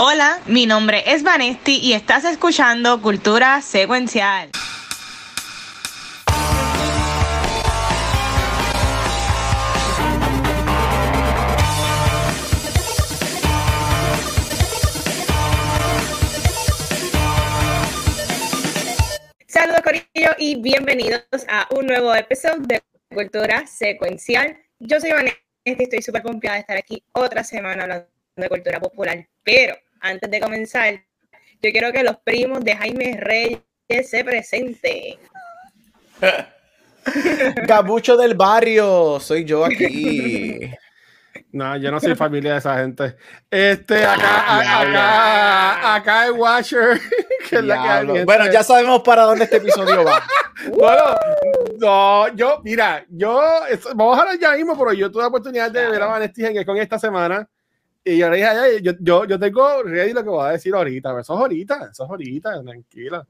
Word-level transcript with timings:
Hola, 0.00 0.40
mi 0.46 0.66
nombre 0.66 1.04
es 1.06 1.22
Vanesti 1.22 1.78
y 1.78 1.92
estás 1.92 2.24
escuchando 2.24 3.00
Cultura 3.00 3.62
Secuencial. 3.62 4.50
Saludos 19.46 19.80
Corillo 19.84 20.32
y 20.38 20.60
bienvenidos 20.60 21.22
a 21.48 21.68
un 21.70 21.86
nuevo 21.86 22.12
episodio 22.16 22.56
de 22.66 22.82
Cultura 23.14 23.64
Secuencial. 23.68 24.58
Yo 24.80 24.98
soy 24.98 25.12
Vanesti 25.12 25.38
y 25.64 25.82
estoy 25.84 26.02
súper 26.02 26.22
confiada 26.22 26.56
de 26.56 26.60
estar 26.62 26.76
aquí 26.76 27.04
otra 27.12 27.44
semana 27.44 27.84
hablando 27.84 28.08
de 28.34 28.48
cultura 28.48 28.80
popular. 28.80 29.28
Pero 29.44 29.76
antes 30.04 30.30
de 30.30 30.38
comenzar, 30.38 30.94
yo 31.62 31.70
quiero 31.72 31.90
que 31.90 32.04
los 32.04 32.18
primos 32.18 32.62
de 32.62 32.76
Jaime 32.76 33.18
Reyes 33.18 33.62
se 34.10 34.22
presenten. 34.22 35.18
Gabucho 37.66 38.16
del 38.16 38.34
barrio, 38.34 39.18
soy 39.18 39.44
yo 39.44 39.64
aquí. 39.64 40.60
No, 41.50 41.76
yo 41.76 41.90
no 41.92 42.00
soy 42.00 42.16
familia 42.16 42.52
de 42.52 42.58
esa 42.58 42.78
gente. 42.78 43.16
Este, 43.48 44.04
acá, 44.04 44.80
acá, 44.80 45.94
acá, 45.94 46.26
es 46.26 46.32
Washer. 46.32 47.00
Que 47.48 47.56
es 47.56 47.64
la 47.64 48.04
que 48.04 48.24
bueno, 48.24 48.50
ya 48.50 48.64
sabemos 48.64 49.02
para 49.02 49.22
dónde 49.22 49.44
este 49.44 49.58
episodio 49.58 50.04
va. 50.04 50.20
bueno, 50.76 51.02
no, 51.78 52.28
yo, 52.34 52.60
mira, 52.64 53.04
yo, 53.08 53.40
vamos 53.94 54.18
a 54.18 54.22
hablar 54.22 54.38
ya 54.38 54.52
mismo, 54.52 54.76
pero 54.76 54.92
yo 54.94 55.10
tuve 55.12 55.22
la 55.22 55.28
oportunidad 55.28 55.70
de 55.70 55.88
ver 55.88 56.02
a 56.02 56.06
Vanessa 56.06 56.64
con 56.64 56.76
esta 56.76 56.98
semana. 56.98 57.48
Y 58.04 58.18
yo 58.18 58.28
le 58.28 58.36
dije, 58.36 58.82
yo, 58.82 58.92
yo, 59.00 59.24
yo 59.24 59.38
tengo 59.38 59.82
ready 59.82 60.12
lo 60.12 60.22
que 60.22 60.28
voy 60.28 60.46
a 60.46 60.52
decir 60.52 60.74
ahorita, 60.74 61.08
pero 61.08 61.20
eso 61.20 61.34
es 61.34 61.40
ahorita, 61.40 61.88
eso 61.90 62.04
es 62.04 62.10
ahorita, 62.10 62.62
tranquila. 62.62 63.26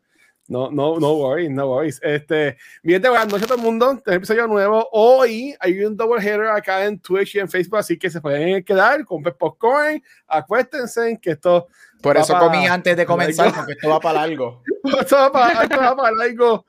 No, 0.47 0.71
no, 0.71 0.99
no 0.99 1.15
worries, 1.15 1.51
no 1.51 1.69
worries. 1.69 2.01
Este, 2.03 2.59
bien, 2.83 3.01
buenas 3.01 3.29
noches 3.29 3.45
a 3.45 3.47
todo 3.47 3.57
el 3.57 3.63
mundo. 3.63 3.93
Este 3.93 4.15
episodio 4.15 4.47
nuevo. 4.47 4.89
Hoy 4.93 5.55
hay 5.59 5.83
un 5.85 5.97
double 5.97 6.21
header 6.21 6.49
acá 6.49 6.85
en 6.85 6.99
Twitch 6.99 7.37
y 7.37 7.39
en 7.39 7.49
Facebook, 7.49 7.79
así 7.79 7.99
que 7.99 8.11
se 8.11 8.21
pueden 8.21 8.63
quedar, 8.63 9.05
con 9.07 9.23
popcorn, 9.23 10.03
acuéstense, 10.27 11.19
que 11.23 11.31
esto. 11.31 11.69
Por 12.03 12.19
eso 12.19 12.39
comí 12.39 12.67
antes 12.67 12.95
de 12.95 13.07
comenzar, 13.07 13.55
porque 13.55 13.73
esto 13.73 13.89
va 13.89 14.01
para 14.01 14.23
algo. 14.23 14.63
esto, 15.01 15.17
va 15.17 15.33
para, 15.33 15.63
esto 15.63 15.77
va 15.79 15.97
para 15.97 16.23
algo 16.23 16.67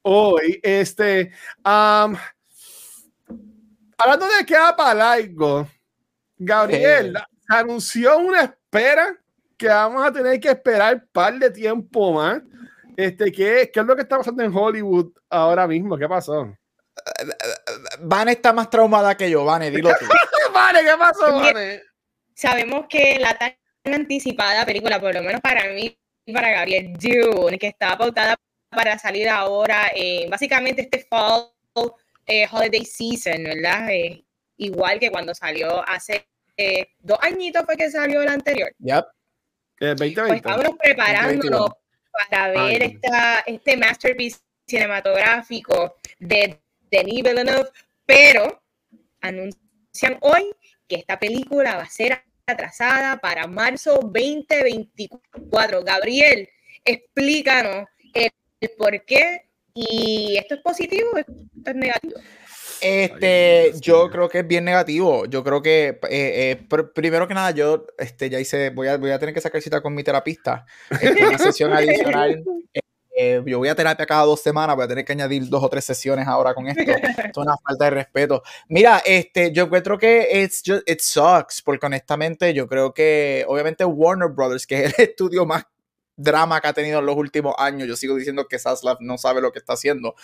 hoy. 0.00 0.58
Este, 0.62 1.30
um, 1.58 2.16
hablando 3.98 4.26
de 4.38 4.46
que 4.46 4.54
va 4.54 4.74
para 4.74 5.12
algo, 5.12 5.68
Gabriel, 6.38 7.14
anunció 7.48 8.18
una 8.18 8.42
espera 8.42 9.18
que 9.56 9.68
vamos 9.68 10.06
a 10.06 10.12
tener 10.12 10.38
que 10.38 10.48
esperar 10.48 10.94
un 10.94 11.08
par 11.10 11.34
de 11.38 11.50
tiempo 11.50 12.12
más. 12.12 12.40
Este, 12.96 13.32
¿qué, 13.32 13.70
¿Qué 13.72 13.80
es 13.80 13.86
lo 13.86 13.96
que 13.96 14.02
está 14.02 14.18
pasando 14.18 14.42
en 14.42 14.54
Hollywood 14.54 15.12
ahora 15.30 15.66
mismo? 15.66 15.96
¿Qué 15.96 16.08
pasó? 16.08 16.54
Vane 18.00 18.32
está 18.32 18.52
más 18.52 18.70
traumada 18.70 19.16
que 19.16 19.30
yo, 19.30 19.44
Vane, 19.44 19.70
dilo 19.70 19.90
tú. 19.98 20.06
Vane, 20.54 20.80
¿qué 20.82 20.96
pasó, 20.98 21.34
Vane? 21.34 21.82
Sabemos 22.34 22.86
que 22.88 23.18
la 23.18 23.36
tan 23.36 23.54
anticipada 23.84 24.64
película, 24.64 25.00
por 25.00 25.14
lo 25.14 25.22
menos 25.22 25.40
para 25.40 25.64
mí 25.72 25.96
y 26.24 26.32
para 26.32 26.50
Gabriel 26.50 26.92
Dune, 26.92 27.58
que 27.58 27.68
estaba 27.68 27.96
pautada 27.96 28.36
para 28.70 28.98
salir 28.98 29.28
ahora, 29.28 29.90
eh, 29.94 30.26
básicamente 30.28 30.82
este 30.82 31.06
fall 31.08 31.50
eh, 32.26 32.46
holiday 32.50 32.84
season, 32.84 33.44
¿verdad? 33.44 33.88
Eh, 33.90 34.24
igual 34.58 34.98
que 34.98 35.10
cuando 35.10 35.34
salió 35.34 35.82
hace 35.88 36.28
eh, 36.58 36.88
dos 36.98 37.18
añitos 37.22 37.64
fue 37.64 37.76
que 37.76 37.88
salió 37.88 38.20
el 38.20 38.28
anterior. 38.28 38.74
Yep. 38.80 39.06
Eh, 39.80 39.94
2020. 39.96 40.26
Pues 40.26 40.36
estábamos 40.38 40.76
preparándonos 40.76 41.70
para 42.30 42.48
ver 42.50 42.82
esta, 42.82 43.40
este 43.46 43.76
masterpiece 43.76 44.40
cinematográfico 44.66 45.96
de 46.18 46.60
Denis 46.90 47.22
Villeneuve, 47.22 47.68
pero 48.04 48.60
anuncian 49.20 50.18
hoy 50.20 50.50
que 50.88 50.96
esta 50.96 51.18
película 51.18 51.76
va 51.76 51.82
a 51.82 51.88
ser 51.88 52.24
atrasada 52.46 53.18
para 53.18 53.46
marzo 53.46 54.00
2024. 54.02 55.84
Gabriel, 55.84 56.48
explícanos 56.84 57.86
el, 58.14 58.30
el 58.60 58.70
por 58.76 59.04
qué 59.04 59.48
y 59.74 60.36
esto 60.36 60.56
es 60.56 60.60
positivo 60.62 61.10
o 61.12 61.18
esto 61.18 61.32
es 61.66 61.74
negativo. 61.76 62.14
Este, 62.80 63.72
yo 63.80 64.10
creo 64.10 64.28
que 64.28 64.40
es 64.40 64.46
bien 64.46 64.64
negativo. 64.64 65.26
Yo 65.26 65.42
creo 65.44 65.62
que, 65.62 65.98
eh, 66.10 66.58
eh, 66.60 66.66
primero 66.94 67.26
que 67.28 67.34
nada, 67.34 67.50
yo 67.50 67.86
este, 67.98 68.30
ya 68.30 68.40
hice, 68.40 68.70
voy 68.70 68.88
a, 68.88 68.96
voy 68.96 69.10
a 69.10 69.18
tener 69.18 69.34
que 69.34 69.40
sacar 69.40 69.62
cita 69.62 69.80
con 69.80 69.94
mi 69.94 70.02
terapista. 70.02 70.66
Este, 70.90 71.26
una 71.26 71.38
sesión 71.38 71.72
adicional. 71.72 72.42
Eh, 73.20 73.42
yo 73.44 73.58
voy 73.58 73.66
a 73.66 73.74
terapia 73.74 74.06
cada 74.06 74.22
dos 74.22 74.40
semanas, 74.40 74.76
voy 74.76 74.84
a 74.84 74.88
tener 74.88 75.04
que 75.04 75.10
añadir 75.10 75.48
dos 75.48 75.64
o 75.64 75.68
tres 75.68 75.84
sesiones 75.84 76.28
ahora 76.28 76.54
con 76.54 76.68
esto. 76.68 76.80
es 76.82 77.36
una 77.36 77.56
falta 77.56 77.86
de 77.86 77.90
respeto. 77.90 78.44
Mira, 78.68 79.02
este, 79.04 79.50
yo 79.50 79.64
encuentro 79.64 79.98
que 79.98 80.44
it's 80.44 80.62
just, 80.64 80.88
it 80.88 81.00
sucks, 81.00 81.60
porque 81.60 81.86
honestamente 81.86 82.54
yo 82.54 82.68
creo 82.68 82.94
que, 82.94 83.44
obviamente, 83.48 83.84
Warner 83.84 84.28
Brothers, 84.28 84.68
que 84.68 84.84
es 84.84 84.94
el 84.96 85.04
estudio 85.08 85.44
más 85.46 85.64
drama 86.16 86.60
que 86.60 86.68
ha 86.68 86.72
tenido 86.72 87.00
en 87.00 87.06
los 87.06 87.16
últimos 87.16 87.56
años, 87.58 87.88
yo 87.88 87.96
sigo 87.96 88.14
diciendo 88.14 88.46
que 88.46 88.60
Saslav 88.60 88.98
no 89.00 89.18
sabe 89.18 89.40
lo 89.40 89.50
que 89.50 89.58
está 89.58 89.72
haciendo. 89.72 90.14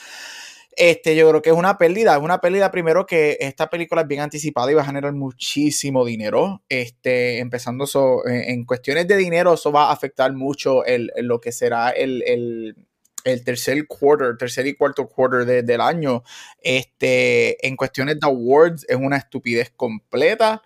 Este, 0.76 1.14
yo 1.14 1.28
creo 1.28 1.42
que 1.42 1.50
es 1.50 1.56
una 1.56 1.78
pérdida, 1.78 2.16
es 2.16 2.22
una 2.22 2.40
pérdida 2.40 2.70
primero 2.70 3.06
que 3.06 3.36
esta 3.40 3.70
película 3.70 4.02
es 4.02 4.08
bien 4.08 4.20
anticipada 4.20 4.70
y 4.70 4.74
va 4.74 4.82
a 4.82 4.86
generar 4.86 5.12
muchísimo 5.12 6.04
dinero. 6.04 6.62
Este, 6.68 7.38
empezando 7.38 7.86
so, 7.86 8.26
en, 8.26 8.64
cuestiones 8.64 9.06
de 9.06 9.16
dinero, 9.16 9.54
eso 9.54 9.70
va 9.70 9.88
a 9.88 9.92
afectar 9.92 10.32
mucho 10.32 10.84
el, 10.84 11.12
lo 11.18 11.40
que 11.40 11.52
será 11.52 11.90
el, 11.90 12.22
el, 12.26 12.76
el, 13.24 13.44
tercer 13.44 13.86
quarter, 13.86 14.36
tercer 14.36 14.66
y 14.66 14.74
cuarto 14.74 15.08
quarter 15.08 15.44
de, 15.44 15.62
del 15.62 15.80
año. 15.80 16.24
Este, 16.60 17.66
en 17.66 17.76
cuestiones 17.76 18.18
de 18.18 18.26
awards 18.26 18.84
es 18.88 18.96
una 18.96 19.16
estupidez 19.16 19.70
completa. 19.76 20.62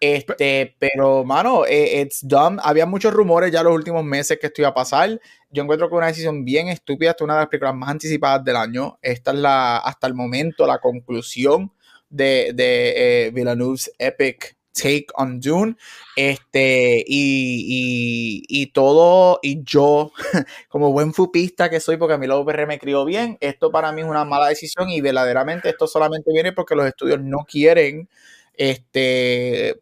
Este, 0.00 0.74
pero, 0.78 1.24
mano, 1.24 1.66
eh, 1.66 2.00
it's 2.00 2.26
dumb. 2.26 2.58
Había 2.62 2.86
muchos 2.86 3.12
rumores 3.12 3.52
ya 3.52 3.62
los 3.62 3.74
últimos 3.74 4.02
meses 4.02 4.38
que 4.40 4.46
esto 4.46 4.62
iba 4.62 4.70
a 4.70 4.74
pasar. 4.74 5.20
Yo 5.50 5.62
encuentro 5.62 5.88
que 5.90 5.94
una 5.94 6.06
decisión 6.06 6.44
bien 6.44 6.68
estúpida. 6.68 7.10
Esta 7.10 7.24
es 7.24 7.26
una 7.26 7.34
de 7.34 7.40
las 7.40 7.48
películas 7.48 7.74
más 7.74 7.90
anticipadas 7.90 8.42
del 8.42 8.56
año. 8.56 8.98
Esta 9.02 9.32
es 9.32 9.38
la, 9.38 9.76
hasta 9.76 10.06
el 10.06 10.14
momento, 10.14 10.66
la 10.66 10.78
conclusión 10.78 11.72
de, 12.08 12.52
de 12.54 13.26
eh, 13.26 13.30
Villeneuve's 13.30 13.90
epic 13.98 14.56
take 14.72 15.06
on 15.16 15.38
Dune. 15.38 15.76
Este, 16.16 17.04
y, 17.06 18.42
y, 18.48 18.66
todo, 18.68 19.38
y 19.42 19.62
yo, 19.64 20.12
como 20.68 20.92
buen 20.92 21.12
fupista 21.12 21.68
que 21.68 21.80
soy, 21.80 21.98
porque 21.98 22.14
a 22.14 22.18
mí 22.18 22.26
la 22.26 22.38
UPR 22.38 22.66
me 22.66 22.78
crió 22.78 23.04
bien, 23.04 23.36
esto 23.40 23.70
para 23.70 23.92
mí 23.92 24.00
es 24.00 24.06
una 24.06 24.24
mala 24.24 24.48
decisión 24.48 24.88
y 24.88 25.00
verdaderamente 25.00 25.68
esto 25.68 25.86
solamente 25.86 26.32
viene 26.32 26.52
porque 26.52 26.74
los 26.74 26.86
estudios 26.86 27.20
no 27.20 27.38
quieren 27.48 28.08
este 28.54 29.80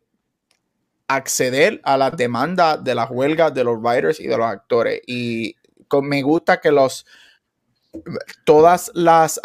acceder 1.08 1.80
a 1.84 1.96
la 1.96 2.10
demanda 2.10 2.76
de 2.76 2.94
las 2.94 3.10
huelgas 3.10 3.52
de 3.54 3.64
los 3.64 3.80
writers 3.80 4.20
y 4.20 4.26
de 4.26 4.36
los 4.36 4.46
actores. 4.46 5.00
Y 5.06 5.56
me 6.02 6.22
gusta 6.22 6.60
que 6.60 6.70
los 6.70 7.06
todas 8.44 8.90
las 8.94 9.40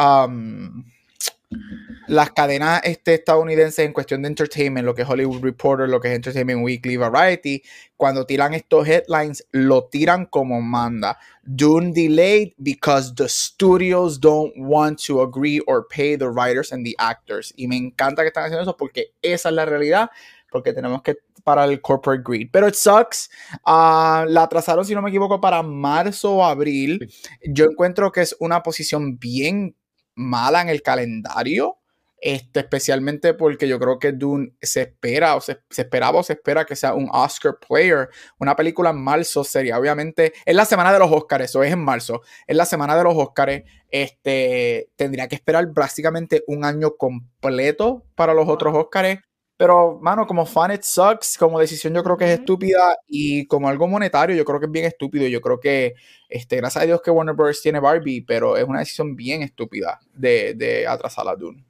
las 2.07 2.31
cadenas 2.31 2.81
este, 2.84 3.13
estadounidenses 3.13 3.85
en 3.85 3.94
cuestión 3.94 4.22
de 4.22 4.28
entertainment, 4.28 4.85
lo 4.85 4.94
que 4.94 5.03
es 5.03 5.09
Hollywood 5.09 5.41
Reporter, 5.41 5.88
lo 5.88 6.01
que 6.01 6.09
es 6.09 6.16
Entertainment 6.16 6.63
Weekly, 6.63 6.97
Variety, 6.97 7.63
cuando 7.95 8.25
tiran 8.25 8.53
estos 8.53 8.88
headlines, 8.88 9.47
lo 9.51 9.85
tiran 9.85 10.25
como 10.25 10.62
manda. 10.62 11.18
Dune 11.44 11.94
delayed 11.94 12.53
because 12.57 13.13
the 13.16 13.30
studios 13.30 14.19
don't 14.19 14.53
want 14.57 15.01
to 15.06 15.22
agree 15.22 15.62
or 15.66 15.88
pay 15.88 16.18
the 16.18 16.30
writers 16.30 16.74
and 16.74 16.85
the 16.85 16.95
actors. 16.97 17.53
Y 17.56 17.68
me 17.68 17.78
encanta 17.78 18.24
que 18.24 18.28
están 18.28 18.45
haciendo 18.45 18.63
eso 18.63 18.75
porque 18.75 19.13
esa 19.22 19.50
es 19.50 19.56
la 19.56 19.66
realidad 19.66 20.09
porque 20.53 20.72
tenemos 20.72 21.01
que 21.01 21.18
para 21.43 21.65
el 21.65 21.81
corporate 21.81 22.23
greed. 22.25 22.49
Pero 22.51 22.67
it 22.67 22.75
sucks. 22.75 23.29
Uh, 23.65 24.25
la 24.27 24.43
atrasaron, 24.43 24.85
si 24.85 24.95
no 24.95 25.01
me 25.01 25.09
equivoco, 25.09 25.39
para 25.39 25.62
marzo 25.63 26.35
o 26.35 26.45
abril. 26.45 27.12
Yo 27.45 27.65
encuentro 27.65 28.12
que 28.12 28.21
es 28.21 28.35
una 28.39 28.63
posición 28.63 29.18
bien 29.19 29.75
mala 30.15 30.62
en 30.62 30.69
el 30.69 30.81
calendario. 30.81 31.77
Este, 32.25 32.62
especialmente 32.62 33.33
porque 33.33 33.68
yo 33.68 33.77
creo 33.77 34.00
que 34.00 34.13
Dune 34.13 34.53
se 34.62 34.83
espera 34.83 35.35
o 35.35 35.41
se, 35.41 35.59
esperaba 35.75 36.19
o 36.19 36.23
se 36.23 36.31
espera 36.31 36.63
que 36.63 36.73
sea 36.73 36.94
un 36.94 37.09
Oscar 37.12 37.57
player. 37.68 38.07
Una 38.39 38.56
película 38.56 38.91
en 38.91 39.03
marzo 39.03 39.44
sería 39.44 39.77
obviamente, 39.77 40.31
es 40.45 40.56
la 40.56 40.63
semana 40.63 40.94
de 40.94 41.00
los 41.00 41.12
Oscars, 41.12 41.44
eso 41.44 41.63
es 41.63 41.73
en 41.73 41.83
marzo, 41.83 42.21
es 42.47 42.56
la 42.56 42.65
semana 42.65 42.95
de 42.95 43.03
los 43.03 43.13
Oscars. 43.18 43.63
Este, 43.89 44.89
tendría 44.95 45.27
que 45.27 45.35
esperar 45.35 45.69
prácticamente 45.73 46.45
un 46.47 46.63
año 46.63 46.95
completo 46.95 48.06
para 48.15 48.33
los 48.33 48.47
otros 48.47 48.73
Oscars. 48.73 49.19
Pero, 49.55 50.00
mano, 50.01 50.25
como 50.25 50.45
fan, 50.45 50.71
it 50.71 50.81
sucks. 50.81 51.38
Como 51.38 51.59
decisión, 51.59 51.94
yo 51.94 52.03
creo 52.03 52.17
que 52.17 52.25
es 52.25 52.39
estúpida. 52.39 52.97
Y 53.07 53.45
como 53.47 53.69
algo 53.69 53.88
monetario, 53.88 54.35
yo 54.35 54.44
creo 54.44 54.59
que 54.59 54.65
es 54.65 54.71
bien 54.71 54.85
estúpido. 54.85 55.27
Yo 55.27 55.41
creo 55.41 55.59
que, 55.59 55.94
este, 56.27 56.57
gracias 56.57 56.83
a 56.83 56.85
Dios 56.85 57.01
que 57.01 57.11
Warner 57.11 57.35
Bros. 57.35 57.61
tiene 57.61 57.79
Barbie, 57.79 58.21
pero 58.21 58.57
es 58.57 58.63
una 58.63 58.79
decisión 58.79 59.15
bien 59.15 59.44
estúpida 59.44 60.00
de, 60.13 60.55
de 60.55 60.88
atrasar 60.88 61.27
a 61.27 61.35
Dune. 61.35 61.63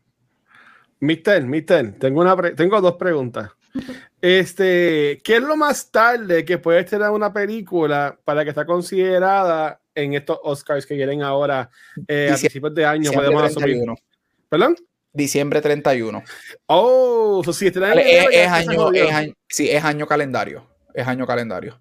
Mister, 1.01 1.45
Mister, 1.45 1.99
tengo, 1.99 2.21
una 2.21 2.35
tengo 2.55 2.79
dos 2.79 2.95
preguntas. 2.95 3.49
Este, 4.21 5.19
¿qué 5.21 5.35
es 5.35 5.41
lo 5.41 5.57
más 5.57 5.91
tarde 5.91 6.45
que 6.45 6.57
puede 6.59 6.83
tener 6.85 7.09
una 7.09 7.33
película 7.33 8.17
para 8.23 8.43
que 8.43 8.51
esté 8.51 8.65
considerada 8.65 9.81
en 9.93 10.13
estos 10.13 10.39
Oscars 10.43 10.85
que 10.85 10.93
vienen 10.93 11.21
ahora 11.21 11.69
eh, 12.07 12.29
a 12.31 12.37
principios 12.37 12.73
de 12.73 12.85
año? 12.85 13.11
Podemos 13.11 13.43
asumir. 13.43 13.83
¿Perdón? 14.47 14.77
Diciembre 15.13 15.61
31. 15.61 16.23
Oh, 16.67 17.43
si 17.53 17.67
es, 17.67 17.75
es, 17.75 18.47
año, 18.47 18.91
es 18.91 19.11
año, 19.11 19.33
sí, 19.47 19.69
es 19.69 19.83
año 19.83 20.07
calendario. 20.07 20.67
Es 20.93 21.07
año 21.07 21.25
calendario. 21.27 21.79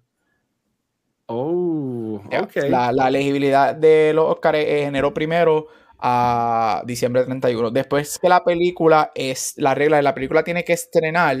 Oh, 1.25 2.21
ok. 2.25 2.55
La, 2.69 2.91
la 2.91 3.07
elegibilidad 3.07 3.75
de 3.75 4.11
los 4.13 4.29
Oscars 4.31 4.59
es 4.59 4.87
enero 4.87 5.13
primero 5.13 5.67
a 6.05 6.83
diciembre 6.85 7.23
31. 7.23 7.71
Después 7.71 8.19
que 8.19 8.27
la 8.27 8.43
película 8.43 9.11
es, 9.15 9.53
la 9.57 9.73
regla 9.73 9.97
de 9.97 10.03
la 10.03 10.13
película 10.13 10.43
tiene 10.43 10.63
que 10.63 10.73
estrenar 10.73 11.37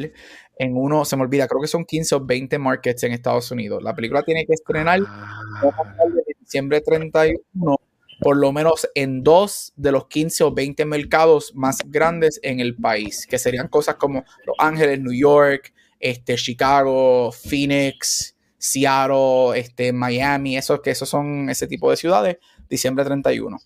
en 0.55 0.77
uno, 0.77 1.03
se 1.03 1.17
me 1.17 1.23
olvida, 1.23 1.47
creo 1.47 1.61
que 1.61 1.67
son 1.67 1.83
15 1.83 2.15
o 2.15 2.25
20 2.25 2.57
markets 2.59 3.03
en 3.03 3.11
Estados 3.11 3.51
Unidos. 3.51 3.83
La 3.83 3.93
película 3.93 4.23
tiene 4.23 4.45
que 4.45 4.53
estrenar 4.53 5.01
ah. 5.05 5.41
de 5.61 6.35
diciembre 6.39 6.79
31, 6.81 7.75
por 8.23 8.37
lo 8.37 8.51
menos 8.53 8.89
en 8.95 9.21
dos 9.21 9.73
de 9.75 9.91
los 9.91 10.07
15 10.07 10.45
o 10.45 10.51
20 10.53 10.85
mercados 10.85 11.53
más 11.55 11.79
grandes 11.85 12.39
en 12.41 12.59
el 12.61 12.75
país, 12.75 13.27
que 13.27 13.37
serían 13.37 13.67
cosas 13.67 13.95
como 13.95 14.23
Los 14.45 14.55
Ángeles, 14.59 15.01
New 15.01 15.13
York, 15.13 15.73
este, 15.99 16.35
Chicago, 16.35 17.31
Phoenix, 17.31 18.35
Seattle, 18.57 19.59
este, 19.59 19.91
Miami, 19.91 20.57
esos, 20.57 20.81
que 20.81 20.91
esos 20.91 21.09
son 21.09 21.49
ese 21.49 21.67
tipo 21.67 21.91
de 21.91 21.97
ciudades, 21.97 22.37
diciembre 22.69 23.03
31 23.03 23.57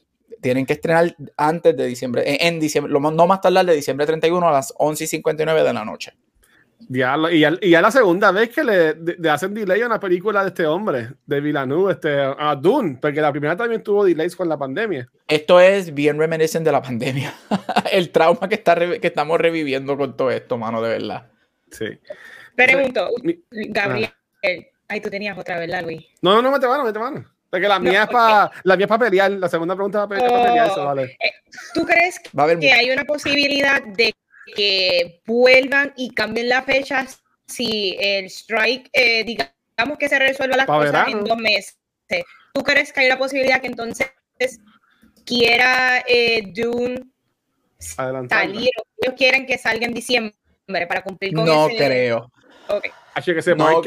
tienen 0.41 0.67
que 0.67 0.73
estrenar 0.73 1.15
antes 1.35 1.75
de 1.75 1.87
diciembre, 1.87 2.23
en, 2.47 2.59
diciembre, 2.59 2.93
no 2.93 3.27
más 3.27 3.41
tardar 3.41 3.65
de 3.65 3.73
diciembre 3.73 4.05
31 4.05 4.47
a 4.47 4.51
las 4.51 4.71
11 4.77 5.03
y 5.03 5.07
59 5.07 5.63
de 5.63 5.73
la 5.73 5.83
noche. 5.83 6.13
Ya, 6.89 7.17
y, 7.31 7.39
ya, 7.69 7.81
la 7.81 7.91
segunda 7.91 8.31
vez 8.31 8.49
que 8.49 8.63
le, 8.63 9.29
hacen 9.29 9.53
delay 9.53 9.81
a 9.81 9.87
una 9.87 9.99
película 9.99 10.43
de 10.43 10.49
este 10.49 10.65
hombre, 10.65 11.09
de 11.25 11.41
Villeneuve, 11.41 11.93
este, 11.93 12.21
a 12.21 12.55
Dune, 12.55 12.97
porque 13.01 13.19
la 13.19 13.31
primera 13.31 13.57
también 13.57 13.83
tuvo 13.83 14.05
delays 14.05 14.35
con 14.35 14.47
la 14.47 14.57
pandemia. 14.57 15.09
Esto 15.27 15.59
es 15.59 15.93
bien 15.93 16.17
reminiscent 16.17 16.65
de 16.65 16.71
la 16.71 16.81
pandemia. 16.81 17.33
El 17.91 18.11
trauma 18.11 18.47
que, 18.47 18.55
está 18.55 18.75
que 18.75 19.07
estamos 19.07 19.39
reviviendo 19.39 19.97
con 19.97 20.15
todo 20.15 20.31
esto, 20.31 20.57
mano, 20.57 20.81
de 20.81 20.89
verdad. 20.89 21.27
Sí. 21.71 21.87
Pregunto, 22.55 23.09
Gabriel, 23.51 24.13
ay, 24.87 25.01
tú 25.01 25.09
tenías 25.09 25.37
otra, 25.37 25.59
¿verdad, 25.59 25.83
Luis? 25.83 26.05
No, 26.21 26.35
no, 26.35 26.41
no, 26.41 26.51
mete 26.51 26.67
mano, 26.67 26.83
mete 26.83 26.99
mano. 26.99 27.25
Porque 27.49 27.67
la 27.67 27.79
mía, 27.79 28.03
es 28.03 28.09
para, 28.09 28.51
la 28.63 28.75
mía 28.75 28.85
es 28.85 28.89
para 28.89 29.05
pelear. 29.05 29.31
La 29.31 29.49
segunda 29.49 29.75
pregunta 29.75 30.03
es 30.03 30.21
para, 30.21 30.43
pelear. 30.43 30.67
Eso, 30.67 30.85
vale. 30.85 31.03
Eh, 31.03 31.31
¿Tú 31.73 31.85
crees 31.85 32.19
que 32.59 32.71
hay 32.71 32.91
una 32.91 33.05
posibilidad 33.05 33.81
de 33.83 34.13
que 34.55 35.21
vuelvan 35.25 35.93
y 35.95 36.13
cambien 36.13 36.49
la 36.49 36.63
fecha 36.63 37.05
si 37.45 37.95
el 37.99 38.25
strike, 38.25 38.89
eh, 38.93 39.23
digamos 39.23 39.97
que 39.97 40.09
se 40.09 40.19
resuelva 40.19 40.57
las 40.57 40.65
cosas 40.65 41.07
en 41.07 41.23
dos 41.23 41.37
meses? 41.37 41.77
¿Tú 42.53 42.63
crees 42.63 42.91
que 42.91 43.01
hay 43.01 43.07
una 43.07 43.17
posibilidad 43.17 43.61
que 43.61 43.67
entonces 43.67 44.09
quiera 45.25 46.03
eh, 46.07 46.51
Dune 46.53 47.03
salir 47.77 48.69
o 48.79 48.83
ellos 49.01 49.15
quieren 49.15 49.45
que 49.45 49.57
salga 49.57 49.85
en 49.85 49.93
diciembre 49.93 50.33
para 50.87 51.03
cumplir 51.03 51.33
con 51.33 51.45
no 51.45 51.67
ese? 51.67 51.73
No 51.73 51.85
creo. 51.85 52.31
Okay 52.67 52.91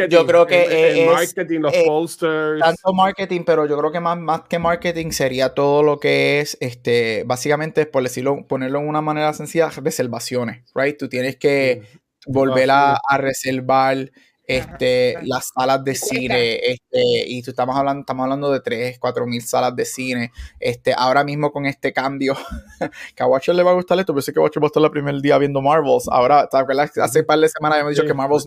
yo 0.08 0.26
creo 0.26 0.46
que 0.46 1.02
es, 1.02 1.06
marketing, 1.06 1.60
los 1.60 1.74
eh, 1.74 1.84
posters. 1.86 2.60
Tanto 2.60 2.92
marketing, 2.92 3.42
pero 3.44 3.66
yo 3.66 3.78
creo 3.78 3.92
que 3.92 4.00
más, 4.00 4.18
más 4.18 4.42
que 4.42 4.58
marketing 4.58 5.10
sería 5.10 5.54
todo 5.54 5.82
lo 5.82 5.98
que 5.98 6.40
es, 6.40 6.56
este, 6.60 7.24
básicamente, 7.26 7.86
por 7.86 8.02
decirlo, 8.02 8.46
ponerlo 8.46 8.80
en 8.80 8.88
una 8.88 9.00
manera 9.00 9.32
sencilla, 9.32 9.70
reservaciones, 9.70 10.64
right? 10.74 10.98
Tú 10.98 11.08
tienes 11.08 11.36
que 11.36 11.82
mm. 12.26 12.32
volver 12.32 12.70
a, 12.70 12.98
a 13.08 13.18
reservar 13.18 14.10
este, 14.50 15.14
las 15.22 15.52
salas 15.54 15.84
de 15.84 15.94
cine, 15.94 16.54
este, 16.56 17.28
y 17.28 17.40
tú 17.40 17.50
estamos 17.50 17.76
hablando, 17.76 18.00
estamos 18.00 18.24
hablando 18.24 18.50
de 18.50 18.58
3, 18.58 18.98
4 18.98 19.24
mil 19.24 19.42
salas 19.42 19.76
de 19.76 19.84
cine, 19.84 20.32
este, 20.58 20.92
ahora 20.92 21.22
mismo 21.22 21.52
con 21.52 21.66
este 21.66 21.92
cambio, 21.92 22.34
que 23.14 23.22
a 23.22 23.26
Watcher 23.28 23.54
le 23.54 23.62
va 23.62 23.70
a 23.70 23.74
gustar 23.74 23.96
esto, 24.00 24.12
pensé 24.12 24.32
que 24.32 24.40
Watcher 24.40 24.60
va 24.60 24.66
a 24.66 24.70
estar 24.70 24.82
el 24.82 24.90
primer 24.90 25.20
día 25.20 25.38
viendo 25.38 25.62
Marvels, 25.62 26.08
ahora, 26.10 26.48
hace 26.50 27.20
un 27.20 27.26
par 27.26 27.38
de 27.38 27.48
semanas 27.48 27.76
habíamos 27.76 27.94
dicho 27.94 28.04
que 28.04 28.12
Marvels 28.12 28.46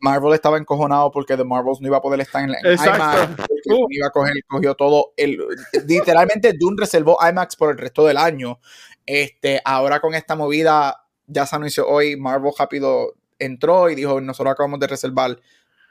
Marvel 0.00 0.34
estaba 0.34 0.58
encojonado 0.58 1.12
porque 1.12 1.36
The 1.36 1.44
Marvels 1.44 1.80
no 1.80 1.86
iba 1.86 1.98
a 1.98 2.02
poder 2.02 2.20
estar 2.20 2.42
en, 2.42 2.50
en 2.50 2.72
IMAX, 2.72 3.30
uh. 3.66 3.86
iba 3.90 4.08
a 4.08 4.10
coger, 4.10 4.34
cogió 4.48 4.74
todo, 4.74 5.12
el, 5.16 5.38
literalmente 5.86 6.52
Dune 6.58 6.78
reservó 6.80 7.16
IMAX 7.24 7.54
por 7.54 7.70
el 7.70 7.78
resto 7.78 8.04
del 8.04 8.16
año, 8.16 8.58
este, 9.06 9.60
ahora 9.64 10.00
con 10.00 10.14
esta 10.14 10.34
movida, 10.34 11.04
ya 11.28 11.46
se 11.46 11.54
anunció 11.54 11.86
hoy, 11.86 12.16
Marvel 12.16 12.50
rápido 12.58 13.17
entró 13.38 13.90
y 13.90 13.94
dijo, 13.94 14.20
nosotros 14.20 14.52
acabamos 14.52 14.80
de 14.80 14.86
reservar 14.86 15.38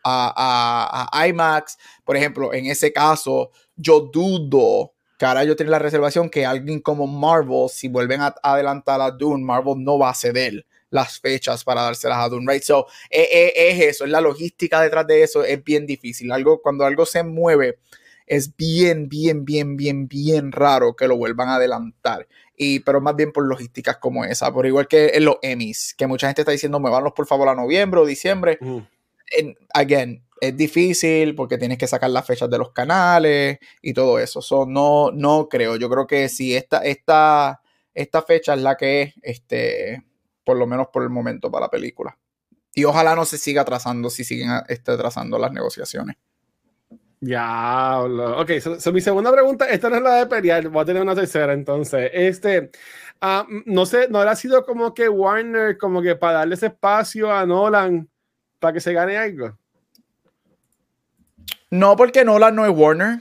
a, 0.03 1.09
a, 1.11 1.27
IMAX. 1.27 1.77
Por 2.03 2.17
ejemplo, 2.17 2.53
en 2.53 2.65
ese 2.67 2.93
caso, 2.93 3.51
yo 3.75 4.01
dudo 4.01 4.93
que 5.17 5.25
ahora 5.25 5.43
yo 5.43 5.55
tengo 5.55 5.71
la 5.71 5.79
reservación 5.79 6.29
que 6.29 6.45
alguien 6.45 6.79
como 6.79 7.07
Marvel, 7.07 7.69
si 7.69 7.87
vuelven 7.87 8.21
a 8.21 8.35
adelantar 8.43 9.01
a 9.01 9.11
Dune, 9.11 9.43
Marvel 9.43 9.83
no 9.83 9.97
va 9.97 10.11
a 10.11 10.13
ceder 10.13 10.65
las 10.89 11.19
fechas 11.19 11.63
para 11.63 11.81
dárselas 11.81 12.19
a 12.19 12.29
Dune, 12.29 12.51
right? 12.51 12.63
So, 12.63 12.87
es, 13.09 13.27
e, 13.29 13.53
es, 13.55 13.81
eso, 13.81 14.05
es 14.05 14.11
la 14.11 14.21
logística 14.21 14.81
detrás 14.81 15.05
de 15.07 15.23
eso, 15.23 15.43
es 15.43 15.61
bien 15.63 15.85
difícil. 15.85 16.31
Algo, 16.31 16.61
cuando 16.61 16.85
algo 16.85 17.05
se 17.05 17.23
mueve, 17.23 17.79
es 18.27 18.55
bien, 18.55 19.09
bien, 19.09 19.45
bien, 19.45 19.77
bien, 19.77 20.07
bien 20.07 20.51
raro 20.51 20.95
que 20.95 21.07
lo 21.07 21.17
vuelvan 21.17 21.49
a 21.49 21.55
adelantar 21.55 22.27
y, 22.57 22.79
pero 22.79 22.99
más 22.99 23.15
bien 23.15 23.31
por 23.31 23.45
logísticas 23.45 23.97
como 23.97 24.25
esa, 24.25 24.51
por 24.51 24.65
igual 24.65 24.87
que 24.87 25.11
en 25.13 25.25
los 25.25 25.37
Emmys, 25.43 25.93
que 25.95 26.07
mucha 26.07 26.27
gente 26.27 26.41
está 26.41 26.51
diciendo, 26.51 26.79
muévanlos 26.79 27.13
por 27.13 27.27
favor 27.27 27.47
a 27.47 27.55
noviembre 27.55 28.01
o 28.01 28.05
diciembre. 28.05 28.57
again, 29.73 30.23
es 30.41 30.57
difícil 30.57 31.35
porque 31.35 31.59
tienes 31.59 31.77
que 31.77 31.87
sacar 31.87 32.09
las 32.09 32.25
fechas 32.25 32.49
de 32.49 32.57
los 32.57 32.71
canales 32.71 33.59
y 33.81 33.93
todo 33.93 34.17
eso. 34.17 34.41
So, 34.41 34.65
no, 34.65 35.11
no 35.11 35.47
creo. 35.49 35.75
Yo 35.75 35.87
creo 35.87 36.07
que 36.07 36.29
si 36.29 36.55
esta, 36.55 36.79
esta, 36.79 37.61
esta 37.93 38.21
fecha 38.23 38.55
es 38.55 38.61
la 38.61 38.75
que 38.75 39.01
es, 39.03 39.13
este, 39.21 40.03
por 40.43 40.57
lo 40.57 40.65
menos 40.65 40.87
por 40.91 41.03
el 41.03 41.09
momento 41.09 41.51
para 41.51 41.67
la 41.67 41.71
película. 41.71 42.17
Y 42.73 42.85
ojalá 42.85 43.15
no 43.15 43.25
se 43.25 43.37
siga 43.37 43.61
atrasando 43.61 44.09
si 44.09 44.23
siguen 44.23 44.49
este, 44.67 44.91
atrasando 44.91 45.37
las 45.37 45.51
negociaciones. 45.51 46.15
Ya, 47.19 47.99
ok, 47.99 48.51
so, 48.79 48.91
mi 48.91 49.01
segunda 49.01 49.31
pregunta, 49.31 49.67
esta 49.67 49.89
no 49.89 49.95
es 49.95 50.03
la 50.03 50.15
de 50.15 50.27
pelear, 50.27 50.69
voy 50.69 50.83
a 50.83 50.85
tener 50.85 51.01
una 51.01 51.15
tercera 51.15 51.51
entonces. 51.53 52.11
Este, 52.13 52.69
uh, 53.21 53.43
no 53.65 53.87
sé, 53.87 54.07
¿no 54.09 54.19
ha 54.19 54.35
sido 54.35 54.63
como 54.65 54.93
que 54.93 55.09
Warner, 55.09 55.77
como 55.79 56.01
que 56.01 56.15
para 56.15 56.39
darle 56.39 56.55
ese 56.55 56.67
espacio 56.67 57.33
a 57.33 57.45
Nolan 57.45 58.07
para 58.59 58.73
que 58.73 58.79
se 58.79 58.93
gane 58.93 59.17
algo? 59.17 59.57
No, 61.71 61.95
porque 61.95 62.23
Nolan 62.23 62.55
no 62.55 62.65
es 62.65 62.71
Warner. 62.71 63.19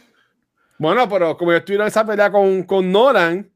Bueno, 0.78 1.08
pero 1.08 1.36
como 1.36 1.52
yo 1.52 1.58
estuve 1.58 1.76
en 1.76 1.82
esa 1.82 2.04
pelea 2.04 2.30
con, 2.30 2.64
con 2.64 2.92
Nolan, 2.92 3.50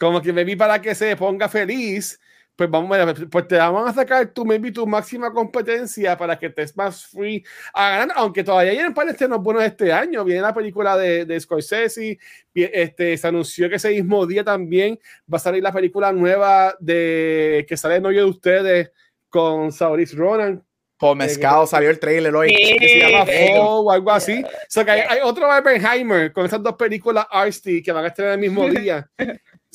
como 0.00 0.22
que 0.22 0.32
me 0.32 0.44
vi 0.44 0.56
para 0.56 0.80
que 0.80 0.94
se 0.94 1.14
ponga 1.16 1.50
feliz, 1.50 2.18
pues 2.56 2.70
vamos, 2.70 2.96
pues 3.30 3.46
te 3.46 3.56
vamos 3.56 3.90
a 3.90 3.92
sacar 3.92 4.26
tu, 4.32 4.44
maybe 4.46 4.72
tu 4.72 4.86
máxima 4.86 5.30
competencia 5.30 6.16
para 6.16 6.38
que 6.38 6.46
estés 6.46 6.74
más 6.74 7.06
free 7.06 7.44
a 7.74 7.90
ganar, 7.90 8.16
aunque 8.16 8.42
todavía 8.42 8.72
hay 8.72 8.92
par 8.94 9.04
de 9.04 9.12
estrenos 9.12 9.42
buenos 9.42 9.62
este 9.62 9.92
año. 9.92 10.24
Viene 10.24 10.40
la 10.40 10.54
película 10.54 10.96
de, 10.96 11.26
de 11.26 11.38
Scorsese, 11.38 12.18
este, 12.54 13.18
se 13.18 13.28
anunció 13.28 13.68
que 13.68 13.76
ese 13.76 13.90
mismo 13.90 14.26
día 14.26 14.42
también 14.42 14.98
va 15.32 15.36
a 15.36 15.40
salir 15.40 15.62
la 15.62 15.72
película 15.72 16.12
nueva 16.12 16.74
de 16.80 17.66
que 17.68 17.76
sale 17.76 17.96
el 17.96 18.02
novio 18.02 18.24
de 18.24 18.30
ustedes 18.30 18.92
con 19.28 19.70
Saoirse 19.70 20.16
Ronan. 20.16 20.64
Por 20.96 21.14
Mezcado 21.14 21.66
salió 21.66 21.90
el 21.90 21.98
trailer 21.98 22.34
hoy. 22.34 22.48
Que 22.48 22.88
se 22.88 22.98
llama 23.00 23.26
o 23.60 23.90
algo 23.90 24.10
así. 24.10 24.42
O 24.42 24.48
sea 24.66 24.82
que 24.82 24.92
hay, 24.92 25.00
hay, 25.06 25.18
otro 25.22 25.46
Oppenheimer 25.46 26.32
con 26.32 26.46
esas 26.46 26.62
dos 26.62 26.74
películas 26.74 27.26
Arsty 27.30 27.82
que 27.82 27.92
van 27.92 28.06
a 28.06 28.08
estrenar 28.08 28.32
el 28.34 28.40
mismo 28.40 28.66
día. 28.70 29.10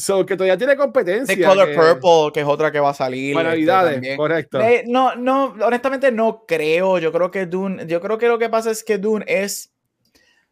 So, 0.02 0.26
que 0.26 0.36
todavía 0.36 0.58
tiene 0.58 0.76
competencia. 0.76 1.36
The 1.36 1.44
Color 1.44 1.76
Purple, 1.76 2.34
que 2.34 2.40
es 2.40 2.46
otra 2.48 2.72
que 2.72 2.80
va 2.80 2.90
a 2.90 2.94
salir. 2.94 3.38
Este, 3.38 4.18
correcto. 4.18 4.60
Eh, 4.60 4.84
no, 4.88 5.16
no, 5.16 5.56
honestamente 5.64 6.12
no 6.12 6.44
creo. 6.48 6.98
Yo 6.98 7.12
creo 7.12 7.30
que 7.30 7.46
Dune, 7.46 7.86
yo 7.86 8.02
creo 8.02 8.18
que 8.18 8.28
lo 8.28 8.40
que 8.40 8.50
pasa 8.50 8.72
es 8.72 8.84
que 8.84 8.98
Dune 8.98 9.24
es. 9.28 9.72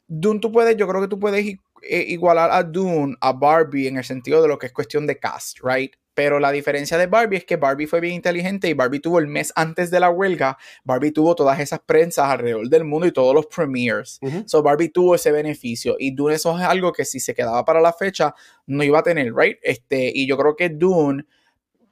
Dune, 0.07 0.39
tú 0.39 0.51
puedes, 0.51 0.77
yo 0.77 0.87
creo 0.87 1.01
que 1.01 1.07
tú 1.07 1.19
puedes 1.19 1.43
eh, 1.45 2.05
igualar 2.07 2.51
a 2.51 2.61
Dune 2.61 3.15
a 3.21 3.33
Barbie 3.33 3.87
en 3.87 3.97
el 3.97 4.03
sentido 4.03 4.41
de 4.41 4.47
lo 4.47 4.59
que 4.59 4.67
es 4.67 4.71
cuestión 4.71 5.07
de 5.07 5.17
cast, 5.17 5.57
right? 5.63 5.95
Pero 6.19 6.37
la 6.37 6.51
diferencia 6.51 6.97
de 6.97 7.07
Barbie 7.07 7.37
es 7.37 7.45
que 7.45 7.55
Barbie 7.55 7.87
fue 7.87 8.01
bien 8.01 8.15
inteligente 8.15 8.67
y 8.67 8.73
Barbie 8.73 8.99
tuvo 8.99 9.19
el 9.19 9.27
mes 9.27 9.53
antes 9.55 9.89
de 9.89 10.01
la 10.01 10.09
huelga, 10.09 10.57
Barbie 10.83 11.11
tuvo 11.11 11.33
todas 11.33 11.57
esas 11.61 11.79
prensas 11.79 12.25
alrededor 12.25 12.67
del 12.67 12.83
mundo 12.83 13.07
y 13.07 13.13
todos 13.13 13.33
los 13.33 13.45
premiers. 13.45 14.19
So 14.45 14.61
Barbie 14.61 14.89
tuvo 14.89 15.15
ese 15.15 15.31
beneficio 15.31 15.95
y 15.97 16.11
Dune 16.11 16.35
eso 16.35 16.59
es 16.59 16.65
algo 16.65 16.91
que 16.91 17.05
si 17.05 17.21
se 17.21 17.33
quedaba 17.33 17.63
para 17.63 17.79
la 17.79 17.93
fecha 17.93 18.35
no 18.67 18.83
iba 18.83 18.99
a 18.99 19.03
tener, 19.03 19.33
right? 19.33 19.59
Este, 19.63 20.11
y 20.13 20.27
yo 20.27 20.37
creo 20.37 20.57
que 20.57 20.67
Dune 20.67 21.23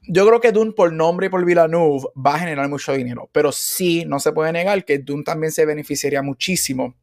yo 0.09 0.27
creo 0.27 0.41
que 0.41 0.51
Dune 0.51 0.73
por 0.73 0.91
nombre 0.91 1.27
y 1.27 1.29
por 1.29 1.45
Villeneuve 1.45 2.09
va 2.13 2.35
a 2.35 2.39
generar 2.39 2.67
mucho 2.67 2.91
dinero, 2.91 3.29
pero 3.31 3.53
sí, 3.53 4.03
no 4.05 4.19
se 4.19 4.33
puede 4.33 4.51
negar 4.51 4.83
que 4.83 4.97
Dune 4.99 5.23
también 5.23 5.53
se 5.53 5.65
beneficiaría 5.65 6.21
muchísimo 6.21 6.97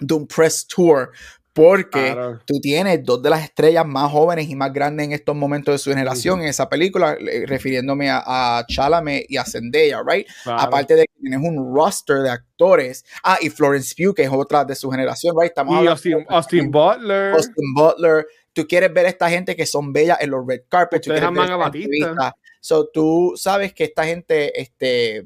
de 0.00 0.14
un 0.14 0.26
press 0.26 0.66
tour 0.66 1.12
porque 1.58 2.14
tú 2.44 2.60
tienes 2.60 3.04
dos 3.04 3.20
de 3.20 3.30
las 3.30 3.42
estrellas 3.42 3.84
más 3.84 4.10
jóvenes 4.12 4.48
y 4.48 4.54
más 4.54 4.72
grandes 4.72 5.06
en 5.06 5.12
estos 5.12 5.34
momentos 5.34 5.74
de 5.74 5.78
su 5.78 5.90
generación 5.90 6.40
en 6.40 6.46
esa 6.46 6.68
película, 6.68 7.16
refiriéndome 7.46 8.08
a, 8.10 8.22
a 8.58 8.66
Chalamet 8.66 9.26
y 9.28 9.36
a 9.36 9.44
Zendaya, 9.44 10.00
right? 10.06 10.26
Aparte 10.44 10.94
de 10.94 11.06
que 11.06 11.20
tienes 11.20 11.40
un 11.42 11.74
roster 11.74 12.18
de 12.18 12.30
actores. 12.30 13.04
Ah, 13.24 13.38
y 13.40 13.50
Florence 13.50 13.94
Pugh, 13.96 14.14
que 14.14 14.22
es 14.22 14.30
otra 14.30 14.64
de 14.64 14.74
su 14.76 14.88
generación, 14.90 15.34
right? 15.36 15.50
Estamos 15.50 15.82
y 15.82 15.86
Austin, 15.88 16.24
Austin, 16.28 16.70
Butler. 16.70 17.32
Austin 17.32 17.74
Butler. 17.74 18.26
Tú 18.52 18.66
quieres 18.66 18.92
ver 18.92 19.06
a 19.06 19.08
esta 19.08 19.28
gente 19.28 19.56
que 19.56 19.66
son 19.66 19.92
bellas 19.92 20.18
en 20.20 20.30
los 20.30 20.46
red 20.46 20.62
carpets. 20.68 21.06
Tú 21.06 21.12
quieres 21.12 21.30
ver 21.32 21.50
So, 22.60 22.88
tú 22.88 23.34
sabes 23.36 23.72
que 23.72 23.84
esta 23.84 24.04
gente, 24.04 24.60
este, 24.60 25.24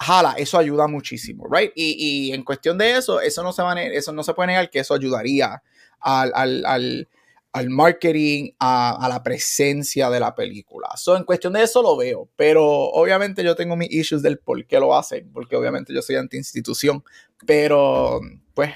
jala, 0.00 0.34
eso 0.38 0.58
ayuda 0.58 0.88
muchísimo, 0.88 1.46
right? 1.50 1.72
Y, 1.74 2.28
y, 2.28 2.32
en 2.32 2.42
cuestión 2.42 2.78
de 2.78 2.96
eso, 2.96 3.20
eso 3.20 3.42
no 3.42 3.52
se 3.52 3.62
va 3.62 3.80
eso 3.82 4.12
no 4.12 4.22
se 4.22 4.32
puede 4.32 4.48
negar 4.48 4.70
que 4.70 4.78
eso 4.80 4.94
ayudaría 4.94 5.62
al, 6.00 6.32
al, 6.34 6.64
al, 6.64 7.08
al 7.52 7.68
marketing, 7.68 8.52
a, 8.58 9.04
a, 9.04 9.08
la 9.10 9.22
presencia 9.22 10.08
de 10.08 10.18
la 10.18 10.34
película. 10.34 10.88
So, 10.96 11.16
en 11.16 11.24
cuestión 11.24 11.52
de 11.52 11.62
eso 11.62 11.82
lo 11.82 11.98
veo, 11.98 12.30
pero 12.34 12.64
obviamente 12.66 13.44
yo 13.44 13.54
tengo 13.54 13.76
mis 13.76 13.92
issues 13.92 14.22
del 14.22 14.38
por 14.38 14.64
qué 14.66 14.80
lo 14.80 14.96
hacen, 14.96 15.30
porque 15.32 15.54
obviamente 15.54 15.92
yo 15.92 16.00
soy 16.00 16.16
anti-institución, 16.16 17.04
pero 17.46 18.20
pues 18.54 18.72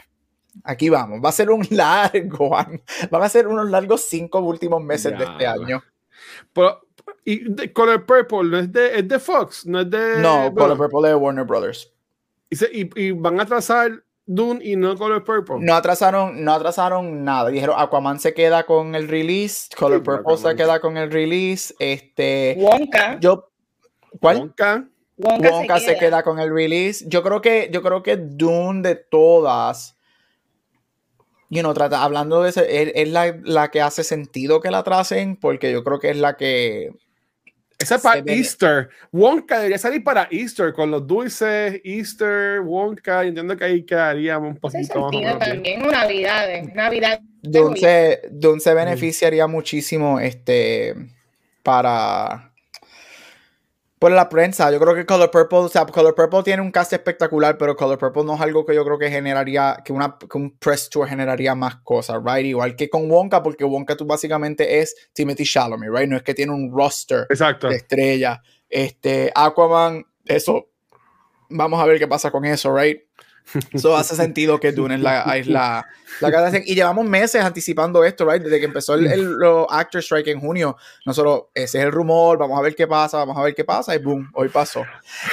aquí 0.62 0.90
vamos, 0.90 1.20
va 1.24 1.30
a 1.30 1.32
ser 1.32 1.50
un 1.50 1.66
largo, 1.70 2.50
van 2.50 3.22
a 3.22 3.28
ser 3.30 3.48
unos 3.48 3.70
largos 3.70 4.02
cinco 4.02 4.40
últimos 4.40 4.82
meses 4.82 5.16
de 5.16 5.24
este 5.24 5.46
año. 5.46 5.82
Pero, 6.52 6.83
y 7.24 7.68
Color 7.68 8.04
Purple 8.04 8.44
no 8.44 8.58
es 8.58 8.72
de, 8.72 8.98
es 8.98 9.08
de 9.08 9.18
Fox, 9.18 9.66
no 9.66 9.80
es 9.80 9.90
de. 9.90 10.18
No, 10.18 10.52
Color 10.54 10.76
Purple 10.76 11.00
es 11.00 11.08
de 11.08 11.14
Warner 11.14 11.44
Brothers. 11.44 11.90
Y, 12.50 13.00
y, 13.00 13.10
van 13.12 13.40
a 13.40 13.44
atrasar 13.44 14.04
Dune 14.26 14.60
y 14.62 14.76
no 14.76 14.96
Color 14.96 15.24
Purple. 15.24 15.56
No 15.60 15.74
atrasaron, 15.74 16.44
no 16.44 16.52
atrasaron 16.52 17.24
nada. 17.24 17.48
Dijeron 17.50 17.76
Aquaman 17.78 18.20
se 18.20 18.34
queda 18.34 18.64
con 18.64 18.94
el 18.94 19.08
release, 19.08 19.68
Color 19.76 20.02
Purple 20.02 20.36
se 20.36 20.54
queda 20.54 20.80
con 20.80 20.96
el 20.96 21.10
release. 21.10 21.74
Este. 21.78 22.56
Wonka. 22.58 23.18
Yo. 23.20 23.50
¿Cuál? 24.20 24.38
Wonka. 24.38 24.88
Wonka, 25.16 25.80
se, 25.80 25.96
queda. 25.96 26.22
con 26.22 26.38
el 26.38 26.52
release. 26.52 27.04
Yo 27.08 27.22
creo 27.22 27.40
que, 27.40 27.70
yo 27.72 27.82
creo 27.82 28.02
que 28.02 28.16
Dune 28.16 28.82
de 28.82 28.96
todas. 28.96 29.93
You 31.50 31.60
know, 31.60 31.74
trata, 31.74 32.02
hablando 32.02 32.42
de 32.42 32.50
ese, 32.50 32.82
es, 32.82 32.92
es 32.94 33.08
la, 33.08 33.36
la, 33.44 33.70
que 33.70 33.80
hace 33.80 34.02
sentido 34.02 34.60
que 34.60 34.70
la 34.70 34.82
tracen, 34.82 35.36
porque 35.36 35.70
yo 35.70 35.84
creo 35.84 36.00
que 36.00 36.10
es 36.10 36.16
la 36.16 36.36
que 36.36 36.90
esa 37.78 37.96
es 37.96 38.02
para 38.02 38.22
Easter. 38.26 38.88
Wonka 39.12 39.56
debería 39.56 39.78
salir 39.78 40.04
para 40.04 40.28
Easter 40.30 40.72
con 40.72 40.90
los 40.90 41.06
dulces, 41.06 41.80
Easter, 41.84 42.60
Wonka. 42.60 43.24
Entiendo 43.24 43.56
que 43.56 43.64
ahí 43.64 43.82
quedaríamos 43.82 44.54
un 44.54 44.56
poquito 44.56 45.10
más. 45.10 45.38
también 45.38 45.82
Navidad. 45.86 46.62
Navidad. 46.74 47.20
Dulce, 47.42 48.22
Dulce 48.30 48.72
beneficiaría 48.74 49.46
muchísimo 49.46 50.20
este 50.20 50.94
para 51.62 52.53
por 53.98 54.12
la 54.12 54.28
prensa. 54.28 54.70
Yo 54.70 54.80
creo 54.80 54.94
que 54.94 55.06
Color 55.06 55.30
Purple, 55.30 55.58
o 55.58 55.68
sea, 55.68 55.86
Color 55.86 56.14
Purple 56.14 56.42
tiene 56.42 56.62
un 56.62 56.70
cast 56.70 56.92
espectacular, 56.92 57.56
pero 57.56 57.76
Color 57.76 57.98
Purple 57.98 58.24
no 58.24 58.34
es 58.34 58.40
algo 58.40 58.66
que 58.66 58.74
yo 58.74 58.84
creo 58.84 58.98
que 58.98 59.10
generaría, 59.10 59.78
que, 59.84 59.92
una, 59.92 60.18
que 60.18 60.36
un 60.36 60.58
press 60.58 60.90
tour 60.90 61.08
generaría 61.08 61.54
más 61.54 61.76
cosas, 61.76 62.20
right? 62.24 62.44
Igual 62.44 62.76
que 62.76 62.90
con 62.90 63.10
Wonka, 63.10 63.42
porque 63.42 63.64
Wonka 63.64 63.96
tú 63.96 64.04
básicamente 64.04 64.80
es 64.80 64.94
Timothy 65.12 65.44
Chalamet, 65.44 65.90
right? 65.90 66.08
No 66.08 66.16
es 66.16 66.22
que 66.22 66.34
tiene 66.34 66.52
un 66.52 66.72
roster 66.72 67.26
Exacto. 67.30 67.68
de 67.68 67.76
estrella. 67.76 68.42
Este, 68.68 69.32
Aquaman, 69.34 70.04
eso, 70.24 70.70
vamos 71.48 71.80
a 71.80 71.86
ver 71.86 71.98
qué 71.98 72.08
pasa 72.08 72.30
con 72.30 72.44
eso, 72.44 72.76
right? 72.76 73.03
Eso 73.72 73.96
hace 73.96 74.16
sentido 74.16 74.58
que 74.58 74.72
Dune 74.72 74.96
es 74.96 75.00
la, 75.00 75.36
es 75.36 75.46
la, 75.46 75.86
la 76.20 76.62
Y 76.64 76.74
llevamos 76.74 77.04
meses 77.06 77.42
anticipando 77.42 78.04
esto, 78.04 78.28
right? 78.28 78.42
Desde 78.42 78.58
que 78.58 78.66
empezó 78.66 78.94
el, 78.94 79.06
el 79.06 79.36
Actor 79.68 80.02
Strike 80.02 80.28
en 80.28 80.40
junio. 80.40 80.76
Nosotros, 81.04 81.44
ese 81.54 81.78
es 81.78 81.84
el 81.84 81.92
rumor, 81.92 82.38
vamos 82.38 82.58
a 82.58 82.62
ver 82.62 82.74
qué 82.74 82.86
pasa, 82.86 83.18
vamos 83.18 83.36
a 83.36 83.42
ver 83.42 83.54
qué 83.54 83.64
pasa, 83.64 83.94
y 83.94 83.98
boom, 83.98 84.30
hoy 84.34 84.48
pasó. 84.48 84.84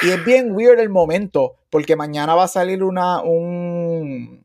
Y 0.04 0.10
es 0.10 0.24
bien 0.24 0.52
weird 0.52 0.80
el 0.80 0.90
momento, 0.90 1.56
porque 1.70 1.96
mañana 1.96 2.36
va 2.36 2.44
a 2.44 2.48
salir 2.48 2.84
una, 2.84 3.22
un, 3.22 4.44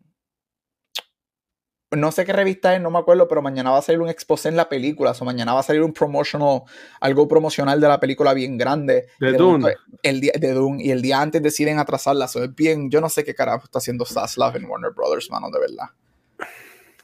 no 1.91 2.11
sé 2.11 2.25
qué 2.25 2.33
revista 2.33 2.75
es, 2.75 2.81
no 2.81 2.91
me 2.91 2.99
acuerdo, 2.99 3.29
pero 3.29 3.43
mañana 3.43 3.71
va 3.71 3.79
a 3.79 3.83
salir 3.83 4.01
un 4.01 4.09
exposé 4.09 4.49
en 4.49 4.57
la 4.57 4.69
película, 4.69 5.13
o 5.19 5.25
mañana 5.25 5.55
va 5.55 5.61
a 5.61 5.63
salir 5.63 5.83
un 5.83 5.93
promotional, 5.93 6.63
algo 7.01 7.29
promocional 7.29 7.81
de 7.81 7.89
la 7.89 8.01
película 8.01 8.35
bien 8.35 8.59
grande. 8.59 9.07
De, 9.21 9.33
Dune. 9.33 9.75
El 10.03 10.21
día, 10.21 10.33
de 10.39 10.53
Dune, 10.53 10.83
y 10.83 10.91
el 10.91 11.01
día 11.01 11.21
antes 11.21 11.43
deciden 11.43 11.79
atrasarla, 11.79 12.25
eso 12.25 12.43
es 12.43 12.55
bien, 12.55 12.91
yo 12.91 13.01
no 13.01 13.09
sé 13.09 13.25
qué 13.25 13.35
carajo 13.35 13.65
está 13.65 13.79
haciendo 13.79 14.05
Zaslav 14.05 14.57
en 14.57 14.65
Warner 14.65 14.93
Brothers, 14.93 15.31
mano, 15.31 15.49
de 15.51 15.61
verdad. 15.61 15.87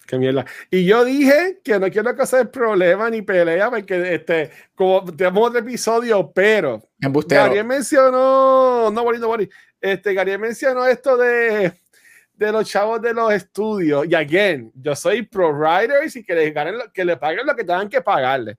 Qué 0.06 0.18
mierda. 0.18 0.44
Y 0.70 0.84
yo 0.84 1.04
dije 1.04 1.60
que 1.62 1.78
no 1.78 1.88
quiero 1.88 2.14
causar 2.16 2.50
problema 2.50 3.08
ni 3.08 3.22
pelea, 3.22 3.70
porque 3.70 4.14
este, 4.14 4.50
como 4.74 5.04
tenemos 5.04 5.48
otro 5.48 5.60
episodio, 5.60 6.32
pero 6.32 6.82
Gary 6.98 7.62
mencionó, 7.62 8.90
no, 8.90 9.04
Boris, 9.04 9.20
no, 9.20 9.32
este, 9.80 10.12
Gary 10.12 10.36
mencionó 10.38 10.84
esto 10.86 11.16
de 11.16 11.81
de 12.46 12.52
los 12.52 12.68
chavos 12.68 13.00
de 13.00 13.14
los 13.14 13.32
estudios. 13.32 14.06
Y 14.08 14.14
again, 14.14 14.72
yo 14.74 14.94
soy 14.94 15.22
pro 15.22 15.52
riders 15.52 16.16
y 16.16 16.24
que 16.24 16.34
le, 16.34 16.54
que 16.92 17.04
le 17.04 17.16
paguen 17.16 17.46
lo 17.46 17.54
que 17.54 17.64
tengan 17.64 17.88
que 17.88 18.00
pagarle. 18.00 18.58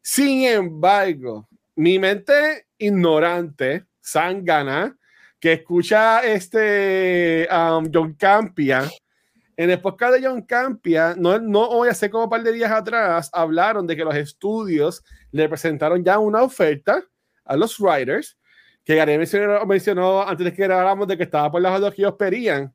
Sin 0.00 0.44
embargo, 0.44 1.48
mi 1.76 1.98
mente 1.98 2.66
ignorante, 2.78 3.86
sangana, 4.00 4.96
que 5.38 5.54
escucha 5.54 6.20
este 6.20 7.48
um, 7.50 7.90
John 7.92 8.14
Campia, 8.14 8.88
en 9.56 9.70
el 9.70 9.80
podcast 9.80 10.14
de 10.14 10.26
John 10.26 10.42
Campia, 10.42 11.14
no, 11.16 11.38
no 11.38 11.68
hoy, 11.68 11.88
hace 11.88 12.10
como 12.10 12.24
un 12.24 12.30
par 12.30 12.42
de 12.42 12.52
días 12.52 12.70
atrás, 12.70 13.30
hablaron 13.32 13.86
de 13.86 13.96
que 13.96 14.04
los 14.04 14.14
estudios 14.14 15.04
le 15.30 15.48
presentaron 15.48 16.02
ya 16.02 16.18
una 16.18 16.42
oferta 16.42 17.02
a 17.44 17.56
los 17.56 17.78
writers, 17.78 18.38
que 18.84 18.96
Gary 18.96 19.18
mencionó, 19.18 19.64
mencionó 19.66 20.22
antes 20.22 20.44
de 20.44 20.52
que 20.52 20.62
grabáramos 20.62 21.06
de 21.06 21.16
que 21.16 21.22
estaba 21.24 21.50
por 21.50 21.60
las 21.60 21.80
dos 21.80 21.94
que 21.94 22.02
ellos 22.02 22.14
pedían, 22.18 22.74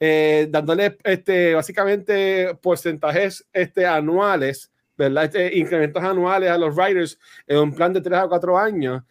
eh, 0.00 0.46
dándole 0.48 0.96
este, 1.02 1.54
básicamente 1.54 2.54
porcentajes 2.62 3.44
este, 3.52 3.86
anuales, 3.86 4.70
¿verdad? 4.96 5.24
Este, 5.24 5.56
incrementos 5.58 6.02
anuales 6.02 6.50
a 6.50 6.58
los 6.58 6.74
writers 6.76 7.18
en 7.46 7.58
un 7.58 7.74
plan 7.74 7.92
de 7.92 8.00
3 8.00 8.20
a 8.20 8.28
4 8.28 8.58
años. 8.58 9.02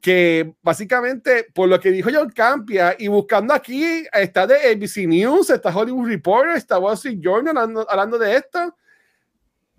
Que 0.00 0.54
básicamente, 0.62 1.46
por 1.52 1.68
lo 1.68 1.78
que 1.78 1.90
dijo 1.90 2.10
John 2.12 2.30
Campia, 2.30 2.96
y 2.98 3.08
buscando 3.08 3.52
aquí, 3.52 4.06
está 4.12 4.46
de 4.46 4.56
ABC 4.56 5.06
News, 5.06 5.50
está 5.50 5.76
Hollywood 5.76 6.08
Reporter, 6.08 6.56
está 6.56 6.78
Wall 6.78 6.94
Street 6.94 7.18
Journal 7.20 7.58
hablando, 7.88 8.18
de 8.18 8.36
esto, 8.36 8.76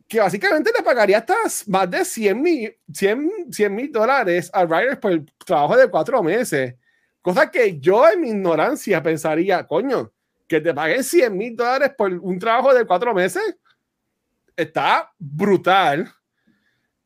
que 0.07 0.19
básicamente 0.19 0.71
le 0.77 0.83
pagaría 0.83 1.19
hasta 1.19 1.35
más 1.67 1.89
de 1.89 2.05
100 2.05 2.41
mil 2.41 2.77
100, 2.93 3.91
dólares 3.91 4.51
a 4.53 4.63
writers 4.65 4.99
por 4.99 5.11
el 5.13 5.25
trabajo 5.43 5.75
de 5.75 5.89
cuatro 5.89 6.21
meses. 6.21 6.75
Cosa 7.21 7.49
que 7.49 7.79
yo 7.79 8.07
en 8.07 8.21
mi 8.21 8.29
ignorancia 8.29 9.01
pensaría, 9.01 9.65
coño, 9.65 10.11
que 10.51 10.59
te 10.59 10.73
paguen 10.73 11.01
100 11.01 11.37
mil 11.37 11.55
dólares 11.55 11.93
por 11.97 12.11
un 12.11 12.37
trabajo 12.37 12.73
de 12.73 12.85
cuatro 12.85 13.13
meses, 13.13 13.55
está 14.53 15.09
brutal. 15.17 16.11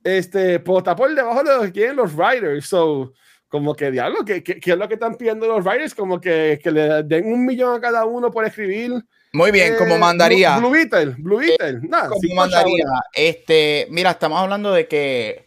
Este, 0.04 0.60
pues 0.60 0.80
está 0.80 0.96
por 0.96 1.14
debajo 1.14 1.44
de 1.44 1.56
lo 1.56 1.62
que 1.62 1.72
quieren 1.72 1.96
los 1.96 2.16
writers. 2.16 2.66
So, 2.66 3.14
como 3.48 3.76
que 3.76 3.92
diablo, 3.92 4.26
¿qué, 4.26 4.44
qué, 4.44 4.60
es 4.60 4.78
lo 4.78 4.88
que 4.88 4.96
están 4.96 5.16
pidiendo 5.16 5.48
los 5.48 5.64
writers? 5.64 5.94
Como 5.94 6.20
que, 6.20 6.60
que, 6.62 6.72
le 6.72 7.04
den 7.04 7.32
un 7.32 7.46
millón 7.46 7.76
a 7.76 7.80
cada 7.80 8.06
uno 8.06 8.32
por 8.32 8.46
escribir. 8.46 8.94
Muy 9.32 9.52
bien, 9.52 9.76
como 9.78 9.94
eh, 9.94 10.00
mandaría. 10.00 10.58
Blue, 10.58 10.72
Beetle, 10.72 11.16
Blue 11.20 11.38
Beetle, 11.38 11.82
nada. 11.88 12.10
Como 12.10 12.34
mandaría. 12.34 12.86
Este, 13.14 13.86
mira, 13.92 14.10
estamos 14.10 14.40
hablando 14.40 14.72
de 14.72 14.88
que 14.88 15.46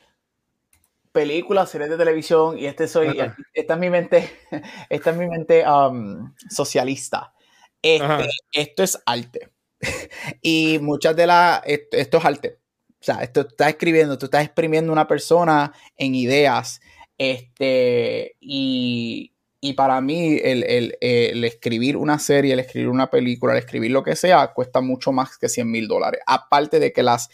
películas, 1.11 1.69
series 1.69 1.91
de 1.91 1.97
televisión, 1.97 2.57
y 2.57 2.67
este 2.67 2.87
soy, 2.87 3.19
esta 3.55 3.75
es 3.75 3.81
mi 3.81 3.91
mente, 3.91 4.31
esta 4.89 5.11
es 5.11 5.17
mi 5.17 5.27
mente 5.27 5.65
um, 5.69 6.33
socialista. 6.49 7.33
Este, 7.83 8.29
esto 8.53 8.83
es 8.83 8.99
arte. 9.07 9.51
y 10.43 10.79
muchas 10.81 11.15
de 11.17 11.27
las, 11.27 11.63
esto, 11.65 12.19
es 12.19 12.25
arte. 12.25 12.59
O 13.01 13.05
sea, 13.05 13.23
esto 13.23 13.43
está 13.43 13.69
escribiendo, 13.69 14.19
tú 14.19 14.27
estás 14.27 14.45
exprimiendo 14.45 14.93
una 14.93 15.07
persona 15.07 15.73
en 15.97 16.15
ideas. 16.15 16.81
Este, 17.17 18.37
y, 18.41 19.33
para 19.77 20.01
mí 20.01 20.39
el, 20.43 20.97
escribir 21.45 21.97
una 21.97 22.19
serie, 22.19 22.55
el 22.55 22.61
escribir 22.61 22.89
una 22.89 23.11
película, 23.11 23.53
el 23.53 23.59
escribir 23.61 23.91
lo 23.91 24.03
que 24.03 24.17
sea, 24.17 24.53
cuesta 24.53 24.81
mucho 24.81 25.13
más 25.13 25.39
que 25.39 25.49
100 25.49 25.71
mil 25.71 25.87
dólares. 25.87 26.21
Aparte 26.27 26.81
de 26.81 26.93
que 26.93 27.03
las, 27.03 27.29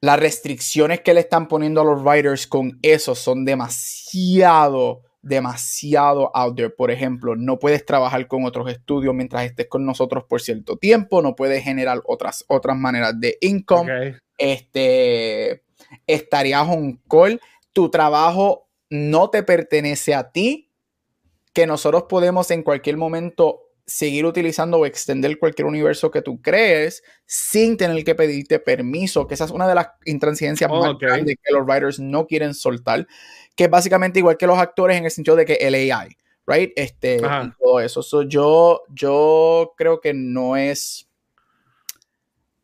las 0.00 0.18
restricciones 0.18 1.02
que 1.02 1.14
le 1.14 1.20
están 1.20 1.46
poniendo 1.46 1.80
a 1.80 1.84
los 1.84 2.02
writers 2.02 2.46
con 2.46 2.78
eso 2.82 3.14
son 3.14 3.44
demasiado 3.44 5.02
demasiado 5.24 6.30
out 6.34 6.56
there. 6.56 6.70
Por 6.70 6.90
ejemplo, 6.90 7.34
no 7.34 7.58
puedes 7.58 7.84
trabajar 7.84 8.26
con 8.28 8.44
otros 8.44 8.70
estudios 8.70 9.14
mientras 9.14 9.44
estés 9.44 9.66
con 9.68 9.84
nosotros 9.84 10.24
por 10.28 10.40
cierto 10.40 10.76
tiempo, 10.76 11.22
no 11.22 11.34
puedes 11.34 11.64
generar 11.64 12.00
otras, 12.06 12.44
otras 12.48 12.76
maneras 12.76 13.18
de 13.18 13.38
income. 13.40 14.18
Este, 14.36 15.62
estarías 16.06 16.68
un 16.68 17.00
call, 17.08 17.40
tu 17.72 17.90
trabajo 17.90 18.68
no 18.90 19.30
te 19.30 19.42
pertenece 19.42 20.14
a 20.14 20.30
ti, 20.30 20.70
que 21.52 21.66
nosotros 21.66 22.04
podemos 22.08 22.50
en 22.50 22.62
cualquier 22.62 22.96
momento 22.96 23.60
seguir 23.86 24.24
utilizando 24.24 24.78
o 24.78 24.86
extender 24.86 25.38
cualquier 25.38 25.66
universo 25.66 26.10
que 26.10 26.22
tú 26.22 26.40
crees 26.40 27.02
sin 27.26 27.76
tener 27.76 28.02
que 28.02 28.14
pedirte 28.14 28.58
permiso, 28.58 29.26
que 29.26 29.34
esa 29.34 29.44
es 29.44 29.50
una 29.50 29.68
de 29.68 29.74
las 29.74 29.88
intransigencias 30.04 30.70
Oh, 30.72 30.80
más 30.80 30.98
grandes 30.98 31.36
que 31.42 31.52
los 31.52 31.66
writers 31.66 32.00
no 32.00 32.26
quieren 32.26 32.54
soltar, 32.54 33.06
que 33.54 33.64
es 33.64 33.70
básicamente 33.70 34.18
igual 34.18 34.36
que 34.36 34.46
los 34.46 34.58
actores 34.58 34.96
en 34.98 35.04
el 35.04 35.10
sentido 35.10 35.36
de 35.36 35.44
que 35.44 35.54
el 35.54 35.74
AI, 35.74 36.16
right? 36.46 36.72
Este, 36.76 37.16
y 37.16 37.50
todo 37.62 37.80
eso. 37.80 38.02
So, 38.02 38.22
yo, 38.22 38.82
yo 38.88 39.74
creo 39.76 40.00
que 40.00 40.12
no 40.14 40.56
es 40.56 41.08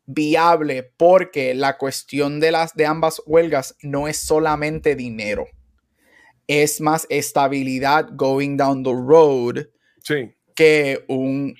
viable 0.05 0.83
porque 0.97 1.53
la 1.53 1.77
cuestión 1.77 2.39
de 2.39 2.51
las 2.51 2.73
de 2.75 2.85
ambas 2.85 3.21
huelgas 3.25 3.77
no 3.81 4.07
es 4.07 4.17
solamente 4.17 4.95
dinero. 4.95 5.45
Es 6.47 6.81
más 6.81 7.07
estabilidad 7.09 8.09
going 8.13 8.57
down 8.57 8.83
the 8.83 8.91
road 8.91 9.67
Sí. 10.03 10.33
que 10.55 11.05
un, 11.07 11.55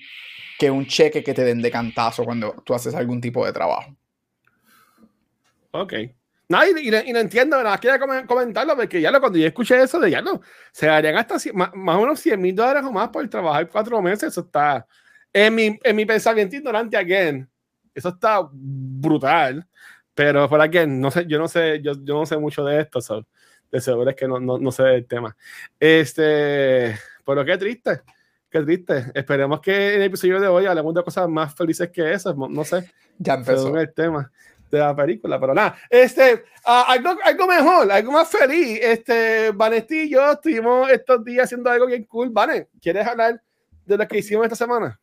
que 0.58 0.70
un 0.70 0.86
cheque 0.86 1.22
que 1.24 1.32
te 1.32 1.44
den 1.44 1.62
de 1.62 1.70
cantazo 1.70 2.24
cuando 2.24 2.52
tú 2.64 2.74
haces 2.74 2.94
algún 2.94 3.20
tipo 3.20 3.46
de 3.46 3.52
trabajo. 3.52 3.96
Ok. 5.70 5.94
No, 6.52 6.62
y, 6.66 6.86
y, 6.86 6.90
lo- 6.90 7.00
y 7.02 7.12
lo 7.14 7.18
entiendo, 7.18 7.56
nada 7.56 7.70
más 7.70 7.80
quería 7.80 7.98
comen- 7.98 8.26
comentarlo 8.26 8.76
porque 8.76 9.00
ya 9.00 9.10
lo, 9.10 9.20
cuando 9.20 9.38
yo 9.38 9.46
escuché 9.46 9.80
eso 9.82 9.98
de 9.98 10.10
ya 10.10 10.20
no, 10.20 10.38
se 10.70 10.84
darían 10.86 11.16
hasta 11.16 11.36
más, 11.54 11.70
más 11.74 11.96
o 11.96 12.00
menos 12.02 12.20
100 12.20 12.38
mil 12.38 12.54
dólares 12.54 12.82
o 12.84 12.92
más 12.92 13.08
por 13.08 13.26
trabajar 13.30 13.66
cuatro 13.70 14.02
meses. 14.02 14.24
Eso 14.24 14.42
está 14.42 14.86
en 15.32 15.54
mi, 15.54 15.78
en 15.82 15.96
mi 15.96 16.04
pensamiento 16.04 16.54
ignorante, 16.54 16.94
again. 16.98 17.48
Eso 17.94 18.10
está 18.10 18.46
brutal. 18.52 19.66
Pero 20.14 20.46
por 20.46 20.60
again, 20.60 21.00
no 21.00 21.10
sé, 21.10 21.24
yo 21.26 21.38
no 21.38 21.48
sé, 21.48 21.80
yo, 21.82 21.92
yo 22.04 22.14
no 22.18 22.26
sé 22.26 22.36
mucho 22.36 22.62
de 22.66 22.82
esto, 22.82 23.00
so, 23.00 23.26
de 23.70 23.80
seguro 23.80 24.10
es 24.10 24.16
que 24.16 24.28
no, 24.28 24.38
no, 24.38 24.58
no 24.58 24.70
sé 24.70 24.82
del 24.82 25.06
tema. 25.06 25.34
Este, 25.80 26.94
pero 27.24 27.44
qué 27.46 27.56
triste. 27.56 28.02
Qué 28.50 28.60
triste. 28.60 29.06
Esperemos 29.14 29.60
que 29.62 29.94
en 29.94 30.02
el 30.02 30.08
episodio 30.08 30.38
de 30.38 30.48
hoy 30.48 30.66
hablemos 30.66 30.92
de 30.92 31.02
cosas 31.02 31.26
más 31.30 31.54
felices 31.54 31.88
que 31.90 32.12
esas. 32.12 32.36
No, 32.36 32.46
no 32.48 32.62
sé 32.64 32.90
Ya 33.18 33.34
empezó. 33.34 33.74
el 33.78 33.90
tema 33.94 34.30
de 34.76 34.82
la 34.82 34.96
película, 34.96 35.38
pero 35.38 35.54
nada, 35.54 35.78
este, 35.88 36.44
algo, 36.64 37.16
algo 37.22 37.46
mejor, 37.46 37.92
algo 37.92 38.12
más 38.12 38.28
feliz, 38.28 38.80
este, 38.82 39.50
Vanesti 39.50 40.00
y 40.00 40.10
yo 40.10 40.32
estuvimos 40.32 40.90
estos 40.90 41.24
días 41.24 41.44
haciendo 41.44 41.70
algo 41.70 41.86
bien 41.86 42.04
cool, 42.04 42.30
Vane, 42.30 42.68
¿quieres 42.80 43.06
hablar 43.06 43.40
de 43.84 43.96
lo 43.98 44.08
que 44.08 44.18
hicimos 44.18 44.44
esta 44.44 44.56
semana? 44.56 44.98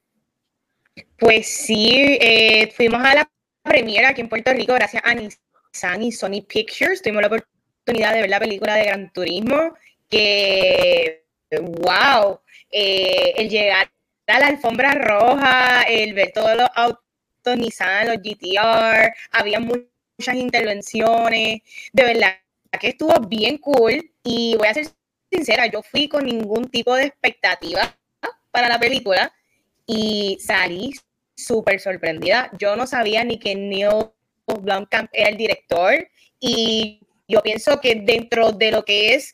Pues 1.17 1.47
sí, 1.47 2.17
eh, 2.19 2.71
fuimos 2.75 3.03
a 3.03 3.15
la 3.15 3.31
premiera 3.63 4.09
aquí 4.09 4.21
en 4.21 4.29
Puerto 4.29 4.51
Rico 4.53 4.73
gracias 4.73 5.03
a 5.05 5.13
Nissan 5.13 6.01
y 6.01 6.11
Sony 6.11 6.41
Pictures. 6.47 7.01
Tuvimos 7.01 7.21
la 7.21 7.27
oportunidad 7.27 8.13
de 8.13 8.21
ver 8.21 8.29
la 8.29 8.39
película 8.39 8.75
de 8.75 8.85
Gran 8.85 9.13
Turismo, 9.13 9.75
que, 10.09 11.25
wow, 11.51 12.39
eh, 12.71 13.33
el 13.37 13.49
llegar 13.49 13.91
a 14.27 14.39
la 14.39 14.47
alfombra 14.47 14.93
roja, 14.93 15.83
el 15.83 16.13
ver 16.13 16.31
todos 16.33 16.55
los 16.57 16.69
autos 16.75 17.08
Nissan, 17.55 18.07
los 18.07 18.17
GTR, 18.17 19.13
había 19.31 19.59
mu- 19.59 19.85
muchas 20.17 20.35
intervenciones, 20.35 21.61
de 21.93 22.03
verdad 22.03 22.37
que 22.79 22.89
estuvo 22.89 23.13
bien 23.21 23.57
cool 23.57 24.11
y 24.23 24.55
voy 24.57 24.67
a 24.67 24.73
ser 24.73 24.87
sincera, 25.31 25.67
yo 25.67 25.81
fui 25.81 26.07
con 26.07 26.25
ningún 26.25 26.69
tipo 26.69 26.93
de 26.95 27.05
expectativa 27.05 27.97
para 28.51 28.67
la 28.67 28.79
película 28.79 29.31
y 29.87 30.37
salí 30.39 30.93
súper 31.35 31.79
sorprendida. 31.79 32.49
Yo 32.59 32.75
no 32.75 32.85
sabía 32.85 33.23
ni 33.23 33.39
que 33.39 33.55
Neil 33.55 34.11
Blomkamp 34.47 35.09
era 35.13 35.29
el 35.29 35.37
director 35.37 36.07
y 36.39 37.01
yo 37.27 37.41
pienso 37.41 37.79
que 37.79 37.95
dentro 37.95 38.51
de 38.51 38.71
lo 38.71 38.83
que 38.83 39.15
es 39.15 39.33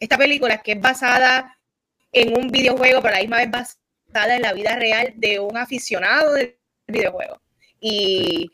esta 0.00 0.16
película, 0.18 0.62
que 0.62 0.72
es 0.72 0.80
basada 0.80 1.58
en 2.12 2.36
un 2.36 2.48
videojuego, 2.48 3.00
pero 3.02 3.14
a 3.14 3.18
la 3.18 3.22
misma 3.22 3.38
vez 3.38 3.50
basada 3.50 4.36
en 4.36 4.42
la 4.42 4.52
vida 4.52 4.76
real 4.76 5.12
de 5.16 5.40
un 5.40 5.56
aficionado 5.56 6.34
del 6.34 6.58
videojuego. 6.86 7.40
Y 7.80 8.50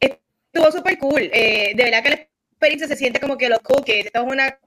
estuvo 0.00 0.70
súper 0.72 0.98
cool. 0.98 1.30
Eh, 1.32 1.72
de 1.74 1.84
verdad 1.84 2.02
que 2.02 2.10
la 2.10 2.16
experiencia 2.16 2.88
se 2.88 2.96
siente 2.96 3.20
como 3.20 3.36
que 3.36 3.48
lo 3.48 3.60
cool, 3.60 3.84
que 3.84 4.00
esto 4.00 4.20
es 4.26 4.32
una 4.32 4.58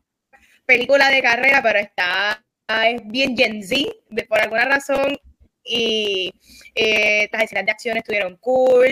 película 0.66 1.10
de 1.10 1.22
carrera, 1.22 1.62
pero 1.62 1.80
está 1.80 2.44
es 2.86 3.02
bien 3.08 3.36
Gen 3.38 3.64
Z, 3.64 3.92
de- 4.10 4.26
por 4.26 4.40
alguna 4.42 4.66
razón, 4.66 5.18
y 5.64 6.34
eh, 6.76 7.24
estas 7.24 7.44
escenas 7.44 7.66
de 7.66 7.72
acción 7.72 7.98
estuvieron 7.98 8.36
cool. 8.38 8.88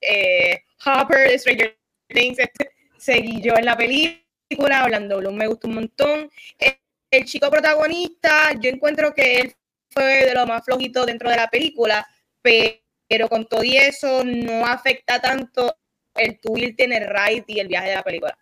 Eh, 0.00 0.60
Hopper 0.86 1.28
de 1.30 1.38
Stranger 1.38 1.78
Things 2.08 2.38
este, 2.38 2.70
seguí 2.96 3.40
yo 3.42 3.54
en 3.56 3.64
la 3.66 3.76
película, 3.76 4.84
Orlando 4.84 5.18
Bloom 5.18 5.34
me 5.36 5.46
gustó 5.46 5.68
un 5.68 5.74
montón. 5.74 6.30
Eh, 6.58 6.78
el 7.10 7.24
chico 7.24 7.50
protagonista, 7.50 8.52
yo 8.60 8.70
encuentro 8.70 9.14
que 9.14 9.40
él 9.40 9.54
fue 9.90 10.24
de 10.26 10.34
lo 10.34 10.46
más 10.46 10.64
flojito 10.64 11.04
dentro 11.06 11.28
de 11.30 11.36
la 11.36 11.48
película, 11.48 12.06
pe- 12.42 12.82
pero 13.08 13.28
con 13.28 13.46
todo 13.46 13.64
y 13.64 13.76
eso 13.76 14.24
no 14.24 14.66
afecta 14.66 15.20
tanto 15.20 15.74
el 16.14 16.38
tú 16.40 16.56
irte 16.56 16.84
en 16.84 16.92
el 16.92 17.08
ride 17.08 17.44
y 17.46 17.60
el 17.60 17.68
viaje 17.68 17.90
de 17.90 17.94
la 17.94 18.02
película. 18.02 18.38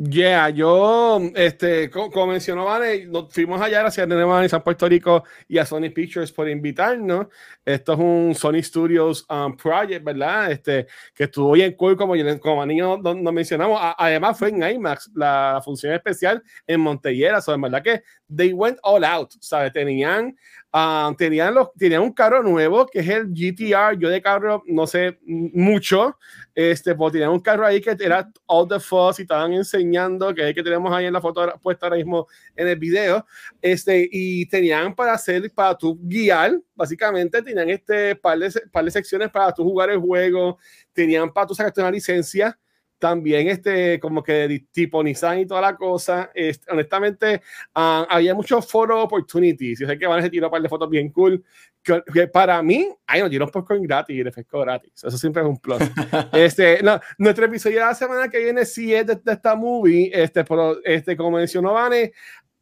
Yeah, 0.00 0.48
yo, 0.50 1.20
este, 1.34 1.90
co- 1.90 2.08
como, 2.08 2.28
mencionó 2.28 2.64
Vane, 2.64 3.06
nos 3.06 3.32
fuimos 3.32 3.60
allá 3.60 3.80
gracias 3.80 4.04
a 4.04 4.06
Nene 4.06 4.48
San 4.48 4.62
Puerto 4.62 4.88
Rico 4.88 5.24
y 5.48 5.58
a 5.58 5.66
Sony 5.66 5.90
Pictures 5.92 6.30
por 6.30 6.48
invitarnos. 6.48 7.26
Esto 7.64 7.94
es 7.94 7.98
un 7.98 8.32
Sony 8.36 8.62
Studios 8.62 9.26
um, 9.28 9.56
project, 9.56 10.04
¿verdad? 10.04 10.52
Este, 10.52 10.86
que 11.12 11.24
estuvo 11.24 11.50
bien 11.50 11.72
cool, 11.72 11.96
como, 11.96 12.14
como 12.40 12.64
niño 12.64 12.98
nos, 12.98 13.16
nos 13.16 13.32
mencionamos. 13.32 13.80
Además, 13.98 14.38
fue 14.38 14.50
en 14.50 14.62
IMAX, 14.62 15.10
la, 15.16 15.60
función 15.64 15.92
especial 15.92 16.44
en 16.64 16.80
Montellera. 16.80 17.40
So, 17.40 17.52
en 17.52 17.62
verdad 17.62 17.82
que 17.82 18.02
they 18.32 18.52
went 18.52 18.78
all 18.84 19.02
out, 19.02 19.32
¿sabes? 19.40 19.72
Tenían, 19.72 20.36
um, 20.72 21.14
tenían, 21.16 21.54
los, 21.54 21.72
tenían 21.74 22.02
un 22.02 22.12
carro 22.12 22.42
nuevo 22.42 22.86
que 22.86 23.00
es 23.00 23.08
el 23.08 23.28
GTR. 23.32 23.98
Yo 23.98 24.08
de 24.08 24.20
carro 24.22 24.62
no 24.66 24.86
sé 24.86 25.18
mucho, 25.24 26.18
este, 26.54 26.94
pues 26.94 27.12
tenían 27.12 27.30
un 27.30 27.40
carro 27.40 27.66
ahí 27.66 27.80
que 27.80 27.96
era 27.98 28.30
all 28.46 28.68
the 28.68 28.80
fuzz 28.80 29.18
y 29.18 29.22
estaban 29.22 29.52
enseñando, 29.52 30.34
que 30.34 30.48
es 30.48 30.54
que 30.54 30.62
tenemos 30.62 30.92
ahí 30.92 31.06
en 31.06 31.12
la 31.12 31.20
foto 31.20 31.52
puesta 31.62 31.86
ahora 31.86 31.96
mismo 31.96 32.26
en 32.56 32.68
el 32.68 32.76
video, 32.76 33.24
este, 33.62 34.08
y 34.10 34.46
tenían 34.46 34.94
para 34.94 35.14
hacer, 35.14 35.50
para 35.54 35.76
tu 35.76 35.98
guiar, 36.00 36.60
básicamente 36.74 37.42
tenían 37.42 37.70
este 37.70 38.16
par 38.16 38.38
de 38.38 38.90
secciones 38.90 39.30
para 39.30 39.52
tu 39.52 39.64
jugar 39.64 39.90
el 39.90 39.98
juego, 39.98 40.58
tenían 40.92 41.32
para 41.32 41.46
tu 41.46 41.54
sacarte 41.54 41.80
una 41.80 41.90
licencia, 41.90 42.58
también 42.98 43.48
este, 43.48 44.00
como 44.00 44.22
que 44.22 44.32
de 44.32 44.66
tipo 44.72 45.02
Nissan 45.02 45.40
y 45.40 45.46
toda 45.46 45.60
la 45.60 45.76
cosa, 45.76 46.30
este, 46.34 46.70
honestamente, 46.72 47.42
ah, 47.74 48.06
había 48.10 48.34
muchos 48.34 48.70
photo 48.70 49.00
opportunities, 49.00 49.78
yo 49.80 49.86
sé 49.86 49.98
que 49.98 50.06
van 50.06 50.24
a 50.24 50.28
tiró 50.28 50.48
un 50.48 50.50
par 50.50 50.62
de 50.62 50.68
fotos 50.68 50.90
bien 50.90 51.10
cool, 51.10 51.42
que, 51.82 52.02
que 52.12 52.26
para 52.26 52.62
mí, 52.62 52.88
ay, 53.06 53.20
nos 53.20 53.30
dieron 53.30 53.48
popcorn 53.50 53.82
gratis 53.82 54.16
y 54.16 54.22
refresco 54.22 54.60
gratis, 54.60 54.92
eso 54.94 55.16
siempre 55.16 55.42
es 55.42 55.48
un 55.48 55.58
plus. 55.58 55.78
Este, 56.32 56.82
no, 56.82 57.00
nuestro 57.18 57.46
episodio 57.46 57.78
de 57.78 57.86
la 57.86 57.94
semana 57.94 58.28
que 58.28 58.38
viene 58.38 58.64
sí 58.64 58.94
es 58.94 59.06
de, 59.06 59.16
de 59.16 59.32
esta 59.32 59.54
movie, 59.54 60.10
este, 60.12 60.44
pero 60.44 60.78
este, 60.84 61.16
como 61.16 61.36
mencionó 61.38 61.74
Vane, 61.74 62.12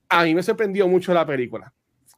a 0.09 0.25
mí 0.25 0.35
me 0.35 0.43
sorprendió 0.43 0.87
mucho 0.87 1.13
la 1.13 1.27
película. 1.27 1.73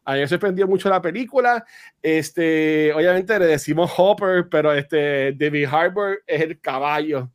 A 0.04 0.14
mí 0.14 0.20
me 0.20 0.28
sorprendió 0.28 0.66
mucho 0.66 0.88
la 0.88 1.02
película. 1.02 1.64
Este, 2.00 2.92
obviamente 2.94 3.38
le 3.38 3.46
decimos 3.46 3.92
Hopper, 3.96 4.48
pero 4.48 4.72
este, 4.72 5.32
David 5.32 5.66
Harbour 5.66 6.22
es 6.26 6.40
el 6.40 6.60
caballo 6.60 7.30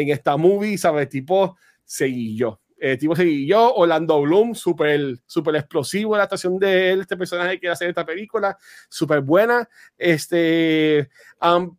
en 0.00 0.10
esta 0.10 0.36
movie, 0.36 0.78
¿sabes? 0.78 1.08
Tipo 1.08 1.56
seguillo. 1.84 2.60
El 2.78 2.96
tipo 2.98 3.16
seguillo. 3.16 3.74
Orlando 3.74 4.20
Bloom, 4.22 4.54
súper 4.54 5.18
super 5.26 5.56
explosivo 5.56 6.16
la 6.16 6.24
actuación 6.24 6.58
de 6.58 6.92
él, 6.92 7.00
este 7.00 7.16
personaje 7.16 7.58
que 7.58 7.68
hace 7.68 7.88
esta 7.88 8.06
película, 8.06 8.56
súper 8.88 9.20
buena. 9.20 9.68
Este, 9.96 11.08
um, 11.42 11.76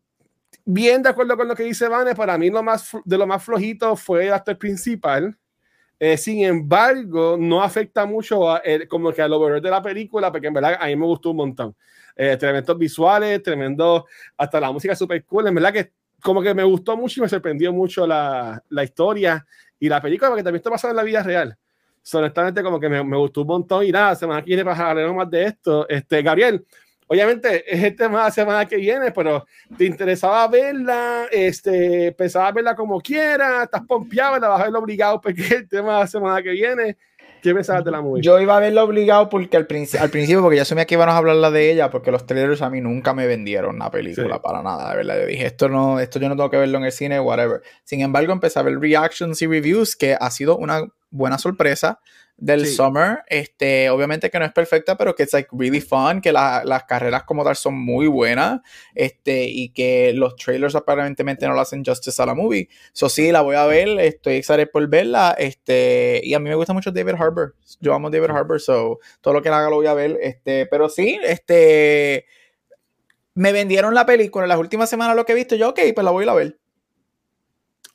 bien 0.65 1.01
de 1.01 1.09
acuerdo 1.09 1.37
con 1.37 1.47
lo 1.47 1.55
que 1.55 1.63
dice 1.63 1.87
Vane, 1.87 2.15
para 2.15 2.37
mí 2.37 2.49
lo 2.49 2.61
más, 2.63 2.91
de 3.05 3.17
lo 3.17 3.25
más 3.27 3.43
flojito 3.43 3.95
fue 3.95 4.27
el 4.27 4.33
actor 4.33 4.57
principal. 4.57 5.37
Eh, 5.99 6.17
sin 6.17 6.43
embargo, 6.45 7.37
no 7.39 7.61
afecta 7.61 8.05
mucho 8.05 8.49
a 8.49 8.57
el- 8.59 8.87
como 8.87 9.11
que 9.11 9.21
al 9.21 9.33
overall 9.33 9.61
de 9.61 9.69
la 9.69 9.81
película, 9.81 10.31
porque 10.31 10.47
en 10.47 10.53
verdad 10.53 10.77
a 10.79 10.87
mí 10.87 10.95
me 10.95 11.05
gustó 11.05 11.31
un 11.31 11.37
montón. 11.37 11.75
Eh, 12.15 12.35
tremendos 12.37 12.77
visuales, 12.77 13.41
tremendo, 13.43 14.05
hasta 14.37 14.59
la 14.59 14.71
música 14.71 14.95
super 14.95 15.23
cool. 15.25 15.47
En 15.47 15.55
verdad 15.55 15.73
que 15.73 15.93
como 16.21 16.41
que 16.41 16.53
me 16.53 16.63
gustó 16.63 16.97
mucho 16.97 17.19
y 17.19 17.23
me 17.23 17.29
sorprendió 17.29 17.73
mucho 17.73 18.05
la, 18.05 18.63
la 18.69 18.83
historia 18.83 19.45
y 19.79 19.89
la 19.89 20.01
película, 20.01 20.29
porque 20.29 20.43
también 20.43 20.59
está 20.59 20.69
basada 20.69 20.91
en 20.91 20.97
la 20.97 21.03
vida 21.03 21.23
real. 21.23 21.57
So, 22.01 22.19
honestamente, 22.19 22.63
como 22.63 22.79
que 22.79 22.89
me, 22.89 23.03
me 23.03 23.17
gustó 23.17 23.41
un 23.41 23.47
montón 23.47 23.85
y 23.85 23.91
nada, 23.91 24.15
semana 24.15 24.41
que 24.41 24.47
viene 24.47 24.65
para 24.65 24.89
hablar 24.89 25.13
más 25.13 25.29
de 25.29 25.45
esto. 25.45 25.87
Este, 25.87 26.21
Gabriel, 26.21 26.65
obviamente 27.07 27.63
es 27.67 27.83
el 27.83 27.95
tema 27.95 28.19
de 28.19 28.23
la 28.25 28.31
semana 28.31 28.65
que 28.65 28.77
viene, 28.77 29.11
pero 29.11 29.45
te 29.77 29.85
interesaba 29.85 30.47
verla, 30.47 31.27
este, 31.31 32.11
pensabas 32.13 32.53
verla 32.53 32.75
como 32.75 33.01
quiera, 33.01 33.63
estás 33.63 33.81
pompeado, 33.85 34.39
la 34.39 34.47
vas 34.47 34.61
a 34.61 34.65
ver 34.65 34.75
obligado 34.75 35.19
porque 35.19 35.41
es 35.41 35.51
el 35.51 35.69
tema 35.69 35.95
de 35.95 35.99
la 36.01 36.07
semana 36.07 36.41
que 36.41 36.51
viene. 36.51 36.97
¿Qué 37.41 37.53
pensabas 37.53 37.83
de 37.85 37.91
la 37.91 38.01
movie? 38.01 38.21
Yo 38.21 38.39
iba 38.39 38.57
a 38.57 38.59
verlo 38.59 38.83
obligado 38.83 39.29
porque 39.29 39.57
al, 39.57 39.67
princi- 39.67 39.97
al 39.99 40.09
principio, 40.09 40.41
porque 40.41 40.57
ya 40.57 40.61
asumía 40.63 40.85
que 40.85 40.95
íbamos 40.95 41.13
a 41.15 41.17
hablarla 41.17 41.51
de 41.51 41.71
ella, 41.71 41.89
porque 41.89 42.11
los 42.11 42.25
trailers 42.25 42.61
a 42.61 42.69
mí 42.69 42.81
nunca 42.81 43.13
me 43.13 43.27
vendieron 43.27 43.79
la 43.79 43.89
película 43.91 44.35
Sí. 44.35 44.41
para 44.43 44.61
nada, 44.61 44.89
de 44.91 44.97
verdad. 44.97 45.19
Yo 45.21 45.25
dije, 45.25 45.45
esto 45.45 45.69
no, 45.69 45.99
esto 45.99 46.19
yo 46.19 46.27
no 46.29 46.35
tengo 46.35 46.49
que 46.49 46.57
verlo 46.57 46.77
en 46.77 46.85
el 46.85 46.91
cine, 46.91 47.19
whatever. 47.19 47.61
Sin 47.83 48.01
embargo, 48.01 48.33
empecé 48.33 48.59
a 48.59 48.63
ver 48.63 48.79
reactions 48.79 49.41
y 49.41 49.47
reviews, 49.47 49.95
que 49.95 50.15
ha 50.19 50.29
sido 50.31 50.57
una 50.57 50.83
buena 51.09 51.37
sorpresa. 51.37 51.99
Del 52.39 52.65
summer. 52.65 53.19
Este, 53.27 53.89
obviamente 53.89 54.29
que 54.29 54.39
no 54.39 54.45
es 54.45 54.53
perfecta, 54.53 54.97
pero 54.97 55.15
que 55.15 55.23
es 55.23 55.33
like 55.33 55.49
really 55.51 55.81
fun, 55.81 56.21
que 56.21 56.31
las 56.31 56.83
carreras 56.85 57.23
como 57.23 57.43
tal 57.43 57.55
son 57.55 57.75
muy 57.75 58.07
buenas, 58.07 58.61
este, 58.95 59.43
y 59.43 59.69
que 59.69 60.13
los 60.13 60.35
trailers 60.35 60.75
aparentemente 60.75 61.47
no 61.47 61.53
le 61.53 61.61
hacen 61.61 61.83
justice 61.83 62.21
a 62.21 62.25
la 62.25 62.33
movie. 62.33 62.69
So 62.93 63.09
sí, 63.09 63.31
la 63.31 63.41
voy 63.41 63.55
a 63.55 63.65
ver, 63.65 63.87
estoy 63.99 64.35
excited 64.35 64.69
por 64.71 64.87
verla, 64.87 65.35
este, 65.37 66.21
y 66.23 66.33
a 66.33 66.39
mí 66.39 66.49
me 66.49 66.55
gusta 66.55 66.73
mucho 66.73 66.91
David 66.91 67.15
Harbour. 67.19 67.55
Yo 67.79 67.93
amo 67.93 68.09
David 68.09 68.31
Harbour, 68.31 68.59
so 68.59 68.99
todo 69.21 69.33
lo 69.33 69.41
que 69.41 69.49
haga 69.49 69.69
lo 69.69 69.75
voy 69.77 69.87
a 69.87 69.93
ver, 69.93 70.17
este, 70.21 70.65
pero 70.65 70.89
sí, 70.89 71.19
este, 71.23 72.25
me 73.33 73.51
vendieron 73.51 73.93
la 73.93 74.05
película 74.05 74.45
en 74.45 74.49
las 74.49 74.59
últimas 74.59 74.89
semanas 74.89 75.15
lo 75.15 75.25
que 75.25 75.33
he 75.33 75.35
visto, 75.35 75.55
yo 75.55 75.69
ok, 75.69 75.79
pues 75.93 76.05
la 76.05 76.11
voy 76.11 76.27
a 76.27 76.33
ver. 76.33 76.57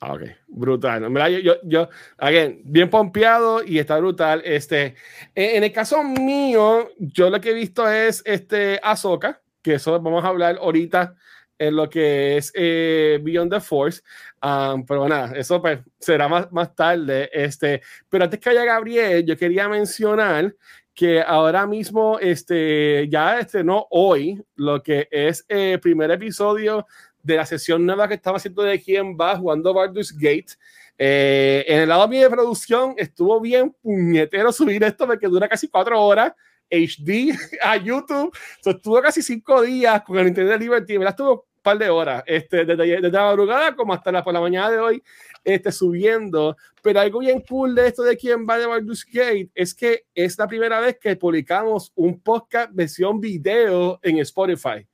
Ah, 0.01 0.13
ok, 0.13 0.23
brutal. 0.47 1.01
Yo, 1.31 1.39
yo, 1.39 1.53
yo 1.63 1.89
again, 2.17 2.61
bien 2.65 2.89
pompeado 2.89 3.63
y 3.63 3.79
está 3.79 3.97
brutal. 3.97 4.41
Este, 4.43 4.95
en, 5.33 5.63
el 5.63 5.71
caso 5.71 6.03
mío, 6.03 6.89
yo 6.97 7.29
lo 7.29 7.39
que 7.39 7.51
he 7.51 7.53
visto 7.53 7.89
es 7.89 8.21
este 8.25 8.79
Ahsoka, 8.83 9.41
que 9.61 9.75
eso 9.75 9.99
vamos 9.99 10.23
a 10.23 10.27
hablar 10.27 10.57
ahorita 10.57 11.15
en 11.57 11.75
lo 11.75 11.89
que 11.89 12.37
es 12.37 12.51
eh, 12.55 13.19
Beyond 13.23 13.51
the 13.53 13.61
Force. 13.61 14.01
Um, 14.43 14.85
pero 14.85 15.07
nada, 15.07 15.35
eso 15.35 15.61
pues, 15.61 15.79
será 15.99 16.27
más, 16.27 16.51
más 16.51 16.75
tarde. 16.75 17.29
Este, 17.31 17.81
pero 18.09 18.25
antes 18.25 18.39
que 18.39 18.49
haya 18.49 18.65
Gabriel, 18.65 19.25
yo 19.25 19.37
quería 19.37 19.69
mencionar 19.69 20.53
que 20.93 21.21
ahora 21.21 21.67
mismo 21.67 22.19
este, 22.19 23.07
ya 23.09 23.39
estrenó 23.39 23.87
hoy 23.89 24.41
lo 24.55 24.81
que 24.81 25.07
es 25.11 25.45
el 25.47 25.79
primer 25.79 26.11
episodio 26.11 26.85
de 27.25 27.35
la 27.35 27.45
sesión 27.45 27.85
nueva 27.85 28.07
que 28.07 28.13
estaba 28.13 28.37
haciendo 28.37 28.61
de 28.61 28.79
quién 28.79 29.17
va 29.19 29.35
jugando 29.35 29.73
Baldur's 29.73 30.15
Gate. 30.15 30.53
Eh, 30.97 31.65
en 31.67 31.81
el 31.81 31.89
lado 31.89 32.07
mío 32.07 32.21
de 32.21 32.29
producción 32.29 32.93
estuvo 32.97 33.41
bien 33.41 33.75
puñetero 33.81 34.51
subir 34.53 34.81
esto 34.83 35.07
porque 35.07 35.27
dura 35.27 35.49
casi 35.49 35.67
cuatro 35.67 35.99
horas. 36.01 36.33
HD 36.69 37.31
a 37.61 37.77
YouTube. 37.77 38.31
estuvo 38.63 39.01
casi 39.01 39.21
cinco 39.21 39.61
días 39.61 40.03
con 40.03 40.19
el 40.19 40.27
Internet 40.27 40.59
Liberty. 40.59 40.97
¿verdad? 40.97 41.13
Estuvo 41.13 41.31
un 41.33 41.61
par 41.63 41.77
de 41.79 41.89
horas, 41.89 42.23
este, 42.27 42.63
desde, 42.63 43.01
la 43.01 43.23
madrugada 43.23 43.75
como 43.75 43.91
hasta 43.91 44.11
la, 44.11 44.23
por 44.23 44.33
la 44.33 44.39
mañana 44.39 44.69
de 44.69 44.77
hoy, 44.77 45.03
este, 45.43 45.71
subiendo. 45.71 46.55
Pero 46.83 46.99
algo 46.99 47.19
bien 47.19 47.41
cool 47.41 47.73
de 47.73 47.87
esto 47.87 48.03
de 48.03 48.15
quién 48.15 48.45
va 48.47 48.59
de 48.59 48.67
Baldur's 48.67 49.03
Gate 49.03 49.49
es 49.55 49.73
que 49.73 50.05
es 50.13 50.37
la 50.37 50.47
primera 50.47 50.79
vez 50.79 50.99
que 50.99 51.15
publicamos 51.15 51.91
un 51.95 52.19
podcast 52.19 52.69
versión 52.71 53.19
video 53.19 53.99
en 54.03 54.19
Spotify. 54.19 54.85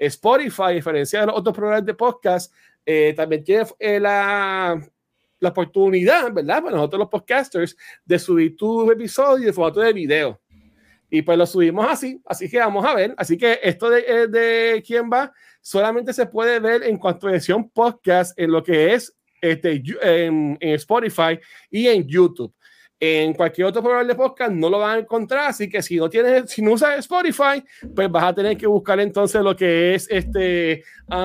Spotify, 0.00 0.62
a 0.62 0.68
diferencia 0.68 1.20
de 1.20 1.26
los 1.26 1.36
otros 1.36 1.54
programas 1.54 1.84
de 1.84 1.94
podcast, 1.94 2.52
eh, 2.86 3.12
también 3.14 3.44
tiene 3.44 3.66
eh, 3.78 4.00
la, 4.00 4.80
la, 5.38 5.48
oportunidad, 5.50 6.32
¿verdad? 6.32 6.62
Para 6.62 6.76
nosotros 6.76 7.00
los 7.00 7.08
podcasters, 7.08 7.76
de 8.04 8.18
subir 8.18 8.56
tu 8.56 8.90
episodio 8.90 9.46
de 9.46 9.52
formato 9.52 9.80
de 9.80 9.92
video. 9.92 10.40
Y 11.10 11.22
pues 11.22 11.36
lo 11.36 11.44
subimos 11.44 11.86
así, 11.88 12.20
así 12.24 12.48
que 12.48 12.58
vamos 12.58 12.84
a 12.84 12.94
ver. 12.94 13.14
Así 13.16 13.36
que 13.36 13.58
esto 13.62 13.90
de, 13.90 14.04
eh, 14.06 14.26
de 14.28 14.82
quién 14.86 15.10
va 15.12 15.32
solamente 15.60 16.12
se 16.12 16.26
puede 16.26 16.58
ver 16.60 16.84
en 16.84 16.96
cuanto 16.96 17.26
a 17.26 17.32
edición 17.32 17.68
podcast 17.68 18.38
en 18.38 18.52
lo 18.52 18.62
que 18.62 18.94
es 18.94 19.14
este, 19.42 19.82
en, 20.02 20.56
en 20.60 20.74
Spotify 20.74 21.38
y 21.70 21.88
en 21.88 22.06
YouTube 22.06 22.54
en 23.02 23.32
cualquier 23.32 23.66
otro 23.66 23.82
programa 23.82 24.06
de 24.06 24.14
podcast 24.14 24.52
no 24.52 24.68
lo 24.68 24.78
van 24.78 24.96
a 24.96 25.00
encontrar, 25.00 25.48
así 25.48 25.70
que 25.70 25.80
si 25.80 25.96
no 25.96 26.10
tienes, 26.10 26.50
si 26.50 26.60
no 26.60 26.72
usas 26.72 26.98
Spotify, 26.98 27.64
pues 27.94 28.10
vas 28.10 28.24
a 28.24 28.34
tener 28.34 28.58
que 28.58 28.66
buscar 28.66 29.00
entonces 29.00 29.42
lo 29.42 29.56
que 29.56 29.94
es 29.94 30.06
este 30.10 30.84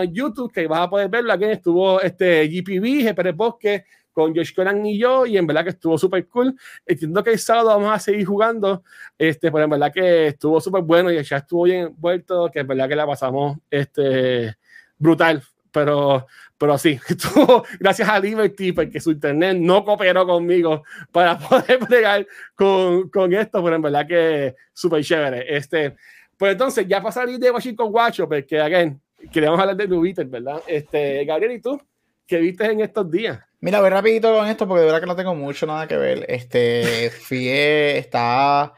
YouTube, 0.10 0.54
que 0.54 0.68
vas 0.68 0.80
a 0.80 0.90
poder 0.90 1.10
verlo. 1.10 1.34
Aquí 1.34 1.44
estuvo 1.44 2.00
este 2.00 2.48
GPB, 2.48 3.12
GPR 3.12 3.34
Bosque, 3.34 3.84
con 4.14 4.34
Josh 4.34 4.56
Conan 4.56 4.86
y 4.86 4.98
yo, 4.98 5.26
y 5.26 5.38
en 5.38 5.46
verdad 5.46 5.66
que 5.66 5.72
estuvo 5.72 5.98
súper 5.98 6.26
cool. 6.30 6.58
Entiendo 6.86 7.22
que 7.22 7.32
el 7.32 7.40
sábado 7.40 7.68
vamos 7.68 7.92
a 7.92 8.00
seguir 8.00 8.26
jugando, 8.26 8.82
este, 9.18 9.52
pero 9.52 9.66
en 9.66 9.70
verdad 9.72 9.92
que 9.92 10.28
estuvo 10.28 10.62
súper 10.62 10.82
bueno 10.82 11.12
y 11.12 11.22
ya 11.22 11.38
estuvo 11.38 11.64
bien 11.64 11.94
vuelto, 11.98 12.50
que 12.50 12.60
en 12.60 12.68
verdad 12.68 12.88
que 12.88 12.96
la 12.96 13.06
pasamos 13.06 13.58
este, 13.70 14.56
brutal 14.98 15.44
pero, 15.76 16.26
pero 16.58 16.78
sí, 16.78 17.00
gracias 17.80 18.08
a 18.08 18.20
Liberty, 18.20 18.72
porque 18.72 19.00
su 19.00 19.12
internet 19.12 19.58
no 19.60 19.84
cooperó 19.84 20.26
conmigo 20.26 20.84
para 21.12 21.38
poder 21.40 21.80
bregar 21.80 22.28
con, 22.56 23.10
con 23.10 23.34
esto, 23.34 23.64
pero 23.64 23.76
en 23.76 23.82
verdad 23.82 24.08
que 24.08 24.56
súper 24.74 25.04
chévere. 25.04 25.58
Este, 25.58 25.96
pues 26.38 26.54
entonces, 26.54 26.88
ya 26.88 27.02
para 27.02 27.12
salir 27.12 27.40
de 27.40 27.52
Washington 27.52 27.92
Guacho, 27.92 28.28
porque, 28.28 28.60
again, 28.60 29.00
queríamos 29.32 29.60
hablar 29.60 29.76
de 29.76 29.88
Twitter, 29.88 30.26
¿verdad? 30.26 30.62
Este, 30.68 31.26
Gabriel, 31.26 31.54
¿y 31.54 31.62
tú? 31.62 31.82
¿Qué 32.28 32.38
viste 32.40 32.66
en 32.66 32.82
estos 32.82 33.10
días? 33.10 33.40
Mira, 33.60 33.80
voy 33.80 33.90
rapidito 33.90 34.36
con 34.36 34.48
esto 34.48 34.68
porque 34.68 34.82
de 34.82 34.86
verdad 34.86 35.02
que 35.02 35.08
no 35.08 35.16
tengo 35.16 35.36
mucho 35.36 35.66
nada 35.66 35.88
que 35.88 35.98
ver. 35.98 36.26
Este, 36.28 37.10
fui, 37.22 37.48
está 37.50 38.74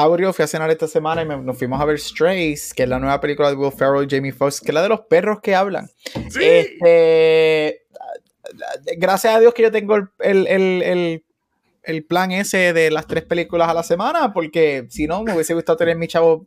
aburrido, 0.00 0.32
fui 0.32 0.44
a 0.44 0.48
cenar 0.48 0.70
esta 0.70 0.88
semana 0.88 1.22
y 1.22 1.26
nos 1.26 1.58
fuimos 1.58 1.80
a 1.80 1.84
ver 1.84 1.98
Strays, 1.98 2.72
que 2.72 2.84
es 2.84 2.88
la 2.88 2.98
nueva 2.98 3.20
película 3.20 3.50
de 3.50 3.56
Will 3.56 3.72
Ferrell 3.72 4.04
y 4.04 4.14
Jamie 4.14 4.32
Foxx, 4.32 4.60
que 4.60 4.68
es 4.68 4.74
la 4.74 4.82
de 4.82 4.88
los 4.88 5.00
perros 5.02 5.40
que 5.42 5.54
hablan. 5.54 5.88
Este, 6.40 7.82
gracias 8.96 9.34
a 9.34 9.40
Dios 9.40 9.54
que 9.54 9.62
yo 9.62 9.70
tengo 9.70 9.96
el, 9.96 10.46
el, 10.46 11.22
el, 11.82 12.04
plan 12.04 12.32
ese 12.32 12.72
de 12.72 12.90
las 12.90 13.06
tres 13.06 13.24
películas 13.24 13.68
a 13.68 13.74
la 13.74 13.82
semana, 13.82 14.32
porque 14.32 14.86
si 14.88 15.06
no, 15.06 15.22
me 15.22 15.34
hubiese 15.34 15.54
gustado 15.54 15.76
tener 15.76 15.96
mi 15.96 16.08
chavo 16.08 16.46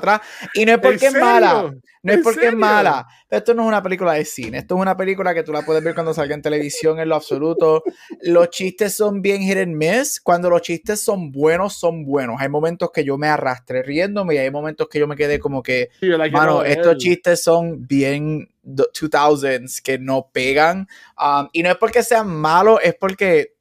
para 0.00 0.16
atrás. 0.16 0.28
Y 0.54 0.64
no 0.64 0.72
es 0.72 0.78
porque 0.78 1.06
es 1.06 1.14
mala. 1.14 1.74
No 2.02 2.12
es 2.12 2.20
porque 2.22 2.48
es 2.48 2.54
mala. 2.54 3.06
Esto 3.30 3.54
no 3.54 3.62
es 3.62 3.68
una 3.68 3.82
película 3.82 4.14
de 4.14 4.24
cine. 4.24 4.58
Esto 4.58 4.74
es 4.74 4.80
una 4.80 4.96
película 4.96 5.34
que 5.34 5.42
tú 5.42 5.52
la 5.52 5.62
puedes 5.62 5.84
ver 5.84 5.94
cuando 5.94 6.12
salga 6.12 6.34
en 6.34 6.42
televisión 6.42 6.98
en 6.98 7.08
lo 7.08 7.14
absoluto. 7.14 7.84
Los 8.22 8.50
chistes 8.50 8.94
son 8.94 9.22
bien 9.22 9.42
hit 9.42 9.58
and 9.58 9.76
miss. 9.76 10.20
Cuando 10.20 10.50
los 10.50 10.62
chistes 10.62 11.00
son 11.00 11.30
buenos, 11.30 11.74
son 11.74 12.04
buenos. 12.04 12.40
Hay 12.40 12.48
momentos 12.48 12.90
que 12.92 13.04
yo 13.04 13.18
me 13.18 13.28
arrastré 13.28 13.82
riéndome 13.82 14.34
y 14.34 14.38
hay 14.38 14.50
momentos 14.50 14.88
que 14.88 14.98
yo 14.98 15.06
me 15.06 15.16
quedé 15.16 15.38
como 15.38 15.62
que, 15.62 15.90
mano, 16.32 16.64
estos 16.64 16.96
chistes 16.96 17.42
son 17.42 17.86
bien 17.86 18.48
2000s 18.64 19.80
que 19.82 19.98
no 19.98 20.28
pegan. 20.32 20.88
Um, 21.18 21.48
y 21.52 21.62
no 21.62 21.70
es 21.70 21.76
porque 21.76 22.02
sean 22.02 22.28
malos, 22.28 22.80
es 22.82 22.94
porque 22.94 23.54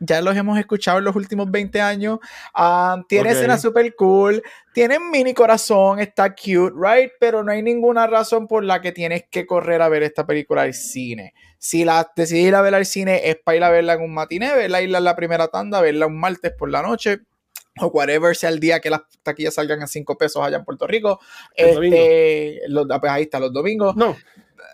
ya 0.00 0.20
los 0.20 0.36
hemos 0.36 0.58
escuchado 0.58 0.98
en 0.98 1.04
los 1.04 1.16
últimos 1.16 1.50
20 1.50 1.80
años. 1.80 2.18
Um, 2.56 3.04
tiene 3.06 3.30
escenas 3.30 3.62
super 3.62 3.94
cool, 3.96 4.42
tiene 4.72 4.98
mini 4.98 5.34
corazón, 5.34 6.00
está 6.00 6.34
cute, 6.34 6.72
right? 6.74 7.12
Pero 7.20 7.42
no 7.42 7.52
hay 7.52 7.62
ninguna 7.62 8.06
razón 8.06 8.46
por 8.46 8.64
la 8.64 8.80
que 8.80 8.92
tienes 8.92 9.24
que 9.30 9.46
correr 9.46 9.82
a 9.82 9.88
ver 9.88 10.02
esta 10.02 10.26
película 10.26 10.62
al 10.62 10.74
cine. 10.74 11.34
Si 11.58 11.84
la 11.84 12.10
decidís 12.14 12.48
ir 12.48 12.54
a 12.54 12.62
ver 12.62 12.74
al 12.74 12.86
cine 12.86 13.28
es 13.28 13.36
para 13.36 13.56
ir 13.56 13.64
a 13.64 13.70
verla 13.70 13.94
en 13.94 14.02
un 14.02 14.14
matiné, 14.14 14.54
verla 14.54 14.80
en 14.80 14.92
la 14.92 15.16
primera 15.16 15.48
tanda, 15.48 15.80
verla 15.80 16.06
un 16.06 16.18
martes 16.18 16.52
por 16.56 16.70
la 16.70 16.82
noche 16.82 17.20
o 17.80 17.86
whatever 17.88 18.34
sea 18.36 18.50
el 18.50 18.60
día 18.60 18.80
que 18.80 18.90
las 18.90 19.02
taquillas 19.22 19.54
salgan 19.54 19.82
a 19.82 19.86
5 19.86 20.18
pesos 20.18 20.42
allá 20.42 20.58
en 20.58 20.64
Puerto 20.64 20.86
Rico. 20.86 21.20
Este, 21.54 22.60
los, 22.68 22.86
ah, 22.90 23.00
pues 23.00 23.12
ahí 23.12 23.22
está, 23.24 23.40
los 23.40 23.52
domingos. 23.52 23.96
No. 23.96 24.16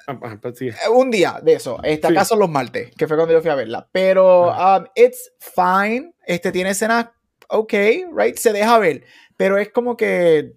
Ah, 0.06 0.38
pues 0.40 0.60
eh, 0.60 0.74
un 0.92 1.10
día 1.10 1.40
de 1.42 1.54
eso. 1.54 1.78
Este, 1.82 2.06
acá 2.06 2.24
son 2.24 2.38
los 2.38 2.50
martes, 2.50 2.94
que 2.96 3.06
fue 3.08 3.16
cuando 3.16 3.32
yo 3.32 3.40
fui 3.40 3.50
a 3.50 3.54
verla. 3.54 3.88
Pero 3.92 4.50
um, 4.50 4.84
it's 4.94 5.32
fine. 5.38 6.14
Este 6.26 6.52
tiene 6.52 6.70
escenas 6.70 7.08
ok, 7.48 7.72
right? 8.14 8.36
Se 8.36 8.52
deja 8.52 8.78
ver. 8.78 9.04
Pero 9.36 9.58
es 9.58 9.70
como 9.70 9.96
que. 9.96 10.52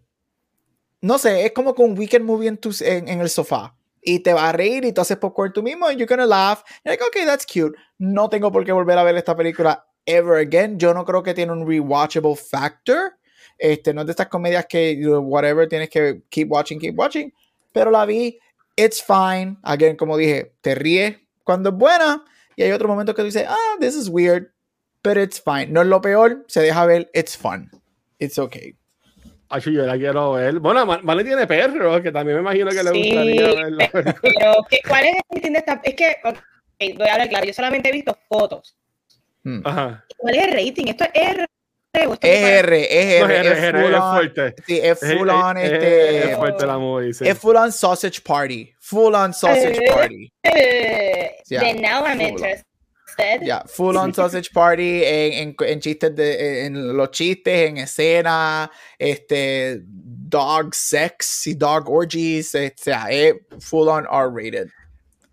No 1.01 1.17
sé, 1.17 1.45
es 1.45 1.51
como 1.51 1.73
que 1.75 1.81
un 1.81 1.97
weekend 1.97 2.25
movie 2.25 2.47
en, 2.47 2.59
en, 3.07 3.21
el 3.21 3.29
sofá. 3.29 3.75
Y 4.01 4.19
te 4.19 4.33
va 4.33 4.49
a 4.49 4.51
reír 4.51 4.83
y 4.83 4.91
tú 4.91 5.01
haces 5.01 5.17
popcorn 5.17 5.53
tú 5.53 5.61
mismo 5.61 5.89
y 5.91 5.95
you're 5.95 6.07
gonna 6.07 6.25
laugh. 6.25 6.63
You're 6.83 6.93
like, 6.93 7.03
okay, 7.03 7.25
that's 7.25 7.45
cute. 7.45 7.77
No 7.97 8.29
tengo 8.29 8.51
por 8.51 8.65
qué 8.65 8.71
volver 8.71 8.97
a 8.97 9.03
ver 9.03 9.15
esta 9.15 9.35
película 9.35 9.85
ever 10.05 10.39
again. 10.39 10.79
Yo 10.79 10.93
no 10.93 11.05
creo 11.05 11.21
que 11.21 11.33
tiene 11.33 11.51
un 11.51 11.67
rewatchable 11.67 12.35
factor. 12.35 13.17
Este, 13.57 13.93
no 13.93 14.01
es 14.01 14.07
de 14.07 14.11
estas 14.11 14.27
comedias 14.27 14.65
que, 14.65 14.99
whatever, 15.05 15.67
tienes 15.67 15.89
que 15.89 16.23
keep 16.29 16.51
watching, 16.51 16.79
keep 16.79 16.97
watching. 16.97 17.31
Pero 17.71 17.91
la 17.91 18.05
vi 18.05 18.39
it's 18.77 19.03
fine. 19.03 19.57
Again, 19.63 19.97
como 19.97 20.15
dije, 20.15 20.53
te 20.61 20.75
ríes 20.75 21.17
cuando 21.43 21.69
es 21.69 21.75
buena 21.75 22.23
y 22.55 22.63
hay 22.63 22.71
otro 22.71 22.87
momento 22.87 23.13
que 23.13 23.21
tú 23.21 23.25
dices, 23.25 23.45
ah, 23.47 23.75
this 23.79 23.95
is 23.95 24.07
weird, 24.07 24.51
but 25.03 25.17
it's 25.17 25.41
fine. 25.41 25.67
No 25.67 25.81
es 25.81 25.87
lo 25.87 25.99
peor, 25.99 26.45
se 26.47 26.61
deja 26.61 26.85
ver, 26.85 27.09
it's 27.13 27.35
fun. 27.35 27.69
It's 28.19 28.39
okay. 28.39 28.75
Ay, 29.49 29.61
yo 29.61 29.85
la 29.85 29.97
quiero 29.97 30.33
ver. 30.33 30.59
Bueno, 30.59 30.85
Vale 30.85 31.23
tiene 31.23 31.47
perro, 31.47 32.01
que 32.01 32.11
también 32.11 32.37
me 32.37 32.41
imagino 32.41 32.69
que 32.69 32.83
le 32.83 32.91
gustaría 32.91 33.47
verlo. 33.47 33.77
Pero, 34.21 34.55
¿cuál 34.87 35.05
es 35.05 35.15
el 35.15 35.21
rating 35.31 35.51
de 35.51 35.59
esta? 35.59 35.81
Es 35.83 35.93
que, 35.95 36.17
okay, 36.23 36.93
voy 36.93 37.07
a 37.07 37.13
hablar 37.13 37.29
claro, 37.29 37.45
yo 37.45 37.53
solamente 37.53 37.89
he 37.89 37.93
visto 37.93 38.17
fotos. 38.27 38.77
Hmm. 39.43 39.61
Ajá. 39.63 40.05
¿Cuál 40.17 40.35
es 40.35 40.47
el 40.47 40.51
rating? 40.51 40.87
Esto 40.87 41.05
es 41.05 41.11
R 41.13 41.45
es 41.93 42.19
R, 42.21 42.87
es 42.89 43.23
R, 43.23 43.47
es 43.47 43.83
full 43.83 43.93
on, 43.93 44.13
fuerte. 44.13 44.55
Sí, 44.65 44.79
es 44.81 44.99
full 44.99 45.29
on, 45.29 45.57
este. 45.57 46.31
Es 46.31 46.37
fuerte 46.37 46.65
la 46.65 46.77
movie, 46.77 47.09
Es 47.09 47.37
full 47.37 47.55
on 47.55 47.71
sausage 47.71 48.23
party. 48.23 48.73
Full 48.79 49.15
on 49.15 49.33
sausage 49.33 49.79
eh, 49.79 49.93
party. 49.93 50.31
Yeah, 51.49 51.61
Then 51.61 51.81
now 51.81 52.03
I'm 52.03 52.19
interested. 52.19 52.65
Yeah, 53.41 53.63
full 53.65 53.97
on 53.97 54.13
sausage 54.13 54.51
party 54.51 55.03
en, 55.03 55.33
en, 55.33 55.55
en, 55.59 55.79
chistes 55.81 56.15
de 56.15 56.65
en 56.65 56.95
los 56.95 57.09
chistes, 57.09 57.69
en 57.69 57.77
escena, 57.77 58.69
este 58.99 59.81
dog 59.83 60.75
sex 60.75 61.47
y 61.47 61.53
dog 61.55 61.89
orgies, 61.89 62.53
o 62.53 62.69
sea, 62.75 63.07
es 63.09 63.33
full 63.59 63.87
on 63.87 64.05
R 64.05 64.29
rated. 64.29 64.69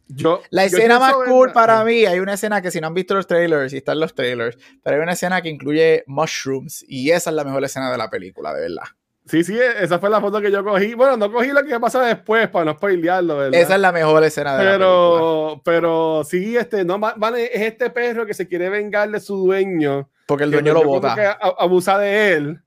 Yo, 0.09 0.43
la 0.51 0.65
escena 0.65 0.99
más 0.99 1.15
cool 1.27 1.53
para 1.53 1.83
mí, 1.85 2.05
hay 2.05 2.21
una 2.21 2.35
escena 2.35 2.61
que 2.61 2.71
si 2.71 2.81
no 2.81 2.87
han 2.89 2.95
visto 2.95 3.15
los 3.15 3.27
trailers, 3.27 3.73
y 3.73 3.79
están 3.79 3.99
los 4.01 4.15
trailers, 4.15 4.59
pero 4.83 4.97
hay 4.97 5.03
una 5.03 5.13
escena 5.13 5.41
que 5.43 5.49
incluye 5.49 6.05
mushrooms 6.07 6.85
y 6.89 7.11
esa 7.11 7.31
es 7.31 7.37
la 7.37 7.45
mejor 7.45 7.65
escena 7.65 7.91
de 7.91 7.99
la 7.99 8.11
película, 8.11 8.53
de 8.55 8.61
verdad. 8.63 8.83
Sí, 9.27 9.43
sí, 9.43 9.59
esa 9.59 9.99
fue 9.99 10.11
la 10.11 10.21
foto 10.21 10.39
que 10.43 10.51
yo 10.51 10.63
cogí. 10.63 10.93
Bueno, 10.93 11.17
no 11.17 11.33
cogí 11.33 11.49
lo 11.49 11.65
que 11.65 11.81
pasa 11.81 12.03
después 12.03 12.47
para 12.51 12.67
no 12.67 12.73
spoilearlo, 12.75 13.39
¿verdad? 13.39 13.59
Esa 13.59 13.77
es 13.77 13.81
la 13.81 13.91
mejor 13.91 14.23
escena 14.23 14.55
de 14.59 14.65
la 14.65 14.71
película. 14.73 14.87
pero, 14.91 15.63
pero 15.65 16.25
sí, 16.25 16.55
este, 16.59 16.85
no, 16.85 17.01
va- 17.01 17.15
vale, 17.17 17.47
es 17.57 17.63
este 17.63 17.89
perro 17.89 18.27
que 18.27 18.35
se 18.35 18.47
quiere 18.47 18.69
vengar 18.69 19.11
de 19.11 19.21
su 19.21 19.37
dueño. 19.39 20.11
Porque 20.27 20.45
el 20.45 20.51
dueño 20.51 20.75
lo 20.75 20.85
bota. 20.85 21.39
abusa 21.59 21.97
de 21.99 22.33
él. 22.35 22.61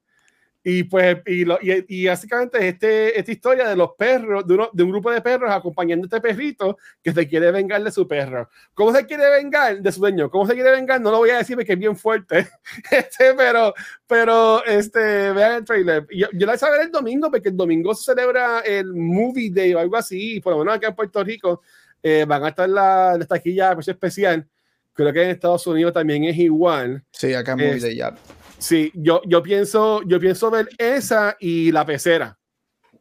Y 0.70 0.84
pues, 0.84 1.20
y, 1.26 1.46
lo- 1.46 1.60
y, 1.62 1.86
y 1.88 2.08
básicamente 2.08 2.58
es 2.58 2.74
este, 2.74 3.18
esta 3.18 3.32
historia 3.32 3.70
de 3.70 3.76
los 3.78 3.92
perros, 3.98 4.46
de, 4.46 4.54
uno- 4.56 4.70
de 4.74 4.84
un 4.84 4.92
grupo 4.92 5.10
de 5.10 5.22
perros 5.22 5.50
acompañando 5.50 6.04
a 6.04 6.08
este 6.08 6.20
perrito 6.20 6.78
que 7.02 7.14
se 7.14 7.26
quiere 7.26 7.52
vengar 7.52 7.82
de 7.82 7.90
su 7.90 8.06
perro. 8.06 8.50
¿Cómo 8.74 8.94
se 8.94 9.06
quiere 9.06 9.30
vengar 9.30 9.80
de 9.82 9.92
su 9.94 10.02
dueño? 10.02 10.30
¿Cómo 10.30 10.46
se 10.46 10.56
quiere 10.56 10.72
vengar? 10.72 11.00
No 11.00 11.10
lo 11.10 11.20
voy 11.20 11.30
a 11.30 11.38
decir 11.38 11.56
porque 11.56 11.72
es 11.72 11.80
bien 11.80 11.96
fuerte. 11.96 12.48
Este, 12.92 13.34
pero, 13.36 13.74
pero, 14.08 14.66
este, 14.66 15.00
vean 15.32 15.54
el 15.56 15.64
trailer. 15.64 16.06
Yo, 16.14 16.28
yo 16.34 16.46
la 16.46 16.56
hice 16.56 16.70
ver 16.70 16.82
el 16.82 16.92
domingo 16.92 17.32
porque 17.32 17.48
el 17.48 17.56
domingo 17.56 17.96
se 17.96 18.04
celebra 18.14 18.60
el 18.60 18.94
Movie 18.94 19.52
Day 19.54 19.74
o 19.74 19.80
algo 19.80 19.96
así. 19.96 20.42
Por 20.42 20.52
lo 20.52 20.60
menos 20.60 20.76
acá 20.76 20.88
en 20.90 20.96
Puerto 20.96 21.24
Rico 21.24 21.62
eh, 22.04 22.26
van 22.28 22.44
a 22.44 22.50
estar 22.50 22.68
la, 22.68 23.16
la 23.18 23.26
taquilla 23.26 23.74
pues, 23.74 23.88
especial. 23.88 24.46
Creo 24.92 25.14
que 25.14 25.24
en 25.24 25.30
Estados 25.30 25.66
Unidos 25.68 25.94
también 25.94 26.26
es 26.26 26.36
igual. 26.38 27.04
Sí, 27.12 27.34
acá 27.34 27.54
en 27.54 27.60
Movie 27.60 27.80
Day 27.80 27.96
ya. 27.96 28.14
Sí, 28.58 28.92
yo, 28.96 29.22
yo 29.26 29.44
pienso, 29.44 30.02
yo 30.06 30.20
pienso 30.20 30.50
ver 30.50 30.70
esa 30.78 31.38
y 31.40 31.72
la 31.72 31.86
pecera. 31.86 32.38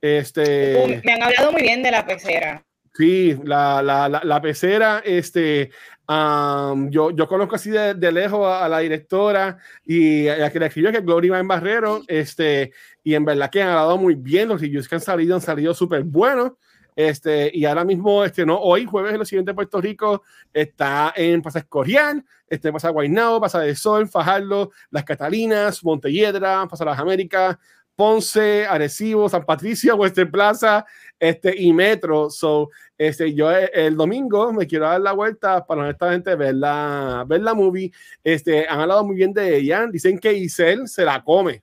Este, 0.01 1.01
Me 1.05 1.13
han 1.13 1.23
hablado 1.23 1.53
muy 1.53 1.63
bien 1.63 1.83
de 1.83 1.91
la 1.91 2.07
pecera. 2.07 2.63
sí, 2.95 3.37
la, 3.45 3.83
la, 3.83 4.09
la, 4.09 4.21
la 4.23 4.41
pecera, 4.41 5.03
este, 5.05 5.71
yo, 6.09 7.11
yo 7.11 7.27
conozco 7.27 7.57
así 7.57 7.71
de, 7.71 7.95
de 7.95 8.13
lejos 8.13 8.47
a, 8.47 8.65
a 8.65 8.69
la 8.69 8.79
directora 8.81 9.59
y 9.85 10.29
a 10.29 10.37
la 10.37 10.53
que 10.53 10.61
le 10.61 10.67
escribió 10.67 10.91
que 10.93 10.99
es 10.99 11.05
Gloria 11.05 11.39
en 11.39 11.49
Barrero, 11.49 12.03
este, 12.07 12.73
y 13.03 13.15
en 13.15 13.25
verdad 13.25 13.51
que 13.51 13.63
han 13.63 13.69
dado 13.69 13.97
muy 13.99 14.15
bien, 14.15 14.49
los 14.49 14.61
reviews 14.61 14.89
que 14.89 14.95
han 14.95 15.01
salido 15.01 15.35
han 15.35 15.41
salido 15.41 15.75
súper 15.75 16.03
buenos. 16.03 16.53
Este, 16.97 17.51
y 17.53 17.67
ahora 17.67 17.85
mismo, 17.85 18.25
este, 18.25 18.47
no, 18.47 18.59
hoy, 18.59 18.87
jueves, 18.87 19.13
en 19.13 19.19
los 19.19 19.29
siguientes 19.29 19.55
Puerto 19.55 19.81
Rico, 19.83 20.23
está 20.53 21.13
en 21.15 21.43
Pasa 21.43 21.59
Escorial, 21.59 22.25
este, 22.49 22.73
pasa 22.73 22.89
Guaynabo, 22.89 23.39
pasa 23.39 23.61
de 23.61 23.77
Sol, 23.77 24.09
Fajardo, 24.09 24.71
Las 24.91 25.05
Catalinas, 25.05 25.85
Montelledra, 25.85 26.67
pasa 26.67 26.87
Las 26.87 26.99
Américas, 26.99 27.59
Ponce, 27.95 28.67
Arecibo, 28.67 29.29
San 29.29 29.45
Patricio, 29.45 29.95
Western 29.97 30.31
Plaza, 30.31 30.87
este, 31.19 31.55
y 31.61 31.73
Metro. 31.75 32.31
So, 32.31 32.71
este, 32.97 33.35
yo 33.35 33.51
eh, 33.51 33.71
el 33.75 33.97
domingo 33.97 34.53
me 34.53 34.67
quiero 34.67 34.87
dar 34.87 35.01
la 35.01 35.13
vuelta 35.13 35.67
para 35.67 35.83
honestamente 35.83 36.35
ver 36.35 36.55
la, 36.55 37.25
ver 37.27 37.43
la 37.43 37.53
movie. 37.53 37.93
Este, 38.25 38.67
han 38.67 38.81
hablado 38.81 39.05
muy 39.05 39.17
bien 39.17 39.35
de 39.35 39.57
ella. 39.57 39.87
Dicen 39.87 40.19
que 40.19 40.33
Isel 40.33 40.89
se 40.89 41.05
la 41.05 41.23
come. 41.23 41.63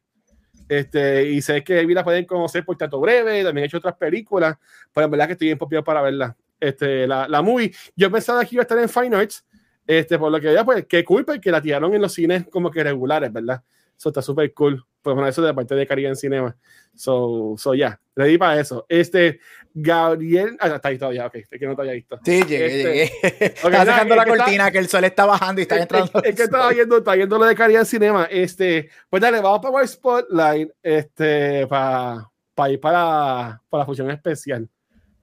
Este, 0.77 1.29
y 1.29 1.41
sé 1.41 1.63
que 1.63 1.81
Evie 1.81 1.95
la 1.95 2.03
pueden 2.03 2.25
conocer 2.25 2.65
por 2.65 2.77
Tato 2.77 2.99
Breve, 2.99 3.43
también 3.43 3.63
ha 3.63 3.65
hecho 3.67 3.77
otras 3.77 3.95
películas, 3.95 4.57
pero 4.93 5.05
en 5.05 5.11
verdad 5.11 5.27
que 5.27 5.33
estoy 5.33 5.47
bien 5.47 5.57
pompeado 5.57 5.83
para 5.83 6.01
verla. 6.01 6.35
Este, 6.59 7.05
la, 7.05 7.27
la 7.27 7.41
movie. 7.41 7.73
Yo 7.95 8.09
pensaba 8.09 8.43
que 8.45 8.55
iba 8.55 8.61
a 8.61 8.63
estar 8.63 8.79
en 8.79 8.89
Fine 8.89 9.15
Arts, 9.15 9.45
este, 9.85 10.17
por 10.17 10.31
lo 10.31 10.39
que 10.39 10.53
ya, 10.53 10.63
pues, 10.63 10.85
qué 10.87 11.03
cool, 11.03 11.25
porque 11.25 11.51
la 11.51 11.61
tiraron 11.61 11.93
en 11.93 12.01
los 12.01 12.13
cines 12.13 12.47
como 12.49 12.71
que 12.71 12.83
regulares, 12.83 13.31
¿verdad? 13.31 13.61
Eso 13.97 14.09
está 14.09 14.21
súper 14.21 14.53
cool. 14.53 14.83
Pues 15.01 15.13
bueno, 15.13 15.27
eso 15.27 15.41
de 15.41 15.53
parte 15.53 15.75
de 15.75 15.85
Caribe 15.85 16.09
en 16.09 16.15
Cinema. 16.15 16.55
So, 16.95 17.55
so 17.57 17.73
ya, 17.73 17.99
ready 18.15 18.37
para 18.37 18.59
eso. 18.59 18.85
Este, 18.87 19.39
Gabriel, 19.75 20.55
ah, 20.59 20.67
está 20.75 20.89
ahí 20.89 20.97
todavía, 20.99 21.25
ok, 21.25 21.35
es 21.35 21.47
que 21.49 21.65
no 21.65 21.75
te 21.75 21.81
había 21.81 21.93
visto. 21.93 22.19
Sí, 22.23 22.43
llegué, 22.43 22.65
Este, 22.65 22.83
llegué. 22.83 23.05
ok, 23.05 23.23
Estaba 23.73 23.85
sacando 23.85 24.13
es 24.13 24.17
la 24.17 24.25
que 24.25 24.31
está- 24.31 24.43
cortina, 24.43 24.71
que 24.71 24.77
el 24.77 24.87
sol 24.87 25.03
está 25.03 25.25
bajando 25.25 25.61
y 25.61 25.63
está 25.63 25.75
Es- 25.75 25.81
entrando. 25.81 26.11
Es, 26.23 26.29
es 26.29 26.35
que 26.35 26.43
estaba 26.43 26.69
viendo, 26.69 26.97
estaba 26.99 27.15
viendo 27.15 27.37
lo 27.39 27.45
de 27.45 27.55
Caribe 27.55 27.79
en 27.79 27.85
Cinema. 27.85 28.27
Este, 28.29 28.89
pues 29.09 29.21
dale, 29.21 29.39
vamos 29.41 29.59
para 29.61 29.81
el 29.81 29.87
Spotlight, 29.87 30.69
este, 30.83 31.65
para, 31.67 32.29
para 32.53 32.71
ir 32.71 32.79
para, 32.79 33.61
para 33.69 33.81
la 33.81 33.85
función 33.85 34.11
especial 34.11 34.69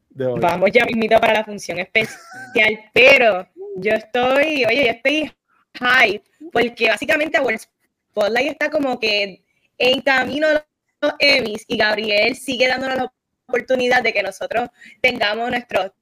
de 0.08 0.26
hoy. 0.26 0.40
Vamos 0.40 0.70
ya 0.72 0.84
mismito 0.84 1.18
para 1.20 1.34
la 1.34 1.44
función 1.44 1.78
especial, 1.78 2.80
pero 2.92 3.46
yo 3.76 3.92
estoy, 3.92 4.64
oye, 4.64 4.84
yo 4.84 4.90
estoy 4.90 5.32
hype, 5.74 6.24
porque 6.52 6.88
básicamente 6.88 7.38
Our 7.38 7.56
Spotlight 7.56 8.50
está 8.50 8.68
como 8.68 8.98
que 8.98 9.44
en 9.78 10.00
camino 10.00 10.48
a 10.48 10.64
los 11.02 11.12
Emmys 11.20 11.64
y 11.68 11.76
Gabriel 11.76 12.34
sigue 12.34 12.66
dándonos 12.66 12.96
la 12.96 13.12
oportunidad 13.50 14.02
de 14.02 14.12
que 14.12 14.22
nosotros 14.22 14.70
tengamos 15.00 15.50
nuestros 15.50 15.92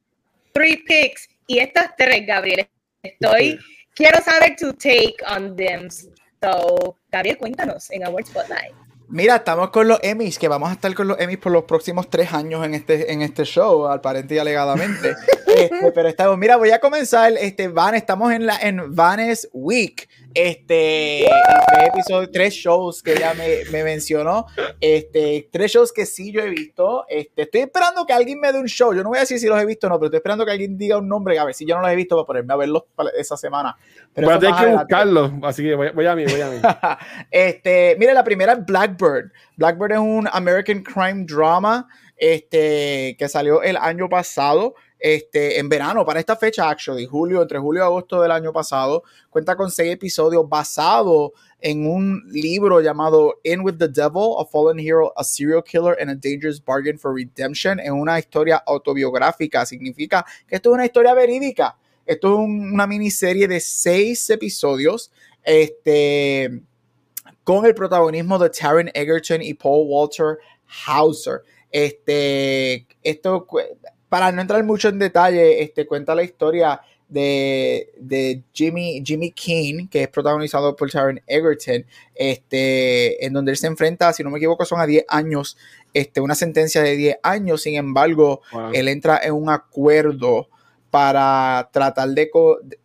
three 0.53 0.77
picks 0.77 1.29
y 1.47 1.59
estas 1.59 1.97
tres, 1.97 2.27
Gabriel, 2.27 2.69
estoy, 3.03 3.59
quiero 3.95 4.23
saber 4.23 4.55
tu 4.57 4.73
take 4.75 5.17
on 5.27 5.57
them. 5.57 5.89
So, 5.91 6.97
Gabriel, 7.11 7.39
cuéntanos 7.39 7.91
en 7.91 8.07
Our 8.07 8.25
Spotlight. 8.25 8.75
Mira, 9.09 9.37
estamos 9.37 9.71
con 9.71 9.89
los 9.89 9.99
Emmys, 10.03 10.39
que 10.39 10.49
vamos 10.49 10.69
a 10.69 10.75
estar 10.75 10.95
con 10.95 11.09
los 11.09 11.19
Emmys 11.19 11.39
por 11.39 11.51
los 11.51 11.65
próximos 11.65 12.11
tres 12.11 12.33
años 12.35 12.65
en 12.65 12.75
este, 12.75 13.11
en 13.11 13.23
este 13.23 13.45
show, 13.45 13.89
aparente 13.89 14.35
y 14.35 14.39
alegadamente. 14.39 15.15
Este, 15.59 15.93
pero 15.93 16.09
estamos, 16.09 16.39
mira, 16.39 16.57
voy 16.57 16.71
a 16.71 16.79
comenzar, 16.79 17.33
este, 17.41 17.69
Van, 17.69 17.95
estamos 17.95 18.33
en 18.33 18.47
la 18.47 18.59
en 18.59 18.95
Vanes 18.95 19.49
Week. 19.53 20.09
Este, 20.35 21.27
tres 21.67 21.89
episodios, 21.89 22.31
tres 22.33 22.55
shows 22.55 23.03
que 23.03 23.15
ella 23.15 23.35
me, 23.35 23.65
me 23.73 23.83
mencionó. 23.83 24.47
Este, 24.81 25.49
tres 25.51 25.73
shows 25.73 25.93
que 25.93 26.07
sí 26.07 26.31
yo 26.31 26.43
he 26.43 26.51
visto. 26.51 27.05
Este, 27.09 27.43
estoy 27.43 27.63
esperando 27.63 28.07
que 28.07 28.13
alguien 28.13 28.39
me 28.39 28.53
dé 28.53 28.59
un 28.59 28.67
show. 28.67 28.95
Yo 28.95 29.03
no 29.03 29.09
voy 29.09 29.19
a 29.19 29.23
decir 29.23 29.41
si 29.41 29.47
los 29.47 29.61
he 29.61 29.67
visto 29.67 29.89
o 29.89 29.91
no, 29.91 29.99
pero 29.99 30.07
estoy 30.07 30.19
esperando 30.19 30.45
que 30.45 30.53
alguien 30.53 30.79
diga 30.79 30.99
un 30.99 31.09
nombre. 31.09 31.39
A 31.39 31.45
ver 31.45 31.55
si 31.55 31.67
yo 31.67 31.75
no 31.75 31.83
los 31.83 31.91
he 31.91 31.97
visto 31.97 32.15
para 32.17 32.27
ponerme 32.27 32.53
a 32.53 32.57
verlos 32.57 32.85
esa 33.17 33.37
semana. 33.37 33.77
Pero 34.15 34.29
Voy 34.29 34.37
a 34.37 34.39
tener 34.39 34.55
que 34.55 34.61
adelante. 34.61 34.95
buscarlo, 34.95 35.33
así 35.43 35.63
que 35.65 35.75
voy, 35.75 35.91
voy 35.91 36.07
a 36.07 36.15
mí, 36.15 36.25
voy 36.25 36.41
a 36.41 36.51
mí. 36.51 36.61
este, 37.31 37.97
mire, 37.99 38.15
la 38.15 38.23
primera 38.23 38.53
es 38.53 38.65
Blackbird. 38.65 39.33
Blackbird 39.57 39.93
es 39.93 39.99
un 39.99 40.29
American 40.31 40.83
crime 40.83 41.25
drama 41.27 41.89
este, 42.19 43.17
que 43.19 43.29
salió 43.29 43.63
el 43.63 43.77
año 43.77 44.09
pasado, 44.09 44.75
este, 44.99 45.59
en 45.59 45.69
verano, 45.69 46.05
para 46.05 46.21
esta 46.21 46.37
fecha, 46.37 46.69
actually, 46.69 47.07
julio, 47.07 47.43
entre 47.43 47.59
julio 47.59 47.83
y 47.83 47.85
agosto 47.85 48.21
del 48.21 48.31
año 48.33 48.53
pasado. 48.53 49.03
Cuenta 49.31 49.57
con 49.57 49.71
seis 49.71 49.93
episodios 49.93 50.49
basado 50.49 51.33
en 51.61 51.87
un 51.87 52.23
libro 52.29 52.81
llamado 52.81 53.41
In 53.45 53.61
with 53.61 53.77
the 53.79 53.89
Devil, 53.89 54.35
A 54.39 54.45
Fallen 54.45 54.79
Hero, 54.79 55.13
A 55.17 55.25
Serial 55.25 55.63
Killer 55.63 55.97
and 56.01 56.11
a 56.11 56.15
Dangerous 56.15 56.65
Bargain 56.65 56.99
for 56.99 57.15
Redemption. 57.15 57.81
Es 57.81 57.91
una 57.91 58.19
historia 58.19 58.63
autobiográfica, 58.67 59.65
significa 59.67 60.25
que 60.47 60.57
esto 60.57 60.71
es 60.71 60.75
una 60.75 60.87
historia 60.87 61.15
verídica. 61.15 61.77
Esto 62.07 62.29
es 62.29 62.39
un- 62.39 62.73
una 62.73 62.87
miniserie 62.87 63.47
de 63.47 63.61
seis 63.61 64.31
episodios. 64.31 65.11
Este 65.43 66.63
con 67.45 67.65
el 67.65 67.75
protagonismo 67.75 68.39
de 68.39 68.51
Taron 68.51 68.91
Egerton 68.93 69.41
y 69.41 69.55
Paul 69.55 69.87
Walter 69.89 70.39
Hauser. 70.87 71.41
Este, 71.71 72.87
esto, 73.03 73.47
para 74.09 74.33
no 74.33 74.41
entrar 74.41 74.63
mucho 74.65 74.89
en 74.89 74.99
detalle, 74.99 75.63
este, 75.63 75.87
cuenta 75.87 76.15
la 76.15 76.23
historia 76.23 76.81
de, 77.09 77.91
de 77.99 78.43
Jimmy, 78.53 79.03
Jimmy 79.05 79.31
King, 79.33 79.87
que 79.89 80.03
es 80.03 80.09
protagonizado 80.09 80.77
por 80.77 80.91
Taron 80.91 81.21
Egerton, 81.27 81.85
este, 82.15 83.25
en 83.25 83.33
donde 83.33 83.53
él 83.53 83.57
se 83.57 83.67
enfrenta, 83.67 84.13
si 84.13 84.23
no 84.23 84.31
me 84.31 84.39
equivoco, 84.39 84.65
son 84.65 84.81
a 84.81 84.87
10 84.87 85.05
años, 85.09 85.57
este, 85.95 86.21
una 86.21 86.35
sentencia 86.35 86.83
de 86.83 86.97
10 86.97 87.17
años, 87.23 87.63
sin 87.63 87.77
embargo, 87.77 88.43
Wow. 88.53 88.71
él 88.75 88.89
entra 88.89 89.21
en 89.23 89.33
un 89.33 89.49
acuerdo 89.49 90.49
para 90.91 91.69
tratar 91.73 92.09
de, 92.11 92.31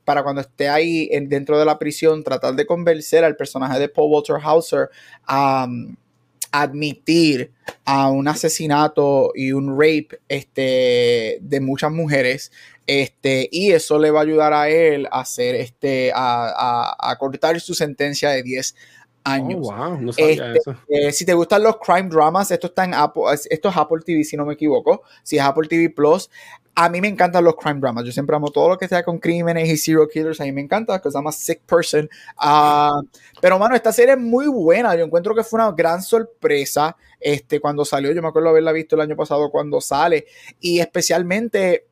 para 0.04 0.24
cuando 0.24 0.42
esté 0.42 0.68
ahí 0.70 1.08
en- 1.12 1.30
dentro 1.30 1.58
de 1.58 1.66
la 1.66 1.80
prisión, 1.80 2.24
tratar 2.24 2.54
de 2.56 2.66
convencer 2.66 3.24
al 3.24 3.36
personaje 3.38 3.80
de 3.80 3.88
Paul 3.90 4.12
Walter 4.12 4.38
Hauser 4.44 4.90
a 5.26 5.66
um, 5.68 5.96
admitir 6.54 7.52
a 7.84 8.10
un 8.10 8.28
asesinato 8.28 9.32
y 9.36 9.52
un 9.52 9.72
rape 9.72 10.20
este, 10.30 11.40
de 11.42 11.60
muchas 11.60 11.92
mujeres. 11.92 12.52
Este, 12.86 13.50
y 13.52 13.72
eso 13.72 13.98
le 13.98 14.12
va 14.12 14.20
a 14.20 14.24
ayudar 14.24 14.54
a 14.54 14.70
él 14.70 15.08
a 15.12 15.22
hacer 15.22 15.56
este, 15.56 16.12
a, 16.14 16.48
a- 16.96 17.12
a 17.12 17.18
cortar 17.18 17.60
su 17.60 17.74
sentencia 17.74 18.30
de 18.30 18.44
10 18.44 18.76
años. 19.24 19.62
Oh, 19.64 19.76
wow, 19.76 20.02
no 20.02 20.12
Este. 20.16 20.60
Eh, 20.90 21.12
si 21.12 21.26
te 21.26 21.34
gustan 21.34 21.64
los 21.64 21.78
crime 21.78 22.10
dramas, 22.10 22.52
esto 22.52 22.68
está 22.68 22.84
en 22.84 22.94
Apple, 22.94 23.24
es- 23.34 23.48
esto 23.50 23.70
es 23.70 23.78
Apple 23.78 24.02
TV, 24.06 24.24
si 24.24 24.38
no 24.38 24.46
me 24.46 24.54
equivoco. 24.54 25.02
Si 25.24 25.38
es 25.38 25.44
Apple 25.44 25.68
TV 25.68 25.90
Plus, 25.90 26.30
a 26.76 26.90
mí 26.90 27.02
me 27.02 27.08
encantan 27.08 27.44
los 27.44 27.56
crime 27.56 27.80
dramas. 27.80 28.04
Yo 28.04 28.12
siempre 28.12 28.36
amo 28.36 28.50
todo 28.50 28.70
lo 28.70 28.78
que 28.78 28.88
sea 28.88 29.04
con 29.04 29.20
crímenes 29.20 29.70
y 29.70 29.78
serial 29.78 30.08
killers. 30.12 30.42
A 30.42 30.46
mí 30.46 30.52
me 30.52 30.62
encanta, 30.62 31.00
porque 31.00 31.16
I'm 31.16 31.28
a 31.28 31.32
sick 31.32 31.62
person. 31.62 32.10
Ah, 32.38 33.00
pero, 33.40 33.60
mano, 33.60 33.76
esta 33.76 33.94
serie 33.94 34.14
es 34.14 34.20
muy 34.20 34.48
buena. 34.48 34.96
Yo 34.96 35.06
encuentro 35.06 35.36
que 35.36 35.44
fue 35.44 35.60
una 35.60 35.72
gran 35.72 36.02
sorpresa 36.02 36.96
este, 37.20 37.60
cuando 37.60 37.86
salió. 37.86 38.12
Yo 38.12 38.22
me 38.22 38.28
acuerdo 38.28 38.50
haberla 38.50 38.72
visto 38.72 38.96
el 38.96 39.02
año 39.02 39.16
pasado 39.16 39.52
cuando 39.52 39.82
sale. 39.82 40.26
Y 40.60 40.80
especialmente 40.80 41.86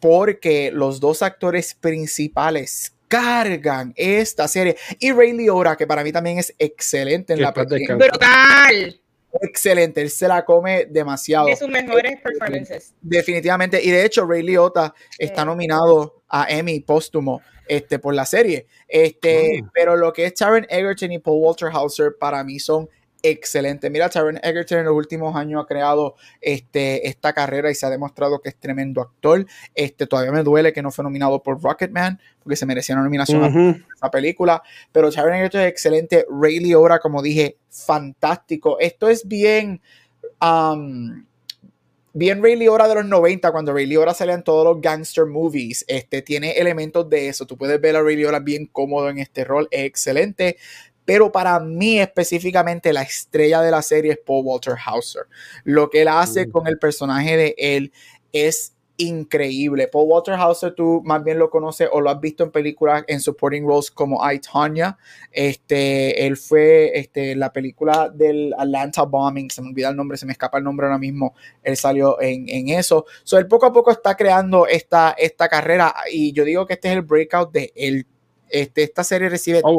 porque 0.00 0.70
los 0.72 0.98
dos 0.98 1.22
actores 1.22 1.74
principales 1.74 2.94
cargan 3.06 3.92
esta 3.96 4.48
serie. 4.48 4.76
Y 4.98 5.12
Ray 5.12 5.32
Liotta, 5.32 5.76
que 5.76 5.86
para 5.86 6.02
mí 6.02 6.12
también 6.12 6.38
es 6.38 6.54
excelente 6.58 7.34
en 7.34 7.38
Que 7.38 7.42
la 7.42 7.52
película. 7.52 7.96
Brutal. 7.96 8.99
Excelente. 9.40 10.00
Él 10.00 10.10
se 10.10 10.28
la 10.28 10.44
come 10.44 10.86
demasiado. 10.86 11.46
De 11.46 11.56
sus 11.56 11.68
mejores 11.68 12.20
performances. 12.20 12.94
Definitivamente. 13.00 13.82
Y 13.82 13.90
de 13.90 14.04
hecho, 14.04 14.26
Ray 14.26 14.42
Liotta 14.42 14.94
está 15.18 15.44
nominado 15.44 16.22
a 16.28 16.46
Emmy 16.48 16.80
póstumo 16.80 17.42
este, 17.66 17.98
por 17.98 18.14
la 18.14 18.26
serie. 18.26 18.66
Este, 18.88 19.64
Pero 19.72 19.96
lo 19.96 20.12
que 20.12 20.26
es 20.26 20.34
Taron 20.34 20.66
Egerton 20.68 21.12
y 21.12 21.18
Paul 21.18 21.42
Walter 21.42 21.68
Hauser 21.72 22.16
para 22.18 22.42
mí 22.42 22.58
son 22.58 22.88
excelente. 23.22 23.90
Mira, 23.90 24.08
Taron 24.08 24.38
Egerton 24.42 24.78
en 24.78 24.84
los 24.86 24.94
últimos 24.94 25.34
años 25.36 25.62
ha 25.62 25.66
creado 25.66 26.16
este, 26.40 27.08
esta 27.08 27.32
carrera 27.32 27.70
y 27.70 27.74
se 27.74 27.86
ha 27.86 27.90
demostrado 27.90 28.40
que 28.40 28.50
es 28.50 28.56
tremendo 28.56 29.00
actor. 29.00 29.46
Este, 29.74 30.06
todavía 30.06 30.32
me 30.32 30.42
duele 30.42 30.72
que 30.72 30.82
no 30.82 30.90
fue 30.90 31.04
nominado 31.04 31.42
por 31.42 31.62
Rocketman, 31.62 32.20
porque 32.42 32.56
se 32.56 32.66
merecía 32.66 32.94
una 32.94 33.04
nominación 33.04 33.44
a 33.44 33.94
esa 33.96 34.10
película. 34.10 34.62
Pero 34.92 35.10
Taron 35.10 35.34
Egerton 35.34 35.62
es 35.62 35.68
excelente. 35.68 36.26
Ray 36.30 36.60
Liotta, 36.60 36.98
como 36.98 37.22
dije, 37.22 37.56
fantástico. 37.68 38.78
Esto 38.78 39.08
es 39.08 39.26
bien... 39.26 39.80
Um, 40.42 41.24
bien 42.12 42.42
Ray 42.42 42.56
Liotta 42.56 42.88
de 42.88 42.96
los 42.96 43.06
90, 43.06 43.52
cuando 43.52 43.72
Ray 43.72 43.86
Liotta 43.86 44.14
salía 44.14 44.34
en 44.34 44.42
todos 44.42 44.64
los 44.64 44.80
gangster 44.80 45.26
movies, 45.26 45.84
este, 45.86 46.22
tiene 46.22 46.52
elementos 46.52 47.08
de 47.08 47.28
eso. 47.28 47.46
Tú 47.46 47.56
puedes 47.56 47.80
ver 47.80 47.96
a 47.96 48.02
Ray 48.02 48.16
Liotta 48.16 48.40
bien 48.40 48.66
cómodo 48.66 49.08
en 49.10 49.18
este 49.18 49.44
rol, 49.44 49.68
es 49.70 49.84
excelente 49.84 50.56
pero 51.10 51.32
para 51.32 51.58
mí 51.58 51.98
específicamente 51.98 52.92
la 52.92 53.02
estrella 53.02 53.60
de 53.62 53.72
la 53.72 53.82
serie 53.82 54.12
es 54.12 54.18
Paul 54.24 54.46
Walter 54.46 54.76
Hauser. 54.86 55.24
Lo 55.64 55.90
que 55.90 56.02
él 56.02 56.08
hace 56.08 56.46
mm. 56.46 56.50
con 56.52 56.68
el 56.68 56.78
personaje 56.78 57.36
de 57.36 57.54
él 57.58 57.92
es 58.32 58.76
increíble. 58.96 59.88
Paul 59.88 60.06
Walter 60.08 60.34
Hauser, 60.34 60.72
tú 60.72 61.02
más 61.04 61.24
bien 61.24 61.40
lo 61.40 61.50
conoces 61.50 61.88
o 61.90 62.00
lo 62.00 62.10
has 62.10 62.20
visto 62.20 62.44
en 62.44 62.52
películas 62.52 63.02
en 63.08 63.18
supporting 63.18 63.66
roles 63.66 63.90
como 63.90 64.20
I, 64.30 64.38
Tonya. 64.38 64.96
Este, 65.32 66.28
él 66.28 66.36
fue 66.36 66.92
este, 66.96 67.34
la 67.34 67.52
película 67.52 68.08
del 68.08 68.54
Atlanta 68.56 69.02
Bombing, 69.02 69.50
se 69.50 69.62
me 69.62 69.70
olvida 69.70 69.88
el 69.88 69.96
nombre, 69.96 70.16
se 70.16 70.26
me 70.26 70.32
escapa 70.32 70.58
el 70.58 70.64
nombre 70.64 70.86
ahora 70.86 70.98
mismo. 70.98 71.34
Él 71.64 71.76
salió 71.76 72.22
en, 72.22 72.48
en 72.48 72.68
eso. 72.68 73.04
So, 73.24 73.36
él 73.36 73.48
poco 73.48 73.66
a 73.66 73.72
poco 73.72 73.90
está 73.90 74.16
creando 74.16 74.68
esta, 74.68 75.16
esta 75.18 75.48
carrera 75.48 75.92
y 76.08 76.32
yo 76.32 76.44
digo 76.44 76.68
que 76.68 76.74
este 76.74 76.86
es 76.86 76.94
el 76.94 77.02
breakout 77.02 77.50
de 77.50 77.72
él 77.74 78.06
este, 78.50 78.82
esta 78.82 79.04
serie 79.04 79.28
recibe 79.28 79.60
oh, 79.64 79.78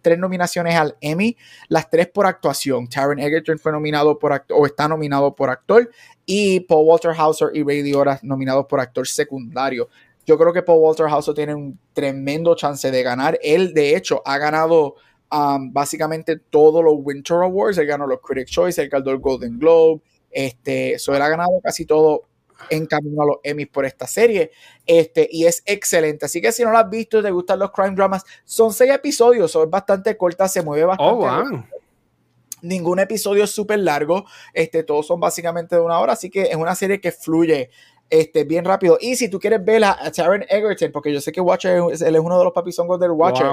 tres, 0.00 0.18
nominaciones 0.18 0.74
al 0.74 0.96
Emmy, 1.00 1.36
las 1.68 1.88
tres 1.90 2.08
por 2.08 2.26
actuación. 2.26 2.88
Taron 2.88 3.18
Egerton 3.18 3.58
fue 3.58 3.72
nominado 3.72 4.18
por 4.18 4.32
actor, 4.32 4.56
o 4.60 4.66
está 4.66 4.88
nominado 4.88 5.34
por 5.34 5.50
actor, 5.50 5.90
y 6.26 6.60
Paul 6.60 6.86
Walter 6.86 7.12
Hauser 7.16 7.48
y 7.54 7.62
Ray 7.62 7.82
Liotta 7.82 8.20
nominados 8.22 8.66
por 8.66 8.80
actor 8.80 9.06
secundario. 9.06 9.88
Yo 10.26 10.36
creo 10.36 10.52
que 10.52 10.62
Paul 10.62 10.80
Walter 10.80 11.06
Hauser 11.06 11.34
tiene 11.34 11.54
un 11.54 11.78
tremendo 11.94 12.54
chance 12.54 12.90
de 12.90 13.02
ganar. 13.02 13.38
Él, 13.42 13.72
de 13.72 13.96
hecho, 13.96 14.20
ha 14.26 14.36
ganado 14.36 14.96
um, 15.32 15.72
básicamente 15.72 16.36
todos 16.36 16.84
los 16.84 16.94
Winter 16.98 17.38
Awards. 17.38 17.78
Él 17.78 17.86
ganó 17.86 18.06
los 18.06 18.20
Critics' 18.20 18.50
Choice, 18.50 18.82
él 18.82 18.90
ganó 18.90 19.10
el 19.10 19.18
Golden 19.18 19.58
Globe. 19.58 20.02
Este, 20.30 20.94
él 20.94 21.22
ha 21.22 21.28
ganado 21.28 21.58
casi 21.62 21.86
todo 21.86 22.27
en 22.70 22.86
camino 22.86 23.22
a 23.22 23.26
los 23.26 23.36
Emmys 23.42 23.68
por 23.68 23.84
esta 23.84 24.06
serie. 24.06 24.50
Este, 24.86 25.28
y 25.30 25.46
es 25.46 25.62
excelente. 25.66 26.26
Así 26.26 26.40
que 26.40 26.52
si 26.52 26.62
no 26.64 26.70
lo 26.70 26.78
has 26.78 26.90
visto 26.90 27.18
y 27.18 27.22
te 27.22 27.30
gustan 27.30 27.58
los 27.58 27.70
crime 27.70 27.94
dramas, 27.94 28.24
son 28.44 28.72
seis 28.72 28.92
episodios, 28.92 29.50
son 29.50 29.70
bastante 29.70 30.16
corta, 30.16 30.48
se 30.48 30.62
mueve 30.62 30.84
bastante. 30.84 31.26
Oh, 31.26 31.64
Ningún 32.60 32.98
episodio 32.98 33.44
es 33.44 33.50
súper 33.50 33.78
largo. 33.78 34.24
Este, 34.52 34.82
todos 34.82 35.06
son 35.06 35.20
básicamente 35.20 35.76
de 35.76 35.82
una 35.82 35.98
hora. 36.00 36.14
Así 36.14 36.28
que 36.28 36.42
es 36.42 36.56
una 36.56 36.74
serie 36.74 37.00
que 37.00 37.12
fluye 37.12 37.70
este, 38.10 38.44
bien 38.44 38.64
rápido. 38.64 38.98
Y 39.00 39.16
si 39.16 39.28
tú 39.28 39.38
quieres 39.38 39.64
ver 39.64 39.84
a 39.84 40.10
Taron 40.10 40.44
Egerton, 40.48 40.90
porque 40.90 41.12
yo 41.12 41.20
sé 41.20 41.30
que 41.30 41.40
Watcher 41.40 41.76
él 41.76 42.16
es 42.16 42.20
uno 42.20 42.38
de 42.38 42.44
los 42.44 42.52
papizongos 42.52 42.98
del 42.98 43.12
Watcher. 43.12 43.46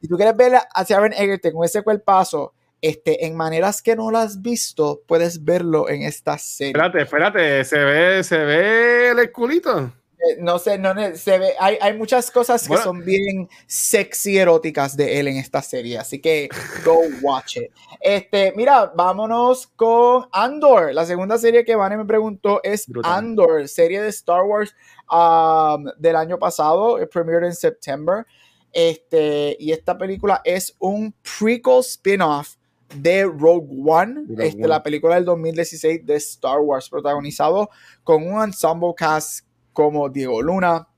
Si 0.00 0.06
tú 0.06 0.16
quieres 0.16 0.36
ver 0.36 0.54
a 0.72 0.84
Taron 0.84 1.12
Egerton 1.12 1.52
con 1.52 1.64
ese 1.64 1.82
cuerpazo 1.82 2.52
este, 2.84 3.24
en 3.24 3.34
maneras 3.34 3.80
que 3.80 3.96
no 3.96 4.10
lo 4.10 4.18
has 4.18 4.42
visto, 4.42 5.00
puedes 5.06 5.42
verlo 5.42 5.88
en 5.88 6.02
esta 6.02 6.36
serie. 6.36 6.72
Espérate, 6.72 7.00
espérate, 7.00 7.64
se 7.64 7.78
ve, 7.78 8.22
se 8.22 8.36
ve 8.36 9.08
el 9.08 9.32
culito. 9.32 9.90
Eh, 10.18 10.36
no 10.40 10.58
sé, 10.58 10.76
no 10.76 10.92
se 11.14 11.38
ve, 11.38 11.54
hay, 11.58 11.78
hay 11.80 11.96
muchas 11.96 12.30
cosas 12.30 12.68
que 12.68 12.76
son 12.76 13.02
bien 13.02 13.48
sexy 13.66 14.36
eróticas 14.36 14.98
de 14.98 15.18
él 15.18 15.28
en 15.28 15.38
esta 15.38 15.62
serie, 15.62 15.96
así 15.96 16.20
que 16.20 16.50
go 16.84 17.00
watch 17.22 17.56
it. 17.56 17.70
Este, 18.02 18.52
mira, 18.54 18.92
vámonos 18.94 19.66
con 19.68 20.26
Andor. 20.30 20.92
La 20.92 21.06
segunda 21.06 21.38
serie 21.38 21.64
que 21.64 21.76
Vane 21.76 21.96
me 21.96 22.04
preguntó 22.04 22.60
es 22.62 22.86
Andor, 23.02 23.66
serie 23.66 24.02
de 24.02 24.10
Star 24.10 24.42
Wars 24.42 24.76
um, 25.10 25.86
del 25.96 26.16
año 26.16 26.38
pasado, 26.38 26.98
premiered 27.10 27.46
en 27.46 27.54
septiembre. 27.54 28.24
Este, 28.70 29.56
y 29.58 29.72
esta 29.72 29.96
película 29.96 30.42
es 30.44 30.76
un 30.78 31.14
prequel 31.22 31.78
spin-off 31.80 32.56
de 32.96 33.24
Rogue 33.24 33.68
One, 33.84 34.24
este, 34.38 34.66
la 34.68 34.82
película 34.82 35.16
del 35.16 35.24
2016 35.24 36.04
de 36.04 36.16
Star 36.16 36.60
Wars, 36.60 36.88
protagonizado 36.88 37.70
con 38.02 38.26
un 38.26 38.42
ensemble 38.42 38.94
cast 38.96 39.46
como 39.72 40.08
Diego 40.08 40.40
Luna, 40.42 40.88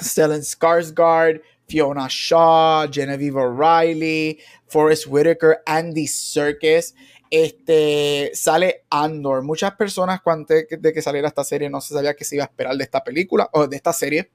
Stellan 0.00 0.40
Skarsgård, 0.40 1.42
Fiona 1.66 2.06
Shaw, 2.08 2.90
Genevieve 2.90 3.42
Riley, 3.56 4.38
Forrest 4.66 5.06
Whitaker, 5.08 5.62
Andy 5.66 6.06
Serkis. 6.06 6.94
Este 7.30 8.30
sale 8.34 8.84
Andor. 8.90 9.42
Muchas 9.42 9.74
personas, 9.76 10.20
cuando 10.20 10.54
de 10.54 10.92
que 10.92 11.02
saliera 11.02 11.28
esta 11.28 11.44
serie, 11.44 11.70
no 11.70 11.80
se 11.80 11.94
sabía 11.94 12.14
que 12.14 12.24
se 12.24 12.36
iba 12.36 12.44
a 12.44 12.48
esperar 12.48 12.76
de 12.76 12.84
esta 12.84 13.02
película 13.02 13.48
o 13.52 13.66
de 13.66 13.76
esta 13.76 13.92
serie 13.92 14.30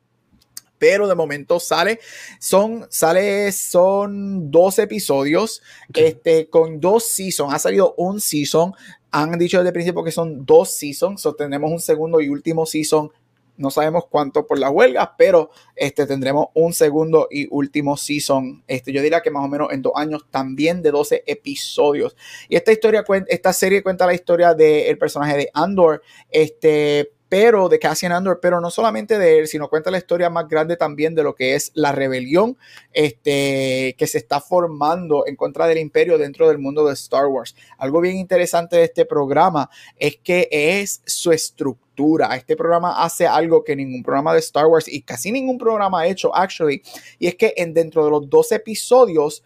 pero 0.77 1.07
de 1.07 1.15
momento 1.15 1.59
sale, 1.59 1.99
son, 2.39 2.85
sale, 2.89 3.51
son 3.51 4.51
dos 4.51 4.79
episodios, 4.79 5.61
este, 5.93 6.49
con 6.49 6.79
dos 6.79 7.05
seasons, 7.05 7.53
ha 7.53 7.59
salido 7.59 7.93
un 7.97 8.19
season, 8.21 8.73
han 9.11 9.37
dicho 9.37 9.57
desde 9.57 9.69
el 9.69 9.73
principio 9.73 10.03
que 10.03 10.11
son 10.11 10.45
dos 10.45 10.71
seasons, 10.71 11.25
o 11.25 11.33
tenemos 11.33 11.71
un 11.71 11.79
segundo 11.79 12.21
y 12.21 12.29
último 12.29 12.65
season, 12.65 13.11
no 13.57 13.71
sabemos 13.71 14.05
cuánto 14.09 14.45
por 14.45 14.59
las 14.59 14.71
huelgas, 14.71 15.09
pero 15.17 15.49
este, 15.75 16.05
tendremos 16.05 16.47
un 16.53 16.73
segundo 16.73 17.27
y 17.29 17.47
último 17.49 17.97
season, 17.97 18.63
este, 18.67 18.93
yo 18.93 19.01
diría 19.01 19.21
que 19.21 19.31
más 19.31 19.43
o 19.43 19.47
menos 19.47 19.69
en 19.71 19.81
dos 19.81 19.93
años, 19.95 20.25
también 20.29 20.81
de 20.81 20.91
12 20.91 21.23
episodios. 21.25 22.15
Y 22.47 22.55
esta 22.55 22.71
historia, 22.71 23.03
esta 23.27 23.53
serie 23.53 23.83
cuenta 23.83 24.05
la 24.05 24.13
historia 24.13 24.53
del 24.53 24.97
personaje 24.97 25.37
de 25.37 25.49
Andor, 25.53 26.03
este, 26.29 27.11
pero 27.29 27.67
de 27.69 27.79
Cassian 27.79 28.11
Andor, 28.11 28.39
pero 28.41 28.61
no 28.61 28.69
solamente 28.69 29.17
de 29.17 29.39
él, 29.39 29.47
sino 29.47 29.69
cuenta 29.69 29.91
la 29.91 29.97
historia 29.97 30.29
más 30.29 30.47
grande 30.47 30.77
también 30.77 31.13
de 31.15 31.23
lo 31.23 31.35
que 31.35 31.55
es 31.55 31.71
la 31.73 31.91
rebelión 31.91 32.57
este, 32.93 33.95
que 33.97 34.07
se 34.07 34.17
está 34.17 34.39
formando 34.39 35.25
en 35.27 35.35
contra 35.35 35.67
del 35.67 35.77
imperio 35.77 36.17
dentro 36.17 36.47
del 36.47 36.57
mundo 36.57 36.85
de 36.87 36.93
Star 36.93 37.27
Wars. 37.27 37.55
Algo 37.77 38.01
bien 38.01 38.17
interesante 38.17 38.77
de 38.77 38.83
este 38.83 39.05
programa 39.05 39.69
es 39.97 40.17
que 40.17 40.47
es 40.51 41.01
su 41.05 41.31
estructura. 41.31 42.35
Este 42.35 42.55
programa 42.55 43.03
hace 43.03 43.27
algo 43.27 43.63
que 43.63 43.75
ningún 43.75 44.03
programa 44.03 44.33
de 44.33 44.39
Star 44.39 44.67
Wars 44.67 44.87
y 44.87 45.01
casi 45.01 45.31
ningún 45.31 45.57
programa 45.57 46.01
ha 46.01 46.07
hecho, 46.07 46.33
actually, 46.33 46.81
y 47.19 47.27
es 47.27 47.35
que 47.35 47.53
en, 47.57 47.73
dentro 47.73 48.05
de 48.05 48.11
los 48.11 48.29
dos 48.29 48.51
episodios, 48.51 49.43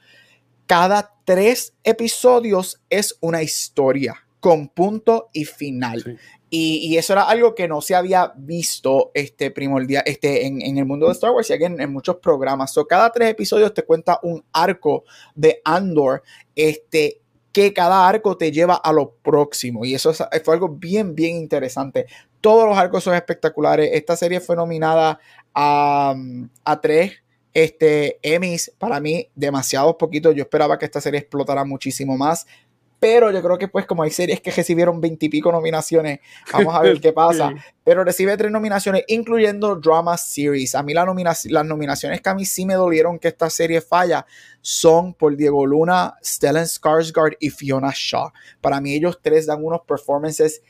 cada 0.68 1.14
tres 1.26 1.74
episodios 1.84 2.80
es 2.90 3.18
una 3.22 3.42
historia 3.42 4.26
con 4.40 4.68
punto 4.68 5.30
y 5.34 5.46
final. 5.46 6.20
Y, 6.54 6.98
eso 6.98 7.14
era 7.14 7.24
algo 7.24 7.56
que 7.56 7.70
no 7.70 7.80
se 7.80 7.96
había 7.96 8.34
visto 8.36 9.12
este 9.14 9.52
primordial, 9.52 10.04
este, 10.06 10.46
en, 10.46 10.62
en 10.62 10.78
el 10.78 10.86
mundo 10.86 11.06
de 11.06 11.14
Star 11.14 11.32
Wars 11.32 11.50
y 11.50 11.54
en, 11.54 11.80
en 11.80 11.94
muchos 11.94 12.18
programas. 12.18 12.74
So, 12.74 12.86
cada 12.86 13.10
tres 13.10 13.30
episodios 13.30 13.74
te 13.74 13.84
cuenta 13.84 14.20
un 14.22 14.44
arco 14.52 15.06
de 15.34 15.62
Andor, 15.64 16.24
este, 16.54 17.22
que 17.54 17.72
cada 17.72 18.06
arco 18.06 18.36
te 18.36 18.52
lleva 18.52 18.76
a 18.76 18.92
lo 18.92 19.12
próximo. 19.24 19.86
Y 19.86 19.96
eso 19.96 20.14
fue 20.14 20.54
algo 20.54 20.68
bien, 20.68 21.16
bien 21.16 21.38
interesante. 21.38 22.08
Todos 22.42 22.68
los 22.68 22.78
arcos 22.78 23.06
son 23.06 23.16
espectaculares. 23.16 23.90
Esta 23.94 24.18
serie 24.18 24.42
fue 24.42 24.58
nominada 24.58 25.22
a, 25.56 26.14
a 26.66 26.82
tres 26.82 27.14
este, 27.54 28.20
Emmys. 28.22 28.74
Para 28.78 29.00
mí, 29.00 29.30
demasiados 29.36 29.96
poquitos. 29.96 30.36
Yo 30.36 30.44
esperaba 30.44 30.78
que 30.78 30.84
esta 30.84 31.00
serie 31.00 31.22
explotara 31.22 31.64
muchísimo 31.64 32.18
más 32.18 32.46
pero 33.02 33.32
yo 33.32 33.42
creo 33.42 33.58
que 33.58 33.68
pues 33.68 33.88
como 33.88 34.04
hay 34.04 34.12
series 34.12 34.42
que 34.42 34.52
recibieron 34.52 35.02
veintipico 35.02 35.52
nominaciones, 35.52 36.20
vamos 36.54 36.76
a 36.76 36.82
ver 36.82 37.02
qué 37.02 37.12
pasa, 37.12 37.52
pero 37.84 38.04
recibe 38.04 38.38
tres 38.38 38.52
nominaciones, 38.52 39.06
incluyendo 39.08 39.76
Drama 39.76 40.16
Series. 40.20 40.76
A 40.76 40.84
mí 40.84 40.94
la 40.94 41.04
las 41.06 41.66
nominaciones 41.66 42.22
que 42.22 42.30
a 42.30 42.36
mí 42.36 42.46
sí 42.46 42.64
me 42.64 42.76
dolieron 42.76 43.18
que 43.18 43.30
esta 43.30 43.50
serie 43.50 43.82
falla 43.82 44.24
son 44.62 45.16
por 45.16 45.36
Diego 45.36 45.66
Luna, 45.66 46.14
Stellan 46.24 46.66
Skarsgård 46.66 47.38
y 47.40 47.50
Fiona 47.50 47.92
Shaw. 47.92 48.32
Para 48.62 48.80
mí 48.80 48.94
ellos 48.94 49.18
tres 49.20 49.48
dan 49.48 49.66
unos 49.66 49.82
performances 49.82 50.62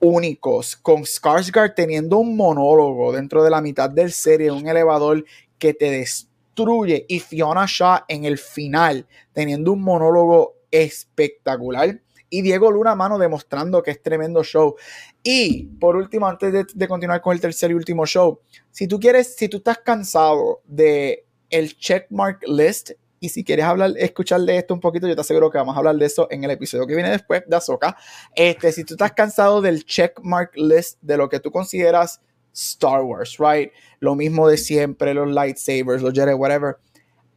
únicos, 0.00 0.74
con 0.74 1.02
Skarsgård 1.02 1.76
teniendo 1.76 2.18
un 2.18 2.36
monólogo 2.36 3.12
dentro 3.12 3.44
de 3.44 3.50
la 3.50 3.60
mitad 3.60 3.88
del 3.88 4.10
serie, 4.10 4.50
un 4.50 4.66
elevador 4.66 5.24
que 5.56 5.72
te 5.72 5.88
destruye, 5.88 7.06
y 7.08 7.20
Fiona 7.20 7.64
Shaw 7.68 8.00
en 8.08 8.24
el 8.24 8.38
final 8.38 9.06
teniendo 9.32 9.72
un 9.72 9.82
monólogo 9.82 10.59
espectacular. 10.70 12.00
Y 12.28 12.42
Diego 12.42 12.70
Luna, 12.70 12.94
mano, 12.94 13.18
demostrando 13.18 13.82
que 13.82 13.90
es 13.90 14.02
tremendo 14.02 14.44
show. 14.44 14.76
Y 15.22 15.64
por 15.80 15.96
último, 15.96 16.28
antes 16.28 16.66
de, 16.72 16.88
continuar 16.88 17.20
con 17.20 17.32
el 17.32 17.40
tercer 17.40 17.72
y 17.72 17.74
último 17.74 18.06
show, 18.06 18.40
si 18.70 18.86
tú 18.86 19.00
quieres, 19.00 19.34
si 19.34 19.48
tú 19.48 19.58
estás 19.58 19.78
cansado 19.78 20.62
de 20.64 21.26
el 21.50 21.76
checkmark 21.76 22.46
list 22.46 22.92
Y 23.18 23.28
si 23.30 23.42
quieres 23.42 23.64
hablar, 23.64 23.92
escuchar 23.96 24.40
de 24.42 24.56
esto 24.56 24.72
un 24.72 24.80
poquito, 24.80 25.08
yo 25.08 25.14
te 25.16 25.20
aseguro 25.20 25.50
que 25.50 25.58
vamos 25.58 25.74
a 25.74 25.78
hablar 25.78 25.96
de 25.96 26.06
eso 26.06 26.28
en 26.30 26.44
el 26.44 26.52
episodio 26.52 26.86
que 26.86 26.94
viene 26.94 27.10
después 27.10 27.42
de 27.46 27.56
Azoka. 27.56 27.96
Este, 28.34 28.72
si 28.72 28.84
tú 28.84 28.94
estás 28.94 29.12
cansado 29.12 29.60
del 29.60 29.84
checkmark 29.84 30.56
list 30.56 30.98
de 31.02 31.16
lo 31.16 31.28
que 31.28 31.40
tú 31.40 31.50
consideras 31.50 32.20
Star 32.54 33.02
Wars, 33.02 33.36
right? 33.38 33.72
Lo 33.98 34.14
mismo 34.14 34.48
de 34.48 34.56
siempre, 34.56 35.14
los 35.14 35.28
lightsabers, 35.28 36.02
los 36.02 36.14
Jedi, 36.14 36.32
whatever. 36.32 36.76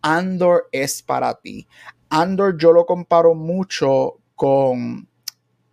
Andor 0.02 0.68
es 0.72 1.02
para 1.02 1.34
ti. 1.36 1.68
Andor 2.14 2.58
yo 2.60 2.72
lo 2.72 2.86
comparo 2.86 3.34
mucho 3.34 4.20
con 4.36 5.08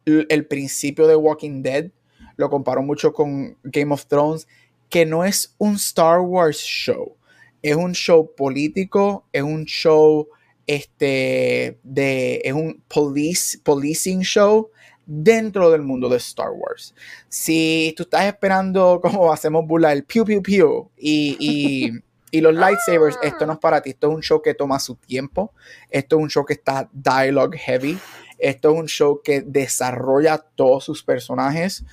el 0.06 0.46
principio 0.46 1.06
de 1.06 1.14
Walking 1.14 1.62
Dead, 1.62 1.90
lo 2.36 2.48
comparo 2.48 2.82
mucho 2.82 3.12
con 3.12 3.58
Game 3.62 3.92
of 3.92 4.06
Thrones, 4.06 4.48
que 4.88 5.04
no 5.04 5.22
es 5.22 5.54
un 5.58 5.74
Star 5.74 6.20
Wars 6.20 6.56
show, 6.56 7.14
es 7.60 7.76
un 7.76 7.92
show 7.92 8.34
político, 8.34 9.26
es 9.32 9.42
un 9.42 9.66
show 9.66 10.28
este, 10.66 11.78
de, 11.82 12.40
es 12.42 12.54
un 12.54 12.82
police, 12.88 13.58
policing 13.62 14.22
show 14.22 14.70
dentro 15.04 15.70
del 15.70 15.82
mundo 15.82 16.08
de 16.08 16.16
Star 16.16 16.52
Wars. 16.52 16.94
Si 17.28 17.92
tú 17.98 18.04
estás 18.04 18.24
esperando 18.24 18.98
como 19.02 19.30
hacemos 19.30 19.66
burla 19.66 19.92
el 19.92 20.04
piu 20.04 20.24
piu 20.24 20.42
piu 20.42 20.90
y, 20.96 21.36
y, 21.38 21.90
y 22.30 22.40
los 22.40 22.54
lightsabers, 22.54 23.18
esto 23.22 23.46
no 23.46 23.54
es 23.54 23.58
para 23.58 23.80
ti, 23.80 23.90
esto 23.90 24.08
es 24.08 24.14
un 24.14 24.22
show 24.22 24.42
que 24.42 24.54
toma 24.54 24.78
su 24.78 24.96
tiempo, 24.96 25.52
esto 25.90 26.16
es 26.16 26.22
un 26.22 26.30
show 26.30 26.44
que 26.44 26.54
está 26.54 26.88
dialogue 26.92 27.58
heavy, 27.58 27.98
esto 28.38 28.72
es 28.72 28.78
un 28.78 28.86
show 28.86 29.20
que 29.22 29.42
desarrolla 29.42 30.38
todos 30.38 30.84
sus 30.84 31.02
personajes, 31.02 31.84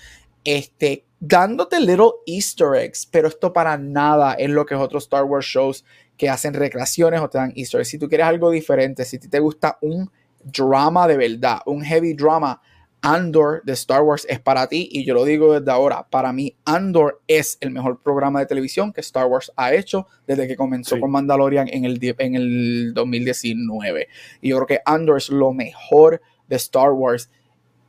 este, 0.44 1.06
dándote 1.20 1.80
little 1.80 2.12
easter 2.26 2.76
eggs, 2.76 3.06
pero 3.06 3.28
esto 3.28 3.52
para 3.52 3.78
nada 3.78 4.34
es 4.34 4.50
lo 4.50 4.66
que 4.66 4.76
es 4.76 4.80
otros 4.80 5.04
Star 5.04 5.24
Wars 5.24 5.46
shows 5.46 5.84
que 6.16 6.30
hacen 6.30 6.54
recreaciones 6.54 7.22
o 7.22 7.30
te 7.30 7.38
dan 7.38 7.54
easter 7.56 7.82
eggs. 7.82 7.90
Si 7.90 7.98
tú 7.98 8.08
quieres 8.08 8.28
algo 8.28 8.50
diferente, 8.50 9.06
si 9.06 9.20
te 9.20 9.40
gusta 9.40 9.78
un 9.82 10.12
drama 10.44 11.08
de 11.08 11.18
verdad, 11.18 11.60
un 11.66 11.84
heavy 11.84 12.14
drama, 12.14 12.62
Andor 13.02 13.62
de 13.64 13.74
Star 13.74 14.02
Wars 14.02 14.26
es 14.28 14.40
para 14.40 14.68
ti 14.68 14.90
y 14.92 15.06
yo 15.06 15.14
lo 15.14 15.24
digo 15.24 15.60
desde 15.60 15.72
ahora, 15.72 16.08
para 16.10 16.34
mí 16.34 16.56
Andor 16.66 17.22
es 17.28 17.58
el 17.62 17.72
mejor 17.72 18.02
programa 18.02 18.40
de 18.40 18.48
televisión 18.48 18.92
que 18.92 19.02
Star 19.02 19.28
Wars 19.28 19.52
ha 19.56 19.74
hecho 19.74 20.08
desde 20.26 20.48
que 20.48 20.56
comenzó 20.56 21.00
con 21.00 21.12
Mandalorian 21.12 21.68
en 21.70 21.86
el, 21.86 22.00
en 22.02 22.36
el 22.36 22.94
2019. 22.94 24.08
Y 24.42 24.50
yo 24.50 24.58
creo 24.58 24.68
que 24.68 24.80
Andor 24.86 25.18
es 25.18 25.30
lo 25.30 25.54
mejor 25.54 26.22
de 26.48 26.56
Star 26.56 26.92
Wars 26.92 27.30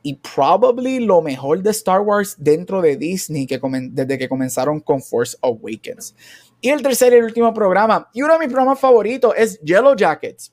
y 0.01 0.15
probably 0.15 0.99
lo 0.99 1.21
mejor 1.21 1.61
de 1.61 1.71
Star 1.71 2.01
Wars 2.01 2.35
dentro 2.37 2.81
de 2.81 2.95
Disney 2.95 3.45
que 3.45 3.59
desde 3.91 4.17
que 4.17 4.29
comenzaron 4.29 4.79
con 4.79 5.01
Force 5.01 5.37
Awakens. 5.41 6.15
Y 6.61 6.69
el 6.69 6.81
tercer 6.81 7.13
y 7.13 7.17
el 7.17 7.25
último 7.25 7.53
programa, 7.53 8.09
y 8.13 8.21
uno 8.21 8.33
de 8.33 8.39
mis 8.39 8.49
programas 8.49 8.79
favoritos 8.79 9.33
es 9.37 9.59
Yellow 9.61 9.95
Jackets. 9.95 10.51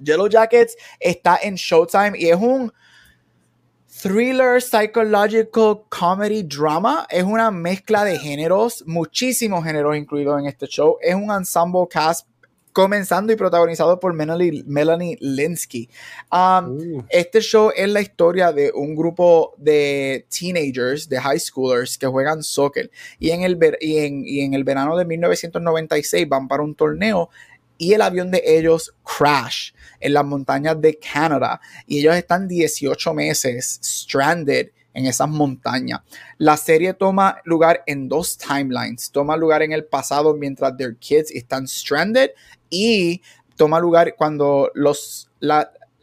Yellow 0.00 0.28
Jackets 0.28 0.76
está 0.98 1.38
en 1.42 1.54
Showtime 1.54 2.12
y 2.18 2.28
es 2.28 2.36
un 2.36 2.72
thriller, 4.02 4.60
psychological, 4.60 5.84
comedy, 5.88 6.42
drama. 6.42 7.06
Es 7.08 7.22
una 7.22 7.52
mezcla 7.52 8.04
de 8.04 8.18
géneros, 8.18 8.82
muchísimos 8.84 9.64
géneros 9.64 9.96
incluidos 9.96 10.40
en 10.40 10.46
este 10.46 10.66
show. 10.66 10.98
Es 11.00 11.14
un 11.14 11.30
ensemble 11.30 11.86
cast 11.88 12.26
comenzando 12.72 13.32
y 13.32 13.36
protagonizado 13.36 14.00
por 14.00 14.12
Melanie, 14.12 14.64
Melanie 14.66 15.16
Linsky. 15.20 15.88
Um, 16.32 16.96
uh. 16.98 17.04
Este 17.10 17.40
show 17.40 17.70
es 17.76 17.88
la 17.88 18.00
historia 18.00 18.50
de 18.50 18.72
un 18.74 18.96
grupo 18.96 19.54
de 19.56 20.26
teenagers, 20.28 21.08
de 21.08 21.20
high 21.20 21.38
schoolers 21.38 21.96
que 21.96 22.08
juegan 22.08 22.42
soccer 22.42 22.90
y 23.20 23.30
en 23.30 23.42
el, 23.42 23.56
y 23.80 23.98
en, 23.98 24.26
y 24.26 24.40
en 24.40 24.54
el 24.54 24.64
verano 24.64 24.96
de 24.96 25.04
1996 25.04 26.28
van 26.28 26.48
para 26.48 26.64
un 26.64 26.74
torneo 26.74 27.30
y 27.82 27.94
el 27.94 28.00
avión 28.00 28.30
de 28.30 28.40
ellos 28.46 28.94
crash 29.02 29.72
en 29.98 30.14
las 30.14 30.24
montañas 30.24 30.80
de 30.80 31.00
Canadá 31.00 31.60
y 31.84 31.98
ellos 31.98 32.14
están 32.14 32.46
18 32.46 33.12
meses 33.12 33.80
stranded 33.82 34.68
en 34.94 35.06
esas 35.06 35.28
montañas. 35.28 36.00
La 36.38 36.56
serie 36.56 36.94
toma 36.94 37.38
lugar 37.42 37.82
en 37.86 38.08
dos 38.08 38.38
timelines. 38.38 39.10
Toma 39.10 39.36
lugar 39.36 39.62
en 39.62 39.72
el 39.72 39.84
pasado 39.84 40.36
mientras 40.36 40.76
their 40.76 40.96
kids 40.96 41.32
están 41.32 41.66
stranded 41.66 42.30
y 42.70 43.20
toma 43.56 43.80
lugar 43.80 44.14
cuando 44.16 44.70
los, 44.74 45.28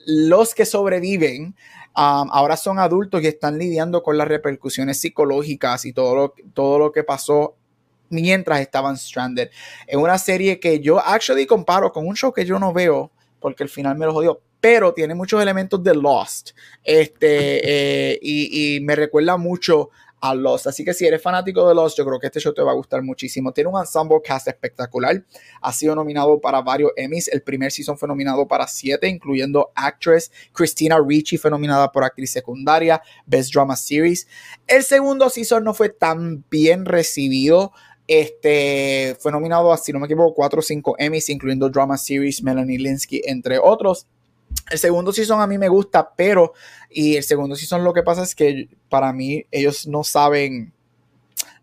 los 0.05 0.53
que 0.53 0.65
sobreviven 0.65 1.55
um, 1.95 2.29
ahora 2.29 2.57
son 2.57 2.77
adultos 2.77 3.23
y 3.23 3.27
están 3.27 3.57
lidiando 3.57 4.03
con 4.03 4.17
las 4.17 4.27
repercusiones 4.27 4.99
psicológicas 4.99 5.85
y 5.85 5.93
todo 5.93 6.13
lo, 6.13 6.33
todo 6.53 6.77
lo 6.77 6.91
que 6.91 7.05
pasó 7.05 7.55
mientras 8.09 8.59
estaban 8.61 8.97
stranded. 8.97 9.49
Es 9.87 9.97
una 9.97 10.17
serie 10.17 10.59
que 10.59 10.79
yo 10.79 10.99
actually 10.99 11.45
comparo 11.45 11.91
con 11.91 12.07
un 12.07 12.15
show 12.15 12.33
que 12.33 12.45
yo 12.45 12.59
no 12.59 12.73
veo 12.73 13.11
porque 13.39 13.63
al 13.63 13.69
final 13.69 13.97
me 13.97 14.05
lo 14.05 14.13
jodió, 14.13 14.41
pero 14.59 14.93
tiene 14.93 15.15
muchos 15.15 15.41
elementos 15.41 15.83
de 15.83 15.95
Lost. 15.95 16.51
Este, 16.83 18.13
eh, 18.13 18.19
y, 18.21 18.79
me 18.81 18.95
recuerda 18.95 19.37
mucho 19.37 19.89
a 20.21 20.35
Lost. 20.35 20.67
Así 20.67 20.83
que 20.83 20.93
si 20.93 21.05
eres 21.05 21.21
fanático 21.21 21.65
de 21.67 21.73
Lost, 21.73 21.97
yo 21.97 22.05
creo 22.05 22.19
que 22.19 22.27
este 22.27 22.41
show 22.41 22.53
te 22.53 22.61
va 22.61 22.71
a 22.71 22.75
gustar 22.75 23.01
muchísimo. 23.01 23.53
Tiene 23.53 23.69
un 23.69 23.79
ensemble 23.79 24.17
cast 24.21 24.49
espectacular. 24.49 25.23
Ha 25.61 25.71
sido 25.71 25.95
nominado 25.95 26.41
para 26.41 26.61
varios 26.61 26.91
Emmys. 26.97 27.29
El 27.29 27.41
primer 27.41 27.71
season 27.71 27.97
fue 27.97 28.09
nominado 28.09 28.45
para 28.45 28.67
siete, 28.67 29.07
incluyendo 29.07 29.71
Actress. 29.75 30.29
Christina 30.51 30.97
Ricci 31.01 31.37
fue 31.37 31.49
nominada 31.49 31.89
por 31.89 32.03
actriz 32.03 32.31
secundaria, 32.31 33.01
Best 33.25 33.53
Drama 33.53 33.77
Series. 33.77 34.27
El 34.67 34.83
segundo 34.83 35.29
season 35.29 35.63
no 35.63 35.73
fue 35.73 35.87
tan 35.87 36.43
bien 36.49 36.85
recibido. 36.85 37.71
Este 38.11 39.15
fue 39.19 39.31
nominado 39.31 39.71
a, 39.71 39.77
si 39.77 39.93
no 39.93 39.99
me 39.99 40.07
equivoco, 40.07 40.33
cuatro 40.33 40.61
o 40.61 40.63
cinco 40.63 40.95
Emmys, 40.97 41.29
incluyendo 41.29 41.69
Drama 41.69 41.95
Series, 41.95 42.41
Melanie 42.41 42.79
Linsky, 42.79 43.21
entre 43.23 43.59
otros. 43.59 44.07
El 44.71 44.79
segundo 44.79 45.13
season 45.13 45.39
a 45.39 45.45
mí 45.45 45.59
me 45.59 45.69
gusta, 45.69 46.15
pero 46.15 46.53
y 46.89 47.17
el 47.17 47.23
segundo 47.23 47.55
season 47.55 47.83
lo 47.83 47.93
que 47.93 48.01
pasa 48.01 48.23
es 48.23 48.33
que 48.33 48.67
para 48.89 49.13
mí 49.13 49.45
ellos 49.51 49.85
no 49.85 50.03
saben, 50.03 50.73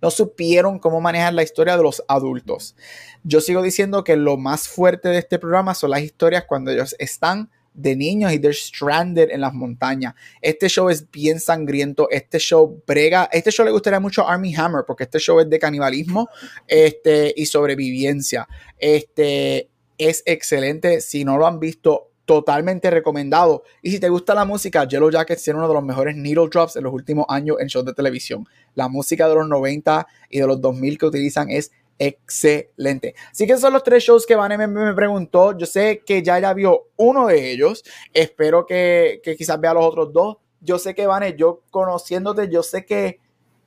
no 0.00 0.12
supieron 0.12 0.78
cómo 0.78 1.00
manejar 1.00 1.34
la 1.34 1.42
historia 1.42 1.76
de 1.76 1.82
los 1.82 2.04
adultos. 2.06 2.76
Yo 3.24 3.40
sigo 3.40 3.60
diciendo 3.60 4.04
que 4.04 4.14
lo 4.14 4.36
más 4.36 4.68
fuerte 4.68 5.08
de 5.08 5.18
este 5.18 5.40
programa 5.40 5.74
son 5.74 5.90
las 5.90 6.02
historias 6.02 6.44
cuando 6.46 6.70
ellos 6.70 6.94
están 7.00 7.50
de 7.76 7.94
niños 7.94 8.32
y 8.32 8.38
they're 8.38 8.54
stranded 8.54 9.30
en 9.30 9.42
las 9.42 9.54
montañas. 9.54 10.14
Este 10.40 10.68
show 10.68 10.88
es 10.88 11.08
bien 11.10 11.38
sangriento, 11.38 12.08
este 12.10 12.38
show 12.38 12.82
brega, 12.86 13.28
este 13.30 13.50
show 13.50 13.64
le 13.64 13.70
gustaría 13.70 14.00
mucho 14.00 14.26
a 14.26 14.32
Army 14.32 14.54
Hammer 14.54 14.84
porque 14.86 15.04
este 15.04 15.18
show 15.18 15.38
es 15.38 15.48
de 15.48 15.58
canibalismo 15.58 16.28
este, 16.66 17.32
y 17.36 17.46
sobrevivencia. 17.46 18.48
Este 18.78 19.68
es 19.98 20.22
excelente, 20.26 21.00
si 21.00 21.24
no 21.24 21.38
lo 21.38 21.46
han 21.46 21.60
visto, 21.60 22.10
totalmente 22.24 22.90
recomendado. 22.90 23.62
Y 23.82 23.90
si 23.92 24.00
te 24.00 24.08
gusta 24.08 24.34
la 24.34 24.44
música, 24.44 24.86
Yellow 24.86 25.10
Jackets 25.10 25.42
tiene 25.42 25.58
uno 25.58 25.68
de 25.68 25.74
los 25.74 25.84
mejores 25.84 26.16
needle 26.16 26.48
drops 26.50 26.76
en 26.76 26.82
los 26.82 26.92
últimos 26.92 27.24
años 27.28 27.58
en 27.60 27.68
shows 27.68 27.86
de 27.86 27.94
televisión. 27.94 28.46
La 28.74 28.88
música 28.88 29.28
de 29.28 29.36
los 29.36 29.48
90 29.48 30.06
y 30.28 30.40
de 30.40 30.46
los 30.46 30.60
2000 30.60 30.98
que 30.98 31.06
utilizan 31.06 31.50
es 31.50 31.70
excelente. 31.98 33.14
Así 33.30 33.46
que 33.46 33.52
esos 33.52 33.62
son 33.62 33.72
los 33.72 33.82
tres 33.82 34.02
shows 34.02 34.26
que 34.26 34.34
Van 34.34 34.56
me, 34.56 34.94
preguntó. 34.94 35.56
Yo 35.56 35.66
sé 35.66 36.02
que 36.04 36.22
ya 36.22 36.38
ya 36.38 36.52
vio 36.52 36.88
uno 36.96 37.26
de 37.26 37.50
ellos. 37.50 37.84
Espero 38.12 38.66
que, 38.66 39.20
que 39.22 39.36
quizás 39.36 39.60
vea 39.60 39.74
los 39.74 39.84
otros 39.84 40.12
dos. 40.12 40.36
Yo 40.60 40.78
sé 40.78 40.94
que 40.94 41.06
Van, 41.06 41.24
yo 41.36 41.62
conociéndote, 41.70 42.48
yo 42.50 42.62
sé 42.62 42.84
que 42.84 43.20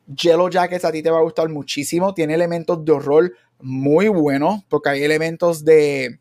Yellow 0.08 0.50
Jackets 0.50 0.86
a 0.86 0.92
ti 0.92 1.04
te 1.04 1.12
va 1.12 1.20
a 1.20 1.24
gustar 1.24 1.50
muchísimo. 1.50 2.14
Tiene 2.14 2.34
elementos 2.34 2.84
de 2.84 2.92
horror 2.92 3.34
muy 3.60 4.08
buenos 4.08 4.64
porque 4.68 4.90
hay 4.90 5.04
elementos 5.04 5.64
de, 5.64 6.20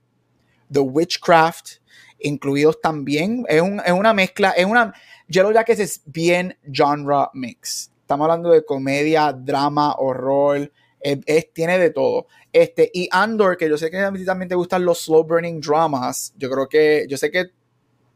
de 0.68 0.80
witchcraft 0.80 1.78
incluidos 2.20 2.80
también. 2.80 3.44
Es, 3.48 3.62
una 3.62 4.12
mezcla, 4.12 4.50
es 4.50 4.66
una... 4.66 4.92
Yellow 5.28 5.52
Jackets 5.52 5.80
es 5.80 6.02
bien 6.06 6.56
genre 6.72 7.28
mix. 7.34 7.90
Estamos 8.00 8.24
hablando 8.24 8.50
de 8.50 8.64
comedia, 8.64 9.32
drama, 9.32 9.94
horror, 9.98 10.72
es, 11.00 11.52
tiene 11.52 11.78
de 11.78 11.90
todo. 11.90 12.26
Este, 12.52 12.90
y 12.92 13.08
Andor, 13.12 13.56
que 13.56 13.68
yo 13.68 13.78
sé 13.78 13.90
que 13.90 13.98
a 13.98 14.12
ti 14.12 14.24
también 14.24 14.48
te 14.48 14.54
gustan 14.54 14.84
los 14.84 15.02
slow 15.02 15.24
burning 15.24 15.60
dramas, 15.60 16.32
yo 16.36 16.50
creo 16.50 16.68
que, 16.68 17.06
yo 17.08 17.16
sé 17.16 17.30
que 17.30 17.46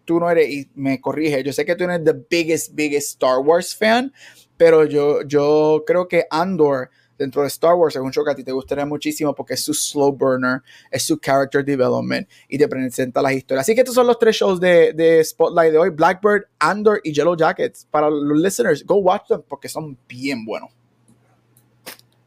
tú 0.04 0.18
no 0.18 0.30
eres, 0.30 0.50
y 0.50 0.70
me 0.74 1.00
corrige, 1.00 1.42
yo 1.42 1.52
sé 1.52 1.64
que 1.64 1.76
tú 1.76 1.84
eres 1.84 2.04
the 2.04 2.14
biggest, 2.28 2.74
biggest 2.74 3.10
Star 3.10 3.38
Wars 3.38 3.74
fan, 3.74 4.12
pero 4.56 4.84
yo, 4.84 5.22
yo 5.22 5.84
creo 5.86 6.08
que 6.08 6.26
Andor 6.30 6.90
dentro 7.18 7.42
de 7.42 7.48
Star 7.48 7.74
Wars 7.74 7.94
es 7.94 8.02
un 8.02 8.12
show 8.12 8.24
que 8.24 8.32
a 8.32 8.34
ti 8.34 8.42
te 8.44 8.52
gustaría 8.52 8.84
muchísimo 8.84 9.34
porque 9.34 9.54
es 9.54 9.64
su 9.64 9.72
slow 9.72 10.12
burner, 10.12 10.60
es 10.90 11.04
su 11.04 11.18
character 11.18 11.64
development 11.64 12.28
y 12.48 12.58
te 12.58 12.68
presenta 12.68 13.22
las 13.22 13.32
historias. 13.32 13.64
Así 13.64 13.74
que 13.74 13.82
estos 13.82 13.94
son 13.94 14.06
los 14.06 14.18
tres 14.18 14.36
shows 14.36 14.60
de, 14.60 14.92
de 14.92 15.22
Spotlight 15.24 15.72
de 15.72 15.78
hoy: 15.78 15.90
Blackbird, 15.90 16.44
Andor 16.58 17.00
y 17.04 17.12
Yellow 17.12 17.36
Jackets. 17.36 17.86
Para 17.90 18.10
los 18.10 18.38
listeners, 18.38 18.84
go 18.84 18.96
watch 18.96 19.28
them 19.28 19.42
porque 19.48 19.68
son 19.68 19.96
bien 20.08 20.44
buenos. 20.44 20.70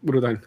Brutal. 0.06 0.39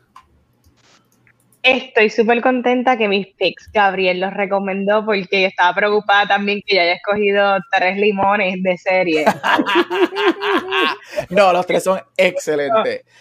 Estoy 1.64 2.10
súper 2.10 2.40
contenta 2.40 2.96
que 2.96 3.08
mis 3.08 3.26
picks 3.34 3.70
Gabriel 3.72 4.20
los 4.20 4.32
recomendó 4.32 5.04
porque 5.04 5.46
estaba 5.46 5.74
preocupada 5.74 6.28
también 6.28 6.62
que 6.64 6.76
ya 6.76 6.82
haya 6.82 6.94
escogido 6.94 7.58
tres 7.72 7.98
limones 7.98 8.62
de 8.62 8.78
serie. 8.78 9.24
no, 11.30 11.52
los 11.52 11.66
tres 11.66 11.84
son 11.84 12.00
excelentes. 12.16 13.02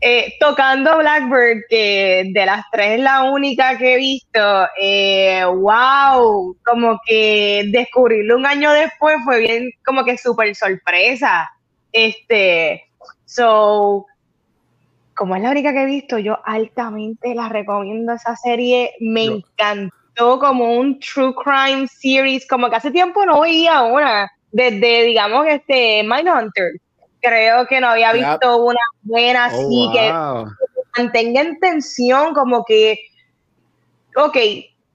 Eh, 0.00 0.34
tocando 0.38 0.98
Blackbird, 0.98 1.62
que 1.68 2.30
de 2.32 2.46
las 2.46 2.64
tres 2.70 2.92
es 2.92 3.00
la 3.00 3.24
única 3.24 3.76
que 3.76 3.94
he 3.94 3.96
visto, 3.96 4.68
eh, 4.80 5.42
wow, 5.44 6.56
como 6.64 7.00
que 7.04 7.64
descubrirlo 7.72 8.36
un 8.36 8.46
año 8.46 8.72
después 8.72 9.16
fue 9.24 9.40
bien, 9.40 9.70
como 9.84 10.04
que 10.04 10.18
súper 10.18 10.54
sorpresa. 10.54 11.50
Este, 11.90 12.84
so, 13.24 14.06
como 15.16 15.34
es 15.34 15.42
la 15.42 15.50
única 15.50 15.72
que 15.72 15.82
he 15.82 15.86
visto, 15.86 16.18
yo 16.18 16.38
altamente 16.44 17.34
la 17.34 17.48
recomiendo 17.48 18.12
esa 18.12 18.36
serie, 18.36 18.92
me 19.00 19.24
encantó 19.24 20.38
como 20.38 20.76
un 20.78 21.00
true 21.00 21.34
crime 21.34 21.88
series, 21.88 22.46
como 22.46 22.68
que 22.68 22.76
hace 22.76 22.90
tiempo 22.90 23.24
no 23.24 23.40
veía 23.40 23.82
una, 23.82 24.30
desde, 24.52 25.04
digamos, 25.04 25.46
este 25.46 26.02
Mindhunter 26.04 26.72
creo 27.20 27.66
que 27.66 27.80
no 27.80 27.88
había 27.88 28.12
visto 28.12 28.64
una 28.64 28.80
buena 29.02 29.48
oh, 29.52 29.56
así 29.56 29.90
que 29.92 30.12
mantenga 30.96 31.40
en 31.40 31.58
tensión, 31.58 32.34
como 32.34 32.64
que, 32.64 32.98
ok, 34.14 34.36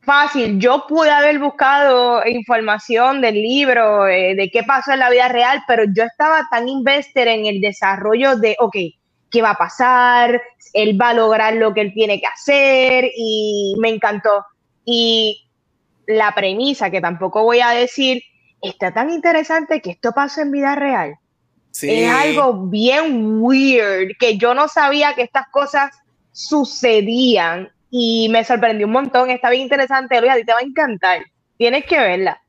fácil, 0.02 0.60
yo 0.60 0.86
pude 0.88 1.10
haber 1.10 1.40
buscado 1.40 2.26
información 2.26 3.22
del 3.22 3.36
libro, 3.36 4.08
eh, 4.08 4.36
de 4.36 4.50
qué 4.50 4.64
pasó 4.64 4.94
en 4.94 5.00
la 5.00 5.10
vida 5.10 5.28
real, 5.28 5.64
pero 5.68 5.84
yo 5.94 6.04
estaba 6.04 6.48
tan 6.50 6.68
invested 6.68 7.28
en 7.28 7.46
el 7.46 7.62
desarrollo 7.62 8.38
de, 8.38 8.56
ok, 8.60 8.76
¿qué 9.32 9.42
va 9.42 9.52
a 9.52 9.58
pasar? 9.58 10.42
Él 10.74 11.00
va 11.02 11.10
a 11.10 11.14
lograr 11.14 11.56
lo 11.56 11.74
que 11.74 11.82
él 11.82 11.94
tiene 11.94 12.20
que 12.20 12.28
hacer 12.28 13.10
y 13.16 13.76
me 13.80 13.90
encantó. 13.90 14.46
Y 14.86 15.48
la 16.06 16.34
premisa, 16.36 16.92
que 16.92 17.02
tampoco 17.02 17.44
voy 17.44 17.62
a 17.62 17.70
decir, 17.70 18.22
está 18.62 18.94
tan 18.94 19.10
interesante 19.10 19.82
que 19.82 19.92
esto 19.92 20.12
pasó 20.12 20.42
en 20.42 20.52
vida 20.52 20.76
real. 20.76 21.16
Es 21.82 22.12
algo 22.12 22.68
bien 22.68 23.42
weird, 23.42 24.12
que 24.20 24.38
yo 24.38 24.54
no 24.54 24.68
sabía 24.68 25.16
que 25.16 25.22
estas 25.22 25.48
cosas 25.52 25.92
sucedían 26.34 27.70
y 27.90 28.28
me 28.30 28.44
sorprendió 28.44 28.88
un 28.88 28.94
montón. 28.94 29.30
Está 29.30 29.50
bien 29.50 29.64
interesante, 29.64 30.20
Luis, 30.20 30.34
a 30.34 30.36
ti 30.36 30.44
te 30.44 30.54
va 30.54 30.60
a 30.60 30.64
encantar. 30.64 31.22
Tienes 31.58 31.86
que 31.86 31.98
verla. 31.98 32.41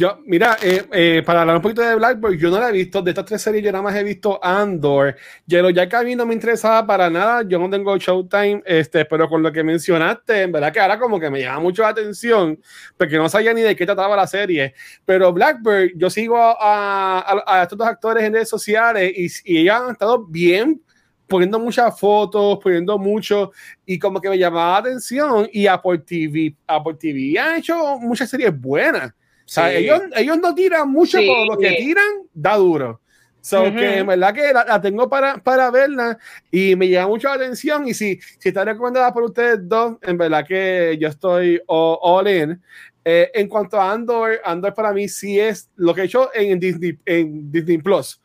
Yo, 0.00 0.18
mira, 0.24 0.56
eh, 0.62 0.82
eh, 0.92 1.22
para 1.26 1.42
hablar 1.42 1.56
un 1.56 1.62
poquito 1.62 1.82
de 1.82 1.94
Blackbird, 1.94 2.38
yo 2.38 2.50
no 2.50 2.58
la 2.58 2.70
he 2.70 2.72
visto. 2.72 3.02
De 3.02 3.10
estas 3.10 3.26
tres 3.26 3.42
series, 3.42 3.62
yo 3.62 3.70
nada 3.70 3.82
más 3.82 3.94
he 3.94 4.02
visto 4.02 4.42
Andor. 4.42 5.14
Yellow 5.46 5.74
que 5.74 5.94
a 5.94 6.02
mí 6.02 6.16
no 6.16 6.24
me 6.24 6.32
interesaba 6.32 6.86
para 6.86 7.10
nada. 7.10 7.42
Yo 7.46 7.58
no 7.58 7.68
tengo 7.68 7.94
Showtime, 7.98 8.62
este, 8.64 9.04
pero 9.04 9.28
con 9.28 9.42
lo 9.42 9.52
que 9.52 9.62
mencionaste, 9.62 10.42
en 10.42 10.52
verdad 10.52 10.72
que 10.72 10.80
ahora 10.80 10.98
como 10.98 11.20
que 11.20 11.28
me 11.28 11.42
llama 11.42 11.60
mucho 11.60 11.82
la 11.82 11.88
atención, 11.88 12.58
porque 12.96 13.18
no 13.18 13.28
sabía 13.28 13.52
ni 13.52 13.60
de 13.60 13.76
qué 13.76 13.84
trataba 13.84 14.16
la 14.16 14.26
serie. 14.26 14.74
Pero 15.04 15.34
Blackbird, 15.34 15.92
yo 15.96 16.08
sigo 16.08 16.38
a, 16.38 17.42
a, 17.46 17.62
estos 17.62 17.76
dos 17.76 17.86
actores 17.86 18.24
en 18.24 18.32
redes 18.32 18.48
sociales 18.48 19.12
y, 19.14 19.26
y 19.52 19.58
ellos 19.58 19.74
han 19.74 19.90
estado 19.90 20.24
bien 20.24 20.80
poniendo 21.26 21.60
muchas 21.60 22.00
fotos, 22.00 22.58
poniendo 22.62 22.98
mucho, 22.98 23.52
y 23.86 23.98
como 23.98 24.20
que 24.20 24.30
me 24.30 24.38
llamaba 24.38 24.72
la 24.72 24.78
atención. 24.78 25.46
Y 25.52 25.66
Apple 25.66 25.98
TV, 25.98 26.56
Apple 26.66 26.94
TV 26.98 27.38
ha 27.38 27.58
hecho 27.58 27.98
muchas 27.98 28.30
series 28.30 28.58
buenas 28.58 29.12
ellos, 29.56 30.02
ellos 30.16 30.38
no 30.38 30.54
tiran 30.54 30.90
mucho, 30.90 31.18
pero 31.18 31.44
lo 31.44 31.58
que 31.58 31.72
tiran 31.72 32.22
da 32.32 32.56
duro. 32.56 33.00
So 33.42 33.64
que 33.64 33.98
en 33.98 34.06
verdad 34.06 34.34
que 34.34 34.52
la, 34.52 34.80
tengo 34.80 35.08
para, 35.08 35.38
para 35.38 35.70
verla 35.70 36.18
y 36.50 36.76
me 36.76 36.88
llama 36.88 37.08
mucho 37.08 37.28
la 37.28 37.34
atención. 37.34 37.88
Y 37.88 37.94
si, 37.94 38.20
si 38.38 38.50
está 38.50 38.64
recomendada 38.64 39.12
por 39.12 39.22
ustedes 39.22 39.60
dos, 39.62 39.96
en 40.02 40.18
verdad 40.18 40.46
que 40.46 40.96
yo 41.00 41.08
estoy 41.08 41.60
all, 41.66 42.28
in. 42.28 42.60
Eh, 43.02 43.30
en 43.32 43.48
cuanto 43.48 43.80
a 43.80 43.92
Andor, 43.92 44.40
Andor 44.44 44.74
para 44.74 44.92
mí 44.92 45.08
sí 45.08 45.40
es 45.40 45.70
lo 45.76 45.94
que 45.94 46.02
he 46.02 46.04
hecho 46.04 46.30
en 46.34 46.60
Disney, 46.60 46.98
en 47.06 47.50
Disney 47.50 47.78
Plus. 47.78 48.20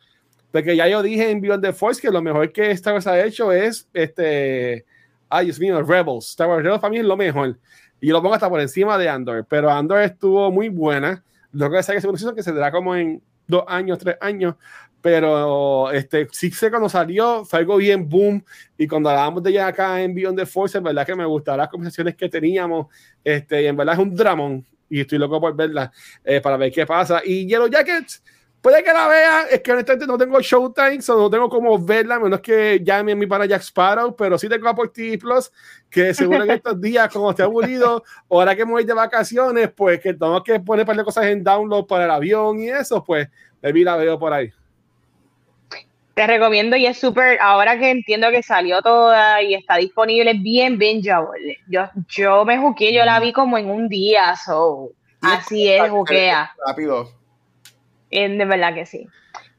Porque 0.52 0.76
ya 0.76 0.86
yo 0.86 1.02
dije 1.02 1.30
en 1.30 1.40
Beyond 1.40 1.64
the 1.64 1.72
Force 1.72 2.00
que 2.00 2.10
lo 2.10 2.20
mejor 2.20 2.52
que 2.52 2.70
Star 2.72 2.92
Wars 2.92 3.06
ha 3.06 3.24
hecho 3.24 3.52
es 3.52 3.88
este. 3.94 4.84
Ay, 5.28 5.46
Dios 5.46 5.58
mío, 5.58 5.82
Rebels. 5.82 6.28
Star 6.28 6.48
Wars 6.48 6.62
Rebels 6.62 6.80
para 6.80 6.90
mí 6.90 6.98
es 6.98 7.04
lo 7.04 7.16
mejor 7.16 7.58
y 8.00 8.08
lo 8.08 8.22
pongo 8.22 8.34
hasta 8.34 8.48
por 8.48 8.60
encima 8.60 8.98
de 8.98 9.08
Andor. 9.08 9.46
Pero 9.48 9.70
Andor 9.70 10.02
estuvo 10.02 10.50
muy 10.50 10.68
buena. 10.68 11.22
Lo 11.52 11.70
que 11.70 11.78
es 11.78 11.86
que 11.86 12.34
que 12.34 12.42
se 12.42 12.52
dará 12.52 12.70
como 12.70 12.94
en 12.94 13.22
dos 13.46 13.64
años, 13.66 13.98
tres 13.98 14.16
años. 14.20 14.54
Pero 15.00 15.90
este, 15.92 16.26
sé 16.32 16.70
cuando 16.70 16.88
salió, 16.88 17.44
fue 17.44 17.60
algo 17.60 17.76
bien 17.76 18.08
boom. 18.08 18.44
Y 18.76 18.86
cuando 18.88 19.08
hablábamos 19.08 19.42
de 19.42 19.50
ella 19.50 19.68
acá 19.68 20.02
en 20.02 20.14
Beyond 20.14 20.38
the 20.38 20.46
Force, 20.46 20.76
en 20.78 20.84
verdad 20.84 21.06
que 21.06 21.14
me 21.14 21.24
gustaron 21.24 21.58
las 21.58 21.68
conversaciones 21.68 22.16
que 22.16 22.28
teníamos. 22.28 22.86
Este, 23.22 23.62
y 23.62 23.66
en 23.66 23.76
verdad 23.76 23.94
es 23.94 24.00
un 24.00 24.14
dramón. 24.14 24.66
Y 24.88 25.00
estoy 25.00 25.18
loco 25.18 25.40
por 25.40 25.54
verla 25.54 25.90
eh, 26.24 26.40
para 26.40 26.56
ver 26.56 26.72
qué 26.72 26.86
pasa. 26.86 27.22
Y 27.24 27.46
Yellow 27.46 27.68
Jackets 27.68 28.22
Puede 28.66 28.82
que 28.82 28.92
la 28.92 29.06
vea, 29.06 29.42
es 29.48 29.60
que 29.60 29.70
honestamente 29.70 30.08
no 30.08 30.18
tengo 30.18 30.40
Showtime, 30.40 30.98
o 31.08 31.16
no 31.16 31.30
tengo 31.30 31.48
como 31.48 31.78
verla, 31.78 32.18
menos 32.18 32.40
que 32.40 32.80
llame 32.82 33.12
a 33.12 33.14
mi 33.14 33.24
para 33.24 33.46
Jack 33.46 33.62
Sparrow, 33.62 34.16
pero 34.16 34.36
sí 34.36 34.48
tengo 34.48 34.68
Apple 34.68 34.90
Plus, 35.18 35.52
que 35.88 36.12
seguro 36.12 36.42
en 36.42 36.50
estos 36.50 36.80
días, 36.80 37.08
como 37.12 37.30
esté 37.30 37.44
aburrido, 37.44 38.02
o 38.26 38.40
ahora 38.40 38.56
que 38.56 38.66
me 38.66 38.72
voy 38.72 38.82
de 38.82 38.92
vacaciones, 38.92 39.70
pues 39.70 40.00
que 40.00 40.14
tengo 40.14 40.42
que 40.42 40.58
poner 40.58 40.82
un 40.82 40.86
par 40.88 40.96
de 40.96 41.04
cosas 41.04 41.26
en 41.26 41.44
download 41.44 41.86
para 41.86 42.06
el 42.06 42.10
avión 42.10 42.58
y 42.58 42.68
eso, 42.68 43.04
pues 43.04 43.28
vi 43.62 43.84
la 43.84 43.94
veo 43.94 44.18
por 44.18 44.32
ahí. 44.32 44.50
Te 46.14 46.26
recomiendo 46.26 46.74
y 46.74 46.86
es 46.86 46.98
súper, 46.98 47.38
ahora 47.40 47.78
que 47.78 47.92
entiendo 47.92 48.32
que 48.32 48.42
salió 48.42 48.82
toda 48.82 49.42
y 49.42 49.54
está 49.54 49.76
disponible, 49.76 50.34
bien 50.34 50.76
bingeable. 50.76 51.58
Yo, 51.68 51.88
yo 52.08 52.44
me 52.44 52.58
juqué, 52.58 52.92
yo 52.92 53.04
la 53.04 53.20
vi 53.20 53.32
como 53.32 53.58
en 53.58 53.70
un 53.70 53.88
día, 53.88 54.34
so, 54.34 54.90
así 55.20 55.68
es, 55.68 55.88
juquea. 55.88 56.50
Rápido 56.66 57.25
de 58.10 58.44
verdad 58.44 58.74
que 58.74 58.86
sí. 58.86 59.08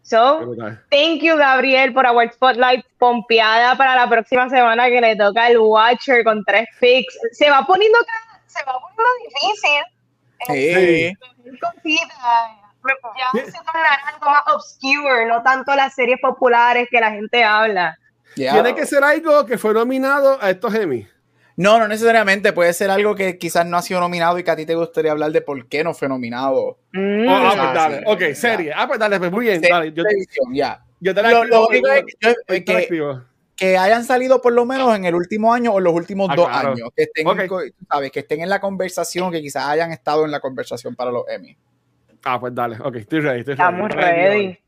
So, 0.02 0.56
thank 0.90 1.22
you, 1.22 1.36
Gabriel, 1.36 1.94
por 1.94 2.08
Award 2.08 2.32
Spotlight 2.32 2.86
pompeada 2.98 3.76
para 3.76 3.94
la 3.94 4.08
próxima 4.08 4.50
semana 4.50 4.88
que 4.88 5.02
le 5.02 5.18
toca 5.18 5.50
el 5.50 5.58
Watcher 5.58 6.24
con 6.24 6.46
tres 6.46 6.66
picks. 6.80 7.18
Se 7.34 7.50
va 7.50 7.66
poniendo, 7.66 7.98
se 8.46 8.64
va 8.64 8.80
poniendo 8.80 9.04
difícil. 9.26 9.84
Sí. 10.48 11.18
Ya 13.18 13.46
se 13.46 13.52
tornará 13.52 13.96
algo 14.14 14.30
más 14.30 14.44
obscure, 14.48 15.26
no 15.26 15.44
tanto 15.44 15.76
las 15.76 15.94
series 15.94 16.20
populares 16.22 16.88
que 16.90 17.02
la 17.02 17.12
gente 17.12 17.44
habla. 17.44 17.98
Tiene 18.34 18.76
que 18.76 18.86
ser 18.86 19.04
algo 19.04 19.46
que 19.46 19.58
fue 19.58 19.74
nominado 19.74 20.38
a 20.42 20.52
estos 20.52 20.74
Emmy. 20.74 21.06
No, 21.58 21.80
no 21.80 21.88
necesariamente. 21.88 22.54
Puede 22.54 22.72
ser 22.72 22.92
algo 22.92 23.16
que 23.16 23.38
quizás 23.38 23.66
no 23.66 23.78
ha 23.78 23.82
sido 23.82 24.00
nominado 24.00 24.38
y 24.38 24.44
que 24.44 24.52
a 24.52 24.56
ti 24.56 24.66
te 24.66 24.76
gustaría 24.76 25.12
hablar 25.12 25.32
de 25.32 25.42
por 25.42 25.68
qué 25.68 25.84
no 25.84 25.94
fue 25.94 26.08
nominado. 26.08 26.78
Mm. 26.94 27.28
Oh, 27.28 27.36
ah, 27.36 27.54
pues 27.58 27.74
dale. 27.74 28.04
Ok, 28.06 28.36
serie. 28.36 28.72
Ah, 28.76 28.88
pues 28.88 29.00
dale, 29.00 29.18
pues 29.18 29.32
muy 29.32 29.46
bien. 29.46 29.62
Dale. 29.62 29.92
Yo, 29.92 30.04
ya. 30.54 30.84
Yo 31.00 31.14
te 31.14 31.22
la 31.22 31.32
lo, 31.32 31.68
único 31.68 31.88
es 31.92 32.06
que, 32.48 33.14
que, 33.56 33.78
hayan 33.78 34.04
salido 34.04 34.42
por 34.42 34.54
lo 34.54 34.66
menos 34.66 34.96
en 34.96 35.06
el 35.06 35.16
último 35.16 35.54
año 35.54 35.74
o 35.74 35.78
en 35.80 35.84
los 35.84 35.94
últimos 35.94 36.30
ah, 36.32 36.36
dos 36.36 36.48
años. 36.48 36.90
Que 36.96 37.04
estén, 37.04 37.28
¿sabes? 37.90 38.12
que 38.12 38.20
estén 38.20 38.42
en 38.42 38.50
la 38.50 38.60
conversación, 38.60 39.32
que 39.32 39.42
quizás 39.42 39.66
hayan 39.66 39.92
estado 39.92 40.26
en 40.26 40.32
la 40.32 40.40
conversación 40.40 40.96
para 40.96 41.12
los 41.12 41.24
Emmy. 41.28 41.58
Ah, 42.24 42.40
pues 42.40 42.54
dale. 42.54 42.78
Ok, 42.84 42.98
estoy 42.98 43.22
ready. 43.22 43.40
Estoy 43.40 43.54
Estamos 43.54 43.90
ready. 43.90 44.60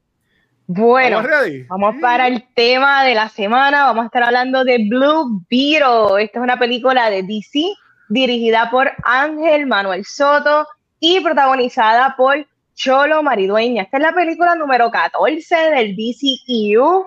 Bueno, 0.71 1.23
vamos 1.67 1.95
para 1.99 2.27
el 2.27 2.45
tema 2.53 3.03
de 3.03 3.15
la 3.15 3.27
semana. 3.27 3.85
Vamos 3.85 4.03
a 4.03 4.05
estar 4.05 4.21
hablando 4.21 4.63
de 4.63 4.77
Blue 4.87 5.43
Beetle. 5.49 6.23
Esta 6.23 6.37
es 6.37 6.43
una 6.43 6.59
película 6.59 7.09
de 7.09 7.23
DC 7.23 7.73
dirigida 8.07 8.69
por 8.69 8.91
Ángel 9.03 9.65
Manuel 9.65 10.05
Soto 10.05 10.67
y 10.99 11.21
protagonizada 11.21 12.13
por 12.15 12.45
Cholo 12.75 13.23
Maridueña. 13.23 13.81
Esta 13.81 13.97
es 13.97 14.03
la 14.03 14.13
película 14.13 14.53
número 14.53 14.91
14 14.91 15.55
del 15.71 15.95
DCEU. 15.95 17.03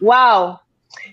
¡Wow! 0.00 0.58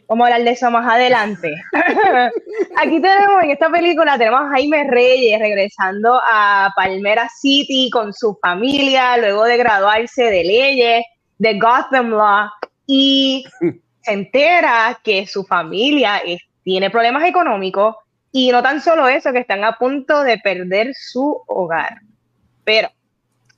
Vamos 0.07 0.23
a 0.23 0.27
hablar 0.27 0.43
de 0.45 0.51
eso 0.51 0.71
más 0.71 0.89
adelante. 0.89 1.53
Aquí 2.77 3.01
tenemos, 3.01 3.43
en 3.43 3.51
esta 3.51 3.69
película, 3.69 4.17
tenemos 4.17 4.39
a 4.43 4.49
Jaime 4.51 4.89
Reyes 4.89 5.37
regresando 5.37 6.17
a 6.25 6.71
Palmera 6.77 7.27
City 7.41 7.89
con 7.89 8.13
su 8.13 8.39
familia, 8.41 9.17
luego 9.17 9.43
de 9.43 9.57
graduarse 9.57 10.23
de 10.23 10.45
leyes 10.45 11.03
de 11.39 11.57
Gotham 11.57 12.11
Law 12.11 12.49
y 12.85 13.43
se 14.01 14.13
entera 14.13 14.99
que 15.03 15.25
su 15.25 15.43
familia 15.43 16.21
tiene 16.63 16.89
problemas 16.89 17.23
económicos 17.25 17.95
y 18.31 18.51
no 18.51 18.61
tan 18.61 18.79
solo 18.79 19.07
eso, 19.07 19.33
que 19.33 19.39
están 19.39 19.63
a 19.63 19.77
punto 19.77 20.21
de 20.21 20.37
perder 20.37 20.93
su 20.93 21.41
hogar. 21.47 22.01
Pero 22.63 22.89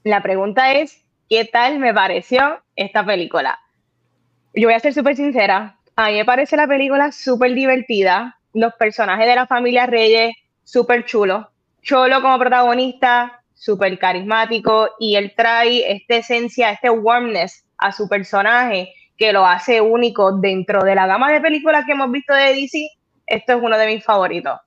la 0.03 0.21
pregunta 0.21 0.71
es, 0.71 1.03
¿qué 1.29 1.43
tal 1.43 1.79
me 1.79 1.93
pareció 1.93 2.61
esta 2.75 3.05
película? 3.05 3.59
Yo 4.53 4.67
voy 4.67 4.73
a 4.73 4.79
ser 4.79 4.93
súper 4.93 5.15
sincera, 5.15 5.77
a 5.95 6.07
mí 6.07 6.13
me 6.13 6.25
parece 6.25 6.55
la 6.55 6.67
película 6.67 7.11
súper 7.11 7.53
divertida, 7.53 8.37
los 8.53 8.73
personajes 8.75 9.27
de 9.27 9.35
la 9.35 9.47
familia 9.47 9.85
Reyes 9.85 10.33
súper 10.63 11.05
chulos, 11.05 11.45
Cholo 11.81 12.21
como 12.21 12.37
protagonista, 12.37 13.41
súper 13.53 13.97
carismático 13.97 14.89
y 14.99 15.15
él 15.15 15.33
trae 15.35 15.91
esta 15.91 16.15
esencia, 16.15 16.71
este 16.71 16.89
warmness 16.89 17.65
a 17.81 17.91
su 17.91 18.07
personaje 18.07 18.93
que 19.17 19.33
lo 19.33 19.45
hace 19.45 19.81
único 19.81 20.31
dentro 20.37 20.83
de 20.83 20.95
la 20.95 21.07
gama 21.07 21.31
de 21.31 21.41
películas 21.41 21.85
que 21.85 21.91
hemos 21.91 22.11
visto 22.11 22.33
de 22.33 22.55
DC. 22.55 22.89
Esto 23.27 23.53
es 23.53 23.59
uno 23.61 23.77
de 23.77 23.87
mis 23.87 24.03
favoritos. 24.03 24.59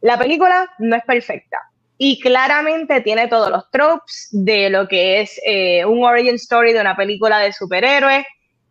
La 0.00 0.18
película 0.18 0.68
no 0.78 0.96
es 0.96 1.04
perfecta 1.04 1.58
y 1.98 2.20
claramente 2.20 3.00
tiene 3.00 3.28
todos 3.28 3.50
los 3.50 3.70
tropes 3.70 4.28
de 4.30 4.68
lo 4.70 4.86
que 4.86 5.20
es 5.20 5.40
eh, 5.46 5.84
un 5.84 6.04
origin 6.04 6.34
story 6.34 6.72
de 6.72 6.80
una 6.80 6.96
película 6.96 7.38
de 7.38 7.52
superhéroes. 7.52 8.24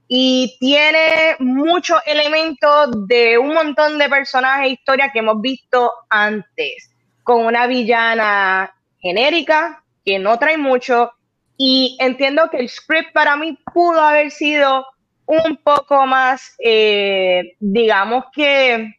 y 0.08 0.56
tiene 0.60 1.36
muchos 1.40 2.00
elementos 2.06 3.08
de 3.08 3.40
un 3.40 3.56
montón 3.56 3.98
de 3.98 4.08
personajes 4.08 4.68
e 4.68 4.74
historias 4.74 5.10
que 5.12 5.20
hemos 5.20 5.42
visto 5.42 5.92
antes, 6.10 6.92
con 7.24 7.44
una 7.44 7.66
villana 7.66 8.72
genérica 9.00 9.84
que 10.06 10.20
no 10.20 10.38
trae 10.38 10.58
mucho 10.58 11.12
y 11.58 11.98
entiendo 12.00 12.50
que 12.50 12.58
el 12.58 12.70
script 12.70 13.14
para 13.14 13.36
mí 13.36 13.58
pudo 13.74 14.02
haber 14.02 14.32
sido 14.32 14.86
un 15.26 15.58
poco 15.64 16.06
más, 16.06 16.56
eh, 16.60 17.56
digamos 17.60 18.26
que 18.34 18.96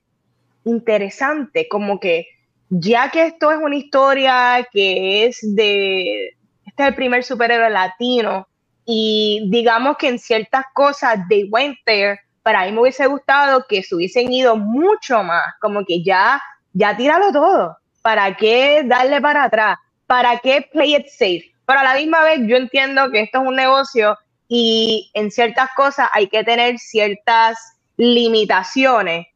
interesante, 0.65 1.69
como 1.69 2.01
que 2.01 2.27
ya 2.69 3.11
que 3.11 3.27
esto 3.27 3.53
es 3.53 3.59
una 3.59 3.77
historia 3.77 4.67
que 4.73 5.27
es 5.27 5.39
de, 5.55 6.29
este 6.65 6.83
es 6.83 6.89
el 6.89 6.95
primer 6.95 7.23
superhéroe 7.23 7.71
latino 7.71 8.49
y 8.85 9.47
digamos 9.51 9.97
que 9.97 10.09
en 10.09 10.19
ciertas 10.19 10.65
cosas 10.75 11.29
de 11.29 11.47
went 11.51 11.77
there, 11.85 12.19
para 12.43 12.65
mí 12.65 12.73
me 12.73 12.81
hubiese 12.81 13.07
gustado 13.07 13.65
que 13.69 13.83
se 13.83 13.95
hubiesen 13.95 14.33
ido 14.33 14.57
mucho 14.57 15.23
más, 15.23 15.55
como 15.61 15.85
que 15.85 16.03
ya, 16.03 16.43
ya 16.73 16.97
tíralo 16.97 17.33
todo, 17.33 17.77
¿para 18.03 18.37
qué 18.37 18.83
darle 18.85 19.21
para 19.21 19.45
atrás? 19.45 19.79
¿Para 20.07 20.39
qué 20.39 20.69
play 20.73 20.97
it 20.97 21.07
safe? 21.09 21.56
Pero 21.67 21.81
a 21.81 21.85
la 21.85 21.95
misma 21.95 22.23
vez 22.23 22.41
yo 22.47 22.57
entiendo 22.57 23.11
que 23.11 23.21
esto 23.21 23.43
es 23.43 23.49
un 23.49 23.57
negocio 23.57 24.17
y 24.49 25.11
en 25.14 25.31
ciertas 25.31 25.71
cosas 25.77 26.09
hay 26.12 26.29
que 26.29 26.45
tener 26.45 26.79
ciertas 26.79 27.59
limitaciones. 27.97 29.27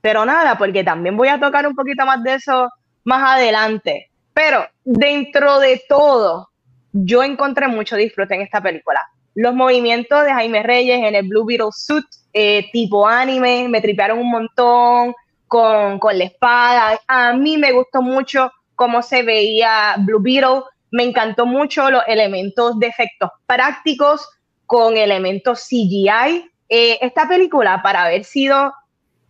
Pero 0.00 0.24
nada, 0.24 0.56
porque 0.58 0.84
también 0.84 1.16
voy 1.16 1.28
a 1.28 1.40
tocar 1.40 1.66
un 1.66 1.74
poquito 1.74 2.04
más 2.04 2.22
de 2.22 2.34
eso 2.34 2.68
más 3.04 3.36
adelante. 3.36 4.10
Pero 4.34 4.64
dentro 4.84 5.58
de 5.58 5.82
todo, 5.88 6.50
yo 6.92 7.22
encontré 7.22 7.66
mucho 7.68 7.96
disfrute 7.96 8.34
en 8.34 8.42
esta 8.42 8.60
película. 8.60 9.00
Los 9.34 9.54
movimientos 9.54 10.24
de 10.24 10.32
Jaime 10.32 10.62
Reyes 10.62 10.98
en 10.98 11.14
el 11.14 11.26
Blue 11.26 11.44
Beetle 11.44 11.70
suit, 11.72 12.04
eh, 12.32 12.68
tipo 12.72 13.06
anime, 13.06 13.68
me 13.68 13.80
tripearon 13.80 14.18
un 14.18 14.30
montón 14.30 15.14
con, 15.46 15.98
con 15.98 16.18
la 16.18 16.24
espada. 16.24 17.00
A 17.06 17.32
mí 17.32 17.56
me 17.56 17.72
gustó 17.72 18.02
mucho 18.02 18.50
cómo 18.74 19.02
se 19.02 19.22
veía 19.22 19.96
Blue 19.98 20.20
Beetle. 20.20 20.62
Me 20.90 21.04
encantó 21.04 21.46
mucho 21.46 21.90
los 21.90 22.02
elementos 22.06 22.78
de 22.78 22.86
efectos 22.86 23.30
prácticos 23.46 24.28
con 24.66 24.96
elementos 24.96 25.66
CGI. 25.68 26.50
Eh, 26.68 26.98
esta 27.00 27.26
película, 27.26 27.82
para 27.82 28.04
haber 28.04 28.24
sido 28.24 28.72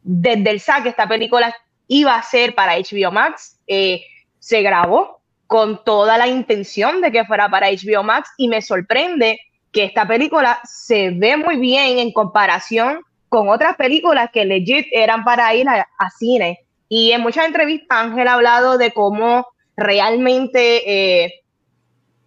desde 0.03 0.51
el 0.51 0.61
saque, 0.61 0.89
esta 0.89 1.09
película 1.09 1.55
iba 1.87 2.15
a 2.15 2.23
ser 2.23 2.55
para 2.55 2.77
HBO 2.77 3.11
Max, 3.11 3.59
eh, 3.67 4.03
se 4.39 4.63
grabó 4.63 5.21
con 5.47 5.83
toda 5.83 6.19
la 6.19 6.29
intención 6.29 7.01
de 7.01 7.11
que 7.11 7.25
fuera 7.25 7.49
para 7.49 7.71
HBO 7.71 8.03
Max 8.03 8.31
y 8.37 8.49
me 8.49 8.63
sorprende 8.63 9.41
que 9.73 9.85
esta 9.85 10.07
película 10.07 10.61
se 10.65 11.11
ve 11.11 11.37
muy 11.37 11.57
bien 11.57 11.99
en 11.99 12.13
comparación 12.13 13.01
con 13.29 13.49
otras 13.49 13.77
películas 13.77 14.31
que 14.33 14.45
legit 14.45 14.87
eran 14.93 15.25
para 15.25 15.55
ir 15.55 15.69
a, 15.69 15.87
cine. 16.19 16.61
Y 16.89 17.13
en 17.13 17.21
muchas 17.21 17.47
entrevistas 17.47 17.87
Ángel 17.91 18.29
ha 18.29 18.35
hablado 18.35 18.79
de 18.79 18.93
cómo 18.93 19.47
realmente 19.77 21.25
eh, 21.25 21.35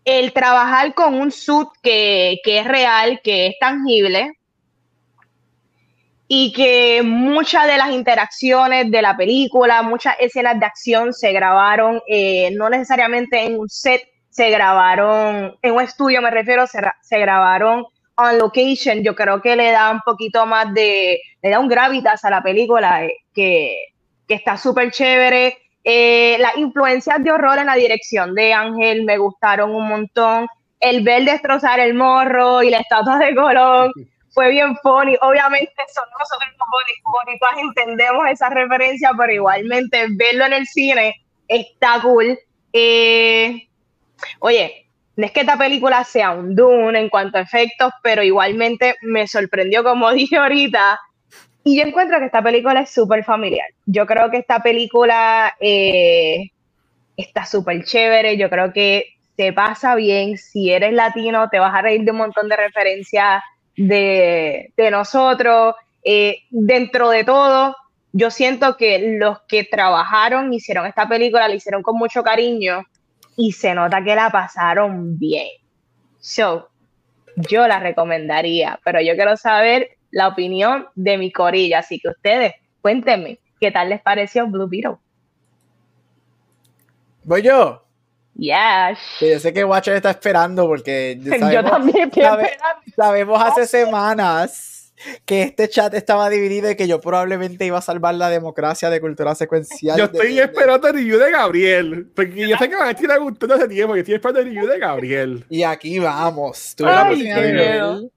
el 0.05 0.33
trabajar 0.33 0.93
con 0.93 1.13
un 1.13 1.31
suit 1.31 1.69
que, 1.81 2.39
es 2.43 2.65
real, 2.65 3.21
que 3.23 3.47
es 3.47 3.59
tangible, 3.59 4.37
y 6.27 6.53
que 6.53 7.01
muchas 7.03 7.67
de 7.67 7.77
las 7.77 7.91
interacciones 7.91 8.89
de 8.89 9.01
la 9.01 9.17
película, 9.17 9.81
muchas 9.81 10.15
escenas 10.19 10.59
de 10.59 10.65
acción 10.65 11.11
se 11.11 11.33
grabaron 11.33 12.01
eh, 12.07 12.51
no 12.55 12.69
necesariamente 12.69 13.43
en 13.43 13.59
un 13.59 13.67
set, 13.67 14.01
se 14.29 14.49
grabaron 14.49 15.57
en 15.61 15.73
un 15.73 15.81
estudio, 15.81 16.21
me 16.21 16.31
refiero, 16.31 16.65
se, 16.67 16.79
se, 17.01 17.19
grabaron 17.19 17.85
on 18.15 18.37
location. 18.37 19.03
Yo 19.03 19.13
creo 19.13 19.41
que 19.41 19.57
le 19.57 19.71
da 19.71 19.91
un 19.91 19.99
poquito 20.05 20.45
más 20.45 20.73
de, 20.73 21.19
le 21.41 21.49
da 21.49 21.59
un 21.59 21.67
gravitas 21.67 22.23
a 22.23 22.29
la 22.29 22.41
película 22.41 23.03
eh, 23.03 23.13
que, 23.33 23.87
que 24.25 24.35
está 24.35 24.55
súper 24.55 24.89
chévere. 24.91 25.57
Eh, 25.83 26.37
las 26.39 26.57
influencias 26.57 27.23
de 27.23 27.31
horror 27.31 27.57
en 27.57 27.65
la 27.65 27.75
dirección 27.75 28.35
de 28.35 28.53
Ángel 28.53 29.03
me 29.03 29.17
gustaron 29.17 29.73
un 29.73 29.87
montón. 29.87 30.47
El 30.79 31.03
ver 31.03 31.25
destrozar 31.25 31.79
el 31.79 31.93
morro 31.93 32.63
y 32.63 32.69
la 32.69 32.79
estatua 32.79 33.17
de 33.17 33.35
Colón 33.35 33.91
fue 34.33 34.49
bien 34.49 34.75
funny. 34.77 35.15
Obviamente, 35.21 35.73
son 35.93 36.05
nosotros 36.17 36.51
los 37.41 37.63
entendemos 37.63 38.27
esa 38.29 38.49
referencia, 38.49 39.11
pero 39.17 39.31
igualmente 39.31 40.07
verlo 40.11 40.45
en 40.45 40.53
el 40.53 40.67
cine 40.67 41.15
está 41.47 41.99
cool. 42.01 42.37
Eh, 42.73 43.67
oye, 44.39 44.87
no 45.15 45.25
es 45.25 45.31
que 45.31 45.41
esta 45.41 45.57
película 45.57 46.03
sea 46.03 46.31
un 46.31 46.55
Dune 46.55 46.99
en 46.99 47.09
cuanto 47.09 47.37
a 47.37 47.41
efectos, 47.41 47.91
pero 48.01 48.23
igualmente 48.23 48.95
me 49.01 49.27
sorprendió, 49.27 49.83
como 49.83 50.11
dije 50.13 50.37
ahorita, 50.37 50.99
y 51.63 51.77
yo 51.77 51.83
encuentro 51.83 52.19
que 52.19 52.25
esta 52.25 52.41
película 52.41 52.81
es 52.81 52.89
súper 52.89 53.23
familiar. 53.23 53.67
Yo 53.85 54.05
creo 54.07 54.31
que 54.31 54.37
esta 54.37 54.63
película 54.63 55.55
eh, 55.59 56.49
está 57.17 57.45
súper 57.45 57.83
chévere. 57.83 58.37
Yo 58.37 58.49
creo 58.49 58.73
que 58.73 59.13
te 59.35 59.53
pasa 59.53 59.95
bien. 59.95 60.37
Si 60.37 60.71
eres 60.71 60.93
latino, 60.93 61.49
te 61.49 61.59
vas 61.59 61.73
a 61.75 61.81
reír 61.81 62.03
de 62.03 62.11
un 62.11 62.17
montón 62.17 62.49
de 62.49 62.55
referencias 62.55 63.43
de, 63.77 64.73
nosotros. 64.91 65.75
Eh, 66.03 66.37
dentro 66.49 67.09
de 67.11 67.23
todo, 67.23 67.75
yo 68.11 68.31
siento 68.31 68.75
que 68.75 69.17
los 69.19 69.41
que 69.47 69.63
trabajaron, 69.63 70.51
hicieron 70.53 70.87
esta 70.87 71.07
película, 71.07 71.47
la 71.47 71.55
hicieron 71.55 71.83
con 71.83 71.95
mucho 71.95 72.23
cariño 72.23 72.83
y 73.37 73.51
se 73.51 73.75
nota 73.75 74.03
que 74.03 74.15
la 74.15 74.31
pasaron 74.31 75.19
bien. 75.19 75.47
So, 76.19 76.69
yo 77.35 77.67
la 77.67 77.79
recomendaría, 77.79 78.79
pero 78.83 78.99
yo 78.99 79.15
quiero 79.15 79.37
saber 79.37 79.97
la 80.11 80.27
opinión 80.27 80.87
de 80.95 81.17
mi 81.17 81.31
corilla. 81.31 81.79
Así 81.79 81.99
que 81.99 82.09
ustedes, 82.09 82.53
cuéntenme, 82.81 83.39
¿qué 83.59 83.71
tal 83.71 83.89
les 83.89 84.01
pareció 84.01 84.47
Blue 84.47 84.67
Beetle? 84.67 84.97
¿Voy 87.23 87.41
yo? 87.41 87.85
Yes. 88.33 88.97
yo 89.19 89.39
sé 89.39 89.51
que 89.51 89.63
Watcher 89.65 89.95
está 89.95 90.11
esperando 90.11 90.65
porque 90.65 91.19
yo 91.51 91.63
también 91.63 92.09
estoy 92.09 92.23
sabemos 92.95 93.41
hace 93.43 93.67
semanas 93.67 94.93
que 95.25 95.43
este 95.43 95.67
chat 95.67 95.93
estaba 95.93 96.29
dividido 96.29 96.69
y 96.69 96.75
que 96.75 96.87
yo 96.87 97.01
probablemente 97.01 97.65
iba 97.65 97.77
a 97.77 97.81
salvar 97.81 98.15
la 98.15 98.29
democracia 98.29 98.89
de 98.89 99.01
cultura 99.01 99.35
secuencial. 99.35 99.97
Yo 99.97 100.05
estoy 100.05 100.39
esperando 100.39 100.87
el 100.87 100.93
review 100.93 101.19
de 101.19 101.31
Gabriel, 101.31 102.11
porque 102.15 102.47
yo 102.47 102.57
sé 102.57 102.69
que 102.69 102.75
a 102.75 102.93
ti 102.93 103.07
le 103.07 103.17
gustó 103.17 103.53
hace 103.53 103.67
tiempo, 103.67 103.95
yo 103.95 104.01
estoy 104.01 104.15
esperando 104.15 104.39
el 104.41 104.45
review 104.47 104.67
de 104.67 104.79
Gabriel. 104.79 105.45
Y 105.49 105.63
aquí 105.63 105.99
vamos. 105.99 106.75
Tuve 106.75 106.91
la 106.91 107.03
oportunidad 107.03 107.41
de 107.41 108.09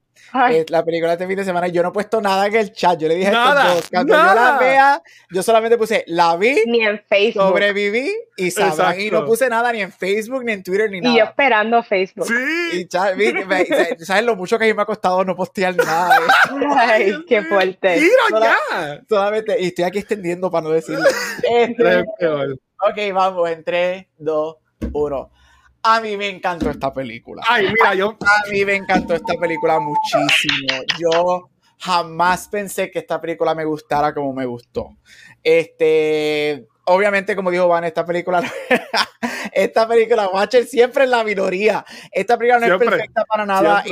eh, 0.51 0.67
la 0.69 0.85
película 0.85 1.13
este 1.13 1.27
fin 1.27 1.37
de 1.37 1.45
semana. 1.45 1.69
Yo 1.69 1.83
no 1.83 1.91
he 1.91 1.93
puesto 1.93 2.21
nada 2.21 2.47
en 2.47 2.57
el 2.57 2.73
chat. 2.73 2.99
Yo 2.99 3.09
le 3.09 3.15
dije 3.15 3.31
nada, 3.31 3.73
a 3.73 3.75
estos 3.75 3.91
Cuando 3.91 4.15
yo 4.15 4.35
la 4.35 4.59
vea, 4.59 5.03
yo 5.31 5.43
solamente 5.43 5.79
puse 5.79 6.05
la 6.09 6.37
vi, 6.37 6.57
ni 6.67 6.85
en 6.85 7.01
Facebook. 7.09 7.49
sobreviví 7.49 8.13
y 8.37 8.51
sabrán. 8.51 9.01
Y 9.01 9.11
no 9.11 9.25
puse 9.25 9.49
nada 9.49 9.73
ni 9.73 9.81
en 9.81 9.93
Facebook, 9.93 10.45
ni 10.45 10.53
en 10.53 10.63
Twitter, 10.63 10.91
ni 10.91 11.01
nada. 11.01 11.15
Y 11.15 11.19
yo 11.19 11.25
esperando 11.25 11.83
Facebook. 11.83 12.27
Sí. 12.27 12.35
Y 12.85 14.05
sabes 14.05 14.25
lo 14.25 14.37
mucho 14.37 14.59
que 14.59 14.65
a 14.65 14.69
mí 14.69 14.75
me 14.75 14.83
ha 14.83 14.87
costado 14.87 15.25
no 15.25 15.37
postear 15.37 15.77
nada. 15.77 16.19
Ay, 16.77 17.15
qué 17.27 17.43
fuerte. 17.43 17.99
Tiro 17.99 18.41
ya. 18.41 19.01
Solamente, 19.09 19.57
y 19.61 19.67
estoy 19.67 19.85
aquí 19.85 19.99
extendiendo 19.99 20.51
para 20.51 20.65
no 20.65 20.71
decirlo. 20.71 21.05
Este, 21.43 22.01
ok, 22.01 23.15
vamos, 23.15 23.51
en 23.51 23.65
3, 23.65 24.07
2, 24.19 24.57
1. 24.93 25.31
A 25.87 26.01
mí 26.01 26.17
me 26.17 26.29
encantó 26.29 26.71
esta 26.71 26.93
película. 26.93 27.43
Ay, 27.47 27.67
mira, 27.67 27.95
yo. 27.95 28.17
A 28.21 28.51
mí 28.51 28.65
me 28.65 28.75
encantó 28.75 29.15
esta 29.15 29.35
película 29.35 29.79
muchísimo. 29.79 30.83
Yo 30.99 31.51
jamás 31.79 32.49
pensé 32.49 32.91
que 32.91 33.01
esta 33.01 33.21
película 33.21 33.55
me 33.55 33.67
gustara 33.67 34.15
como 34.15 34.33
me 34.33 34.47
gustó. 34.47 34.97
Este, 35.43 36.67
obviamente, 36.87 37.35
como 37.37 37.51
dijo 37.51 37.69
Van, 37.69 37.85
esta 37.85 38.05
película, 38.05 38.43
esta 39.53 39.87
película, 39.87 40.29
Watcher 40.29 40.65
siempre 40.67 41.05
es 41.05 41.11
la 41.11 41.25
minoría. 41.25 41.85
Esta 42.13 42.37
película 42.37 42.67
no 42.67 42.75
es 42.75 42.79
perfecta 42.79 43.25
para 43.25 43.47
nada. 43.47 43.85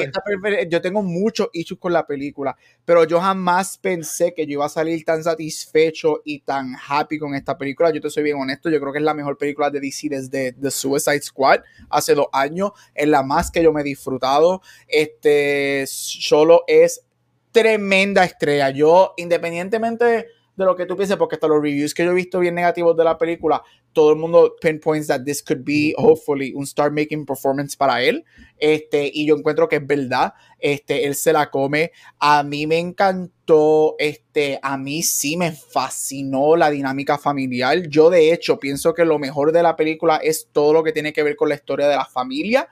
yo 0.68 0.80
tengo 0.80 1.02
muchos 1.02 1.48
issues 1.52 1.78
con 1.78 1.92
la 1.92 2.06
película, 2.06 2.56
pero 2.84 3.04
yo 3.04 3.20
jamás 3.20 3.78
pensé 3.78 4.34
que 4.34 4.46
yo 4.46 4.52
iba 4.52 4.66
a 4.66 4.68
salir 4.68 5.04
tan 5.04 5.22
satisfecho 5.22 6.22
y 6.24 6.40
tan 6.40 6.74
happy 6.88 7.18
con 7.18 7.34
esta 7.34 7.56
película. 7.56 7.90
Yo 7.90 8.00
te 8.00 8.10
soy 8.10 8.22
bien 8.22 8.36
honesto, 8.38 8.70
yo 8.70 8.80
creo 8.80 8.92
que 8.92 8.98
es 8.98 9.04
la 9.04 9.14
mejor 9.14 9.38
película 9.38 9.70
de 9.70 9.80
DC 9.80 10.08
desde 10.08 10.52
The 10.52 10.70
Suicide 10.70 11.22
Squad 11.22 11.60
hace 11.90 12.14
dos 12.14 12.26
años. 12.32 12.72
Es 12.94 13.08
la 13.08 13.22
más 13.22 13.50
que 13.50 13.62
yo 13.62 13.72
me 13.72 13.80
he 13.80 13.84
disfrutado. 13.84 14.62
Este 14.88 15.84
solo 15.86 16.64
es 16.66 17.04
tremenda 17.52 18.24
estrella. 18.24 18.70
Yo, 18.70 19.14
independientemente 19.16 20.26
de 20.56 20.64
lo 20.64 20.76
que 20.76 20.86
tú 20.86 20.96
pienses, 20.96 21.16
porque 21.16 21.36
hasta 21.36 21.48
los 21.48 21.62
reviews 21.62 21.94
que 21.94 22.04
yo 22.04 22.10
he 22.10 22.14
visto 22.14 22.38
bien 22.38 22.54
negativos 22.54 22.96
de 22.96 23.04
la 23.04 23.16
película, 23.16 23.62
todo 23.92 24.10
el 24.10 24.18
mundo 24.18 24.54
pinpoints 24.60 25.06
that 25.06 25.24
this 25.24 25.42
could 25.42 25.64
be, 25.64 25.94
hopefully, 25.96 26.52
un 26.54 26.64
star 26.64 26.90
making 26.90 27.24
performance 27.24 27.76
para 27.76 28.02
él. 28.02 28.24
Este, 28.58 29.10
y 29.12 29.26
yo 29.26 29.36
encuentro 29.36 29.68
que 29.68 29.76
es 29.76 29.86
verdad. 29.86 30.34
Este, 30.58 31.06
él 31.06 31.14
se 31.14 31.32
la 31.32 31.50
come. 31.50 31.92
A 32.18 32.42
mí 32.42 32.66
me 32.66 32.78
encantó. 32.78 33.96
Este, 33.98 34.58
a 34.62 34.76
mí 34.76 35.02
sí 35.02 35.36
me 35.36 35.52
fascinó 35.52 36.56
la 36.56 36.70
dinámica 36.70 37.18
familiar. 37.18 37.88
Yo, 37.88 38.10
de 38.10 38.32
hecho, 38.32 38.58
pienso 38.58 38.94
que 38.94 39.04
lo 39.04 39.18
mejor 39.18 39.52
de 39.52 39.62
la 39.62 39.76
película 39.76 40.16
es 40.16 40.48
todo 40.52 40.72
lo 40.72 40.82
que 40.82 40.92
tiene 40.92 41.12
que 41.12 41.22
ver 41.22 41.36
con 41.36 41.48
la 41.48 41.54
historia 41.54 41.88
de 41.88 41.96
la 41.96 42.06
familia. 42.06 42.68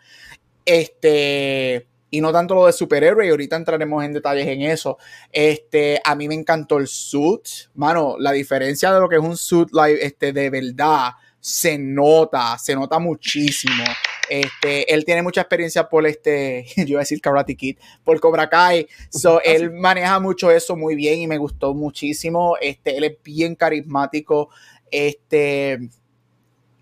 Este 0.64 1.86
y 2.10 2.20
no 2.20 2.32
tanto 2.32 2.54
lo 2.54 2.66
de 2.66 2.72
superhéroe, 2.72 3.26
y 3.26 3.30
ahorita 3.30 3.56
entraremos 3.56 4.04
en 4.04 4.12
detalles 4.12 4.46
en 4.46 4.62
eso. 4.62 4.98
Este, 5.30 6.00
a 6.04 6.14
mí 6.14 6.28
me 6.28 6.34
encantó 6.34 6.78
el 6.78 6.88
suit, 6.88 7.46
mano, 7.74 8.16
la 8.18 8.32
diferencia 8.32 8.92
de 8.92 9.00
lo 9.00 9.08
que 9.08 9.16
es 9.16 9.22
un 9.22 9.36
suit 9.36 9.70
live, 9.72 10.04
este, 10.04 10.32
de 10.32 10.50
verdad, 10.50 11.12
se 11.40 11.78
nota, 11.78 12.58
se 12.58 12.74
nota 12.74 12.98
muchísimo. 12.98 13.84
Este, 14.28 14.92
él 14.92 15.04
tiene 15.04 15.22
mucha 15.22 15.40
experiencia 15.40 15.88
por 15.88 16.06
este, 16.06 16.66
yo 16.76 16.84
iba 16.84 17.00
a 17.00 17.02
decir 17.02 17.20
Karate 17.20 17.56
Kid, 17.56 17.78
por 18.04 18.20
Cobra 18.20 18.48
Kai. 18.48 18.86
So, 19.08 19.38
ah, 19.38 19.42
él 19.44 19.72
maneja 19.72 20.20
mucho 20.20 20.50
eso 20.50 20.76
muy 20.76 20.94
bien 20.94 21.20
y 21.20 21.26
me 21.26 21.38
gustó 21.38 21.74
muchísimo. 21.74 22.56
Este, 22.60 22.96
él 22.96 23.04
es 23.04 23.16
bien 23.24 23.54
carismático. 23.54 24.50
Este, 24.90 25.78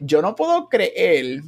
yo 0.00 0.20
no 0.20 0.34
puedo 0.34 0.68
creer 0.68 1.42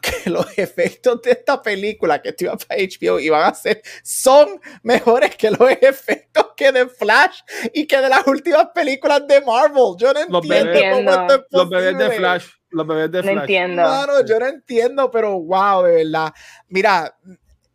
que 0.00 0.30
los 0.30 0.46
efectos 0.58 1.22
de 1.22 1.32
esta 1.32 1.62
película 1.62 2.20
que 2.20 2.30
estuvo 2.30 2.56
para 2.56 2.80
HBO 2.80 3.18
iban 3.18 3.44
a 3.44 3.54
ser 3.54 3.82
son 4.02 4.60
mejores 4.82 5.36
que 5.36 5.50
los 5.50 5.70
efectos 5.80 6.50
que 6.56 6.72
de 6.72 6.88
Flash 6.88 7.40
y 7.72 7.86
que 7.86 8.00
de 8.00 8.08
las 8.08 8.26
últimas 8.26 8.68
películas 8.74 9.26
de 9.26 9.40
Marvel. 9.40 9.94
Yo 9.98 10.12
no 10.12 10.20
los 10.28 10.44
entiendo 10.44 10.72
bebés, 10.72 10.94
cómo 10.94 11.10
esto 11.10 11.46
Los 11.50 11.68
bebés 11.68 11.98
de 11.98 12.10
Flash. 12.10 12.46
Los 12.70 12.86
bebés 12.86 13.10
de 13.10 13.22
Flash. 13.22 13.34
No 13.34 13.40
entiendo. 13.40 13.82
Claro, 13.82 14.26
yo 14.26 14.38
no 14.38 14.46
entiendo, 14.46 15.10
pero 15.10 15.40
wow, 15.40 15.84
de 15.84 16.04
verdad. 16.04 16.32
Mira, 16.68 17.16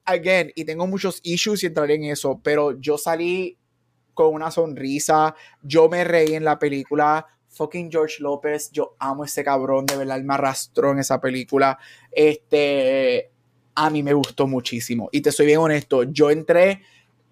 again, 0.05 0.51
y 0.55 0.65
tengo 0.65 0.87
muchos 0.87 1.19
issues 1.23 1.63
y 1.63 1.67
entraré 1.67 1.95
en 1.95 2.05
eso, 2.05 2.39
pero 2.43 2.79
yo 2.79 2.97
salí 2.97 3.57
con 4.13 4.33
una 4.33 4.51
sonrisa, 4.51 5.35
yo 5.61 5.89
me 5.89 6.03
reí 6.03 6.35
en 6.35 6.43
la 6.43 6.59
película, 6.59 7.25
fucking 7.53 7.91
George 7.91 8.21
López, 8.21 8.71
yo 8.71 8.95
amo 8.99 9.23
ese 9.23 9.43
cabrón, 9.43 9.85
de 9.85 9.95
verdad, 9.95 10.17
él 10.17 10.23
me 10.23 10.33
arrastró 10.33 10.91
en 10.91 10.99
esa 10.99 11.21
película. 11.21 11.77
Este, 12.11 13.31
a 13.75 13.89
mí 13.89 14.03
me 14.03 14.13
gustó 14.13 14.47
muchísimo. 14.47 15.09
Y 15.11 15.21
te 15.21 15.31
soy 15.31 15.45
bien 15.45 15.59
honesto, 15.59 16.03
yo 16.03 16.29
entré 16.29 16.81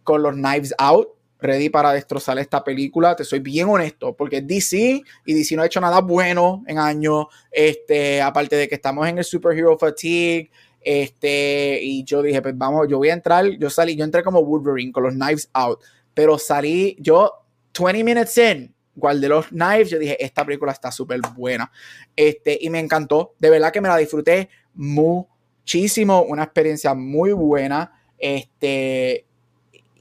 con 0.04 0.22
los 0.24 0.34
Knives 0.34 0.74
Out, 0.78 1.10
ready 1.40 1.70
para 1.70 1.92
destrozar 1.94 2.38
esta 2.38 2.64
película, 2.64 3.16
te 3.16 3.24
soy 3.24 3.40
bien 3.40 3.68
honesto, 3.68 4.16
porque 4.16 4.42
DC 4.42 5.02
y 5.26 5.34
DC 5.34 5.56
no 5.56 5.64
ha 5.64 5.66
hecho 5.66 5.82
nada 5.82 6.00
bueno 6.02 6.64
en 6.68 6.78
años, 6.78 7.26
este, 7.52 8.22
aparte 8.22 8.56
de 8.56 8.68
que 8.68 8.76
estamos 8.76 9.08
en 9.08 9.18
el 9.18 9.24
superhero 9.24 9.78
fatigue, 9.78 10.52
este, 10.82 11.80
y 11.82 12.04
yo 12.04 12.22
dije, 12.22 12.42
pues 12.42 12.58
vamos, 12.58 12.88
yo 12.88 12.98
voy 12.98 13.10
a 13.10 13.14
entrar, 13.14 13.46
yo 13.58 13.70
salí, 13.70 13.96
yo 13.96 14.04
entré 14.04 14.24
como 14.24 14.44
Wolverine 14.44 14.92
con 14.92 15.04
los 15.04 15.14
Knives 15.14 15.50
Out, 15.54 15.80
pero 16.14 16.38
salí, 16.38 16.96
yo 17.00 17.32
20 17.74 18.04
minutes 18.04 18.38
in, 18.38 18.74
de 18.96 19.30
los 19.30 19.48
Knives, 19.48 19.90
yo 19.90 20.00
dije, 20.00 20.24
esta 20.24 20.46
película 20.46 20.72
está 20.72 20.92
súper 20.92 21.20
buena. 21.36 21.72
Este, 22.16 22.58
y 22.62 22.70
me 22.70 22.80
encantó, 22.80 23.34
de 23.40 23.50
verdad 23.50 23.72
que 23.72 23.82
me 23.82 23.88
la 23.88 23.98
disfruté 23.98 24.50
muchísimo, 24.74 26.24
una 26.24 26.44
experiencia 26.44 26.94
muy 26.94 27.32
buena. 27.32 27.92
Este, 28.18 29.26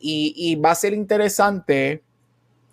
y, 0.00 0.34
y 0.36 0.56
va 0.56 0.72
a 0.72 0.74
ser 0.74 0.92
interesante. 0.92 2.02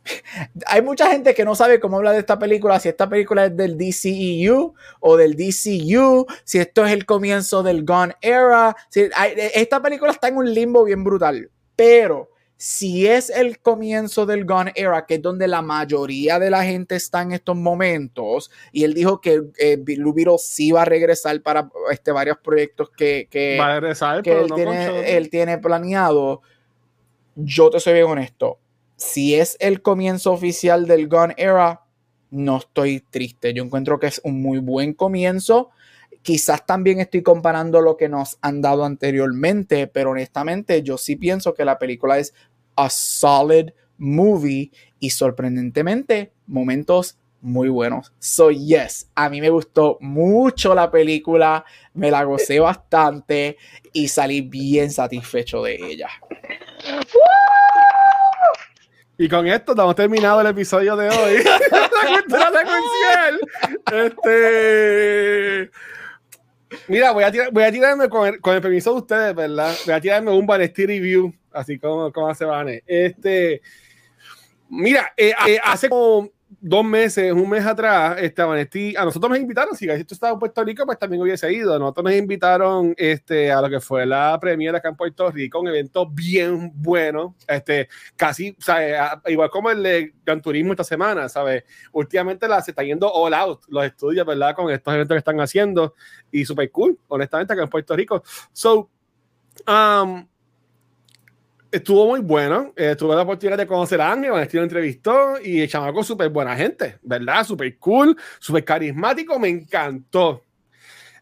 Hay 0.67 0.81
mucha 0.81 1.09
gente 1.11 1.33
que 1.33 1.45
no 1.45 1.55
sabe 1.55 1.79
cómo 1.79 1.97
hablar 1.97 2.13
de 2.13 2.19
esta 2.19 2.39
película, 2.39 2.79
si 2.79 2.89
esta 2.89 3.09
película 3.09 3.45
es 3.45 3.55
del 3.55 3.77
DCEU 3.77 4.73
o 4.99 5.17
del 5.17 5.35
DCU, 5.35 6.25
si 6.43 6.59
esto 6.59 6.85
es 6.85 6.91
el 6.91 7.05
comienzo 7.05 7.63
del 7.63 7.85
Gone 7.85 8.15
Era. 8.21 8.75
Si, 8.89 9.09
esta 9.53 9.81
película 9.81 10.11
está 10.11 10.27
en 10.27 10.37
un 10.37 10.53
limbo 10.53 10.83
bien 10.83 11.03
brutal, 11.03 11.49
pero 11.75 12.29
si 12.57 13.07
es 13.07 13.29
el 13.29 13.59
comienzo 13.59 14.25
del 14.25 14.45
Gun 14.45 14.71
Era, 14.75 15.05
que 15.05 15.15
es 15.15 15.21
donde 15.21 15.47
la 15.47 15.61
mayoría 15.61 16.39
de 16.39 16.49
la 16.49 16.63
gente 16.63 16.95
está 16.95 17.21
en 17.21 17.31
estos 17.31 17.55
momentos, 17.55 18.51
y 18.71 18.83
él 18.83 18.93
dijo 18.93 19.21
que 19.21 19.43
eh, 19.59 19.77
sí 20.39 20.71
va 20.71 20.81
a 20.81 20.85
regresar 20.85 21.41
para 21.41 21.69
este, 21.91 22.11
varios 22.11 22.37
proyectos 22.37 22.89
que, 22.89 23.27
que, 23.29 23.57
va 23.59 23.67
a 23.67 23.79
regresar, 23.79 24.23
que 24.23 24.39
él, 24.39 24.51
tiene, 24.53 25.17
él 25.17 25.29
tiene 25.29 25.59
planeado, 25.59 26.41
yo 27.35 27.69
te 27.69 27.79
soy 27.79 27.93
bien 27.93 28.07
honesto, 28.07 28.57
si 28.95 29.35
es 29.35 29.55
el 29.59 29.83
comienzo 29.83 30.31
oficial 30.31 30.87
del 30.87 31.07
Gun 31.07 31.35
Era, 31.37 31.83
no 32.31 32.57
estoy 32.57 32.99
triste. 32.99 33.53
Yo 33.53 33.63
encuentro 33.63 33.99
que 33.99 34.07
es 34.07 34.19
un 34.23 34.41
muy 34.41 34.57
buen 34.59 34.93
comienzo. 34.93 35.69
Quizás 36.27 36.65
también 36.65 36.99
estoy 36.99 37.23
comparando 37.23 37.79
lo 37.79 37.95
que 37.95 38.09
nos 38.09 38.37
han 38.41 38.61
dado 38.61 38.83
anteriormente, 38.83 39.87
pero 39.87 40.09
honestamente 40.09 40.83
yo 40.83 40.97
sí 40.97 41.15
pienso 41.15 41.53
que 41.53 41.63
la 41.63 41.79
película 41.79 42.19
es 42.19 42.33
a 42.75 42.89
solid 42.89 43.69
movie 43.97 44.73
y 44.99 45.11
sorprendentemente 45.11 46.33
momentos 46.45 47.17
muy 47.39 47.69
buenos. 47.69 48.11
So 48.19 48.51
yes, 48.51 49.09
a 49.15 49.29
mí 49.29 49.39
me 49.39 49.49
gustó 49.49 49.99
mucho 50.01 50.75
la 50.75 50.91
película, 50.91 51.63
me 51.93 52.11
la 52.11 52.25
gocé 52.25 52.59
bastante 52.59 53.55
y 53.93 54.09
salí 54.09 54.41
bien 54.41 54.91
satisfecho 54.91 55.63
de 55.63 55.75
ella. 55.75 56.09
Y 59.17 59.29
con 59.29 59.47
esto 59.47 59.71
estamos 59.71 59.95
terminado 59.95 60.41
el 60.41 60.47
episodio 60.47 60.97
de 60.97 61.07
hoy. 61.07 61.37
Este. 63.93 65.71
Mira, 66.87 67.11
voy 67.11 67.23
a, 67.23 67.31
tirarme 67.31 68.09
con 68.09 68.27
el, 68.27 68.61
permiso 68.61 68.91
de 68.91 68.97
ustedes, 68.97 69.35
¿verdad? 69.35 69.73
Voy 69.85 69.93
a 69.93 70.01
tirarme 70.01 70.31
un 70.31 70.45
Vanity 70.45 70.85
Review, 70.85 71.33
así 71.51 71.79
como, 71.79 72.11
como 72.11 72.29
hace 72.29 72.45
Vane. 72.45 72.83
Este, 72.85 73.61
mira, 74.69 75.13
eh, 75.15 75.33
eh, 75.47 75.59
hace 75.63 75.89
como 75.89 76.29
dos 76.59 76.83
meses, 76.83 77.31
un 77.31 77.49
mes 77.49 77.65
atrás, 77.65 78.17
este, 78.19 78.41
a 78.41 79.05
nosotros 79.05 79.29
nos 79.29 79.39
invitaron, 79.39 79.75
si 79.75 79.87
esto 79.89 80.13
estaba 80.13 80.33
en 80.33 80.39
Puerto 80.39 80.63
Rico, 80.63 80.85
pues 80.85 80.97
también 80.97 81.21
hubiese 81.21 81.51
ido. 81.51 81.77
Nosotros 81.77 82.05
nos 82.05 82.13
invitaron 82.13 82.93
este, 82.97 83.51
a 83.51 83.61
lo 83.61 83.69
que 83.69 83.79
fue 83.79 84.05
la 84.05 84.37
premiera 84.39 84.79
acá 84.79 84.89
en 84.89 84.95
Puerto 84.95 85.29
Rico, 85.31 85.59
un 85.59 85.67
evento 85.67 86.07
bien 86.07 86.71
bueno, 86.75 87.35
este, 87.47 87.89
casi, 88.15 88.55
o 88.57 88.61
sea, 88.61 89.21
igual 89.27 89.49
como 89.49 89.69
el 89.69 89.83
de 89.83 90.13
Gran 90.25 90.41
Turismo 90.41 90.73
esta 90.73 90.83
semana, 90.83 91.29
¿sabes? 91.29 91.63
Últimamente 91.91 92.47
la, 92.47 92.61
se 92.61 92.71
está 92.71 92.83
yendo 92.83 93.11
all 93.11 93.33
out 93.33 93.61
los 93.67 93.85
estudios, 93.85 94.25
¿verdad? 94.25 94.55
Con 94.55 94.71
estos 94.71 94.93
eventos 94.93 95.15
que 95.15 95.19
están 95.19 95.39
haciendo 95.39 95.93
y 96.31 96.43
súper 96.45 96.71
cool, 96.71 96.99
honestamente, 97.07 97.53
acá 97.53 97.63
en 97.63 97.69
Puerto 97.69 97.95
Rico. 97.95 98.23
So, 98.51 98.89
um, 99.67 100.27
estuvo 101.71 102.07
muy 102.07 102.19
bueno. 102.21 102.73
Eh, 102.75 102.95
tuve 102.97 103.15
la 103.15 103.21
oportunidad 103.21 103.57
de 103.57 103.67
conocer 103.67 104.01
a 104.01 104.11
Ángel, 104.11 104.31
Vanesti 104.31 104.57
lo 104.57 104.63
entrevistó 104.63 105.39
y 105.43 105.61
el 105.61 105.69
chamaco 105.69 106.03
súper 106.03 106.29
buena 106.29 106.55
gente, 106.55 106.97
¿verdad? 107.01 107.43
Súper 107.45 107.77
cool, 107.77 108.15
súper 108.39 108.63
carismático, 108.63 109.39
me 109.39 109.49
encantó. 109.49 110.43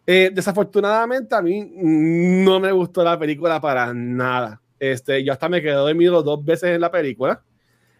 Eh, 0.07 0.29
desafortunadamente 0.31 1.33
a 1.33 1.41
mí 1.41 1.67
no 1.75 2.59
me 2.59 2.71
gustó 2.71 3.03
la 3.03 3.17
película 3.17 3.59
para 3.59 3.93
nada. 3.93 4.61
Este, 4.79 5.23
yo 5.23 5.33
hasta 5.33 5.49
me 5.49 5.61
quedé 5.61 5.73
dormido 5.73 6.21
dos 6.21 6.43
veces 6.43 6.71
en 6.71 6.81
la 6.81 6.91
película. 6.91 7.43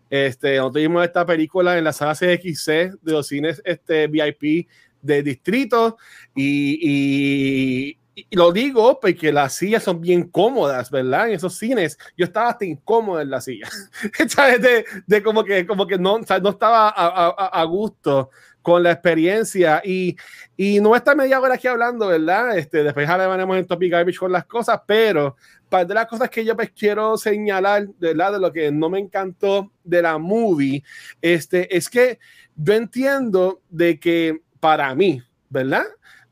Este, 0.10 0.58
nosotros 0.58 0.84
vimos 0.84 1.04
esta 1.04 1.26
película 1.26 1.78
en 1.78 1.84
la 1.84 1.94
sala 1.94 2.14
CXC 2.14 2.68
de 3.02 3.12
los 3.12 3.28
cines 3.28 3.62
este, 3.66 4.08
VIP 4.08 4.68
de 5.02 5.24
distrito 5.24 5.98
y, 6.36 6.80
y 6.82 7.98
lo 8.32 8.52
digo 8.52 9.00
porque 9.00 9.32
las 9.32 9.54
sillas 9.54 9.84
son 9.84 10.02
bien 10.02 10.24
cómodas, 10.30 10.90
¿verdad? 10.90 11.28
En 11.28 11.36
esos 11.36 11.58
cines 11.58 11.98
yo 12.18 12.26
estaba 12.26 12.50
hasta 12.50 12.66
incómodo 12.66 13.20
en 13.22 13.30
la 13.30 13.42
silla. 13.42 13.70
de, 14.60 14.86
de, 15.06 15.24
como 15.24 15.44
que, 15.44 15.66
como 15.66 15.86
que 15.86 15.98
no, 15.98 16.20
no 16.20 16.50
estaba 16.50 16.90
a, 16.90 17.28
a, 17.28 17.64
gusto 17.66 18.30
con 18.62 18.82
la 18.84 18.92
experiencia 18.92 19.82
y, 19.84 20.16
y 20.58 20.80
no 20.80 20.96
está 20.96 21.14
media 21.14 21.40
hora 21.40 21.56
aquí 21.56 21.68
hablando, 21.68 22.08
¿verdad? 22.08 22.58
Este, 22.58 22.84
después 22.84 23.08
le 23.08 23.28
vanemos 23.28 23.58
en 23.58 23.68
Topic 23.68 23.92
Garbage 23.92 24.18
con 24.18 24.32
las 24.32 24.46
cosas, 24.46 24.82
pero 24.88 25.36
para 25.70 25.86
de 25.86 25.94
las 25.94 26.08
cosas 26.08 26.30
que 26.30 26.46
yo 26.46 26.56
pues 26.56 26.72
quiero 26.72 27.18
señalar, 27.18 27.88
¿verdad? 28.00 28.34
De 28.34 28.40
lo 28.40 28.52
que 28.52 28.72
no 28.72 28.90
me 28.90 29.00
encantó 29.00 29.72
de 29.84 30.02
la 30.02 30.18
movie, 30.18 30.84
este, 31.22 31.76
es 31.76 31.90
que 31.90 32.20
yo 32.56 32.74
entiendo 32.74 33.62
de 33.70 34.00
que 34.00 34.42
para 34.60 34.96
mí, 34.96 35.22
¿verdad? 35.50 35.86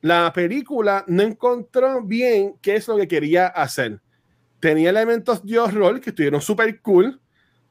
La 0.03 0.33
película 0.33 1.05
no 1.07 1.23
encontró 1.23 2.03
bien 2.03 2.55
qué 2.61 2.75
es 2.75 2.89
lo 2.89 2.97
que 2.97 3.07
quería 3.07 3.47
hacer. 3.47 4.01
Tenía 4.59 4.89
elementos 4.89 5.45
de 5.45 5.57
horror 5.57 6.01
que 6.01 6.09
estuvieron 6.09 6.41
súper 6.41 6.81
cool, 6.81 7.21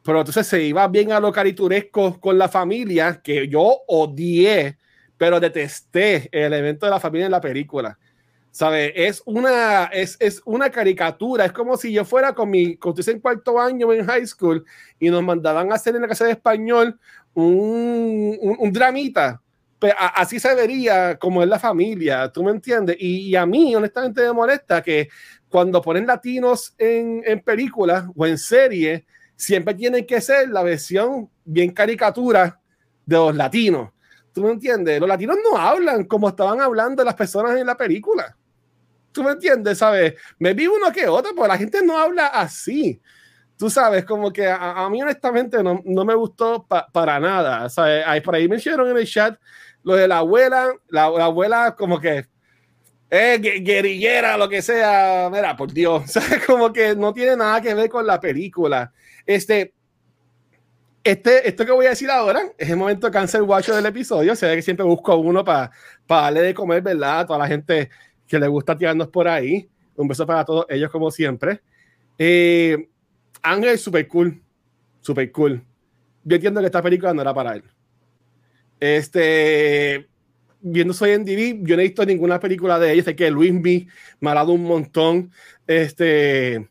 pero 0.02 0.20
entonces 0.20 0.46
se 0.46 0.62
iba 0.62 0.88
bien 0.88 1.12
a 1.12 1.20
lo 1.20 1.30
carituresco 1.30 2.18
con 2.18 2.38
la 2.38 2.48
familia, 2.48 3.20
que 3.22 3.46
yo 3.48 3.80
odié, 3.86 4.78
pero 5.18 5.38
detesté 5.38 6.30
el 6.32 6.54
elemento 6.54 6.86
de 6.86 6.92
la 6.92 7.00
familia 7.00 7.26
en 7.26 7.32
la 7.32 7.40
película. 7.40 7.98
¿Sabe? 8.50 8.94
Es 9.06 9.22
una, 9.26 9.84
es, 9.92 10.16
es 10.18 10.40
una 10.46 10.70
caricatura. 10.70 11.44
Es 11.44 11.52
como 11.52 11.76
si 11.76 11.92
yo 11.92 12.06
fuera 12.06 12.34
con 12.34 12.48
mi, 12.48 12.78
con 12.78 12.94
en 13.06 13.20
cuarto 13.20 13.60
año 13.60 13.92
en 13.92 14.06
high 14.06 14.26
school 14.26 14.64
y 14.98 15.10
nos 15.10 15.22
mandaban 15.22 15.70
a 15.70 15.74
hacer 15.74 15.94
en 15.96 16.00
la 16.00 16.08
casa 16.08 16.24
de 16.24 16.32
español 16.32 16.98
un, 17.34 18.38
un 18.58 18.72
dramita 18.72 19.42
pues, 19.82 19.94
así 19.98 20.38
se 20.38 20.54
vería 20.54 21.18
como 21.18 21.42
es 21.42 21.48
la 21.48 21.58
familia, 21.58 22.30
¿tú 22.30 22.44
me 22.44 22.52
entiendes? 22.52 22.94
Y, 23.00 23.34
a 23.34 23.44
mí, 23.44 23.74
honestamente, 23.74 24.22
me 24.22 24.32
molesta 24.32 24.80
que 24.80 25.08
cuando 25.48 25.82
ponen 25.82 26.06
latinos 26.06 26.72
en, 26.78 27.20
en 27.26 27.40
películas 27.40 28.04
o 28.14 28.24
en 28.24 28.38
series, 28.38 29.02
siempre 29.34 29.74
tienen 29.74 30.06
que 30.06 30.20
ser 30.20 30.50
la 30.50 30.62
versión 30.62 31.28
bien 31.44 31.72
caricatura 31.72 32.60
de 33.04 33.16
los 33.16 33.34
latinos. 33.34 33.90
¿Tú 34.32 34.44
me 34.44 34.52
entiendes? 34.52 35.00
Los 35.00 35.08
latinos 35.08 35.36
no 35.50 35.58
hablan 35.58 36.04
como 36.04 36.28
estaban 36.28 36.60
hablando 36.60 37.02
las 37.02 37.16
personas 37.16 37.58
en 37.58 37.66
la 37.66 37.76
película. 37.76 38.36
tú 39.10 39.24
me 39.24 39.32
entiendes, 39.32 39.78
¿sabes? 39.78 40.14
Me 40.38 40.54
vi 40.54 40.68
uno 40.68 40.92
que 40.92 41.08
otro, 41.08 41.32
pero 41.34 41.48
la 41.48 41.58
gente 41.58 41.84
no 41.84 41.98
habla 41.98 42.28
así. 42.28 43.02
Tú 43.56 43.68
sabes, 43.68 44.04
como 44.04 44.32
que 44.32 44.48
a, 44.48 44.88
mí 44.88 45.02
honestamente 45.02 45.60
no, 45.60 45.82
no 45.84 46.04
me 46.04 46.14
gustó 46.14 46.68
para 46.68 47.18
nada. 47.18 47.68
¿sabes? 47.68 48.04
Ahí, 48.06 48.20
por 48.20 48.36
ahí 48.36 48.46
mencionaron 48.46 48.92
en 48.92 48.98
el 48.98 49.08
chat 49.08 49.36
lo 49.84 49.94
de 49.94 50.08
la 50.08 50.18
abuela, 50.18 50.72
la, 50.88 51.04
abuela 51.04 51.74
como 51.76 52.00
que 52.00 52.26
eh, 53.10 53.38
guerrillera, 53.62 54.36
lo 54.36 54.48
que 54.48 54.62
sea, 54.62 55.28
mira, 55.30 55.56
por 55.56 55.72
Dios, 55.72 56.04
como 56.46 56.72
que 56.72 56.96
no 56.96 57.12
tiene 57.12 57.36
nada 57.36 57.60
que 57.60 57.74
ver 57.74 57.90
con 57.90 58.06
la 58.06 58.18
película. 58.18 58.92
Este, 59.26 59.74
este, 61.04 61.48
esto 61.48 61.66
que 61.66 61.72
voy 61.72 61.86
a 61.86 61.90
decir 61.90 62.10
ahora 62.10 62.42
es 62.56 62.70
el 62.70 62.76
momento 62.76 63.10
cancel 63.10 63.42
watch 63.42 63.68
del 63.68 63.86
episodio. 63.86 64.36
Se 64.36 64.46
ve 64.46 64.56
que 64.56 64.62
siempre 64.62 64.86
busco 64.86 65.16
uno 65.16 65.44
para 65.44 65.70
darle 66.06 66.42
de 66.42 66.54
comer, 66.54 66.82
¿verdad? 66.82 67.20
A 67.20 67.26
toda 67.26 67.38
la 67.40 67.48
gente 67.48 67.90
que 68.26 68.38
le 68.38 68.46
gusta 68.46 68.76
tirarnos 68.76 69.08
por 69.08 69.26
ahí. 69.26 69.68
Un 69.96 70.08
beso 70.08 70.26
para 70.26 70.44
todos 70.44 70.66
ellos, 70.68 70.90
como 70.90 71.10
siempre. 71.10 71.60
Eh, 72.18 72.88
Ángel, 73.42 73.78
super 73.78 74.06
cool. 74.08 74.40
Super 75.00 75.30
cool. 75.32 75.62
Yo 76.24 76.36
entiendo 76.36 76.60
que 76.60 76.66
esta 76.66 76.82
película 76.82 77.12
no 77.12 77.20
era 77.20 77.34
para 77.34 77.54
él. 77.56 77.64
Este, 78.82 80.08
viendo 80.60 80.92
Soy 80.92 81.12
en 81.12 81.24
DV, 81.24 81.60
yo 81.62 81.76
no 81.76 81.82
he 81.82 81.84
visto 81.84 82.04
ninguna 82.04 82.40
película 82.40 82.80
de 82.80 82.92
ella. 82.92 83.04
Sé 83.04 83.14
que 83.14 83.30
Luis 83.30 83.52
me 83.52 83.86
ha 84.28 84.34
dado 84.34 84.50
un 84.50 84.64
montón. 84.64 85.30
Este, 85.68 86.68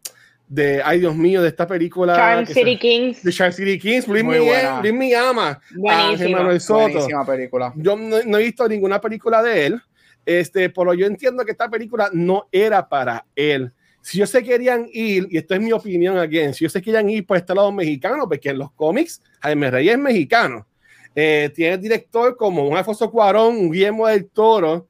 de, 0.50 0.82
ay 0.84 1.00
Dios 1.00 1.16
mío, 1.16 1.42
de 1.42 1.48
esta 1.48 1.66
película. 1.66 2.14
Charm 2.18 2.46
City 2.46 2.78
Kings. 2.78 3.24
De 3.24 3.32
Charm 3.32 3.54
City 3.54 3.80
Kings. 3.80 4.10
Luis, 4.10 4.26
me, 4.26 4.40
Luis 4.82 4.94
me 4.94 5.16
ama. 5.16 5.58
Buenísima. 5.74 6.44
Buenísima 6.44 7.26
película. 7.26 7.74
Yo 7.78 7.96
no, 7.96 8.38
he 8.38 8.44
visto 8.44 8.68
ninguna 8.68 9.00
película 9.00 9.42
de 9.42 9.68
él. 9.68 9.82
Este, 10.26 10.70
pero 10.70 10.94
yo 10.94 11.06
entiendo 11.06 11.46
que 11.46 11.52
esta 11.52 11.70
película 11.70 12.10
no 12.12 12.50
era 12.52 12.90
para 12.90 13.26
él. 13.38 13.72
Si 14.02 14.18
ellos 14.18 14.32
se 14.32 14.44
querían 14.44 14.86
ir, 14.92 15.30
y 15.32 15.38
esto 15.38 15.56
es 15.56 15.62
mi 15.62 15.72
opinión 15.72 16.18
again, 16.18 16.54
si 16.54 16.66
ellos 16.66 16.74
se 16.74 16.82
querían 16.82 17.10
ir 17.10 17.26
por 17.26 17.38
este 17.38 17.56
lado 17.56 17.72
mexicano, 17.72 18.28
porque 18.28 18.50
en 18.50 18.58
los 18.58 18.74
cómics 18.74 19.22
Jaime 19.40 19.72
Reyes 19.72 19.94
es 19.94 20.00
mexicano. 20.00 20.68
Eh, 21.16 21.52
tiene 21.54 21.78
director 21.78 22.38
como 22.38 22.68
un 22.68 22.78
Alfonso 22.78 23.12
Cuarón, 23.12 23.58
un 23.58 23.72
Guillermo 23.72 24.08
del 24.08 24.28
Toro, 24.30 24.88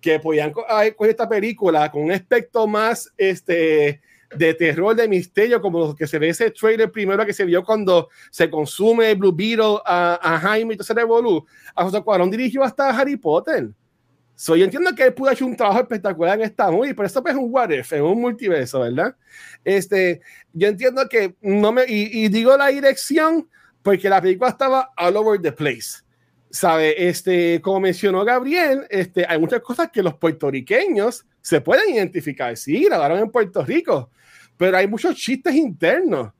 que 0.00 0.18
podían 0.18 0.52
coger 0.52 0.94
esta 1.08 1.28
película 1.28 1.90
con 1.90 2.02
un 2.02 2.10
aspecto 2.10 2.66
más 2.66 3.10
este, 3.16 4.00
de 4.34 4.54
terror, 4.54 4.94
de 4.96 5.08
misterio, 5.08 5.60
como 5.60 5.78
lo 5.78 5.94
que 5.94 6.06
se 6.06 6.18
ve 6.18 6.30
ese 6.30 6.50
trailer 6.50 6.90
primero 6.90 7.24
que 7.24 7.32
se 7.32 7.44
vio 7.44 7.62
cuando 7.62 8.08
se 8.30 8.50
consume 8.50 9.14
Blue 9.14 9.32
Beetle 9.32 9.78
a, 9.86 10.18
a 10.20 10.38
Jaime 10.40 10.74
y 10.74 10.76
todo 10.76 10.82
ese 10.82 10.94
revolú. 10.94 11.46
Alfonso 11.74 12.04
Cuarón 12.04 12.30
dirigió 12.30 12.64
hasta 12.64 12.90
Harry 12.90 13.16
Potter. 13.16 13.70
So, 14.34 14.56
yo 14.56 14.64
entiendo 14.64 14.92
que 14.94 15.04
él 15.04 15.14
pudo 15.14 15.30
hacer 15.30 15.46
un 15.46 15.56
trabajo 15.56 15.80
espectacular 15.80 16.36
en 16.36 16.46
esta 16.46 16.68
movie, 16.70 16.94
pero 16.94 17.06
esto 17.06 17.22
es 17.24 17.34
un 17.36 17.46
what 17.52 17.70
if, 17.70 17.92
en 17.92 18.02
un 18.02 18.20
multiverso, 18.20 18.80
¿verdad? 18.80 19.14
Este, 19.62 20.20
yo 20.52 20.66
entiendo 20.66 21.08
que 21.08 21.36
no 21.40 21.70
me, 21.70 21.84
y, 21.86 22.24
y 22.24 22.28
digo 22.28 22.56
la 22.56 22.66
dirección 22.68 23.48
porque 23.82 24.08
la 24.08 24.20
película 24.20 24.50
estaba 24.50 24.92
all 24.96 25.16
over 25.16 25.40
the 25.40 25.52
place. 25.52 26.02
¿Sabe? 26.50 27.08
Este, 27.08 27.60
como 27.62 27.80
mencionó 27.80 28.24
Gabriel, 28.24 28.86
este, 28.90 29.24
hay 29.26 29.38
muchas 29.38 29.62
cosas 29.62 29.90
que 29.90 30.02
los 30.02 30.14
puertorriqueños 30.14 31.24
se 31.40 31.60
pueden 31.60 31.94
identificar. 31.94 32.56
Sí, 32.56 32.84
grabaron 32.84 33.18
en 33.18 33.30
Puerto 33.30 33.64
Rico, 33.64 34.10
pero 34.56 34.76
hay 34.76 34.86
muchos 34.86 35.14
chistes 35.16 35.54
internos. 35.54 36.30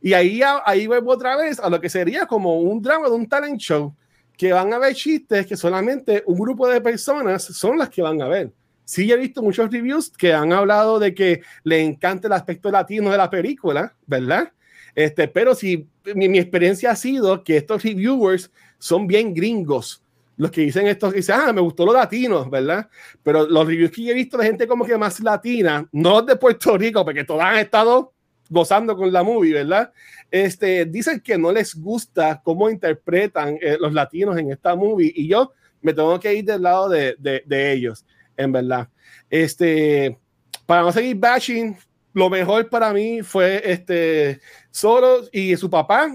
Y 0.00 0.12
ahí, 0.12 0.40
ahí 0.64 0.86
vuelvo 0.86 1.12
otra 1.12 1.36
vez 1.36 1.58
a 1.58 1.70
lo 1.70 1.80
que 1.80 1.88
sería 1.88 2.26
como 2.26 2.60
un 2.60 2.82
drama 2.82 3.08
de 3.08 3.14
un 3.14 3.28
talent 3.28 3.60
show, 3.60 3.94
que 4.36 4.52
van 4.52 4.72
a 4.72 4.78
ver 4.78 4.94
chistes 4.94 5.46
que 5.46 5.56
solamente 5.56 6.22
un 6.26 6.38
grupo 6.38 6.68
de 6.68 6.80
personas 6.80 7.44
son 7.44 7.78
las 7.78 7.88
que 7.88 8.02
van 8.02 8.20
a 8.20 8.28
ver. 8.28 8.52
Sí, 8.84 9.10
he 9.10 9.16
visto 9.16 9.42
muchos 9.42 9.70
reviews 9.70 10.10
que 10.10 10.34
han 10.34 10.52
hablado 10.52 10.98
de 10.98 11.14
que 11.14 11.42
le 11.62 11.80
encanta 11.80 12.26
el 12.26 12.32
aspecto 12.32 12.70
latino 12.70 13.10
de 13.10 13.16
la 13.16 13.30
película, 13.30 13.94
¿verdad? 14.06 14.52
Este, 14.94 15.28
pero 15.28 15.54
si 15.54 15.88
mi, 16.14 16.28
mi 16.28 16.38
experiencia 16.38 16.90
ha 16.90 16.96
sido 16.96 17.42
que 17.42 17.56
estos 17.56 17.82
reviewers 17.82 18.50
son 18.78 19.06
bien 19.06 19.32
gringos, 19.34 20.02
los 20.36 20.50
que 20.50 20.62
dicen 20.62 20.86
esto, 20.86 21.10
que 21.10 21.18
dicen, 21.18 21.36
ah, 21.38 21.52
me 21.52 21.60
gustó 21.60 21.84
los 21.84 21.94
latinos, 21.94 22.50
¿verdad? 22.50 22.88
Pero 23.22 23.46
los 23.46 23.66
reviews 23.66 23.90
que 23.90 24.10
he 24.10 24.14
visto 24.14 24.36
de 24.36 24.46
gente 24.46 24.66
como 24.66 24.84
que 24.84 24.96
más 24.96 25.20
latina, 25.20 25.86
no 25.92 26.22
de 26.22 26.36
Puerto 26.36 26.76
Rico, 26.76 27.04
porque 27.04 27.24
todos 27.24 27.42
han 27.42 27.58
estado 27.58 28.12
gozando 28.48 28.96
con 28.96 29.12
la 29.12 29.22
movie, 29.22 29.54
¿verdad? 29.54 29.92
Este, 30.30 30.84
dicen 30.84 31.20
que 31.20 31.38
no 31.38 31.52
les 31.52 31.74
gusta 31.74 32.40
cómo 32.42 32.68
interpretan 32.68 33.58
eh, 33.60 33.76
los 33.78 33.92
latinos 33.92 34.36
en 34.36 34.50
esta 34.50 34.74
movie 34.74 35.12
y 35.14 35.28
yo 35.28 35.52
me 35.80 35.92
tengo 35.94 36.18
que 36.18 36.34
ir 36.34 36.44
del 36.44 36.62
lado 36.62 36.88
de, 36.88 37.16
de, 37.18 37.42
de, 37.46 37.72
ellos, 37.72 38.04
en 38.36 38.52
verdad. 38.52 38.88
Este, 39.28 40.18
para 40.66 40.82
no 40.82 40.92
seguir 40.92 41.16
bashing, 41.16 41.76
lo 42.12 42.30
mejor 42.30 42.68
para 42.68 42.92
mí 42.92 43.22
fue 43.22 43.62
este, 43.64 44.40
Solo 44.70 45.22
y 45.32 45.56
su 45.56 45.68
papá, 45.70 46.14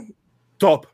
top. 0.58 0.88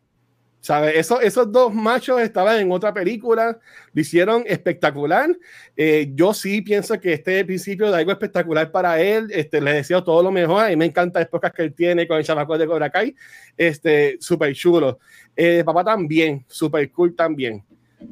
¿Sabe? 0.60 0.98
Eso, 0.98 1.20
esos 1.20 1.52
dos 1.52 1.74
machos 1.74 2.22
estaban 2.22 2.58
en 2.58 2.72
otra 2.72 2.94
película, 2.94 3.60
lo 3.92 4.02
hicieron 4.02 4.46
espectacular. 4.48 5.30
Eh, 5.76 6.10
yo 6.16 6.34
sí 6.34 6.62
pienso 6.62 6.98
que 7.02 7.12
este 7.12 7.44
principio 7.44 7.92
de 7.92 7.98
algo 7.98 8.14
espectacular 8.14 8.72
para 8.72 9.02
él. 9.02 9.28
Este, 9.32 9.60
le 9.60 9.74
deseo 9.74 10.02
todo 10.06 10.24
lo 10.24 10.32
mejor. 10.32 10.72
Y 10.72 10.78
me 10.78 10.86
encanta 10.86 11.20
las 11.20 11.28
pocas 11.28 11.52
que 11.52 11.64
él 11.64 11.74
tiene 11.74 12.08
con 12.08 12.18
el 12.18 12.24
chamaco 12.24 12.58
de 12.58 12.66
Cobra 12.66 12.90
Kai. 12.90 13.14
Este, 13.58 14.16
súper 14.22 14.54
chulo. 14.56 15.00
Eh, 15.36 15.64
papá 15.66 15.84
también, 15.84 16.46
súper 16.48 16.90
cool 16.94 17.14
también. 17.14 17.62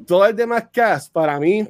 Todo 0.06 0.26
el 0.26 0.36
demás 0.36 0.68
cast, 0.70 1.10
para 1.10 1.40
mí, 1.40 1.66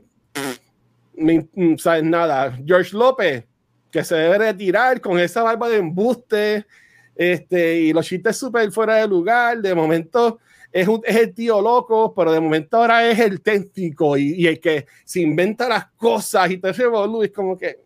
me, 1.14 1.49
mm, 1.55 1.77
¿sabes? 1.77 2.03
Nada. 2.03 2.59
George 2.66 2.97
López, 2.97 3.45
que 3.93 4.03
se 4.03 4.16
debe 4.16 4.38
retirar 4.38 5.01
con 5.01 5.20
esa 5.20 5.43
barba 5.43 5.68
de 5.68 5.76
embuste. 5.76 6.66
Este, 7.14 7.76
y 7.76 7.93
los 7.93 8.07
chistes 8.07 8.36
súper 8.38 8.72
fuera 8.72 8.97
de 8.97 9.07
lugar. 9.07 9.59
De 9.59 9.74
momento 9.74 10.40
es, 10.72 10.88
un, 10.88 11.03
es 11.05 11.14
el 11.14 11.34
tío 11.34 11.61
loco, 11.61 12.12
pero 12.14 12.32
de 12.32 12.40
momento 12.40 12.78
ahora 12.78 13.09
es 13.09 13.18
el 13.20 13.43
técnico 13.43 14.16
y, 14.16 14.32
y 14.32 14.47
el 14.47 14.59
que 14.59 14.86
se 15.05 15.20
inventa 15.20 15.68
las 15.68 15.86
cosas 15.93 16.51
y 16.51 16.59
todo 16.59 16.72
ese 16.72 16.84
es 17.22 17.30
como 17.30 17.57
que, 17.57 17.80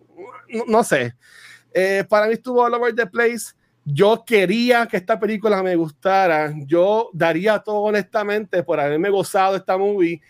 no, 0.48 0.64
no 0.66 0.84
sé. 0.84 1.14
Eh, 1.74 2.04
para 2.08 2.26
mí 2.28 2.34
estuvo 2.34 2.62
all 2.62 2.72
over 2.72 2.94
the 2.94 3.06
place. 3.06 3.52
Yo 3.84 4.24
quería 4.24 4.86
que 4.86 4.96
esta 4.96 5.18
película 5.18 5.62
me 5.62 5.76
gustara. 5.76 6.54
Yo 6.64 7.10
daría 7.12 7.58
todo 7.58 7.82
honestamente 7.82 8.62
por 8.62 8.80
haberme 8.80 9.10
gozado 9.10 9.56
esta 9.56 9.76
movie 9.76 10.20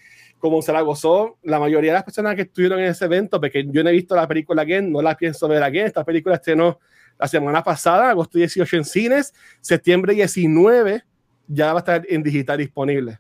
como 0.47 0.63
se 0.63 0.73
la 0.73 0.81
gozó 0.81 1.39
la 1.43 1.59
mayoría 1.59 1.91
de 1.91 1.95
las 1.95 2.05
personas 2.05 2.37
que 2.37 2.43
estuvieron 2.43 2.79
en 2.79 2.87
ese 2.87 3.05
evento, 3.05 3.41
porque 3.41 3.67
yo 3.69 3.83
no 3.83 3.91
he 3.91 3.93
visto 3.93 4.15
la 4.15 4.29
película 4.29 4.63
again, 4.63 4.93
no 4.93 5.03
la 5.03 5.17
pienso 5.17 5.49
ver 5.49 5.61
again. 5.61 5.87
Esta 5.87 6.05
película 6.05 6.37
estrenó 6.37 6.79
la 7.19 7.27
semana 7.27 7.65
pasada, 7.65 8.11
agosto 8.11 8.39
18 8.39 8.77
en 8.77 8.85
cines, 8.85 9.35
septiembre 9.61 10.15
19 10.15 11.03
ya 11.49 11.73
va 11.73 11.79
a 11.79 11.81
estar 11.81 12.07
en 12.09 12.23
digital 12.23 12.59
disponible. 12.59 13.19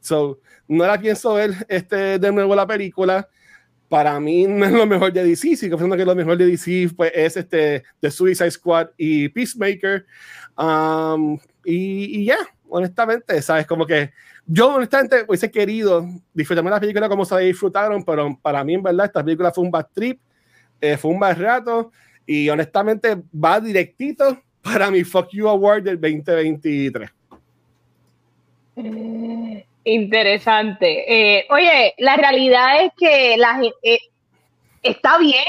So, 0.00 0.40
no 0.66 0.86
la 0.86 1.00
pienso 1.00 1.34
ver 1.34 1.52
este, 1.68 2.18
de 2.18 2.32
nuevo 2.32 2.54
la 2.56 2.66
película. 2.66 3.28
Para 3.88 4.18
mí 4.18 4.44
no 4.48 4.64
es 4.64 4.72
lo 4.72 4.86
mejor 4.86 5.12
de 5.12 5.22
DC, 5.22 5.54
sí 5.56 5.70
que 5.70 5.76
lo 5.76 6.14
mejor 6.16 6.36
de 6.36 6.46
DC 6.46 6.90
pues, 6.96 7.12
es 7.14 7.36
este, 7.36 7.84
The 8.00 8.10
Suicide 8.10 8.50
Squad 8.50 8.88
y 8.96 9.28
Peacemaker. 9.28 10.04
Um, 10.58 11.38
y, 11.64 12.24
ya, 12.24 12.38
honestamente, 12.68 13.40
¿sabes? 13.42 13.66
Como 13.66 13.86
que 13.86 14.10
yo 14.46 14.74
honestamente 14.74 15.24
hubiese 15.26 15.50
querido 15.50 16.06
disfrutarme 16.32 16.70
la 16.70 16.80
película 16.80 17.08
como 17.08 17.24
se 17.24 17.38
disfrutaron, 17.40 18.04
pero 18.04 18.38
para 18.40 18.62
mí 18.62 18.74
en 18.74 18.82
verdad 18.82 19.06
esta 19.06 19.24
película 19.24 19.50
fue 19.50 19.64
un 19.64 19.70
bad 19.70 19.86
trip, 19.92 20.20
eh, 20.80 20.96
fue 20.96 21.10
un 21.10 21.18
bad 21.18 21.38
rato 21.38 21.90
y 22.24 22.48
honestamente 22.48 23.16
va 23.32 23.60
directito 23.60 24.40
para 24.62 24.90
mi 24.90 25.04
Fuck 25.04 25.30
You 25.30 25.48
Award 25.48 25.82
del 25.82 26.00
2023. 26.00 27.10
Interesante. 29.84 31.38
Eh, 31.38 31.46
oye, 31.50 31.94
la 31.98 32.16
realidad 32.16 32.84
es 32.84 32.92
que 32.96 33.36
la 33.36 33.60
eh, 33.82 33.98
está 34.82 35.18
bien 35.18 35.44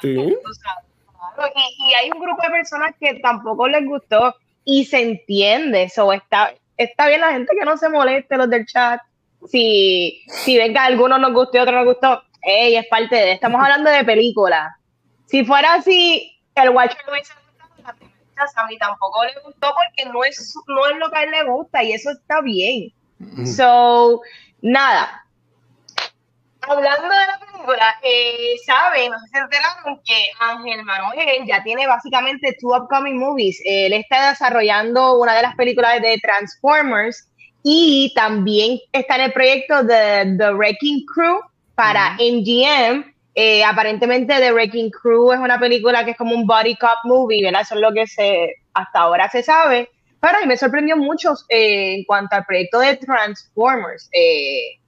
que 0.00 0.08
y, 0.08 1.88
y, 1.88 1.94
hay 1.94 2.10
un 2.10 2.20
grupo 2.20 2.42
de 2.42 2.50
personas 2.50 2.94
que 2.98 3.14
tampoco 3.20 3.68
les 3.68 3.86
gustó 3.86 4.34
y 4.64 4.84
se 4.84 5.02
entiende. 5.02 5.84
eso 5.84 6.12
está, 6.12 6.52
está 6.76 7.08
bien 7.08 7.20
la 7.20 7.32
gente 7.32 7.54
que 7.58 7.64
no 7.64 7.76
se 7.76 7.88
moleste, 7.88 8.36
los 8.36 8.50
del 8.50 8.66
chat. 8.66 9.00
Si, 9.48 10.22
si 10.26 10.56
ven 10.56 10.72
que 10.72 10.78
a 10.78 10.84
algunos 10.84 11.18
nos 11.18 11.32
gustó 11.32 11.58
y 11.58 11.60
otros 11.60 11.74
nos 11.74 11.86
gustó, 11.86 12.22
ey, 12.42 12.76
es 12.76 12.86
parte 12.86 13.16
de. 13.16 13.32
Estamos 13.32 13.60
hablando 13.62 13.90
de 13.90 14.04
películas. 14.04 14.72
Si 15.26 15.44
fuera 15.44 15.74
así, 15.74 16.38
el 16.54 16.70
Watcher 16.70 17.00
lo 17.06 17.12
hubiese 17.12 17.32
a 18.56 18.66
mí 18.66 18.78
tampoco 18.78 19.24
le 19.24 19.34
gustó 19.44 19.72
porque 19.74 20.10
no 20.10 20.24
es, 20.24 20.54
no 20.66 20.86
es 20.86 20.96
lo 20.98 21.10
que 21.10 21.18
a 21.18 21.22
él 21.22 21.30
le 21.30 21.44
gusta 21.44 21.82
y 21.82 21.92
eso 21.92 22.10
está 22.10 22.40
bien. 22.40 22.92
So, 23.46 24.20
nada. 24.60 25.21
Hablando 26.68 27.08
de 27.08 27.26
la 27.26 27.38
película, 27.40 27.98
eh, 28.02 28.54
saben, 28.64 29.10
no 29.10 29.18
sé 29.18 29.26
si 29.26 29.32
se 29.32 29.38
enteraron 29.38 30.00
que 30.04 30.26
Ángel 30.38 30.84
Manuel 30.84 31.44
ya 31.46 31.62
tiene 31.62 31.86
básicamente 31.88 32.56
two 32.60 32.74
upcoming 32.74 33.18
movies. 33.18 33.60
Él 33.64 33.92
está 33.92 34.30
desarrollando 34.30 35.18
una 35.18 35.34
de 35.34 35.42
las 35.42 35.56
películas 35.56 36.00
de 36.00 36.18
Transformers 36.22 37.28
y 37.64 38.12
también 38.14 38.78
está 38.92 39.16
en 39.16 39.22
el 39.22 39.32
proyecto 39.32 39.82
de 39.82 40.36
The 40.38 40.52
Wrecking 40.54 41.04
Crew 41.06 41.40
para 41.74 42.16
MGM 42.18 43.12
Eh, 43.34 43.64
aparentemente 43.64 44.34
The 44.38 44.52
Wrecking 44.52 44.90
Crew 44.90 45.32
es 45.32 45.38
una 45.38 45.58
película 45.58 46.04
que 46.04 46.10
es 46.12 46.16
como 46.18 46.34
un 46.34 46.46
body 46.46 46.76
cop 46.76 46.98
movie, 47.04 47.42
¿verdad? 47.42 47.62
Eso 47.62 47.74
es 47.76 47.80
lo 47.80 47.92
que 47.92 48.06
se, 48.06 48.56
hasta 48.74 49.00
ahora 49.00 49.28
se 49.30 49.42
sabe. 49.42 49.90
Pero 50.20 50.36
a 50.38 50.40
mí 50.42 50.46
me 50.46 50.56
sorprendió 50.58 50.96
mucho 50.98 51.32
eh, 51.48 51.94
en 51.96 52.04
cuanto 52.04 52.36
al 52.36 52.44
proyecto 52.44 52.78
de 52.80 52.96
Transformers. 52.98 54.08
Eh, 54.12 54.81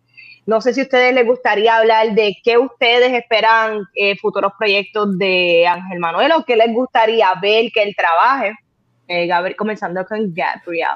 no 0.46 0.60
sé 0.60 0.74
si 0.74 0.80
a 0.80 0.84
ustedes 0.84 1.14
les 1.14 1.26
gustaría 1.26 1.76
hablar 1.76 2.14
de 2.14 2.36
qué 2.42 2.58
ustedes 2.58 3.12
esperan 3.12 3.84
futuros 4.20 4.52
proyectos 4.58 5.18
de 5.18 5.66
Ángel 5.66 5.98
Manuel 5.98 6.32
o 6.32 6.44
qué 6.44 6.56
les 6.56 6.72
gustaría 6.72 7.28
ver 7.40 7.70
que 7.72 7.82
él 7.82 7.94
trabaje. 7.96 8.52
ver, 9.08 9.56
comenzando 9.56 10.04
con 10.04 10.34
Gabriel. 10.34 10.88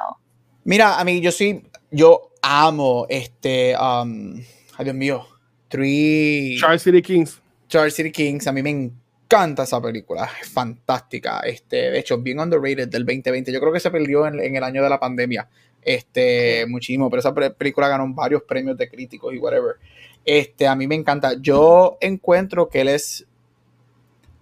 Mira, 0.65 0.99
a 0.99 1.05
mí 1.05 1.21
yo 1.21 1.33
sí, 1.33 1.63
yo 1.91 2.33
amo 2.43 3.07
este, 3.09 3.75
um, 3.77 4.35
ay 4.77 4.85
Dios 4.85 4.95
mío, 4.95 5.27
Three... 5.69 6.57
Charles 6.59 6.83
City 6.83 7.03
Kings. 7.03 7.41
Charles 7.69 7.95
City 7.95 8.11
Kings, 8.11 8.47
a 8.47 8.53
mí 8.53 8.63
me 8.63 8.71
encanta 8.71 9.65
esa 9.65 9.81
película, 9.81 10.29
es 10.41 10.49
fantástica. 10.49 11.41
Este, 11.41 11.91
de 11.91 11.99
hecho, 11.99 12.19
bien 12.19 12.41
underrated 12.41 12.89
del 12.89 13.05
2020. 13.05 13.53
Yo 13.53 13.61
creo 13.61 13.73
que 13.73 13.81
se 13.81 13.91
perdió 13.91 14.27
en, 14.27 14.57
el 14.57 14.63
año 14.63 14.83
de 14.83 14.89
la 14.89 14.99
pandemia. 14.99 15.49
Este, 15.89 16.67
muchísimo, 16.67 17.09
pero 17.09 17.21
esa 17.21 17.33
película 17.33 17.89
ganó 17.89 18.07
varios 18.13 18.43
premios 18.43 18.77
de 18.77 18.91
críticos 18.91 19.33
y 19.33 19.39
whatever. 19.39 19.77
Este, 20.23 20.67
a 20.67 20.75
mí 20.75 20.87
me 20.87 20.95
encanta. 20.95 21.33
Yo 21.41 21.97
encuentro 22.03 22.69
que 22.69 22.83
él 22.83 22.89
es. 22.89 23.27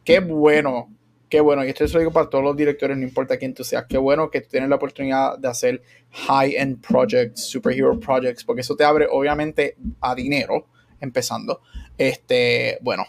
Qué 0.02 0.18
bueno, 0.18 0.92
qué 1.28 1.40
bueno. 1.40 1.64
Y 1.64 1.68
esto 1.68 1.84
lo 1.84 2.00
digo 2.00 2.10
para 2.10 2.28
todos 2.28 2.42
los 2.42 2.56
directores, 2.56 2.96
no 2.96 3.04
importa 3.04 3.36
quién 3.36 3.54
tú 3.54 3.62
seas. 3.62 3.84
Qué 3.88 3.96
bueno 3.96 4.28
que 4.28 4.40
tienes 4.40 4.68
la 4.68 4.74
oportunidad 4.74 5.38
de 5.38 5.46
hacer 5.46 5.82
high-end 6.10 6.84
projects, 6.84 7.44
superhero 7.44 7.96
projects, 8.00 8.42
porque 8.42 8.62
eso 8.62 8.74
te 8.74 8.82
abre, 8.82 9.06
obviamente, 9.08 9.76
a 10.00 10.16
dinero 10.16 10.66
empezando. 11.00 11.60
Este, 11.96 12.78
bueno, 12.80 13.04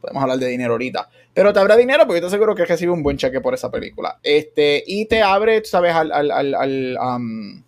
podemos 0.00 0.22
hablar 0.22 0.38
de 0.38 0.46
dinero 0.46 0.72
ahorita. 0.72 1.10
Pero 1.34 1.52
te 1.52 1.60
abre 1.60 1.76
dinero 1.76 2.06
porque 2.06 2.22
te 2.22 2.26
aseguro 2.28 2.54
que 2.54 2.64
recibe 2.64 2.92
un 2.92 3.02
buen 3.02 3.18
cheque 3.18 3.42
por 3.42 3.52
esa 3.52 3.70
película. 3.70 4.18
Este, 4.22 4.82
y 4.86 5.04
te 5.04 5.20
abre, 5.20 5.62
sabes, 5.66 5.94
al, 5.94 6.10
al, 6.10 6.54
al, 6.54 6.96
um, 6.96 7.61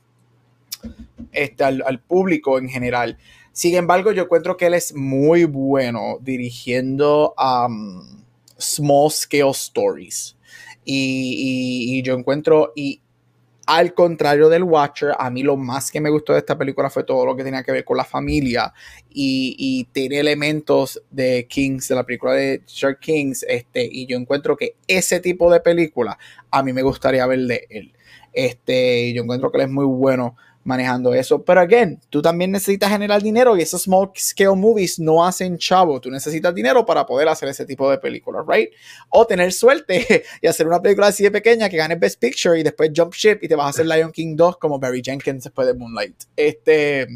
este, 1.32 1.64
al, 1.64 2.01
público 2.01 2.59
en 2.59 2.68
general. 2.68 3.18
Sin 3.53 3.74
embargo, 3.74 4.12
yo 4.12 4.24
encuentro 4.24 4.57
que 4.57 4.66
él 4.66 4.74
es 4.74 4.95
muy 4.95 5.45
bueno 5.45 6.18
dirigiendo 6.20 7.35
um, 7.39 8.22
small 8.59 9.11
scale 9.11 9.51
stories. 9.51 10.37
Y, 10.85 11.97
y, 11.97 12.03
yo 12.03 12.14
encuentro, 12.14 12.72
y 12.76 13.01
al 13.66 13.95
contrario 13.95 14.49
del 14.49 14.64
Watcher, 14.64 15.12
a 15.18 15.30
mí 15.30 15.43
lo 15.43 15.57
más 15.57 15.91
que 15.91 16.01
me 16.01 16.11
gustó 16.11 16.35
de 16.35 16.41
esta 16.41 16.59
película 16.59 16.91
fue 16.91 17.05
todo 17.05 17.24
lo 17.24 17.35
que 17.35 17.45
tenía 17.45 17.62
que 17.62 17.72
ver 17.72 17.85
con 17.85 17.97
la 17.97 18.05
familia 18.05 18.72
y, 19.09 19.57
y 19.59 19.85
tiene 19.85 20.18
elementos 20.20 21.03
de 21.11 21.47
Kings, 21.49 21.89
de 21.89 21.95
la 21.95 22.05
película 22.05 22.35
de 22.35 22.62
Shark 22.66 23.01
Kings, 23.01 23.45
este, 23.49 23.89
y 23.91 24.07
yo 24.07 24.18
encuentro 24.18 24.57
que 24.57 24.76
ese 24.87 25.20
tipo 25.20 25.51
de 25.51 25.61
película 25.61 26.18
a 26.51 26.62
mí 26.62 26.72
me 26.72 26.82
gustaría 26.82 27.26
ver 27.26 27.41
de 27.41 27.66
él. 27.70 27.93
Este, 28.35 29.12
yo 29.14 29.22
encuentro 29.22 29.51
que 29.51 29.59
él 29.59 29.64
es 29.64 29.70
muy 29.70 29.87
bueno 29.87 30.37
manejando 30.65 31.15
eso. 31.15 31.45
Pero 31.45 31.61
again, 31.61 32.01
tú 32.11 32.21
también 32.21 32.51
necesitas 32.51 32.91
generar 32.91 33.23
dinero 33.23 33.57
y 33.57 33.62
esos 33.62 33.83
small 33.83 34.11
scale 34.17 34.57
movies 34.57 34.99
no 34.99 35.25
hacen 35.25 35.59
chavo. 35.59 36.01
Tú 36.01 36.11
necesitas 36.11 36.55
dinero 36.55 36.85
para 36.85 37.07
poder 37.07 37.29
hacer 37.29 37.49
ese 37.49 37.65
tipo 37.65 37.91
de 37.91 37.99
películas, 37.99 38.45
right? 38.49 38.71
O 39.11 39.27
tener 39.27 39.53
suerte 39.53 40.25
y 40.43 40.47
hacer 40.47 40.67
una 40.67 40.81
película 40.81 41.09
así 41.09 41.23
de 41.23 41.31
pequeña 41.31 41.69
que 41.69 41.77
gane 41.77 41.97
Best 41.97 42.19
Picture 42.21 42.59
y 42.59 42.62
después 42.62 42.91
Jump 42.95 43.15
Ship 43.15 43.39
y 43.43 43.49
te 43.49 43.55
vas 43.55 43.67
a 43.67 43.71
hacer 43.71 43.87
Lion 43.87 44.11
King 44.11 44.35
2 44.37 44.57
como 44.59 44.79
Barry 44.79 45.03
Jenkins 45.05 45.45
después 45.45 45.67
de 45.67 45.75
Moonlight. 45.75 46.25
Este, 46.37 47.07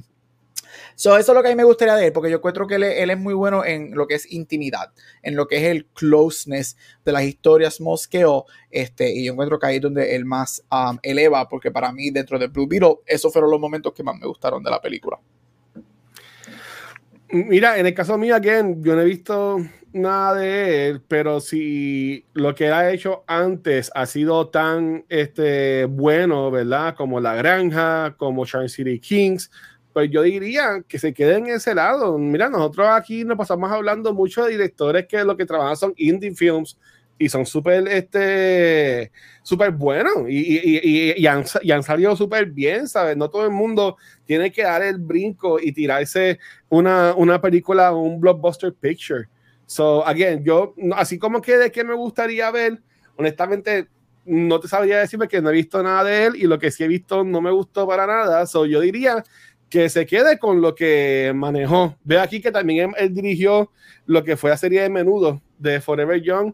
So, 0.95 1.17
eso 1.17 1.33
es 1.33 1.37
lo 1.37 1.43
que 1.43 1.49
a 1.49 1.51
mí 1.53 1.57
me 1.57 1.65
gustaría 1.65 1.95
de 1.95 2.07
él, 2.07 2.13
porque 2.13 2.31
yo 2.31 2.37
encuentro 2.37 2.67
que 2.67 2.77
él, 2.77 2.83
es 2.85 3.19
muy 3.19 3.35
bueno 3.35 3.65
en 3.65 3.95
lo 3.95 4.07
que 4.07 4.15
es 4.15 4.31
intimidad, 4.33 4.93
en 5.23 5.37
lo 5.37 5.47
que 5.47 5.57
es 5.57 5.65
el 5.65 5.87
closeness 5.87 6.77
de 7.05 7.13
las 7.13 7.25
historias 7.25 7.81
mosqueo, 7.81 8.47
este, 8.71 9.11
y 9.13 9.25
yo 9.25 9.33
encuentro 9.33 9.59
que 9.59 9.67
ahí 9.67 9.77
es 9.77 9.83
donde 9.83 10.15
él 10.15 10.25
más 10.25 10.63
um, 10.71 10.99
eleva, 11.03 11.49
porque 11.49 11.71
para 11.71 11.93
mí 11.93 12.11
dentro 12.11 12.39
de 12.39 12.49
Blue 12.49 12.67
Beetle, 12.67 12.97
esos 13.07 13.33
fueron 13.33 13.51
los 13.51 13.61
momentos 13.61 13.93
que 13.93 14.03
más 14.03 14.19
me 14.19 14.27
gustaron 14.27 14.63
de 14.63 14.71
la 14.71 14.81
película. 14.81 15.19
Mira, 17.31 17.79
en 17.79 17.87
el 17.87 17.93
caso 17.93 18.17
mío, 18.17 18.35
again, 18.35 18.83
yo 18.83 18.95
no 18.95 19.03
he 19.03 19.05
visto 19.05 19.59
nada 19.93 20.35
de 20.35 20.89
él, 20.89 21.03
pero 21.07 21.41
si 21.41 22.25
lo 22.33 22.55
que 22.55 22.69
ha 22.69 22.91
hecho 22.91 23.25
antes 23.27 23.91
ha 23.95 24.07
sido 24.07 24.49
tan 24.49 25.05
este, 25.11 25.85
bueno, 25.85 26.51
¿verdad? 26.51 26.95
Como 26.97 27.21
La 27.21 27.35
Granja, 27.35 28.15
como 28.17 28.47
Charm 28.47 28.69
City 28.69 28.99
Kings, 28.99 29.51
pues 29.99 30.13
yo 30.13 30.23
diría 30.23 30.85
que 30.87 30.97
se 30.97 31.13
quede 31.13 31.39
en 31.39 31.49
ese 31.49 31.75
lado. 31.75 32.17
Mira, 32.19 32.49
nosotros 32.49 32.87
aquí 32.89 33.25
nos 33.25 33.37
pasamos 33.37 33.69
hablando 33.73 34.15
mucho 34.15 34.45
de 34.45 34.53
directores 34.53 35.09
que 35.09 35.25
lo 35.25 35.37
que 35.37 35.45
trabajan 35.45 35.77
son 35.77 35.93
indie 35.97 36.33
films 36.37 36.79
y 37.19 37.29
son 37.29 37.45
súper 37.45 37.89
este, 37.89 39.11
super 39.43 39.73
buenos 39.73 40.29
y, 40.29 41.17
y, 41.19 41.27
han, 41.27 41.43
han, 41.69 41.83
salido 41.83 42.15
súper 42.15 42.47
bien, 42.47 42.87
¿sabes? 42.87 43.17
No 43.17 43.29
todo 43.29 43.45
el 43.45 43.51
mundo 43.51 43.97
tiene 44.25 44.53
que 44.53 44.63
dar 44.63 44.83
el 44.83 44.99
brinco 44.99 45.59
y 45.59 45.73
tirarse 45.73 46.39
una, 46.69 47.13
una 47.17 47.41
película, 47.41 47.93
un 47.93 48.21
blockbuster 48.21 48.73
picture. 48.73 49.27
So, 49.67 50.07
again, 50.07 50.45
yo, 50.45 50.77
así 50.95 51.19
como 51.19 51.43
que 51.43 51.57
de 51.57 51.73
qué 51.73 51.83
me 51.83 51.95
gustaría 51.95 52.49
ver, 52.53 52.81
honestamente, 53.17 53.89
no 54.29 54.61
te 54.61 54.69
sabría 54.69 54.99
decirme 54.99 55.27
que 55.27 55.41
no 55.41 55.51
he 55.51 55.55
visto 55.55 55.83
nada 55.83 56.05
de 56.05 56.27
él 56.27 56.37
y 56.37 56.43
lo 56.43 56.59
que 56.59 56.71
sí 56.71 56.85
he 56.85 56.89
visto 56.89 57.25
no 57.25 57.41
me 57.41 57.51
gustó 57.51 57.87
para 57.89 58.07
nada. 58.07 58.47
So, 58.47 58.67
yo 58.67 58.81
diría 58.81 59.25
que 59.69 59.89
se 59.89 60.07
quede 60.07 60.39
con 60.39 60.61
lo 60.61 60.75
que 60.75 61.33
manejó. 61.35 61.97
Ve 62.05 62.19
aquí 62.19 62.41
que 62.41 62.51
también 62.51 62.93
él, 62.97 63.13
dirigió 63.13 63.71
lo 64.07 64.25
que 64.25 64.37
fue 64.37 64.51
la 64.51 64.57
serie 64.57 64.83
de 64.83 64.91
menudo 64.91 65.43
de 65.59 65.81
Forever 65.81 66.21
Young, 66.21 66.53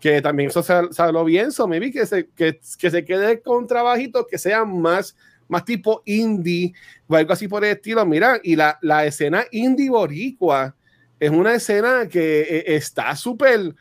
que 0.00 0.20
también 0.20 0.50
eso 0.50 0.62
salió 0.62 1.24
bien. 1.24 1.52
So, 1.52 1.68
maybe 1.68 1.92
que 1.92 2.06
se, 2.06 2.28
que, 2.28 2.60
que 2.78 2.90
se 2.90 3.04
quede 3.04 3.40
con 3.40 3.66
trabajitos 3.66 4.26
que 4.28 4.38
sean 4.38 4.80
más, 4.80 5.16
más 5.48 5.64
tipo 5.64 6.02
indie 6.04 6.72
o 7.06 7.16
algo 7.16 7.32
así 7.32 7.48
por 7.48 7.64
el 7.64 7.72
estilo. 7.72 8.04
Mira, 8.04 8.40
y 8.42 8.56
la, 8.56 8.78
la 8.82 9.06
escena 9.06 9.44
indie 9.52 9.90
boricua 9.90 10.74
es 11.18 11.30
una 11.30 11.54
escena 11.54 12.08
que 12.08 12.40
eh, 12.42 12.64
está 12.66 13.14
súper 13.16 13.74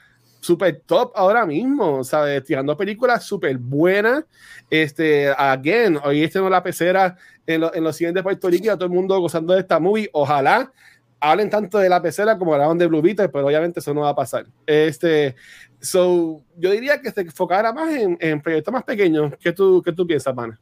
súper 0.46 0.82
top 0.86 1.12
ahora 1.16 1.46
mismo, 1.46 2.04
¿sabes? 2.04 2.44
Tirando 2.44 2.78
películas 2.78 3.24
súper 3.24 3.58
buenas. 3.58 4.24
Este, 4.70 5.30
again, 5.30 6.00
hoy 6.04 6.24
estrenó 6.24 6.50
la 6.50 6.62
pecera 6.62 7.18
en, 7.48 7.64
en 7.74 7.84
los 7.84 7.96
siguientes 7.96 8.24
Puerto 8.24 8.50
Rico 8.50 8.66
y 8.66 8.70
a 8.70 8.76
todo 8.76 8.86
el 8.86 8.92
mundo 8.92 9.20
gozando 9.20 9.54
de 9.54 9.62
esta 9.62 9.80
movie. 9.80 10.10
Ojalá 10.14 10.72
hablen 11.20 11.50
tanto 11.50 11.80
de 11.80 11.90
la 11.90 12.02
pecera 12.02 12.38
como 12.38 12.54
hablaban 12.54 12.78
de 12.78 12.86
Blue 12.86 13.02
Beetle, 13.02 13.30
pero 13.30 13.48
obviamente 13.48 13.80
eso 13.80 13.94
no 13.94 14.02
va 14.02 14.10
a 14.10 14.16
pasar. 14.16 14.46
Este, 14.68 15.36
so, 15.80 16.42
yo 16.56 16.72
diría 16.72 17.02
que 17.02 17.12
se 17.12 17.22
enfocara 17.22 17.74
más 17.74 17.94
en, 17.94 18.18
en 18.22 18.42
proyectos 18.42 18.72
más 18.72 18.84
pequeños. 18.84 19.34
¿Qué 19.42 19.52
tú, 19.52 19.82
qué 19.84 19.92
tú 19.92 20.06
piensas, 20.06 20.36
Mana? 20.36 20.60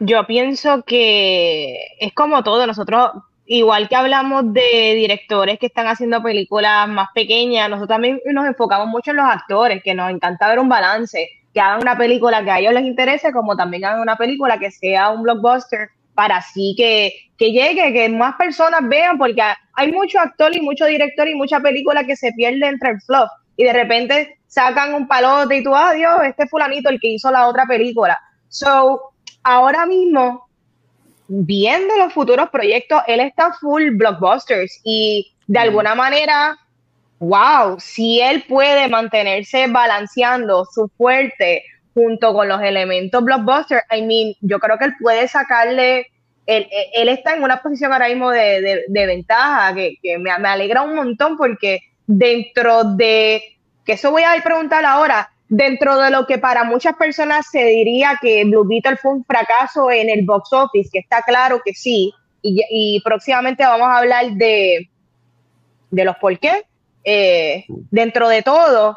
Yo 0.00 0.26
pienso 0.26 0.82
que 0.84 1.78
es 2.00 2.12
como 2.14 2.42
todo, 2.42 2.66
nosotros 2.66 3.10
igual 3.52 3.88
que 3.88 3.96
hablamos 3.96 4.52
de 4.52 4.94
directores 4.94 5.58
que 5.58 5.66
están 5.66 5.86
haciendo 5.86 6.22
películas 6.22 6.88
más 6.88 7.08
pequeñas, 7.14 7.68
nosotros 7.68 7.88
también 7.96 8.20
nos 8.32 8.46
enfocamos 8.46 8.88
mucho 8.88 9.10
en 9.10 9.18
los 9.18 9.26
actores, 9.26 9.82
que 9.82 9.94
nos 9.94 10.10
encanta 10.10 10.48
ver 10.48 10.58
un 10.58 10.68
balance, 10.68 11.28
que 11.52 11.60
hagan 11.60 11.82
una 11.82 11.96
película 11.96 12.42
que 12.42 12.50
a 12.50 12.58
ellos 12.58 12.72
les 12.72 12.84
interese, 12.84 13.32
como 13.32 13.56
también 13.56 13.84
hagan 13.84 14.00
una 14.00 14.16
película 14.16 14.58
que 14.58 14.70
sea 14.70 15.10
un 15.10 15.22
blockbuster 15.22 15.90
para 16.14 16.36
así 16.36 16.74
que, 16.76 17.12
que 17.36 17.52
llegue, 17.52 17.92
que 17.92 18.08
más 18.08 18.36
personas 18.36 18.80
vean, 18.88 19.18
porque 19.18 19.42
hay 19.74 19.92
mucho 19.92 20.18
actor 20.18 20.54
y 20.56 20.60
mucho 20.60 20.86
director 20.86 21.28
y 21.28 21.34
mucha 21.34 21.60
película 21.60 22.04
que 22.04 22.16
se 22.16 22.32
pierde 22.32 22.66
entre 22.66 22.90
el 22.90 23.00
fluff 23.02 23.30
y 23.56 23.64
de 23.64 23.72
repente 23.72 24.38
sacan 24.46 24.94
un 24.94 25.06
palote 25.06 25.58
y 25.58 25.62
tú, 25.62 25.74
adiós, 25.74 26.16
ah, 26.20 26.26
este 26.26 26.46
fulanito 26.46 26.88
el 26.88 27.00
que 27.00 27.08
hizo 27.08 27.30
la 27.30 27.46
otra 27.48 27.66
película. 27.66 28.18
So, 28.48 29.12
ahora 29.42 29.86
mismo 29.86 30.46
viendo 31.34 31.96
los 31.96 32.12
futuros 32.12 32.50
proyectos, 32.50 33.00
él 33.06 33.20
está 33.20 33.54
full 33.54 33.92
blockbusters 33.92 34.80
y 34.84 35.32
de 35.46 35.58
alguna 35.58 35.94
manera, 35.94 36.58
wow, 37.20 37.80
si 37.80 38.20
él 38.20 38.44
puede 38.46 38.86
mantenerse 38.88 39.66
balanceando 39.68 40.66
su 40.66 40.88
fuerte 40.88 41.64
junto 41.94 42.34
con 42.34 42.48
los 42.48 42.60
elementos 42.60 43.24
blockbuster, 43.24 43.82
I 43.90 44.02
mean, 44.02 44.34
yo 44.42 44.58
creo 44.58 44.76
que 44.76 44.84
él 44.84 44.94
puede 45.00 45.26
sacarle, 45.26 46.08
él, 46.44 46.68
está 47.08 47.34
en 47.34 47.42
una 47.42 47.62
posición 47.62 47.94
ahora 47.94 48.08
mismo 48.08 48.30
de, 48.30 48.84
ventaja 48.88 49.74
que, 49.74 49.96
me, 50.18 50.38
me, 50.38 50.48
alegra 50.48 50.82
un 50.82 50.94
montón 50.94 51.38
porque 51.38 51.80
dentro 52.06 52.84
de, 52.84 53.56
que 53.86 53.92
eso 53.92 54.10
voy 54.10 54.24
a 54.24 54.34
preguntar 54.44 54.84
ahora, 54.84 55.31
dentro 55.54 55.98
de 55.98 56.10
lo 56.10 56.26
que 56.26 56.38
para 56.38 56.64
muchas 56.64 56.96
personas 56.96 57.44
se 57.50 57.62
diría 57.62 58.18
que 58.22 58.42
Blue 58.46 58.66
Beetle 58.66 58.96
fue 58.96 59.12
un 59.12 59.24
fracaso 59.24 59.90
en 59.90 60.08
el 60.08 60.24
box 60.24 60.50
office, 60.50 60.88
que 60.90 61.00
está 61.00 61.20
claro 61.20 61.60
que 61.62 61.74
sí, 61.74 62.10
y, 62.40 63.00
próximamente 63.04 63.62
vamos 63.62 63.86
a 63.86 63.98
hablar 63.98 64.32
de, 64.32 64.88
de 65.90 66.04
los 66.06 66.16
por 66.16 66.38
qué. 66.38 66.64
Eh, 67.04 67.66
dentro 67.68 68.30
de 68.30 68.42
todo, 68.42 68.96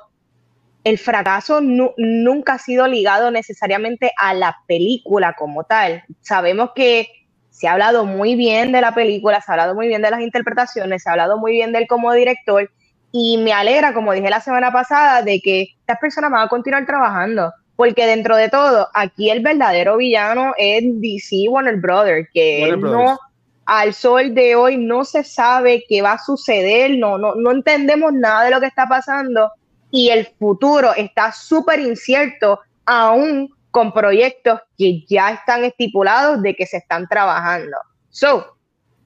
el 0.85 0.97
fracaso 0.97 1.59
nunca 1.61 2.53
ha 2.53 2.59
sido 2.59 2.87
ligado 2.87 3.31
necesariamente 3.31 4.13
a 4.17 4.33
la 4.33 4.55
película 4.65 5.35
como 5.37 5.65
tal. 5.65 6.05
Sabemos 6.21 6.69
que 6.73 7.09
se 7.49 7.67
ha 7.67 7.73
hablado 7.73 8.05
muy 8.05 8.35
bien 8.35 8.71
de 8.71 8.79
la 8.79 8.95
película, 8.95 9.41
se 9.41 9.51
ha 9.51 9.55
hablado 9.55 9.75
muy 9.75 9.89
bien 9.89 10.01
de 10.01 10.09
las 10.09 10.21
interpretaciones, 10.21 11.03
se 11.03 11.09
ha 11.09 11.11
hablado 11.11 11.37
muy 11.37 11.51
bien 11.51 11.73
de 11.73 11.79
él 11.79 11.87
como 11.87 12.13
director, 12.13 12.71
y 13.17 13.37
me 13.37 13.53
alegra, 13.53 13.93
como 13.93 14.11
dije 14.11 14.29
la 14.29 14.41
semana 14.41 14.73
pasada, 14.73 15.21
de 15.21 15.39
que 15.39 15.69
estas 15.79 15.99
personas 15.99 16.31
van 16.31 16.41
a 16.41 16.49
continuar 16.49 16.85
trabajando. 16.85 17.53
Porque 17.77 18.05
dentro 18.05 18.35
de 18.35 18.49
todo, 18.49 18.89
aquí 18.93 19.29
el 19.29 19.39
verdadero 19.41 19.95
villano 19.95 20.51
es 20.57 20.83
DC 20.83 21.47
Warner 21.47 21.77
Brothers, 21.77 22.27
que 22.33 22.75
no, 22.77 23.17
al 23.65 23.93
sol 23.93 24.33
de 24.35 24.57
hoy 24.57 24.75
no 24.75 25.05
se 25.05 25.23
sabe 25.23 25.85
qué 25.87 26.01
va 26.01 26.13
a 26.13 26.23
suceder, 26.23 26.97
no, 26.97 27.17
no, 27.17 27.35
no 27.35 27.51
entendemos 27.51 28.11
nada 28.11 28.43
de 28.43 28.51
lo 28.51 28.59
que 28.59 28.67
está 28.67 28.85
pasando 28.85 29.49
y 29.91 30.09
el 30.09 30.27
futuro 30.37 30.93
está 30.93 31.31
súper 31.31 31.79
incierto, 31.79 32.59
aún 32.85 33.49
con 33.71 33.93
proyectos 33.93 34.59
que 34.77 35.05
ya 35.07 35.31
están 35.31 35.63
estipulados 35.63 36.41
de 36.41 36.53
que 36.53 36.65
se 36.65 36.77
están 36.77 37.07
trabajando. 37.07 37.77
So, 38.09 38.57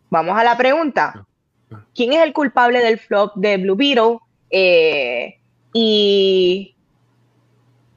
vamos 0.10 0.36
a 0.36 0.43
la 0.43 0.57
pregunta. 0.57 1.28
¿Quién 1.95 2.13
es 2.13 2.22
el 2.22 2.34
culpable 2.34 2.80
del 2.80 2.99
flop 2.99 3.36
de 3.36 3.57
Blue 3.57 3.76
Beetle? 3.76 4.17
Eh, 4.49 5.38
y 5.74 6.76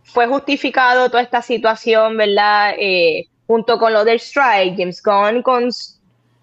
fue 0.05 0.27
justificado 0.27 1.09
toda 1.09 1.23
esta 1.23 1.43
situación, 1.43 2.17
¿verdad? 2.17 2.75
Eh, 2.79 3.27
junto 3.47 3.79
con 3.79 3.93
lo 3.93 4.05
del 4.05 4.19
strike, 4.19 4.77
James 4.77 5.03
Gunn 5.03 5.43
con 5.43 5.71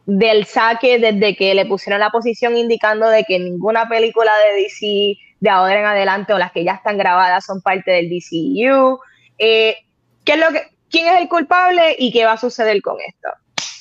del 0.06 0.46
saque 0.46 0.98
desde 0.98 1.36
que 1.36 1.54
le 1.54 1.68
pusieron 1.68 2.00
la 2.00 2.10
posición 2.10 2.58
indicando 2.58 3.08
de 3.10 3.24
que 3.26 3.38
ninguna 3.38 3.88
película 3.88 4.32
de 4.40 4.64
DC 4.64 5.18
de 5.40 5.50
ahora 5.50 5.80
en 5.80 5.86
adelante 5.86 6.34
o 6.34 6.40
las 6.40 6.52
que 6.52 6.64
ya 6.64 6.74
están 6.74 6.98
grabadas 6.98 7.46
son 7.46 7.62
parte 7.62 7.92
del 7.92 8.10
DCU. 8.10 9.00
Eh, 9.38 9.78
¿qué 10.26 10.34
es 10.34 10.40
lo 10.40 10.48
que, 10.52 10.64
¿Quién 10.90 11.08
es 11.08 11.22
el 11.22 11.30
culpable 11.30 11.96
y 11.98 12.12
qué 12.12 12.26
va 12.26 12.34
a 12.34 12.38
suceder 12.38 12.82
con 12.82 12.98
esto? 13.00 13.30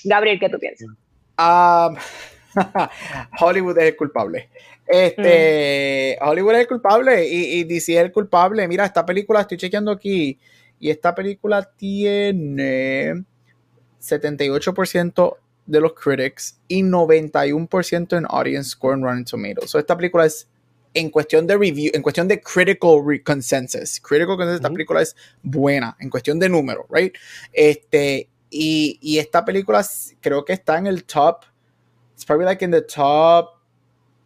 Gabriel, 0.05 0.39
¿qué 0.39 0.49
tú 0.49 0.59
piensas? 0.59 0.89
Um, 1.39 1.97
Hollywood 3.41 3.79
es 3.79 3.85
el 3.85 3.97
culpable. 3.97 4.49
Este, 4.87 6.17
Hollywood 6.21 6.55
es 6.55 6.61
el 6.61 6.69
culpable 6.69 7.29
y, 7.29 7.61
y, 7.61 7.65
DC 7.65 7.95
es 7.95 8.01
el 8.01 8.13
culpable. 8.13 8.67
Mira, 8.67 8.87
esta 8.87 9.05
película, 9.05 9.43
estoy 9.43 9.59
chequeando 9.59 9.91
aquí, 9.93 10.39
y 10.81 10.91
esta 10.91 11.15
película 11.15 11.69
tiene 11.77 13.25
78% 14.01 15.37
de 15.67 15.81
los 15.81 15.93
critics 15.93 16.59
y 16.69 16.83
91% 16.83 18.17
en 18.17 18.27
audience 18.29 18.71
score 18.71 18.95
en 18.95 19.03
Rotten 19.03 19.25
Tomatoes. 19.25 19.71
So, 19.71 19.79
esta 19.79 19.97
película 19.97 20.25
es 20.25 20.49
en 20.95 21.11
cuestión 21.11 21.47
de 21.47 21.57
review, 21.57 21.91
en 21.95 22.03
cuestión 22.03 22.27
de 22.29 22.41
critical 22.41 23.01
consensus. 23.25 24.01
Critical 24.01 24.37
consensus, 24.37 24.57
esta 24.57 24.71
película 24.71 25.03
es 25.03 25.15
buena 25.43 25.97
en 26.01 26.09
cuestión 26.09 26.39
de 26.39 26.49
número, 26.49 26.87
right? 26.91 27.15
Este, 27.53 28.29
y, 28.51 28.99
y 29.03 29.19
esta 29.19 29.45
película 29.45 29.85
creo 30.21 30.45
que 30.45 30.55
está 30.55 30.79
en 30.79 30.87
el 30.87 31.05
top 31.05 31.45
it's 32.19 32.25
probably 32.25 32.47
like 32.47 32.63
in 32.63 32.73
the 32.73 32.81
top 32.81 33.61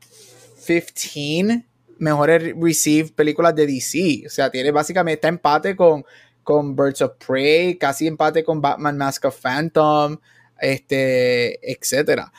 15 0.01 1.62
mejores 1.99 2.55
received 2.57 3.14
películas 3.14 3.55
de 3.55 3.66
DC. 3.66 4.24
O 4.24 4.30
sea, 4.30 4.51
tiene 4.51 4.70
básicamente 4.70 5.28
empate 5.28 5.76
con, 5.76 6.03
con 6.43 6.74
Birds 6.74 7.03
of 7.03 7.18
Prey, 7.18 7.76
casi 7.76 8.07
empate 8.07 8.45
con 8.45 8.62
Batman 8.62 8.97
Mask 8.97 9.26
of 9.26 9.38
Phantom, 9.38 10.16
este, 10.59 11.61
etcétera. 11.70 12.32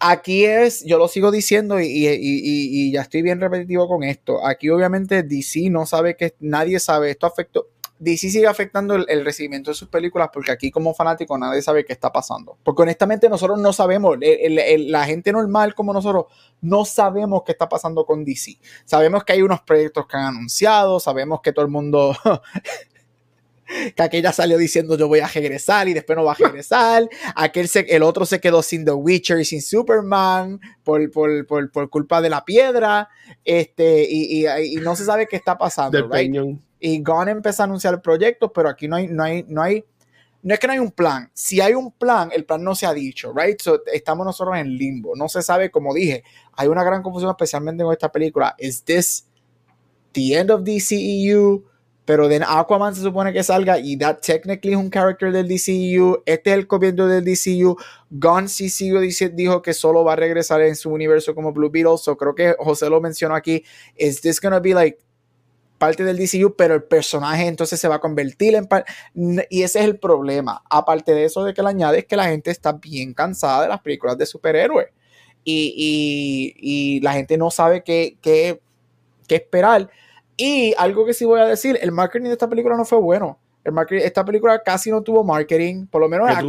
Aquí 0.00 0.46
es, 0.46 0.82
yo 0.86 0.96
lo 0.96 1.06
sigo 1.06 1.30
diciendo 1.30 1.78
y, 1.78 1.84
y, 1.84 2.08
y, 2.08 2.88
y, 2.88 2.92
ya 2.92 3.02
estoy 3.02 3.20
bien 3.20 3.42
repetitivo 3.42 3.86
con 3.86 4.02
esto. 4.04 4.44
Aquí 4.46 4.70
obviamente 4.70 5.22
DC 5.22 5.68
no 5.68 5.84
sabe 5.84 6.16
que 6.16 6.34
nadie 6.40 6.80
sabe, 6.80 7.10
esto 7.10 7.26
afectó, 7.26 7.68
DC 8.02 8.30
sigue 8.30 8.48
afectando 8.48 8.96
el, 8.96 9.24
recibimiento 9.24 9.70
de 9.70 9.76
sus 9.76 9.88
películas 9.88 10.30
porque 10.32 10.50
aquí 10.50 10.72
como 10.72 10.92
fanático 10.92 11.38
nadie 11.38 11.62
sabe 11.62 11.84
qué 11.84 11.92
está 11.92 12.10
pasando. 12.10 12.58
Porque 12.64 12.82
honestamente 12.82 13.28
nosotros 13.28 13.60
no 13.60 13.72
sabemos, 13.72 14.16
la 14.18 15.04
gente 15.04 15.30
normal 15.30 15.74
como 15.76 15.92
nosotros 15.92 16.24
no 16.60 16.84
sabemos 16.84 17.42
qué 17.46 17.52
está 17.52 17.68
pasando 17.68 18.04
con 18.04 18.24
DC. 18.24 18.58
Sabemos 18.84 19.22
que 19.22 19.34
hay 19.34 19.42
unos 19.42 19.60
proyectos 19.60 20.06
que 20.08 20.16
han 20.16 20.24
anunciado, 20.36 20.98
sabemos 20.98 21.40
que 21.42 21.52
todo 21.52 21.64
el 21.64 21.70
mundo... 21.70 22.16
que 23.96 24.02
aquella 24.02 24.32
salió 24.32 24.58
diciendo 24.58 24.98
yo 24.98 25.08
voy 25.08 25.20
a 25.20 25.28
regresar 25.28 25.88
y 25.88 25.94
después 25.94 26.16
no 26.16 26.24
va 26.24 26.32
a 26.32 26.34
regresar. 26.34 27.08
Aquel 27.36 27.70
el 27.88 28.02
otro 28.02 28.26
se 28.26 28.40
quedó 28.40 28.62
sin 28.62 28.84
The 28.84 28.92
Witcher 28.92 29.38
y 29.38 29.44
sin 29.44 29.62
Superman 29.62 30.60
por, 30.82 31.08
por, 31.12 31.46
por, 31.46 31.88
culpa 31.88 32.20
de 32.20 32.30
la 32.30 32.44
piedra. 32.44 33.08
Este, 33.44 34.04
y, 34.10 34.44
y, 34.44 34.76
no 34.76 34.96
se 34.96 35.04
sabe 35.04 35.28
qué 35.28 35.36
está 35.36 35.56
pasando. 35.56 36.08
Right? 36.08 36.34
Y 36.84 37.00
Gon 37.00 37.28
empieza 37.28 37.62
a 37.62 37.66
anunciar 37.66 38.02
proyectos, 38.02 38.50
pero 38.52 38.68
aquí 38.68 38.88
no 38.88 38.96
hay, 38.96 39.06
no 39.06 39.22
hay, 39.22 39.44
no 39.46 39.62
hay, 39.62 39.84
no 40.42 40.52
es 40.52 40.58
que 40.58 40.66
no 40.66 40.72
hay 40.72 40.80
un 40.80 40.90
plan. 40.90 41.30
Si 41.32 41.60
hay 41.60 41.74
un 41.74 41.92
plan, 41.92 42.30
el 42.34 42.44
plan 42.44 42.64
no 42.64 42.74
se 42.74 42.86
ha 42.86 42.92
dicho, 42.92 43.32
right? 43.32 43.56
estamos 43.92 44.26
nosotros 44.26 44.56
en 44.58 44.76
limbo. 44.76 45.14
No 45.14 45.28
se 45.28 45.42
sabe, 45.42 45.70
como 45.70 45.94
dije, 45.94 46.24
hay 46.54 46.66
una 46.66 46.82
gran 46.82 47.00
confusión, 47.00 47.30
especialmente 47.30 47.84
con 47.84 47.92
esta 47.92 48.10
película. 48.10 48.56
¿Es 48.58 48.82
this 48.82 49.28
the 50.10 50.36
end 50.36 50.50
of 50.50 50.64
DCEU? 50.64 51.64
Pero 52.04 52.26
de 52.26 52.42
Aquaman 52.44 52.96
se 52.96 53.02
supone 53.02 53.32
que 53.32 53.44
salga 53.44 53.78
y 53.78 53.96
that 53.96 54.18
technically 54.18 54.72
es 54.72 54.78
un 54.80 54.90
character 54.90 55.30
del 55.30 55.46
DCEU. 55.46 56.24
Este 56.26 56.50
es 56.50 56.56
el 56.56 56.66
comienzo 56.66 57.06
del 57.06 57.24
DCU. 57.24 57.76
Gunn 58.10 58.48
sí 58.48 58.64
dice, 58.98 59.28
dijo 59.28 59.62
que 59.62 59.72
solo 59.72 60.02
va 60.02 60.14
a 60.14 60.16
regresar 60.16 60.62
en 60.62 60.74
su 60.74 60.90
universo 60.90 61.32
como 61.32 61.52
Blue 61.52 61.70
Beetle. 61.70 61.96
So 61.96 62.16
creo 62.16 62.34
que 62.34 62.56
José 62.58 62.90
lo 62.90 63.00
mencionó 63.00 63.36
aquí. 63.36 63.62
¿Es 63.94 64.20
this 64.20 64.40
gonna 64.40 64.58
be 64.58 64.74
like 64.74 64.98
parte 65.82 66.04
del 66.04 66.16
DCU, 66.16 66.54
pero 66.54 66.76
el 66.76 66.84
personaje 66.84 67.48
entonces 67.48 67.80
se 67.80 67.88
va 67.88 67.96
a 67.96 67.98
convertir 67.98 68.54
en 68.54 68.66
parte. 68.66 68.92
Y 69.50 69.64
ese 69.64 69.80
es 69.80 69.84
el 69.84 69.98
problema. 69.98 70.62
Aparte 70.70 71.12
de 71.12 71.24
eso 71.24 71.42
de 71.42 71.52
que 71.54 71.60
le 71.60 71.70
añade 71.70 71.98
es 71.98 72.04
que 72.04 72.14
la 72.14 72.26
gente 72.26 72.52
está 72.52 72.74
bien 72.74 73.12
cansada 73.14 73.62
de 73.62 73.68
las 73.68 73.80
películas 73.80 74.16
de 74.16 74.24
superhéroes. 74.24 74.90
Y, 75.42 76.54
y, 76.56 77.00
la 77.00 77.14
gente 77.14 77.36
no 77.36 77.50
sabe 77.50 77.82
qué, 77.82 78.16
qué, 78.22 78.60
qué, 79.26 79.34
esperar. 79.34 79.90
Y 80.36 80.72
algo 80.78 81.04
que 81.04 81.14
sí 81.14 81.24
voy 81.24 81.40
a 81.40 81.46
decir, 81.46 81.76
el 81.82 81.90
marketing 81.90 82.26
de 82.26 82.34
esta 82.34 82.48
película 82.48 82.76
no 82.76 82.84
fue 82.84 83.00
bueno. 83.00 83.40
El 83.64 83.72
marketing, 83.72 84.02
esta 84.04 84.24
película 84.24 84.60
casi 84.62 84.90
no 84.90 85.02
tuvo 85.02 85.22
marketing, 85.22 85.86
por 85.86 86.00
lo 86.00 86.08
menos 86.08 86.28
acá. 86.28 86.42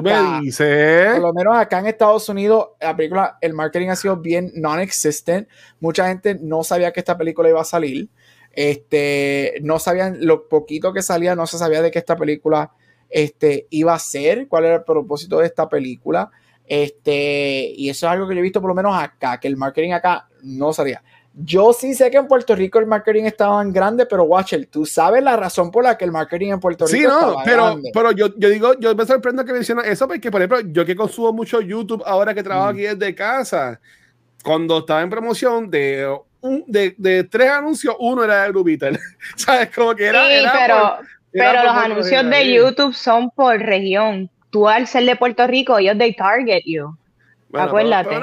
Por 1.13 1.21
lo 1.21 1.33
menos 1.33 1.55
acá 1.55 1.79
en 1.79 1.85
Estados 1.85 2.27
Unidos, 2.27 2.69
la 2.81 2.95
película, 2.95 3.37
el 3.41 3.53
marketing 3.53 3.89
ha 3.89 3.95
sido 3.95 4.17
bien 4.17 4.51
non-existent. 4.55 5.47
Mucha 5.79 6.07
gente 6.07 6.35
no 6.41 6.63
sabía 6.63 6.91
que 6.91 6.99
esta 6.99 7.17
película 7.17 7.49
iba 7.49 7.61
a 7.61 7.65
salir. 7.65 8.09
Este, 8.51 9.55
no 9.61 9.79
sabían, 9.79 10.25
lo 10.25 10.47
poquito 10.47 10.91
que 10.91 11.01
salía, 11.01 11.35
no 11.35 11.45
se 11.45 11.57
sabía 11.57 11.81
de 11.81 11.91
qué 11.91 11.99
esta 11.99 12.15
película 12.15 12.71
este, 13.09 13.67
iba 13.69 13.93
a 13.93 13.99
ser, 13.99 14.47
cuál 14.47 14.65
era 14.65 14.75
el 14.75 14.83
propósito 14.83 15.39
de 15.39 15.45
esta 15.45 15.69
película. 15.69 16.31
Este, 16.65 17.73
y 17.75 17.89
eso 17.89 18.07
es 18.07 18.11
algo 18.11 18.27
que 18.27 18.33
yo 18.33 18.39
he 18.39 18.43
visto 18.43 18.61
por 18.61 18.69
lo 18.69 18.75
menos 18.75 18.95
acá, 18.95 19.39
que 19.39 19.47
el 19.47 19.57
marketing 19.57 19.91
acá 19.91 20.29
no 20.41 20.73
sabía. 20.73 21.03
Yo 21.35 21.73
sí 21.73 21.95
sé 21.95 22.11
que 22.11 22.17
en 22.17 22.27
Puerto 22.27 22.55
Rico 22.55 22.77
el 22.77 22.85
marketing 22.85 23.23
estaba 23.23 23.61
en 23.61 23.73
grande, 23.73 24.05
pero 24.05 24.23
Watcher, 24.23 24.67
tú 24.67 24.85
sabes 24.85 25.23
la 25.23 25.35
razón 25.35 25.71
por 25.71 25.83
la 25.83 25.97
que 25.97 26.05
el 26.05 26.11
marketing 26.11 26.51
en 26.51 26.59
Puerto 26.59 26.85
Rico 26.85 26.95
sí, 26.95 27.07
no, 27.07 27.37
pero, 27.43 27.79
pero 27.91 28.11
yo, 28.11 28.27
yo, 28.37 28.49
digo, 28.49 28.79
yo 28.79 28.93
me 28.93 29.05
sorprendo 29.05 29.43
que 29.43 29.51
mencionas 29.51 29.87
eso, 29.87 30.07
porque 30.07 30.29
por 30.29 30.41
ejemplo, 30.41 30.59
yo 30.71 30.85
que 30.85 30.95
consumo 30.95 31.33
mucho 31.33 31.59
YouTube 31.59 32.03
ahora 32.05 32.35
que 32.35 32.43
trabajo 32.43 32.67
mm. 32.67 32.75
aquí 32.75 32.81
desde 32.81 33.15
casa, 33.15 33.79
cuando 34.43 34.77
estaba 34.79 35.01
en 35.01 35.09
promoción 35.09 35.71
de 35.71 36.07
de, 36.67 36.93
de, 36.97 37.23
tres 37.23 37.49
anuncios, 37.49 37.95
uno 37.99 38.23
era 38.23 38.43
de 38.43 38.49
Grubitel. 38.49 38.99
¿Sabes? 39.35 39.69
Como 39.73 39.95
que 39.95 40.07
era. 40.07 40.25
Sí, 40.25 40.45
pero, 40.53 40.97
pero 41.31 41.63
los 41.63 41.73
anuncios 41.73 42.29
de 42.29 42.53
YouTube 42.53 42.93
son 42.93 43.29
por 43.31 43.57
región. 43.57 44.29
Tú 44.49 44.67
al 44.67 44.85
ser 44.87 45.05
de 45.05 45.15
Puerto 45.15 45.47
Rico, 45.47 45.77
ellos 45.77 45.97
de 45.97 46.13
target 46.13 46.61
you. 46.65 46.95
Acuérdate. 47.53 48.19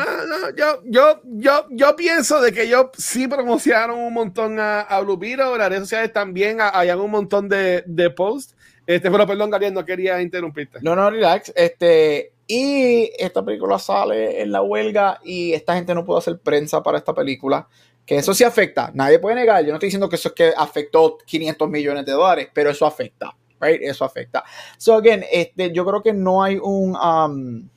yo, 0.57 0.83
yo, 0.85 1.21
yo, 1.25 1.67
yo 1.71 1.97
pienso 1.97 2.41
de 2.41 2.53
que 2.53 2.65
ellos 2.65 2.87
sí 2.97 3.29
promocionaron 3.29 3.99
un 3.99 4.13
montón 4.13 4.59
a, 4.59 4.81
a 4.81 5.01
Blue 5.01 5.17
Beetle, 5.17 5.57
las 5.57 5.69
redes 5.69 5.83
sociales 5.85 6.13
también 6.13 6.59
hayan 6.61 7.01
un 7.01 7.11
montón 7.11 7.49
de, 7.49 7.85
de 7.87 8.11
posts. 8.11 8.57
Este, 8.87 9.11
pero 9.11 9.27
perdón, 9.27 9.51
Gabriel, 9.51 9.75
no 9.75 9.85
quería 9.85 10.21
interrumpirte. 10.21 10.81
No, 10.83 10.97
no, 10.97 11.11
relax. 11.11 11.53
Este, 11.55 12.33
y 12.47 13.13
esta 13.19 13.45
película 13.45 13.79
sale 13.79 14.43
en 14.43 14.51
la 14.51 14.63
huelga 14.63 15.21
y 15.23 15.53
esta 15.53 15.75
gente 15.75 15.95
no 15.95 16.05
pudo 16.05 16.19
hacer 16.19 16.41
prensa 16.41 16.83
para 16.83 16.99
esta 16.99 17.15
película 17.15 17.69
que 18.11 18.17
eso 18.17 18.35
sí 18.35 18.43
afecta, 18.43 18.91
nadie 18.93 19.21
puede 19.21 19.37
negar, 19.37 19.63
yo 19.63 19.69
no 19.69 19.75
estoy 19.75 19.87
diciendo 19.87 20.09
que 20.09 20.17
eso 20.17 20.31
es 20.31 20.35
que 20.35 20.53
afectó 20.57 21.17
500 21.25 21.71
millones 21.71 22.05
de 22.05 22.11
dólares, 22.11 22.49
pero 22.53 22.71
eso 22.71 22.85
afecta, 22.85 23.37
right? 23.61 23.81
Eso 23.83 24.05
afecta. 24.05 24.43
So 24.79 24.97
again, 24.97 25.25
este, 25.31 25.73
yo 25.73 25.85
creo 25.87 26.03
que 26.03 26.13
no 26.13 26.43
hay 26.43 26.59
un, 26.61 26.97
um, 26.97 27.69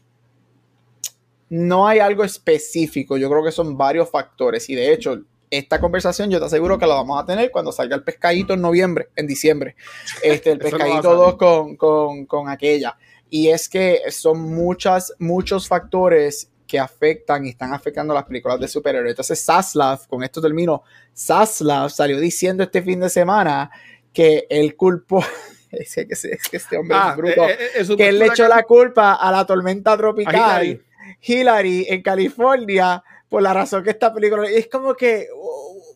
no 1.53 1.88
hay 1.88 1.99
algo 1.99 2.23
específico, 2.23 3.15
yo 3.15 3.30
creo 3.30 3.43
que 3.43 3.51
son 3.51 3.77
varios 3.77 4.09
factores 4.09 4.67
y 4.71 4.75
de 4.75 4.91
hecho, 4.91 5.21
esta 5.51 5.80
conversación 5.80 6.31
yo 6.31 6.39
te 6.39 6.45
aseguro 6.45 6.80
que 6.80 6.88
la 6.88 6.95
vamos 6.95 7.21
a 7.21 7.27
tener 7.27 7.51
cuando 7.51 7.71
salga 7.71 7.95
el 7.95 8.03
pescadito 8.03 8.55
en 8.55 8.61
noviembre, 8.61 9.09
en 9.15 9.27
diciembre, 9.27 9.75
este, 10.23 10.53
el 10.53 10.57
pescadito 10.57 11.13
2 11.13 11.35
con, 11.35 11.75
con, 11.75 12.25
con 12.25 12.49
aquella. 12.49 12.97
Y 13.30 13.49
es 13.49 13.69
que 13.69 14.01
son 14.09 14.41
muchas, 14.41 15.13
muchos 15.19 15.67
factores 15.67 16.49
que 16.65 16.80
afectan 16.80 17.45
y 17.45 17.49
están 17.49 17.71
afectando 17.71 18.15
las 18.15 18.23
películas 18.23 18.59
de 18.59 18.67
superhéroes. 18.67 19.11
Entonces, 19.11 19.39
Saslav, 19.39 20.07
con 20.07 20.23
esto 20.23 20.41
termino, 20.41 20.81
Saslav 21.13 21.91
salió 21.91 22.19
diciendo 22.19 22.63
este 22.63 22.81
fin 22.81 22.99
de 22.99 23.11
semana 23.11 23.69
que 24.11 24.47
él 24.49 24.75
culpó. 24.75 25.23
es 25.71 25.93
que, 25.93 26.57
este 26.57 26.77
hombre 26.77 26.97
es 26.97 27.03
ah, 27.03 27.15
bruto. 27.15 27.47
Eh, 27.47 27.57
eh, 27.75 27.95
que 27.95 28.09
él 28.09 28.17
le 28.17 28.25
echó 28.25 28.47
la 28.47 28.63
culpa 28.63 29.13
a 29.13 29.31
la 29.31 29.45
tormenta 29.45 29.95
tropical 29.95 30.81
Hillary. 31.21 31.85
en 31.89 32.01
California 32.01 33.03
por 33.30 33.41
la 33.41 33.53
razón 33.53 33.84
que 33.84 33.91
esta 33.91 34.13
película. 34.13 34.47
Es 34.47 34.67
como 34.67 34.93
que. 34.95 35.27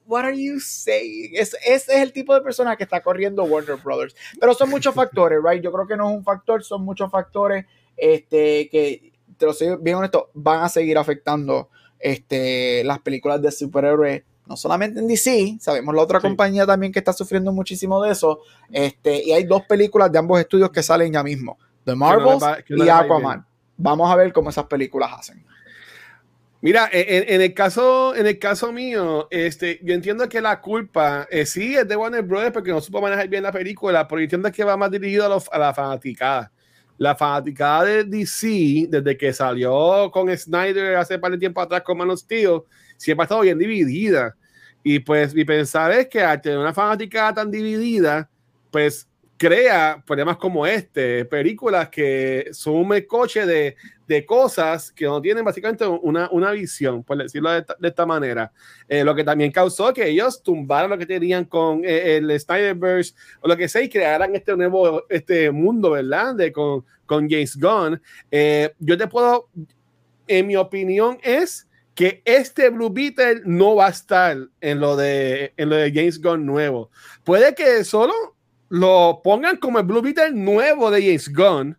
what 0.06 0.24
are 0.24 0.42
you 0.42 0.60
saying? 0.60 1.32
ese 1.34 1.58
es 1.66 1.90
el 1.90 2.14
tipo 2.14 2.34
de 2.34 2.42
persona 2.42 2.76
que 2.76 2.84
está 2.84 3.02
corriendo 3.02 3.44
Warner 3.44 3.78
Brothers. 3.78 4.16
Pero 4.40 4.54
son 4.54 4.70
muchos 4.70 4.96
factores, 4.96 5.40
right? 5.44 5.62
Yo 5.62 5.72
creo 5.72 5.88
que 5.88 5.98
no 5.98 6.10
es 6.10 6.16
un 6.16 6.24
factor, 6.24 6.64
son 6.64 6.84
muchos 6.84 7.12
factores 7.12 7.66
este, 7.98 8.70
que, 8.70 9.12
te 9.38 9.46
lo 9.46 9.54
soy 9.54 9.76
bien 9.82 9.98
honesto, 9.98 10.30
van 10.34 10.64
a 10.64 10.70
seguir 10.70 10.98
afectando 10.98 11.70
este, 12.00 12.84
las 12.84 13.00
películas 13.00 13.42
de 13.42 13.52
superhéroes 13.52 14.24
no 14.46 14.56
solamente 14.56 15.00
en 15.00 15.08
DC, 15.08 15.58
sabemos 15.60 15.94
la 15.94 16.02
otra 16.02 16.22
compañía 16.22 16.66
también 16.66 16.94
que 16.94 17.00
está 17.00 17.12
sufriendo 17.12 17.52
muchísimo 17.52 18.02
de 18.02 18.12
eso, 18.12 18.40
este, 18.72 19.24
y 19.24 19.34
hay 19.34 19.44
dos 19.44 19.64
películas 19.64 20.10
de 20.10 20.20
ambos 20.20 20.40
estudios 20.40 20.70
que 20.70 20.82
salen 20.82 21.12
ya 21.12 21.22
mismo, 21.22 21.58
The 21.84 21.96
Marvels 21.96 22.44
y 22.70 22.88
Aquaman. 22.88 23.46
Vamos 23.78 24.12
a 24.12 24.16
ver 24.16 24.34
cómo 24.34 24.50
esas 24.50 24.66
películas 24.66 25.12
hacen. 25.14 25.46
Mira, 26.60 26.90
en, 26.92 27.40
el 27.40 27.54
caso, 27.54 28.16
en 28.16 28.26
el 28.26 28.40
caso 28.40 28.72
mío, 28.74 29.28
este, 29.30 29.80
yo 29.84 29.94
entiendo 29.94 30.28
que 30.28 30.42
la 30.42 30.60
culpa 30.60 31.28
eh, 31.30 31.46
sí 31.46 31.76
es 31.76 31.88
de 31.88 31.96
Warner 31.96 32.24
Brothers 32.24 32.52
porque 32.52 32.72
no 32.72 32.82
supo 32.82 33.00
manejar 33.00 33.28
bien 33.28 33.44
la 33.44 33.52
película, 33.52 34.08
pero 34.08 34.20
yo 34.20 34.24
entiendo 34.24 34.52
que 34.52 34.64
va 34.64 34.76
más 34.76 34.90
dirigido 34.90 35.40
a, 35.52 35.58
la 35.60 35.74
fanaticada. 35.74 36.52
La 36.98 37.16
fanaticada 37.16 37.84
de 37.84 38.04
DC, 38.06 38.88
desde 38.90 39.16
que 39.16 39.32
salió 39.34 40.10
con 40.12 40.36
Snyder 40.36 40.96
hace 40.96 41.20
par 41.20 41.32
de 41.32 41.38
tiempo 41.38 41.62
atrás 41.62 41.84
con 41.84 41.96
Man 41.96 42.10
of 42.10 42.20
Steel, 42.20 42.62
siempre 42.98 43.22
ha 43.22 43.26
estado 43.26 43.42
bien 43.42 43.60
dividida. 43.60 44.36
Y 44.82 44.98
pues 44.98 45.36
mi 45.36 45.46
pensar 45.46 45.92
es 45.92 46.08
que 46.08 46.22
al 46.22 46.42
tener 46.42 46.58
una 46.58 46.74
fanaticada 46.74 47.36
tan 47.36 47.52
dividida, 47.52 48.28
pues 48.72 49.08
crea 49.38 50.04
problemas 50.06 50.38
como 50.38 50.66
este, 50.66 51.24
películas 51.26 51.90
que 51.90 52.50
son 52.52 52.76
un 52.76 53.02
coche 53.08 53.46
de, 53.46 53.76
de, 54.08 54.26
cosas 54.26 54.92
que 54.92 55.06
no 55.06 55.22
tienen 55.22 55.46
básicamente 55.46 55.86
una, 55.86 56.28
una 56.32 56.52
visión, 56.52 57.04
por 57.04 57.18
decirlo 57.18 57.52
de 57.52 57.64
esta, 57.84 58.06
manera. 58.06 58.52
Eh, 58.90 59.04
lo 59.04 59.14
que 59.14 59.24
también 59.24 59.52
causó 59.52 59.94
que 59.94 60.08
ellos 60.08 60.42
tumbaran 60.42 60.90
lo 60.90 60.98
que 60.98 61.06
tenían 61.06 61.46
con 61.46 61.84
eh, 61.86 62.18
el 62.18 62.40
Snyderverse 62.40 63.14
o 63.42 63.48
lo 63.48 63.56
que 63.56 63.70
sea 63.70 63.84
y 63.84 63.90
crearan 63.90 64.36
este 64.36 64.56
nuevo 64.58 65.04
este 65.10 65.52
mundo, 65.52 65.92
¿verdad? 65.92 66.34
De, 66.36 66.52
con, 66.52 66.84
con 67.06 67.30
James 67.30 67.56
Gunn. 67.56 68.02
Eh, 68.32 68.74
yo 68.80 68.98
te 68.98 69.08
puedo, 69.08 69.50
en 70.28 70.48
mi 70.48 70.56
opinión, 70.56 71.20
es 71.22 71.68
que 71.94 72.22
este 72.26 72.70
Blue 72.70 72.92
Beetle 72.92 73.42
no 73.46 73.76
va 73.76 73.88
a 73.88 73.90
estar 73.90 74.38
en 74.62 74.80
lo 74.80 74.96
de, 74.96 75.54
en 75.58 75.70
lo 75.70 75.76
de 75.76 75.92
James 75.92 76.22
Gunn 76.22 76.46
nuevo. 76.46 76.90
Puede 77.24 77.54
que 77.54 77.84
solo 77.84 78.37
lo 78.70 79.22
pongan 79.24 79.58
como 79.58 79.80
el 79.80 79.86
Blue 79.86 80.02
Beetle 80.02 80.32
nuevo 80.32 80.92
de 80.92 81.02
James 81.02 81.34
Gunn. 81.34 81.78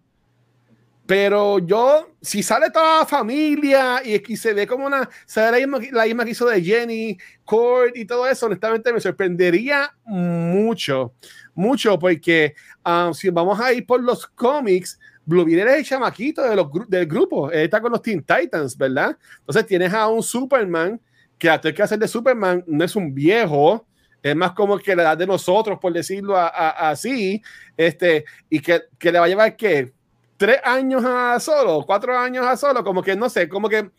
Pero 1.09 1.59
yo, 1.59 2.11
si 2.21 2.43
sale 2.43 2.71
toda 2.71 2.99
la 3.01 3.07
familia 3.07 4.03
y, 4.05 4.37
se 4.37 4.53
ve 4.53 4.67
como 4.67 4.85
una, 4.85 5.09
sale 5.25 5.53
la 5.53 5.67
misma, 5.67 5.91
la 5.91 6.05
misma 6.05 6.25
que 6.27 6.33
hizo 6.33 6.47
de 6.47 6.63
Jenny, 6.63 7.17
Cord 7.47 7.93
y 7.95 8.05
todo 8.05 8.27
eso, 8.27 8.45
honestamente 8.45 8.93
me 8.93 9.01
sorprendería 9.01 9.91
mucho, 10.05 11.15
mucho, 11.55 11.99
porque 11.99 12.55
um, 12.85 13.15
si 13.15 13.31
vamos 13.31 13.59
a 13.59 13.73
ir 13.73 13.87
por 13.87 14.03
los 14.03 14.27
cómics, 14.27 15.01
Blue 15.25 15.47
Beetle 15.47 15.73
es 15.73 15.79
el 15.79 15.85
chamaquito 15.87 16.43
de 16.43 16.55
los, 16.55 16.69
del 16.89 17.07
grupo, 17.07 17.51
Él 17.51 17.61
está 17.61 17.81
con 17.81 17.91
los 17.91 18.03
Teen 18.03 18.23
Titans, 18.23 18.77
¿verdad? 18.77 19.17
Entonces 19.41 19.65
tienes 19.65 19.95
a 19.95 20.09
un 20.09 20.23
Superman 20.23 21.01
que 21.39 21.49
a 21.49 21.59
que 21.59 21.83
hacer 21.83 21.99
de 21.99 22.09
Superman 22.09 22.63
no 22.67 22.85
es 22.85 22.95
un 22.95 23.15
viejo, 23.15 23.88
es 24.23 24.37
más 24.37 24.53
como 24.53 24.79
que 24.79 24.97
la 24.97 25.03
edad 25.03 25.19
de 25.19 25.27
nosotros, 25.27 25.79
por 25.81 25.93
decirlo 25.93 26.37
así, 26.37 27.43
este, 27.77 28.25
y 28.51 28.61
que, 28.61 28.83
que, 28.99 29.13
le 29.13 29.19
va 29.19 29.27
a 29.27 29.29
llevar 29.29 29.57
que 29.57 29.93
tres 30.37 30.59
años 30.65 31.05
a 31.05 31.39
solo, 31.41 31.85
cuatro 31.87 32.17
años 32.17 32.47
a 32.47 32.57
solo, 32.57 32.83
como 32.85 33.03
que 33.03 33.17
no 33.17 33.29
sé, 33.29 33.49
como 33.49 33.69
que 33.69 33.91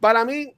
para 0.00 0.24
mí, 0.24 0.54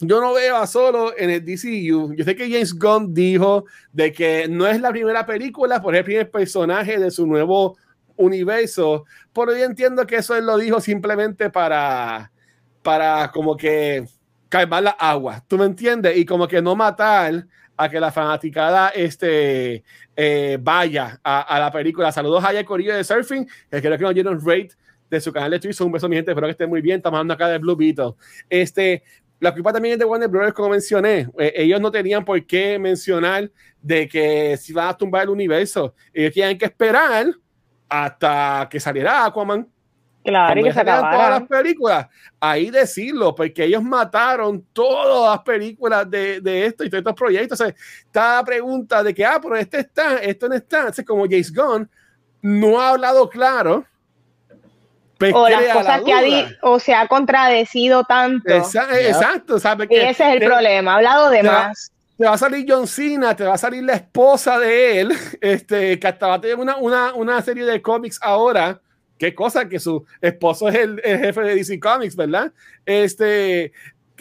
yo 0.00 0.20
no 0.20 0.34
veo 0.34 0.56
a 0.56 0.66
solo 0.66 1.16
en 1.16 1.30
el 1.30 1.44
DCU. 1.44 2.14
Yo 2.14 2.24
sé 2.24 2.36
que 2.36 2.50
James 2.50 2.78
Gunn 2.78 3.14
dijo 3.14 3.64
de 3.92 4.12
que 4.12 4.46
no 4.48 4.66
es 4.66 4.80
la 4.80 4.90
primera 4.90 5.24
película, 5.24 5.80
por 5.80 5.96
el 5.96 6.04
primer 6.04 6.30
personaje 6.30 6.98
de 6.98 7.10
su 7.10 7.26
nuevo 7.26 7.76
universo, 8.16 9.04
pero 9.32 9.52
yo 9.56 9.64
entiendo 9.64 10.06
que 10.06 10.16
eso 10.16 10.36
él 10.36 10.46
lo 10.46 10.56
dijo 10.58 10.80
simplemente 10.80 11.50
para, 11.50 12.30
para 12.82 13.30
como 13.30 13.56
que 13.56 14.06
calmar 14.48 14.82
la 14.82 14.90
agua, 14.90 15.44
¿tú 15.46 15.58
me 15.58 15.64
entiendes? 15.64 16.16
Y 16.16 16.24
como 16.24 16.48
que 16.48 16.62
no 16.62 16.76
matar 16.76 17.46
a 17.76 17.88
que 17.88 18.00
la 18.00 18.10
fanaticada 18.10 18.88
este, 18.90 19.84
eh, 20.14 20.58
vaya 20.60 21.20
a, 21.22 21.58
la 21.58 21.70
película. 21.70 22.10
Saludos 22.10 22.44
a 22.44 22.64
Corillo 22.64 22.94
de 22.94 23.04
Surfing, 23.04 23.46
que 23.70 23.80
creo 23.80 23.98
que 23.98 24.04
nos 24.04 24.14
dieron 24.14 24.40
rate 24.40 24.70
de 25.10 25.20
su 25.20 25.32
canal 25.32 25.50
de 25.50 25.60
Twitch. 25.60 25.80
Un 25.80 25.92
beso, 25.92 26.08
mi 26.08 26.16
gente. 26.16 26.30
Espero 26.30 26.46
que 26.46 26.52
estén 26.52 26.68
muy 26.68 26.80
bien. 26.80 26.96
Estamos 26.96 27.18
hablando 27.18 27.34
acá 27.34 27.48
de 27.48 27.58
Blue 27.58 27.76
Beetle. 27.76 28.14
Este, 28.48 29.02
la 29.40 29.52
culpa 29.52 29.72
también 29.72 29.94
es 29.94 29.98
de 29.98 30.04
Warner 30.04 30.28
Brothers, 30.28 30.54
como 30.54 30.70
mencioné. 30.70 31.28
Eh, 31.38 31.52
ellos 31.56 31.80
no 31.80 31.90
tenían 31.90 32.24
por 32.24 32.44
qué 32.46 32.78
mencionar 32.78 33.50
de 33.82 34.08
que 34.08 34.56
si 34.56 34.72
van 34.72 34.88
a 34.88 34.96
tumbar 34.96 35.24
el 35.24 35.30
universo. 35.30 35.94
Ellos 36.12 36.32
tienen 36.32 36.56
que 36.56 36.64
esperar 36.64 37.26
hasta 37.88 38.68
que 38.70 38.80
saliera 38.80 39.24
Aquaman 39.26 39.68
Claro, 40.26 40.60
y 40.60 40.64
que 40.64 40.72
se 40.72 40.84
todas 40.84 41.30
las 41.30 41.42
películas, 41.48 42.06
ahí 42.40 42.70
decirlo, 42.70 43.34
porque 43.34 43.64
ellos 43.64 43.82
mataron 43.82 44.64
todas 44.72 45.36
las 45.36 45.44
películas 45.44 46.10
de, 46.10 46.40
de 46.40 46.66
esto 46.66 46.84
y 46.84 46.90
todos 46.90 47.00
estos 47.00 47.14
proyectos. 47.14 47.60
O 47.60 47.64
sea, 47.64 47.74
esta 48.04 48.44
pregunta 48.44 49.02
de 49.02 49.14
que, 49.14 49.24
ah, 49.24 49.38
pero 49.40 49.56
este 49.56 49.80
está, 49.80 50.18
esto 50.18 50.48
no 50.48 50.54
está, 50.54 50.88
es 50.88 51.04
como 51.04 51.24
James 51.24 51.52
Gunn 51.54 51.88
no 52.42 52.80
ha 52.80 52.90
hablado 52.90 53.28
claro. 53.28 53.84
Pues 55.18 55.32
o 55.34 55.48
las 55.48 55.72
cosas 55.72 56.02
que 56.02 56.12
ha 56.12 56.20
o 56.62 56.78
se 56.78 56.94
ha 56.94 57.08
contradecido 57.08 58.04
tanto. 58.04 58.52
Exacto, 58.52 59.58
¿sabes? 59.58 59.88
Que 59.88 60.10
ese 60.10 60.28
es 60.28 60.34
el 60.34 60.46
problema, 60.46 60.92
ha 60.92 60.96
hablado 60.96 61.30
de 61.30 61.42
más. 61.42 61.90
te 62.18 62.26
va 62.26 62.34
a 62.34 62.38
salir 62.38 62.66
John 62.68 62.86
Cena, 62.86 63.34
te 63.34 63.44
va 63.44 63.54
a 63.54 63.58
salir 63.58 63.82
la 63.82 63.94
esposa 63.94 64.58
de 64.58 65.00
él, 65.00 65.12
este, 65.40 65.98
que 65.98 66.06
hasta 66.06 66.26
va 66.26 66.34
a 66.34 66.40
tener 66.40 66.56
una, 66.56 66.76
una, 66.76 67.14
una 67.14 67.40
serie 67.42 67.64
de 67.64 67.80
cómics 67.80 68.18
ahora 68.22 68.80
qué 69.18 69.34
cosa 69.34 69.68
que 69.68 69.78
su 69.78 70.04
esposo 70.20 70.68
es 70.68 70.76
el, 70.76 71.00
jefe 71.00 71.40
de 71.40 71.54
DC 71.56 71.80
Comics, 71.80 72.16
¿verdad? 72.16 72.52
Este, 72.84 73.72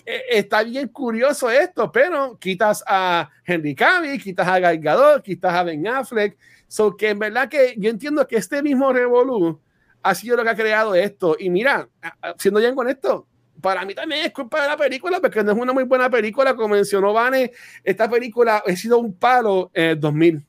e, 0.05 0.23
está 0.31 0.63
bien 0.63 0.87
curioso 0.89 1.49
esto, 1.49 1.91
pero 1.91 2.37
quitas 2.37 2.83
a 2.87 3.29
Henry 3.45 3.75
Cavill, 3.75 4.21
quitas 4.21 4.47
a 4.47 4.59
Gal 4.59 4.79
Gadot, 4.79 5.23
quitas 5.23 5.53
a 5.53 5.63
Ben 5.63 5.87
Affleck, 5.87 6.37
so 6.67 6.95
que 6.95 7.09
en 7.09 7.19
verdad 7.19 7.49
que 7.49 7.75
yo 7.77 7.89
entiendo 7.89 8.27
que 8.27 8.37
este 8.37 8.61
mismo 8.61 8.91
Revolu 8.91 9.59
ha 10.03 10.13
sido 10.13 10.37
lo 10.37 10.43
que 10.43 10.49
ha 10.49 10.55
creado 10.55 10.93
esto. 10.93 11.35
Y 11.39 11.49
mira, 11.49 11.89
siendo 12.37 12.59
bien 12.59 12.75
con 12.75 12.87
esto, 12.87 13.27
para 13.59 13.83
mí 13.85 13.95
también 13.95 14.25
es 14.25 14.31
culpa 14.31 14.61
de 14.61 14.67
la 14.67 14.77
película, 14.77 15.19
porque 15.19 15.43
no 15.43 15.51
es 15.51 15.57
una 15.57 15.73
muy 15.73 15.83
buena 15.83 16.09
película, 16.09 16.55
como 16.55 16.75
mencionó 16.75 17.11
Vane, 17.11 17.51
esta 17.83 18.07
película 18.07 18.63
ha 18.65 18.75
sido 18.75 18.99
un 18.99 19.15
palo 19.15 19.71
en 19.73 19.83
el 19.91 19.99
2000. 19.99 20.45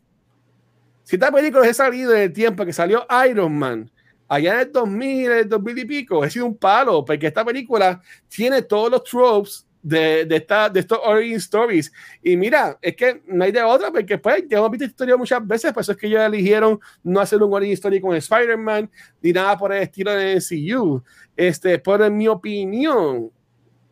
Si 1.04 1.16
esta 1.16 1.32
película 1.32 1.66
ha 1.66 1.72
salido 1.72 2.14
en 2.14 2.22
el 2.22 2.32
tiempo 2.34 2.66
que 2.66 2.72
salió 2.74 3.06
Iron 3.26 3.56
Man, 3.56 3.90
allá 4.28 4.54
en 4.54 4.60
el 4.60 4.72
2000, 4.72 5.30
el 5.30 5.48
2000 5.48 5.78
y 5.78 5.84
pico, 5.84 6.22
ha 6.22 6.30
sido 6.30 6.46
un 6.46 6.56
palo, 6.56 7.04
porque 7.04 7.26
esta 7.26 7.44
película 7.44 8.00
tiene 8.28 8.62
todos 8.62 8.90
los 8.90 9.04
tropes 9.04 9.66
de, 9.82 10.24
de, 10.24 10.36
esta, 10.36 10.68
de 10.68 10.80
estos 10.80 10.98
origin 11.04 11.36
stories. 11.36 11.92
Y 12.22 12.36
mira, 12.36 12.76
es 12.82 12.96
que 12.96 13.22
no 13.26 13.44
hay 13.44 13.52
de 13.52 13.62
otra, 13.62 13.92
porque 13.92 14.18
pues 14.18 14.44
ya 14.48 14.58
hemos 14.58 14.70
visto 14.70 14.84
historia 14.84 15.16
muchas 15.16 15.46
veces, 15.46 15.72
por 15.72 15.82
eso 15.82 15.92
es 15.92 15.98
que 15.98 16.08
ellos 16.08 16.22
eligieron 16.22 16.80
no 17.04 17.20
hacer 17.20 17.40
un 17.40 17.52
origin 17.52 17.74
story 17.74 18.00
con 18.00 18.16
Spider-Man, 18.16 18.90
ni 19.22 19.32
nada 19.32 19.56
por 19.56 19.72
el 19.72 19.82
estilo 19.82 20.12
de 20.12 20.36
MCU. 20.36 21.02
Este, 21.36 21.78
pero 21.78 22.06
en 22.06 22.16
mi 22.16 22.26
opinión, 22.26 23.30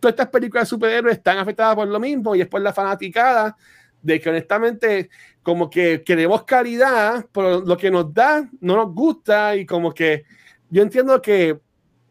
todas 0.00 0.14
estas 0.14 0.28
películas 0.28 0.64
de 0.64 0.70
superhéroes 0.70 1.16
están 1.16 1.38
afectadas 1.38 1.76
por 1.76 1.86
lo 1.86 2.00
mismo, 2.00 2.34
y 2.34 2.40
es 2.40 2.48
por 2.48 2.60
la 2.60 2.72
fanaticada 2.72 3.56
de 4.04 4.20
que 4.20 4.28
honestamente 4.28 5.10
como 5.42 5.68
que 5.68 6.02
queremos 6.04 6.44
calidad, 6.44 7.26
pero 7.32 7.60
lo 7.60 7.76
que 7.76 7.90
nos 7.90 8.12
da 8.12 8.48
no 8.60 8.76
nos 8.76 8.94
gusta 8.94 9.56
y 9.56 9.66
como 9.66 9.92
que 9.92 10.24
yo 10.70 10.82
entiendo 10.82 11.20
que 11.20 11.58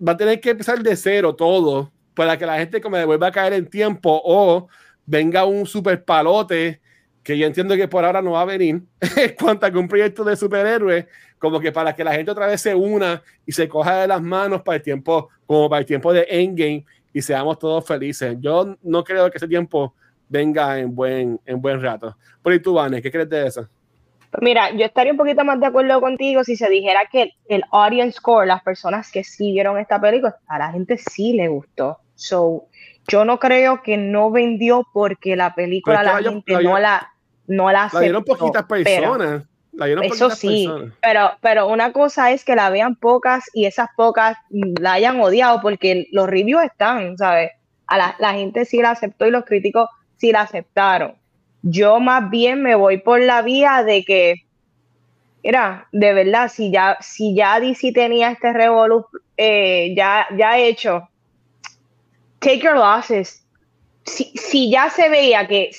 va 0.05 0.13
a 0.13 0.17
tener 0.17 0.41
que 0.41 0.49
empezar 0.49 0.81
de 0.81 0.95
cero 0.95 1.35
todo 1.35 1.91
para 2.13 2.37
que 2.37 2.45
la 2.45 2.57
gente 2.57 2.81
como 2.81 3.03
vuelva 3.05 3.27
a 3.27 3.31
caer 3.31 3.53
en 3.53 3.69
tiempo 3.69 4.21
o 4.25 4.67
venga 5.05 5.45
un 5.45 5.65
super 5.65 6.03
palote 6.03 6.81
que 7.21 7.37
yo 7.37 7.45
entiendo 7.45 7.75
que 7.75 7.87
por 7.87 8.03
ahora 8.03 8.21
no 8.21 8.31
va 8.31 8.41
a 8.41 8.45
venir 8.45 8.81
en 9.17 9.35
cuanto 9.39 9.65
a 9.65 9.71
que 9.71 9.77
un 9.77 9.87
proyecto 9.87 10.23
de 10.23 10.35
superhéroe 10.35 11.07
como 11.37 11.59
que 11.59 11.71
para 11.71 11.93
que 11.95 12.03
la 12.03 12.13
gente 12.13 12.31
otra 12.31 12.47
vez 12.47 12.61
se 12.61 12.73
una 12.73 13.21
y 13.45 13.51
se 13.51 13.67
coja 13.67 14.01
de 14.01 14.07
las 14.07 14.21
manos 14.21 14.63
para 14.63 14.77
el 14.77 14.81
tiempo 14.81 15.29
como 15.45 15.69
para 15.69 15.81
el 15.81 15.85
tiempo 15.85 16.11
de 16.11 16.25
Endgame 16.27 16.85
y 17.13 17.21
seamos 17.21 17.59
todos 17.59 17.85
felices. 17.85 18.35
Yo 18.39 18.77
no 18.81 19.03
creo 19.03 19.29
que 19.29 19.37
ese 19.37 19.47
tiempo 19.47 19.93
venga 20.33 20.79
en 20.79 20.95
buen, 20.95 21.39
en 21.45 21.61
buen 21.61 21.79
rato. 21.79 22.17
Por 22.41 22.51
ahí 22.51 22.59
tú, 22.59 22.73
Vane, 22.73 23.01
¿qué 23.01 23.11
crees 23.11 23.29
de 23.29 23.47
eso? 23.47 23.69
Mira, 24.41 24.71
yo 24.71 24.83
estaría 24.83 25.11
un 25.11 25.17
poquito 25.17 25.45
más 25.45 25.59
de 25.59 25.67
acuerdo 25.67 26.01
contigo 26.01 26.43
si 26.43 26.55
se 26.55 26.67
dijera 26.69 27.01
que 27.11 27.33
el 27.47 27.63
audience 27.71 28.17
score, 28.17 28.47
las 28.47 28.63
personas 28.63 29.11
que 29.11 29.23
sí 29.23 29.51
vieron 29.51 29.77
esta 29.77 30.01
película, 30.01 30.35
a 30.47 30.57
la 30.57 30.71
gente 30.71 30.97
sí 30.97 31.33
le 31.33 31.49
gustó. 31.49 31.99
So, 32.15 32.65
yo 33.07 33.25
no 33.25 33.37
creo 33.37 33.83
que 33.83 33.95
no 33.95 34.31
vendió 34.31 34.87
porque 34.91 35.35
la 35.35 35.53
película 35.53 36.01
la, 36.01 36.17
gente 36.17 36.63
no 36.63 36.79
la 36.79 37.11
no 37.45 37.71
la 37.71 37.83
aceptó. 37.83 37.97
La 37.99 38.03
dieron 38.05 38.23
poquitas 38.23 38.63
personas. 38.63 39.43
la 39.73 39.87
eso 40.03 40.31
sí, 40.31 40.67
pero 40.99 41.33
pero 41.41 41.67
una 41.67 41.93
cosa 41.93 42.31
es 42.31 42.43
que 42.43 42.55
la 42.55 42.71
vean 42.71 42.95
pocas 42.95 43.43
y 43.53 43.65
esas 43.65 43.89
pocas 43.95 44.35
la 44.49 44.93
hayan 44.93 45.21
odiado 45.21 45.61
porque 45.61 46.07
los 46.11 46.27
reviews 46.27 46.63
están, 46.63 47.19
¿sabes? 47.19 47.51
A 47.85 47.97
la, 47.99 48.15
la 48.17 48.33
gente 48.33 48.65
sí 48.65 48.81
la 48.81 48.91
aceptó 48.91 49.27
y 49.27 49.31
los 49.31 49.45
críticos 49.45 49.89
sí 50.23 50.31
la 50.31 50.43
aceptaron. 50.43 51.15
Yo 51.63 51.99
más 51.99 52.29
bien 52.29 52.61
me 52.61 52.75
voy 52.75 52.97
por 52.97 53.19
la 53.19 53.41
vía 53.41 53.83
de 53.83 54.05
que, 54.05 54.35
mira, 55.43 55.89
de 55.91 56.13
verdad, 56.13 56.49
si 56.49 56.71
ya, 56.71 56.97
si 57.01 57.35
ya 57.35 57.59
DC 57.59 57.91
tenía 57.91 58.31
este 58.31 58.53
revolu 58.53 59.05
eh, 59.35 59.93
ya, 59.97 60.25
ya 60.37 60.57
hecho, 60.57 61.09
take 62.39 62.59
your 62.59 62.75
losses. 62.75 63.45
Si, 64.05 64.31
si 64.35 64.71
ya 64.71 64.89
se 64.89 65.09
veía 65.09 65.45
que 65.45 65.71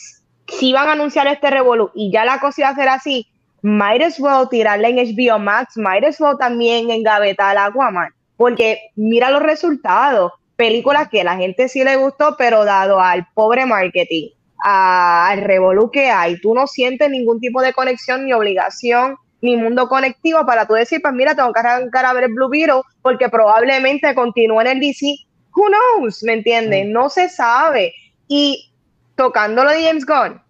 si 0.47 0.69
iban 0.69 0.89
a 0.89 0.93
anunciar 0.93 1.27
este 1.27 1.49
revolu 1.49 1.91
y 1.95 2.13
ya 2.13 2.27
la 2.27 2.39
cosa 2.39 2.61
iba 2.61 2.69
a 2.69 2.75
ser 2.75 2.89
así, 2.89 3.27
might 3.63 4.03
as 4.03 4.21
well 4.21 4.47
tirarle 4.51 4.89
en 4.89 4.97
HBO 4.97 5.39
Max, 5.39 5.79
might 5.79 6.05
as 6.05 6.21
well 6.21 6.37
también 6.37 6.91
engavetar 6.91 7.57
a 7.57 7.67
Aquaman, 7.67 8.11
porque 8.37 8.91
mira 8.95 9.31
los 9.31 9.43
resultados, 9.43 10.33
películas 10.57 11.09
que 11.09 11.21
a 11.21 11.25
la 11.25 11.37
gente 11.37 11.69
sí 11.69 11.83
le 11.85 11.97
gustó, 11.97 12.37
pero 12.37 12.65
dado 12.65 13.01
al 13.01 13.27
pobre 13.35 13.67
marketing, 13.67 14.31
al 14.59 15.41
revolu 15.43 15.91
que 15.91 16.11
hay, 16.11 16.41
tú 16.41 16.55
no 16.55 16.67
sientes 16.67 17.11
ningún 17.11 17.41
tipo 17.41 17.61
de 17.61 17.73
conexión 17.73 18.25
ni 18.25 18.33
obligación 18.33 19.17
ni 19.41 19.57
mundo 19.57 19.89
conectivo 19.89 20.47
para 20.47 20.67
tú 20.67 20.73
decir, 20.73 21.03
pues 21.03 21.13
mira, 21.13 21.35
tengo 21.35 21.53
que 21.53 21.61
arrancar 21.61 22.07
a 22.07 22.15
ver 22.15 22.31
Blue 22.31 22.49
Beetle 22.49 22.81
porque 23.03 23.29
probablemente 23.29 24.15
continúe 24.15 24.63
en 24.63 24.67
el 24.69 24.81
DC. 24.81 25.17
Who 25.55 25.67
knows? 25.69 26.23
¿Me 26.23 26.33
entiendes? 26.33 26.87
No 26.87 27.11
se 27.11 27.29
sabe. 27.29 27.93
Y 28.27 28.73
tocando 29.17 29.63
lo 29.63 29.71
de 29.71 29.85
James 29.85 30.07
Gunn, 30.07 30.41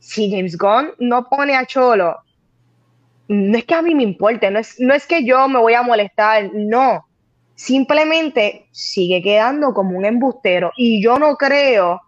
si 0.00 0.28
James 0.28 0.58
Gunn 0.58 0.92
no 0.98 1.28
pone 1.28 1.54
a 1.54 1.64
Cholo 1.64 2.16
no 3.32 3.56
es 3.56 3.64
que 3.64 3.74
a 3.74 3.82
mí 3.82 3.94
me 3.94 4.02
importe, 4.02 4.50
no 4.50 4.58
es, 4.58 4.78
no 4.78 4.94
es 4.94 5.06
que 5.06 5.24
yo 5.24 5.48
me 5.48 5.58
voy 5.58 5.74
a 5.74 5.82
molestar, 5.82 6.50
no. 6.52 7.06
Simplemente 7.62 8.66
sigue 8.72 9.22
quedando 9.22 9.72
como 9.72 9.96
un 9.96 10.04
embustero. 10.04 10.72
Y 10.76 11.00
yo 11.00 11.20
no 11.20 11.36
creo 11.36 12.00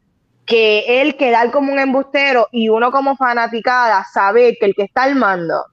que 0.44 1.00
él 1.00 1.14
quedar 1.16 1.52
como 1.52 1.72
un 1.72 1.78
embustero 1.78 2.48
y 2.50 2.70
uno 2.70 2.90
como 2.90 3.16
fanaticada 3.16 4.04
saber 4.12 4.56
que 4.58 4.66
el 4.66 4.74
que 4.74 4.82
está 4.82 5.04
al 5.04 5.14
mando 5.14 5.64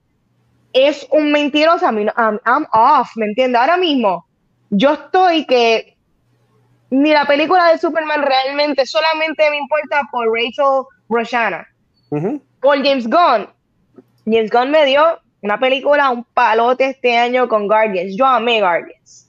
es 0.71 1.07
un 1.09 1.31
mentiroso, 1.31 1.89
I 1.89 1.93
mean, 1.93 2.11
I'm, 2.15 2.67
off, 2.71 3.09
¿me 3.15 3.25
entiendes? 3.25 3.59
Ahora 3.59 3.75
mismo 3.75 4.27
yo 4.69 4.93
estoy 4.93 5.47
que 5.47 5.97
ni 6.91 7.09
la 7.09 7.25
película 7.25 7.69
de 7.69 7.79
Superman 7.79 8.21
realmente 8.21 8.85
solamente 8.85 9.49
me 9.49 9.57
importa 9.57 10.07
por 10.11 10.27
Rachel 10.31 10.85
Roshana. 11.09 11.67
Por 12.61 12.77
James 12.85 13.09
Gunn. 13.09 13.49
James 14.27 14.51
Gunn 14.51 14.69
me 14.69 14.85
dio 14.85 15.19
una 15.41 15.59
película, 15.59 16.11
un 16.11 16.23
palote 16.23 16.85
este 16.85 17.17
año 17.17 17.49
con 17.49 17.67
Guardians. 17.67 18.15
Yo 18.15 18.27
amé 18.27 18.59
Guardians. 18.59 19.20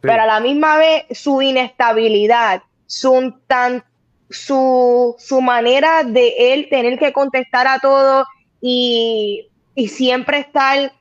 Pero 0.00 0.22
a 0.22 0.26
la 0.26 0.40
misma 0.40 0.76
vez 0.76 1.04
su 1.10 1.42
inestabilidad, 1.42 2.62
su, 2.86 3.34
tan, 3.46 3.84
su, 4.30 5.16
su 5.18 5.40
manera 5.40 6.04
de 6.04 6.52
él 6.52 6.68
tener 6.70 6.98
que 6.98 7.12
contestar 7.12 7.66
a 7.66 7.78
todo 7.80 8.24
y, 8.60 9.48
y 9.74 9.88
siempre 9.88 10.38
estar 10.38 10.92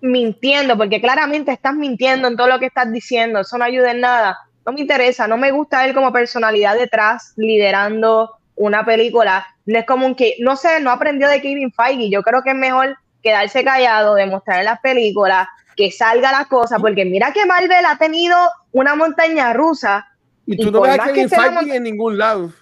mintiendo, 0.00 0.76
porque 0.76 1.00
claramente 1.00 1.50
estás 1.50 1.74
mintiendo 1.74 2.28
en 2.28 2.36
todo 2.36 2.46
lo 2.46 2.58
que 2.58 2.66
estás 2.66 2.92
diciendo, 2.92 3.40
eso 3.40 3.58
no 3.58 3.64
ayuda 3.64 3.90
en 3.90 4.00
nada. 4.00 4.38
No 4.66 4.72
me 4.72 4.80
interesa, 4.80 5.26
no 5.26 5.36
me 5.36 5.50
gusta 5.50 5.84
él 5.84 5.94
como 5.94 6.12
personalidad 6.12 6.76
detrás, 6.76 7.32
liderando 7.36 8.30
una 8.56 8.84
película. 8.84 9.46
No 9.66 9.78
es 9.78 9.86
como 9.86 10.14
que, 10.14 10.36
no 10.40 10.56
sé, 10.56 10.80
no 10.80 10.90
aprendió 10.90 11.28
de 11.28 11.42
Kevin 11.42 11.72
Feige. 11.72 12.10
Yo 12.10 12.22
creo 12.22 12.42
que 12.42 12.50
es 12.50 12.56
mejor 12.56 12.96
quedarse 13.22 13.64
callado, 13.64 14.14
demostrar 14.14 14.60
en 14.60 14.66
las 14.66 14.80
películas, 14.80 15.48
que 15.76 15.90
salga 15.90 16.32
las 16.32 16.46
cosas, 16.46 16.80
porque 16.80 17.04
mira 17.04 17.32
que 17.32 17.46
Marvel 17.46 17.84
ha 17.86 17.96
tenido 17.98 18.36
una 18.72 18.94
montaña 18.94 19.52
rusa. 19.52 20.06
Y 20.46 20.56
tú 20.56 20.70
no 20.70 20.82
ves 20.82 20.98
a 20.98 21.06
Kevin 21.06 21.28
Feige 21.28 21.76
en 21.76 21.82
ningún 21.82 22.18
lado. 22.18 22.52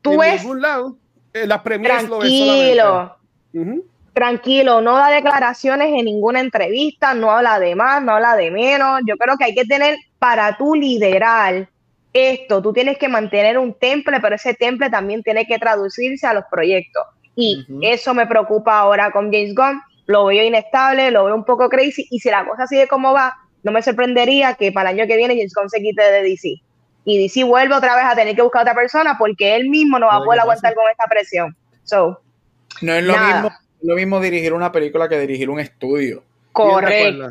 tú 0.00 0.22
en 0.22 0.36
ningún 0.36 0.60
lado. 0.60 0.96
En 1.32 1.48
las 1.48 1.62
premieres 1.62 2.06
tranquilo, 2.08 3.16
tranquilo, 4.12 4.80
no 4.82 4.96
da 4.96 5.08
declaraciones 5.08 5.88
en 5.88 6.04
ninguna 6.04 6.40
entrevista, 6.40 7.14
no 7.14 7.30
habla 7.30 7.58
de 7.58 7.74
más, 7.74 8.02
no 8.02 8.12
habla 8.12 8.36
de 8.36 8.50
menos. 8.50 9.00
Yo 9.06 9.16
creo 9.16 9.36
que 9.38 9.44
hay 9.44 9.54
que 9.54 9.64
tener, 9.64 9.96
para 10.18 10.56
tú 10.58 10.74
liderar 10.74 11.68
esto, 12.12 12.60
tú 12.60 12.72
tienes 12.72 12.98
que 12.98 13.08
mantener 13.08 13.58
un 13.58 13.72
temple, 13.72 14.20
pero 14.20 14.34
ese 14.34 14.54
temple 14.54 14.90
también 14.90 15.22
tiene 15.22 15.46
que 15.46 15.58
traducirse 15.58 16.26
a 16.26 16.34
los 16.34 16.44
proyectos. 16.50 17.02
Y 17.34 17.66
eso 17.80 18.12
me 18.12 18.26
preocupa 18.26 18.78
ahora 18.78 19.10
con 19.10 19.32
James 19.32 19.54
Gunn. 19.54 19.80
Lo 20.06 20.26
veo 20.26 20.44
inestable, 20.44 21.10
lo 21.10 21.24
veo 21.24 21.34
un 21.34 21.44
poco 21.44 21.68
crazy. 21.68 22.06
Y 22.10 22.18
si 22.20 22.30
la 22.30 22.46
cosa 22.46 22.66
sigue 22.66 22.88
como 22.88 23.12
va, 23.12 23.36
no 23.62 23.72
me 23.72 23.82
sorprendería 23.82 24.54
que 24.54 24.72
para 24.72 24.90
el 24.90 24.98
año 24.98 25.06
que 25.06 25.16
viene 25.16 25.34
James 25.34 25.54
Gunn 25.54 25.70
se 25.70 25.80
quite 25.80 26.02
de 26.02 26.22
DC. 26.22 26.60
Y 27.04 27.22
DC 27.22 27.44
vuelve 27.44 27.74
otra 27.74 27.96
vez 27.96 28.04
a 28.04 28.14
tener 28.14 28.34
que 28.34 28.42
buscar 28.42 28.60
a 28.60 28.62
otra 28.62 28.74
persona 28.74 29.16
porque 29.18 29.56
él 29.56 29.68
mismo 29.68 29.98
no 29.98 30.06
va 30.06 30.16
a 30.16 30.24
poder 30.24 30.40
aguantar 30.40 30.74
con 30.74 30.84
esta 30.90 31.04
presión. 31.08 31.56
So, 31.84 32.20
no 32.80 32.94
es 32.94 33.04
lo 33.04 33.16
mismo, 33.16 33.50
lo 33.82 33.94
mismo 33.96 34.20
dirigir 34.20 34.52
una 34.52 34.72
película 34.72 35.08
que 35.08 35.18
dirigir 35.18 35.50
un 35.50 35.60
estudio. 35.60 36.22
Correcto. 36.52 37.28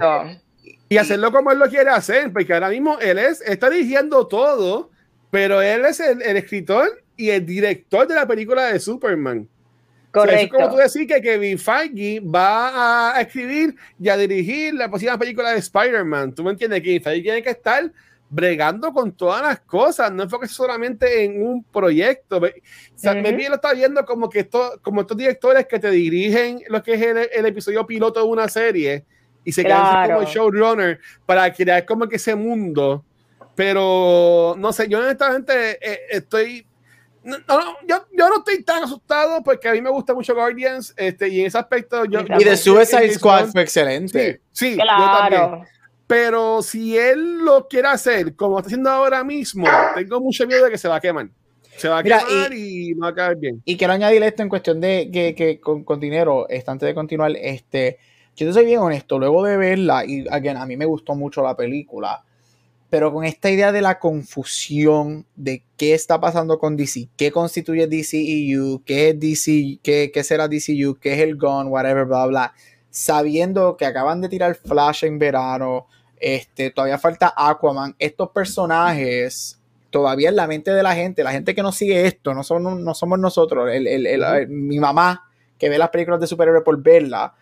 Y 0.89 0.97
hacerlo 0.97 1.31
como 1.31 1.51
él 1.51 1.59
lo 1.59 1.69
quiere 1.69 1.89
hacer, 1.89 2.33
porque 2.33 2.53
ahora 2.53 2.69
mismo 2.69 2.99
él 2.99 3.17
es, 3.17 3.41
está 3.41 3.69
dirigiendo 3.69 4.27
todo, 4.27 4.89
pero 5.29 5.61
él 5.61 5.85
es 5.85 6.01
el, 6.01 6.21
el 6.21 6.35
escritor 6.35 7.01
y 7.15 7.29
el 7.29 7.45
director 7.45 8.07
de 8.07 8.15
la 8.15 8.27
película 8.27 8.65
de 8.65 8.79
Superman. 8.79 9.47
Correcto. 10.11 10.57
es 10.57 10.63
como 10.63 10.75
tú 10.75 10.77
decís 10.77 11.07
que 11.07 11.21
Kevin 11.21 11.57
Feige 11.57 12.19
va 12.19 13.15
a 13.15 13.21
escribir 13.21 13.75
y 13.99 14.09
a 14.09 14.17
dirigir 14.17 14.73
la 14.73 14.89
próxima 14.89 15.17
película 15.17 15.51
de 15.51 15.59
Spider-Man. 15.59 16.35
¿Tú 16.35 16.43
me 16.43 16.51
entiendes? 16.51 16.81
Kevin 16.81 17.01
Feige 17.01 17.21
tiene 17.21 17.43
que 17.43 17.51
estar 17.51 17.91
bregando 18.31 18.93
con 18.93 19.11
todas 19.11 19.41
las 19.41 19.59
cosas, 19.59 20.09
no 20.11 20.23
enfoque 20.23 20.47
solamente 20.47 21.25
en 21.25 21.45
un 21.45 21.63
proyecto. 21.65 22.37
O 22.37 22.49
sea, 22.95 23.13
me 23.13 23.31
lo 23.31 23.55
está 23.55 23.73
viendo 23.73 24.05
como 24.05 24.29
que 24.29 24.39
esto, 24.39 24.79
como 24.81 25.01
estos 25.01 25.17
directores 25.17 25.67
que 25.67 25.79
te 25.79 25.91
dirigen 25.91 26.63
lo 26.69 26.81
que 26.81 26.93
es 26.93 27.01
el, 27.01 27.45
episodio 27.45 27.85
piloto 27.85 28.21
de 28.21 28.25
una 28.25 28.47
serie 28.47 29.05
y 29.43 29.51
se 29.51 29.63
quedan 29.63 30.09
como 30.09 30.25
showrunner 30.25 30.99
para 31.25 31.51
crear 31.53 31.85
como 31.85 32.07
que 32.07 32.15
ese 32.15 32.33
mundo. 32.33 33.03
Pero 33.53 34.55
no 34.57 34.71
sé, 34.71 34.87
yo 34.87 34.99
honestamente 34.99 35.77
eh, 35.81 35.99
estoy 36.11 36.65
no, 37.23 37.37
yo, 37.87 38.05
yo, 38.17 38.29
no 38.29 38.37
estoy 38.37 38.63
tan 38.63 38.83
asustado 38.83 39.43
porque 39.43 39.69
a 39.69 39.73
mí 39.73 39.81
me 39.81 39.89
gusta 39.89 40.13
mucho 40.13 40.33
Guardians 40.33 40.93
este, 40.97 41.27
y 41.29 41.41
en 41.41 41.47
ese 41.47 41.57
aspecto 41.57 42.05
yo... 42.05 42.21
Y 42.39 42.43
de 42.43 42.57
Suicide 42.57 43.13
Squad 43.13 43.47
fue 43.47 43.61
excelente. 43.61 44.41
Sí, 44.51 44.77
yo 44.77 44.85
también. 44.85 45.67
Pero 46.07 46.61
si 46.61 46.97
él 46.97 47.37
lo 47.37 47.69
quiere 47.69 47.87
hacer 47.87 48.35
como 48.35 48.57
está 48.57 48.67
haciendo 48.67 48.89
ahora 48.89 49.23
mismo, 49.23 49.65
tengo 49.95 50.19
mucho 50.19 50.45
miedo 50.45 50.65
de 50.65 50.71
que 50.71 50.77
se 50.77 50.89
va 50.89 50.97
a 50.97 50.99
quemar. 50.99 51.29
Se 51.77 51.87
va 51.87 51.99
a 51.99 52.03
quemar 52.03 52.53
y, 52.53 52.93
no 52.95 53.03
va 53.03 53.09
a 53.09 53.15
caer 53.15 53.37
bien. 53.37 53.61
Y 53.63 53.77
quiero 53.77 53.93
añadir 53.93 54.21
esto 54.23 54.43
en 54.43 54.49
cuestión 54.49 54.81
de 54.81 55.09
que, 55.09 55.33
que 55.35 55.61
con, 55.61 55.99
dinero, 56.01 56.49
este, 56.49 56.69
antes 56.69 56.87
de 56.87 56.93
continuar, 56.93 57.31
este, 57.37 57.97
yo 58.35 58.45
te 58.45 58.51
soy 58.51 58.65
bien 58.65 58.79
honesto, 58.79 59.19
luego 59.19 59.43
de 59.45 59.55
verla, 59.55 60.03
y 60.05 60.25
again, 60.29 60.57
a 60.57 60.65
mí 60.65 60.75
me 60.75 60.83
gustó 60.83 61.15
mucho 61.15 61.43
la 61.43 61.55
película, 61.55 62.21
pero 62.91 63.13
con 63.13 63.23
esta 63.23 63.49
idea 63.49 63.71
de 63.71 63.81
la 63.81 63.99
confusión 63.99 65.25
de 65.37 65.63
qué 65.77 65.93
está 65.93 66.19
pasando 66.19 66.59
con 66.59 66.75
DC, 66.75 67.07
qué 67.15 67.31
constituye 67.31 67.87
DCEU, 67.87 68.83
qué 68.85 69.09
es 69.09 69.19
DC, 69.19 69.79
qué, 69.81 70.11
qué 70.13 70.23
será 70.25 70.49
DCU, 70.49 70.99
qué 70.99 71.13
es 71.13 71.19
el 71.21 71.37
Gun, 71.37 71.67
whatever, 71.67 72.03
bla, 72.03 72.25
bla, 72.25 72.53
sabiendo 72.89 73.77
que 73.77 73.85
acaban 73.85 74.19
de 74.19 74.27
tirar 74.27 74.55
Flash 74.55 75.05
en 75.05 75.19
verano, 75.19 75.87
este, 76.19 76.69
todavía 76.69 76.97
falta 76.97 77.33
Aquaman, 77.33 77.95
estos 77.97 78.29
personajes 78.31 79.57
todavía 79.89 80.27
en 80.27 80.35
la 80.35 80.47
mente 80.47 80.71
de 80.71 80.83
la 80.83 80.93
gente, 80.93 81.23
la 81.23 81.31
gente 81.31 81.55
que 81.55 81.63
no 81.63 81.71
sigue 81.71 82.05
esto, 82.05 82.33
no 82.33 82.43
somos, 82.43 82.77
no 82.77 82.93
somos 82.93 83.17
nosotros, 83.19 83.69
mi 84.49 84.79
mamá 84.81 85.29
que 85.57 85.69
ve 85.69 85.77
las 85.77 85.91
películas 85.91 86.19
de 86.19 86.27
superhéroes 86.27 86.65
por 86.65 86.81
verla, 86.83 87.35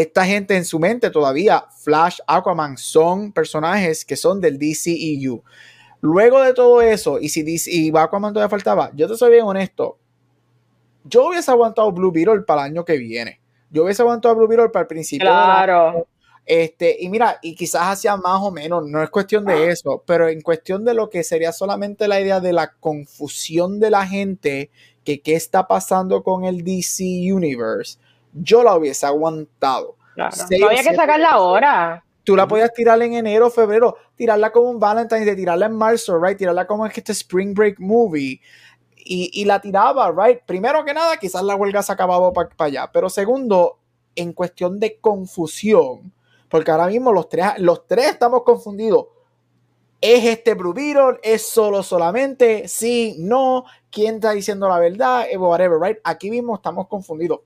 esta 0.00 0.24
gente 0.24 0.56
en 0.56 0.64
su 0.64 0.78
mente 0.78 1.10
todavía, 1.10 1.66
Flash, 1.82 2.20
Aquaman, 2.26 2.78
son 2.78 3.30
personajes 3.30 4.06
que 4.06 4.16
son 4.16 4.40
del 4.40 4.58
DCEU. 4.58 5.42
Luego 6.00 6.40
de 6.40 6.54
todo 6.54 6.80
eso, 6.80 7.20
y 7.20 7.28
si 7.28 7.42
DC, 7.42 7.70
y 7.70 7.92
Aquaman 7.94 8.32
todavía 8.32 8.48
faltaba, 8.48 8.90
yo 8.94 9.06
te 9.06 9.18
soy 9.18 9.32
bien 9.32 9.44
honesto, 9.44 9.98
yo 11.04 11.28
hubiese 11.28 11.50
aguantado 11.50 11.92
Blue 11.92 12.10
Beetle 12.10 12.40
para 12.40 12.62
el 12.62 12.70
año 12.72 12.86
que 12.86 12.96
viene. 12.96 13.38
Yo 13.68 13.84
hubiese 13.84 14.00
aguantado 14.00 14.34
Blue 14.34 14.48
Beetle 14.48 14.70
para 14.70 14.84
el 14.84 14.86
principio. 14.86 15.28
Claro. 15.28 16.06
este, 16.46 16.96
y 16.98 17.10
mira, 17.10 17.38
y 17.42 17.54
quizás 17.54 17.82
hacía 17.82 18.16
más 18.16 18.40
o 18.40 18.50
menos, 18.50 18.86
no 18.86 19.02
es 19.02 19.10
cuestión 19.10 19.44
de 19.44 19.68
eso, 19.68 20.02
pero 20.06 20.26
en 20.26 20.40
cuestión 20.40 20.86
de 20.86 20.94
lo 20.94 21.10
que 21.10 21.22
sería 21.22 21.52
solamente 21.52 22.08
la 22.08 22.18
idea 22.18 22.40
de 22.40 22.54
la 22.54 22.72
confusión 22.72 23.78
de 23.78 23.90
la 23.90 24.06
gente, 24.06 24.70
que 25.04 25.20
qué 25.20 25.34
está 25.34 25.66
pasando 25.66 26.22
con 26.22 26.44
el 26.44 26.64
DC 26.64 27.04
Universe 27.30 27.98
yo 28.32 28.62
la 28.62 28.76
hubiese 28.76 29.06
aguantado. 29.06 29.96
Claro. 30.14 30.36
No 30.58 30.66
había 30.68 30.82
que 30.82 30.94
sacarla 30.94 31.30
ahora. 31.30 32.04
Tú 32.24 32.36
la 32.36 32.46
podías 32.46 32.72
tirar 32.72 33.02
en 33.02 33.14
enero, 33.14 33.50
febrero, 33.50 33.96
tirarla 34.14 34.52
como 34.52 34.70
un 34.70 34.78
Valentine's 34.78 35.26
de 35.26 35.34
tirarla 35.34 35.66
en 35.66 35.74
marzo, 35.74 36.20
right? 36.20 36.38
Tirarla 36.38 36.66
como 36.66 36.86
este 36.86 37.12
Spring 37.12 37.52
Break 37.52 37.80
movie. 37.80 38.40
Y, 39.04 39.44
la 39.44 39.60
tiraba, 39.60 40.12
right? 40.12 40.40
Primero 40.46 40.84
que 40.84 40.94
nada, 40.94 41.16
quizás 41.16 41.42
la 41.42 41.56
huelga 41.56 41.82
se 41.82 41.90
ha 41.90 41.94
acabado 41.94 42.32
para 42.32 42.50
allá. 42.58 42.90
Pero 42.92 43.10
segundo, 43.10 43.78
en 44.14 44.32
cuestión 44.32 44.78
de 44.78 45.00
confusión, 45.00 46.12
porque 46.48 46.70
ahora 46.70 46.86
mismo 46.86 47.12
los 47.12 47.28
tres, 47.28 47.46
los 47.58 47.86
tres 47.88 48.10
estamos 48.10 48.44
confundidos. 48.44 49.06
¿Es 50.00 50.24
este 50.24 50.54
Blue 50.54 50.72
Beetle? 50.72 51.18
¿Es 51.22 51.48
solo 51.48 51.82
solamente? 51.82 52.68
Sí, 52.68 53.16
no. 53.18 53.64
¿Quién 53.90 54.16
está 54.16 54.32
diciendo 54.32 54.68
la 54.68 54.78
verdad? 54.78 55.26
Eh, 55.30 55.36
whatever, 55.36 55.80
right? 55.80 55.98
Aquí 56.04 56.30
mismo 56.30 56.54
estamos 56.54 56.86
confundidos. 56.86 57.40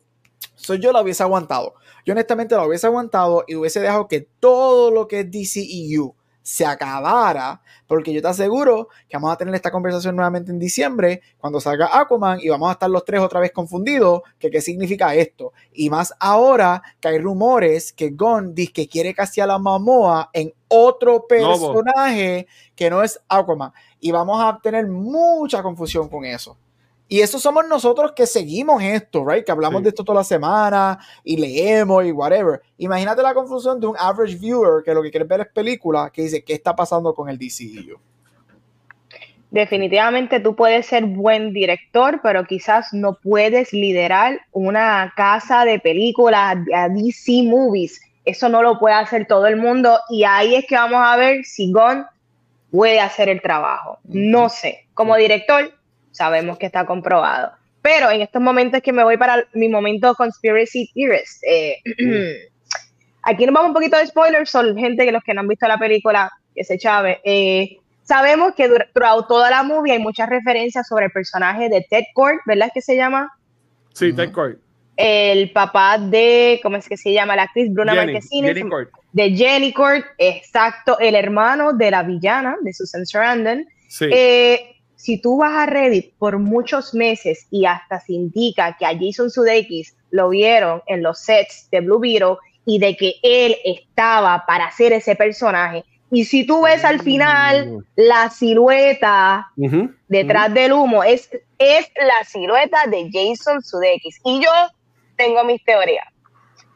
So, 0.67 0.75
yo 0.75 0.91
la 0.91 1.01
hubiese 1.01 1.23
aguantado. 1.23 1.75
Yo 2.05 2.13
honestamente 2.13 2.57
la 2.57 2.67
hubiese 2.67 2.89
aguantado 2.89 3.45
y 3.47 3.55
hubiese 3.55 3.79
dejado 3.79 4.09
que 4.09 4.23
todo 4.41 4.91
lo 4.91 5.07
que 5.07 5.21
es 5.21 5.31
DCEU 5.31 6.13
se 6.43 6.67
acabara, 6.67 7.63
porque 7.87 8.13
yo 8.13 8.21
te 8.21 8.27
aseguro 8.27 8.89
que 9.09 9.17
vamos 9.17 9.33
a 9.33 9.37
tener 9.37 9.55
esta 9.55 9.71
conversación 9.71 10.17
nuevamente 10.17 10.51
en 10.51 10.59
diciembre, 10.59 11.23
cuando 11.39 11.61
salga 11.61 11.97
Aquaman, 11.97 12.41
y 12.41 12.49
vamos 12.49 12.69
a 12.69 12.73
estar 12.73 12.91
los 12.91 13.05
tres 13.05 13.21
otra 13.21 13.39
vez 13.39 13.53
confundidos, 13.53 14.23
que 14.41 14.51
qué 14.51 14.61
significa 14.61 15.15
esto. 15.15 15.53
Y 15.73 15.89
más 15.89 16.13
ahora 16.19 16.83
que 16.99 17.07
hay 17.07 17.19
rumores 17.19 17.93
que 17.93 18.11
Gon 18.11 18.53
dice 18.53 18.73
que 18.73 18.89
quiere 18.89 19.15
casi 19.15 19.41
a 19.41 19.47
la 19.47 19.61
Mamoa 19.61 20.31
en 20.33 20.53
otro 20.67 21.29
personaje 21.29 22.49
que 22.75 22.91
no 22.91 23.05
es 23.05 23.21
Aquaman. 23.29 23.71
Y 24.01 24.11
vamos 24.11 24.43
a 24.43 24.59
tener 24.61 24.89
mucha 24.89 25.63
confusión 25.63 26.09
con 26.09 26.25
eso. 26.25 26.57
Y 27.09 27.21
eso 27.21 27.39
somos 27.39 27.67
nosotros 27.69 28.13
que 28.13 28.27
seguimos 28.27 28.83
esto, 28.83 29.25
right? 29.25 29.45
Que 29.45 29.53
hablamos 29.53 29.83
de 29.83 29.91
esto 29.91 30.03
toda 30.03 30.19
la 30.19 30.25
semana 30.25 30.99
y 31.23 31.37
leemos 31.37 32.05
y 32.05 32.11
whatever. 32.11 32.61
Imagínate 32.79 33.23
la 33.23 33.33
confusión 33.33 33.79
de 33.79 33.87
un 33.87 33.97
average 33.97 34.37
viewer 34.37 34.83
que 34.85 34.93
lo 34.93 35.03
que 35.03 35.11
quiere 35.11 35.25
ver 35.25 35.43
es 35.43 35.49
película, 35.49 36.11
que 36.13 36.23
dice, 36.23 36.43
¿qué 36.43 36.55
está 36.55 36.75
pasando 36.75 37.15
con 37.15 37.29
el 37.29 37.39
DCU? 37.39 38.01
Definitivamente 39.53 40.41
tú 40.41 40.57
puedes 40.57 40.87
ser 40.87 41.05
buen 41.05 41.53
director, 41.53 42.21
pero 42.23 42.45
quizás 42.45 42.93
no 42.93 43.15
puedes 43.15 43.73
liderar 43.73 44.41
una 44.51 45.13
casa 45.17 45.65
de 45.65 45.79
películas, 45.79 46.59
a 46.75 46.89
DC 46.89 47.45
Movies. 47.45 48.01
Eso 48.25 48.49
no 48.49 48.61
lo 48.61 48.81
puede 48.81 48.97
hacer 48.97 49.29
todo 49.29 49.47
el 49.47 49.57
mundo 49.57 50.01
y 50.11 50.25
ahí 50.25 50.57
es 50.57 50.67
que 50.67 50.75
vamos 50.75 51.01
a 51.01 51.17
ver 51.17 51.45
si 51.45 51.71
Gon 51.71 52.05
puede 52.73 52.99
hacer 52.99 53.29
el 53.29 53.41
trabajo. 53.41 53.99
No 54.05 54.49
sé. 54.49 54.89
Como 54.95 55.15
director, 55.15 55.73
sabemos 56.17 56.59
que 56.59 56.67
está 56.67 56.87
comprobado. 56.87 57.53
Pero 57.83 58.11
en 58.11 58.21
estos 58.21 58.43
momentos 58.43 58.81
que 58.83 58.93
me 58.93 59.05
voy 59.05 59.17
para 59.17 59.47
mi 59.53 59.69
momento 59.69 60.15
conspiracy 60.15 60.91
theorist, 60.93 61.43
eh, 61.49 61.77
aquí 63.23 63.47
nos 63.47 63.55
vamos 63.55 63.69
un 63.69 63.75
poquito 63.75 63.97
de 63.97 64.07
spoilers, 64.07 64.51
son 64.51 64.77
gente 64.77 65.05
que 65.05 65.13
los 65.13 65.23
que 65.23 65.35
no 65.35 65.43
han 65.43 65.49
visto 65.49 65.69
la 65.69 65.79
película, 65.79 66.33
que 66.55 66.65
se 66.65 66.79
chave. 66.79 67.21
Eh, 67.23 67.77
sabemos 68.03 68.55
que 68.55 68.67
durante 68.67 68.93
toda 69.29 69.51
la 69.51 69.63
movie 69.63 69.93
hay 69.93 69.99
muchas 69.99 70.29
referencias 70.29 70.89
sobre 70.89 71.07
el 71.07 71.13
personaje 71.13 71.69
de 71.69 71.87
Ted 71.89 72.05
Kord, 72.15 72.39
¿verdad 72.47 72.71
que 72.73 72.83
se 72.83 72.97
llama? 72.97 73.31
Sí, 73.93 74.13
Ted 74.13 74.33
Kord. 74.33 74.57
El 74.97 75.53
papá 75.53 75.99
de, 75.99 76.59
¿cómo 76.63 76.79
es 76.79 76.89
que 76.89 76.97
se 76.97 77.13
llama? 77.13 77.37
La 77.37 77.43
actriz 77.43 77.73
Bruna 77.73 77.95
Marquezine. 77.95 78.55
De 79.13 79.31
Jenny 79.31 79.73
Kord, 79.73 80.03
exacto, 80.19 80.99
el 80.99 81.15
hermano 81.15 81.73
de 81.73 81.91
la 81.91 82.03
villana, 82.03 82.57
de 82.63 82.73
Susan 82.73 83.05
Sarandon. 83.07 83.67
Sí. 83.89 84.07
Eh, 84.11 84.76
si 85.07 85.19
tú 85.19 85.37
vas 85.37 85.53
a 85.53 85.67
Reddit 85.67 86.15
por 86.19 86.41
muchos 86.41 86.93
meses 86.93 87.47
y 87.53 87.65
hasta 87.65 88.01
se 88.01 88.13
indica 88.13 88.77
que 88.77 88.85
a 88.85 88.99
Jason 88.99 89.31
Sudeikis 89.31 89.97
lo 90.11 90.31
vieron 90.31 90.83
en 90.89 91.05
los 91.05 91.21
sets 91.21 91.69
de 91.71 91.81
Blue 91.81 92.01
Beetle 92.01 92.39
y 92.65 92.81
de 92.81 92.97
que 92.97 93.15
él 93.23 93.55
estaba 93.65 94.45
para 94.49 94.67
hacer 94.67 94.93
ese 94.93 95.15
personaje. 95.15 95.85
Y 96.11 96.25
si 96.25 96.45
tú 96.45 96.63
ves 96.63 96.85
al 96.85 97.01
final 97.03 97.71
mm. 97.71 97.85
la 97.95 98.31
silueta 98.31 99.53
detrás 100.09 100.53
del 100.53 100.73
humo, 100.73 101.05
es, 101.05 101.31
es 101.61 101.89
la 101.95 102.25
silueta 102.25 102.79
de 102.89 103.09
Jason 103.13 103.63
Sudeikis. 103.63 104.19
Y 104.25 104.43
yo 104.43 104.51
tengo 105.15 105.45
mis 105.45 105.65
teorías. 105.65 106.09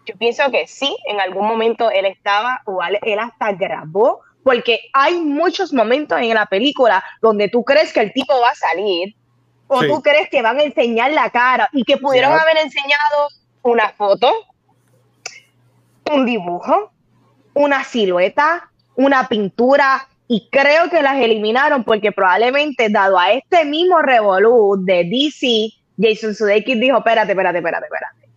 Yo 0.06 0.14
pienso 0.16 0.48
que 0.52 0.68
sí, 0.68 0.96
en 1.08 1.18
algún 1.18 1.48
momento 1.48 1.90
él 1.90 2.06
estaba, 2.06 2.62
o 2.64 2.78
él 3.02 3.18
hasta 3.18 3.54
grabó 3.54 4.20
porque 4.42 4.80
hay 4.92 5.20
muchos 5.20 5.72
momentos 5.72 6.18
en 6.20 6.34
la 6.34 6.46
película 6.46 7.04
donde 7.20 7.48
tú 7.48 7.64
crees 7.64 7.92
que 7.92 8.00
el 8.00 8.12
tipo 8.12 8.38
va 8.40 8.50
a 8.50 8.54
salir 8.54 9.14
o 9.66 9.82
tú 9.82 10.02
crees 10.02 10.28
que 10.28 10.42
van 10.42 10.58
a 10.58 10.64
enseñar 10.64 11.12
la 11.12 11.30
cara 11.30 11.68
y 11.72 11.84
que 11.84 11.96
pudieron 11.96 12.32
haber 12.32 12.56
enseñado 12.58 13.28
una 13.62 13.90
foto, 13.90 14.32
un 16.10 16.26
dibujo, 16.26 16.90
una 17.54 17.84
silueta, 17.84 18.70
una 18.96 19.28
pintura 19.28 20.08
y 20.26 20.48
creo 20.50 20.88
que 20.90 21.02
las 21.02 21.16
eliminaron 21.16 21.84
porque 21.84 22.12
probablemente 22.12 22.88
dado 22.88 23.18
a 23.18 23.32
este 23.32 23.64
mismo 23.64 24.00
revolú 24.00 24.76
de 24.84 25.04
DC, 25.04 25.70
Jason 25.98 26.34
Sudeikis 26.34 26.80
dijo, 26.80 26.98
espérate, 26.98 27.32
espérate, 27.32 27.58
espérate, 27.58 27.86
espérate. 27.86 28.28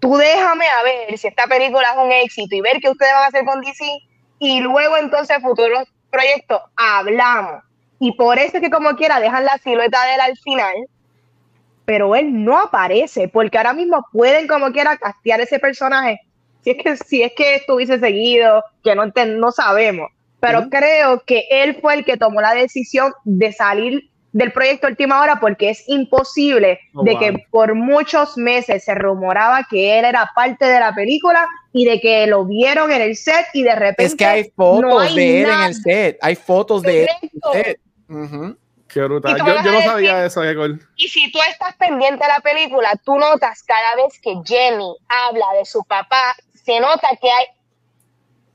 Tú 0.00 0.16
déjame 0.16 0.66
a 0.66 0.82
ver 0.82 1.18
si 1.18 1.28
esta 1.28 1.46
película 1.46 1.88
es 1.90 1.96
un 1.96 2.10
éxito 2.10 2.56
y 2.56 2.60
ver 2.60 2.78
qué 2.80 2.90
ustedes 2.90 3.12
van 3.12 3.22
a 3.22 3.26
hacer 3.26 3.44
con 3.44 3.60
DC 3.60 3.84
y 4.42 4.58
luego 4.60 4.96
entonces 4.96 5.38
futuros 5.40 5.84
proyectos 6.10 6.60
hablamos. 6.76 7.62
Y 8.00 8.10
por 8.16 8.40
eso 8.40 8.56
es 8.56 8.60
que 8.60 8.70
como 8.70 8.96
quiera 8.96 9.20
dejan 9.20 9.44
la 9.44 9.56
silueta 9.58 10.04
de 10.04 10.14
él 10.14 10.20
al 10.20 10.36
final, 10.36 10.74
pero 11.84 12.16
él 12.16 12.44
no 12.44 12.58
aparece, 12.58 13.28
porque 13.28 13.56
ahora 13.56 13.72
mismo 13.72 14.04
pueden 14.10 14.48
como 14.48 14.72
quiera 14.72 14.96
castear 14.96 15.40
ese 15.40 15.60
personaje. 15.60 16.18
Si 16.64 16.70
es 16.70 16.82
que, 16.82 16.96
si 16.96 17.22
es 17.22 17.32
que 17.36 17.54
estuviese 17.54 18.00
seguido, 18.00 18.64
que 18.82 18.96
no, 18.96 19.04
no 19.06 19.52
sabemos. 19.52 20.10
Pero 20.40 20.68
creo 20.68 21.22
que 21.24 21.44
él 21.48 21.78
fue 21.80 21.94
el 21.94 22.04
que 22.04 22.16
tomó 22.16 22.40
la 22.40 22.54
decisión 22.54 23.12
de 23.24 23.52
salir 23.52 24.10
del 24.32 24.52
proyecto 24.52 24.86
Última 24.86 25.20
Hora 25.20 25.38
porque 25.40 25.70
es 25.70 25.84
imposible 25.88 26.80
oh, 26.94 27.04
de 27.04 27.18
que 27.18 27.46
por 27.50 27.74
muchos 27.74 28.36
meses 28.36 28.84
se 28.84 28.94
rumoraba 28.94 29.66
que 29.68 29.98
él 29.98 30.04
era 30.04 30.30
parte 30.34 30.64
de 30.64 30.80
la 30.80 30.94
película 30.94 31.46
y 31.72 31.84
de 31.84 32.00
que 32.00 32.26
lo 32.26 32.44
vieron 32.46 32.90
en 32.90 33.02
el 33.02 33.16
set 33.16 33.46
y 33.52 33.62
de 33.62 33.74
repente 33.74 34.04
es 34.04 34.14
que 34.14 34.24
hay 34.24 34.50
fotos 34.56 35.14
de 35.14 35.42
él 35.42 35.50
en 35.50 35.60
el 35.60 35.74
set 35.74 36.18
hay 36.22 36.36
fotos 36.36 36.82
de 36.82 37.02
él 37.02 37.08
en 37.22 37.30
el 37.32 37.64
set. 37.64 37.80
Qué 38.88 39.00
brutal. 39.04 39.38
Yo, 39.38 39.72
no 39.72 39.80
sabía 39.80 40.26
eso, 40.26 40.42
Y 40.96 41.08
si 41.08 41.32
tú 41.32 41.38
estás 41.48 41.74
pendiente 41.76 42.22
de 42.22 42.28
la 42.28 42.40
película, 42.40 42.92
tú 43.02 43.18
notas 43.18 43.62
cada 43.62 43.96
vez 43.96 44.20
que 44.20 44.34
Jenny 44.44 44.94
habla 45.08 45.46
de 45.58 45.64
su 45.64 45.82
papá, 45.84 46.34
se 46.52 46.78
nota 46.78 47.08
que 47.18 47.30
hay 47.30 47.46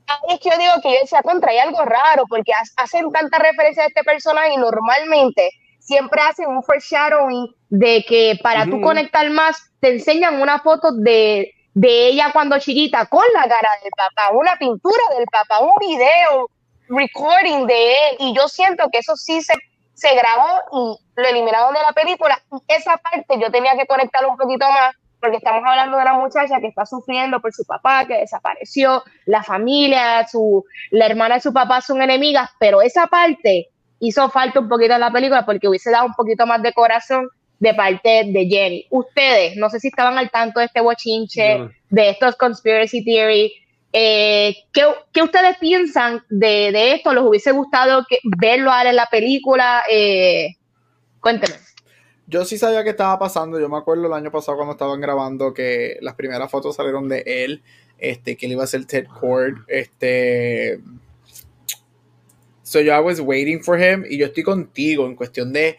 Ahí 0.08 0.36
es 0.36 0.40
que 0.40 0.48
yo 0.50 0.58
digo 0.58 0.72
que 0.82 0.90
yo 0.90 1.00
decía, 1.02 1.22
contra, 1.22 1.50
hay 1.50 1.58
algo 1.58 1.84
raro, 1.84 2.24
porque 2.28 2.52
hacen 2.76 3.12
tanta 3.12 3.38
referencia 3.38 3.82
a 3.82 3.86
este 3.86 4.02
personaje 4.04 4.54
y 4.54 4.56
normalmente 4.56 5.50
siempre 5.88 6.20
hacen 6.20 6.48
un 6.48 6.62
foreshadowing 6.62 7.48
de 7.70 8.04
que 8.06 8.38
para 8.42 8.66
tú 8.66 8.78
conectar 8.82 9.28
más, 9.30 9.56
te 9.80 9.94
enseñan 9.94 10.42
una 10.42 10.58
foto 10.60 10.92
de, 10.92 11.50
de 11.72 12.08
ella 12.08 12.30
cuando 12.30 12.58
chiquita 12.58 13.06
con 13.06 13.24
la 13.32 13.48
cara 13.48 13.70
del 13.82 13.90
papá, 13.96 14.36
una 14.36 14.56
pintura 14.56 15.02
del 15.16 15.24
papá, 15.32 15.60
un 15.60 15.72
video, 15.80 16.50
recording 16.88 17.66
de 17.66 17.92
él. 17.92 18.16
Y 18.18 18.36
yo 18.36 18.48
siento 18.48 18.90
que 18.92 18.98
eso 18.98 19.16
sí 19.16 19.40
se, 19.40 19.54
se 19.94 20.14
grabó 20.14 20.60
y 20.72 21.22
lo 21.22 21.28
eliminaron 21.28 21.72
de 21.72 21.80
la 21.80 21.92
película. 21.92 22.38
Y 22.52 22.74
esa 22.74 22.98
parte 22.98 23.40
yo 23.40 23.50
tenía 23.50 23.74
que 23.74 23.86
conectarlo 23.86 24.28
un 24.28 24.36
poquito 24.36 24.66
más 24.70 24.94
porque 25.20 25.38
estamos 25.38 25.62
hablando 25.66 25.96
de 25.96 26.02
una 26.02 26.14
muchacha 26.14 26.60
que 26.60 26.68
está 26.68 26.84
sufriendo 26.84 27.40
por 27.40 27.52
su 27.52 27.64
papá 27.64 28.06
que 28.06 28.18
desapareció, 28.18 29.02
la 29.24 29.42
familia, 29.42 30.24
su, 30.28 30.64
la 30.90 31.06
hermana 31.06 31.36
de 31.36 31.40
su 31.40 31.52
papá 31.52 31.80
son 31.80 32.02
enemigas, 32.02 32.50
pero 32.60 32.82
esa 32.82 33.08
parte 33.08 33.70
hizo 34.00 34.28
falta 34.30 34.60
un 34.60 34.68
poquito 34.68 34.94
en 34.94 35.00
la 35.00 35.12
película 35.12 35.44
porque 35.44 35.68
hubiese 35.68 35.90
dado 35.90 36.06
un 36.06 36.14
poquito 36.14 36.46
más 36.46 36.62
de 36.62 36.72
corazón 36.72 37.28
de 37.58 37.74
parte 37.74 38.24
de 38.26 38.46
Jenny. 38.46 38.86
Ustedes, 38.90 39.56
no 39.56 39.68
sé 39.70 39.80
si 39.80 39.88
estaban 39.88 40.16
al 40.18 40.30
tanto 40.30 40.60
de 40.60 40.66
este 40.66 40.80
bochinche, 40.80 41.68
de 41.90 42.10
estos 42.10 42.36
conspiracy 42.36 43.04
theory. 43.04 43.52
Eh, 43.92 44.54
¿qué, 44.72 45.22
ustedes 45.22 45.56
piensan 45.58 46.22
de, 46.28 46.94
esto? 46.94 47.12
¿Les 47.12 47.22
hubiese 47.22 47.52
gustado 47.52 48.04
que, 48.08 48.18
verlo 48.38 48.70
ahora 48.70 48.90
en 48.90 48.96
la 48.96 49.06
película? 49.06 49.82
Eh, 49.90 50.56
cuéntenme. 51.20 51.56
Yo 52.26 52.44
sí 52.44 52.58
sabía 52.58 52.84
que 52.84 52.90
estaba 52.90 53.18
pasando. 53.18 53.58
Yo 53.58 53.68
me 53.68 53.78
acuerdo 53.78 54.06
el 54.06 54.12
año 54.12 54.30
pasado 54.30 54.58
cuando 54.58 54.72
estaban 54.72 55.00
grabando 55.00 55.54
que 55.54 55.96
las 56.02 56.14
primeras 56.14 56.50
fotos 56.50 56.76
salieron 56.76 57.08
de 57.08 57.22
él, 57.26 57.62
este, 57.96 58.36
que 58.36 58.46
él 58.46 58.52
iba 58.52 58.64
a 58.64 58.68
ser 58.68 58.84
Ted 58.84 59.06
Cord, 59.06 59.62
este, 59.66 60.80
So 62.68 62.82
yo 62.82 62.94
I 62.94 63.00
was 63.00 63.18
waiting 63.18 63.62
for 63.62 63.80
him 63.80 64.04
y 64.06 64.18
yo 64.18 64.26
estoy 64.26 64.42
contigo 64.42 65.06
en 65.06 65.16
cuestión 65.16 65.54
de 65.54 65.78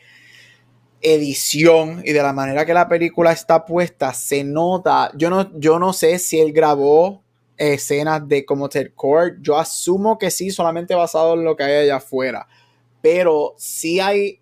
edición 1.02 2.02
y 2.04 2.14
de 2.14 2.24
la 2.24 2.34
manera 2.34 2.66
que 2.66 2.74
la 2.74 2.88
película 2.88 3.32
está 3.32 3.64
puesta, 3.64 4.12
se 4.12 4.44
nota. 4.44 5.12
Yo 5.16 5.30
no, 5.30 5.56
yo 5.60 5.78
no 5.78 5.94
sé 5.94 6.18
si 6.18 6.40
él 6.40 6.52
grabó 6.52 7.22
escenas 7.58 8.28
de 8.28 8.44
como 8.44 8.70
Ted 8.70 8.94
Cord. 8.96 9.36
Yo 9.40 9.60
asumo 9.60 10.18
que 10.18 10.32
sí, 10.32 10.50
solamente 10.50 10.96
basado 10.96 11.36
en 11.36 11.44
lo 11.44 11.56
que 11.56 11.66
hay 11.66 11.84
allá 11.84 11.98
afuera. 11.98 12.48
Pero 13.04 13.54
sí 13.60 14.00
hay. 14.00 14.40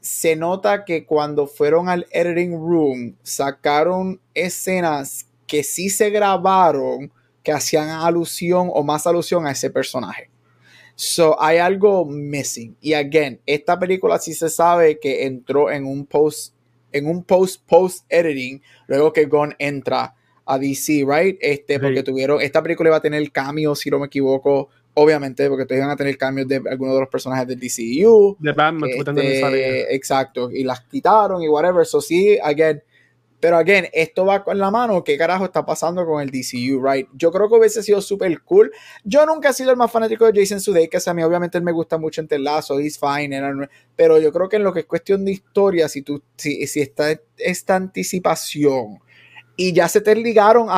Se 0.00 0.34
nota 0.34 0.86
que 0.86 1.04
cuando 1.04 1.46
fueron 1.46 1.90
al 1.90 2.06
editing 2.10 2.52
room, 2.52 3.16
sacaron 3.22 4.18
escenas 4.32 5.26
que 5.46 5.62
sí 5.62 5.90
se 5.90 6.08
grabaron 6.08 7.12
que 7.42 7.52
hacían 7.52 7.90
alusión 7.90 8.70
o 8.72 8.82
más 8.82 9.06
alusión 9.06 9.46
a 9.46 9.50
ese 9.50 9.68
personaje. 9.68 10.31
So, 10.94 11.40
hay 11.40 11.58
algo 11.58 12.04
missing. 12.04 12.76
Y 12.80 12.94
again, 12.94 13.40
esta 13.46 13.78
película 13.78 14.18
sí 14.18 14.34
se 14.34 14.48
sabe 14.48 14.98
que 14.98 15.24
entró 15.26 15.70
en 15.70 15.84
un 15.84 16.06
post, 16.06 16.54
en 16.92 17.06
un 17.06 17.24
post 17.24 17.62
post 17.66 18.04
editing, 18.08 18.62
luego 18.86 19.12
que 19.12 19.24
Gon 19.26 19.54
entra 19.58 20.14
a 20.44 20.58
DC, 20.58 21.04
right? 21.06 21.38
Este, 21.40 21.78
porque 21.80 22.02
tuvieron, 22.02 22.40
esta 22.40 22.62
película 22.62 22.90
iba 22.90 22.96
a 22.96 23.02
tener 23.02 23.30
cameo, 23.30 23.74
si 23.74 23.90
no 23.90 23.98
me 23.98 24.06
equivoco, 24.06 24.68
obviamente, 24.94 25.48
porque 25.48 25.62
ustedes 25.62 25.80
iban 25.80 25.90
a 25.90 25.96
tener 25.96 26.16
cambios 26.18 26.48
de 26.48 26.56
algunos 26.56 26.94
de 26.94 27.00
los 27.00 27.08
personajes 27.08 27.46
del 27.46 27.58
DCU. 27.58 28.36
De 28.38 28.52
Batman, 28.52 28.90
este, 28.90 29.94
Exacto, 29.94 30.50
y 30.50 30.64
las 30.64 30.80
quitaron 30.82 31.42
y 31.42 31.48
whatever. 31.48 31.86
So 31.86 32.00
sí, 32.00 32.38
again. 32.42 32.82
Pero 33.42 33.56
again, 33.56 33.88
esto 33.92 34.24
va 34.24 34.44
con 34.44 34.56
la 34.56 34.70
mano. 34.70 35.02
¿Qué 35.02 35.18
carajo 35.18 35.46
está 35.46 35.66
pasando 35.66 36.06
con 36.06 36.22
el 36.22 36.30
DCU, 36.30 36.80
right? 36.80 37.08
Yo 37.12 37.32
creo 37.32 37.48
que 37.48 37.56
hubiese 37.56 37.82
sido 37.82 38.00
súper 38.00 38.40
cool. 38.42 38.70
Yo 39.02 39.26
nunca 39.26 39.48
he 39.48 39.52
sido 39.52 39.72
el 39.72 39.76
más 39.76 39.90
fanático 39.90 40.30
de 40.30 40.40
Jason 40.40 40.60
Sudeikis. 40.60 41.08
A 41.08 41.12
mí, 41.12 41.24
obviamente, 41.24 41.58
él 41.58 41.64
me 41.64 41.72
gusta 41.72 41.98
mucho 41.98 42.20
en 42.20 42.28
Telazo, 42.28 42.78
he's 42.78 43.00
fine. 43.00 43.36
pero 43.96 44.20
yo 44.20 44.30
creo 44.32 44.48
que 44.48 44.58
en 44.58 44.62
lo 44.62 44.72
que 44.72 44.78
es 44.78 44.86
cuestión 44.86 45.24
de 45.24 45.32
historia, 45.32 45.88
si 45.88 46.02
tú, 46.02 46.22
si, 46.36 46.68
si 46.68 46.82
está 46.82 47.20
esta 47.36 47.74
anticipación 47.74 49.00
y 49.56 49.72
ya 49.72 49.88
se 49.88 50.00
te 50.00 50.14
ligaron 50.14 50.68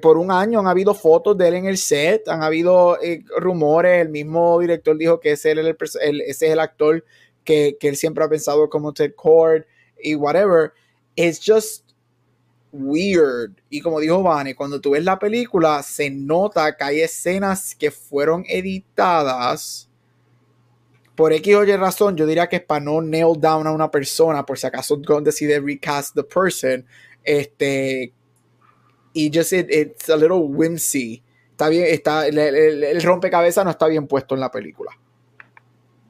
por 0.00 0.16
un 0.16 0.32
año, 0.32 0.60
han 0.60 0.66
habido 0.66 0.94
fotos 0.94 1.36
de 1.36 1.48
él 1.48 1.54
en 1.56 1.66
el 1.66 1.76
set, 1.76 2.26
han 2.28 2.42
habido 2.42 2.98
eh, 3.02 3.22
rumores, 3.36 4.00
el 4.00 4.08
mismo 4.08 4.58
director 4.60 4.96
dijo 4.96 5.20
que 5.20 5.32
ese, 5.32 5.50
el, 5.50 5.76
ese 6.22 6.46
es 6.46 6.52
el 6.52 6.60
actor 6.60 7.04
que, 7.44 7.76
que, 7.78 7.88
él 7.88 7.96
siempre 7.96 8.24
ha 8.24 8.30
pensado 8.30 8.70
como 8.70 8.94
Ted 8.94 9.12
Cord 9.14 9.64
y 10.02 10.14
whatever. 10.14 10.72
It's 11.14 11.38
just 11.44 11.87
weird. 12.72 13.52
Y 13.70 13.80
como 13.80 14.00
dijo 14.00 14.22
Vane, 14.22 14.54
cuando 14.54 14.80
tú 14.80 14.90
ves 14.90 15.04
la 15.04 15.18
película, 15.18 15.82
se 15.82 16.10
nota 16.10 16.76
que 16.76 16.84
hay 16.84 17.00
escenas 17.00 17.74
que 17.74 17.90
fueron 17.90 18.44
editadas 18.46 19.88
por 21.14 21.32
X 21.32 21.54
o 21.54 21.64
Y 21.64 21.76
razón. 21.76 22.16
Yo 22.16 22.26
diría 22.26 22.46
que 22.48 22.56
es 22.56 22.62
para 22.62 22.84
no 22.84 23.00
nail 23.00 23.38
down 23.38 23.66
a 23.66 23.72
una 23.72 23.90
persona, 23.90 24.44
por 24.44 24.58
si 24.58 24.66
acaso 24.66 24.96
decide 25.22 25.60
recast 25.60 26.14
the 26.14 26.22
person 26.22 26.86
este, 27.24 28.12
y 29.12 29.30
just 29.32 29.52
it, 29.52 29.70
it's 29.70 30.08
a 30.08 30.16
little 30.16 30.38
whimsy. 30.38 31.22
Está 31.50 31.68
bien, 31.68 31.86
está, 31.88 32.26
el, 32.26 32.38
el, 32.38 33.02
rompecabezas 33.02 33.64
no 33.64 33.72
está 33.72 33.86
bien 33.88 34.06
puesto 34.06 34.34
en 34.34 34.40
la 34.40 34.50
película. 34.50 34.92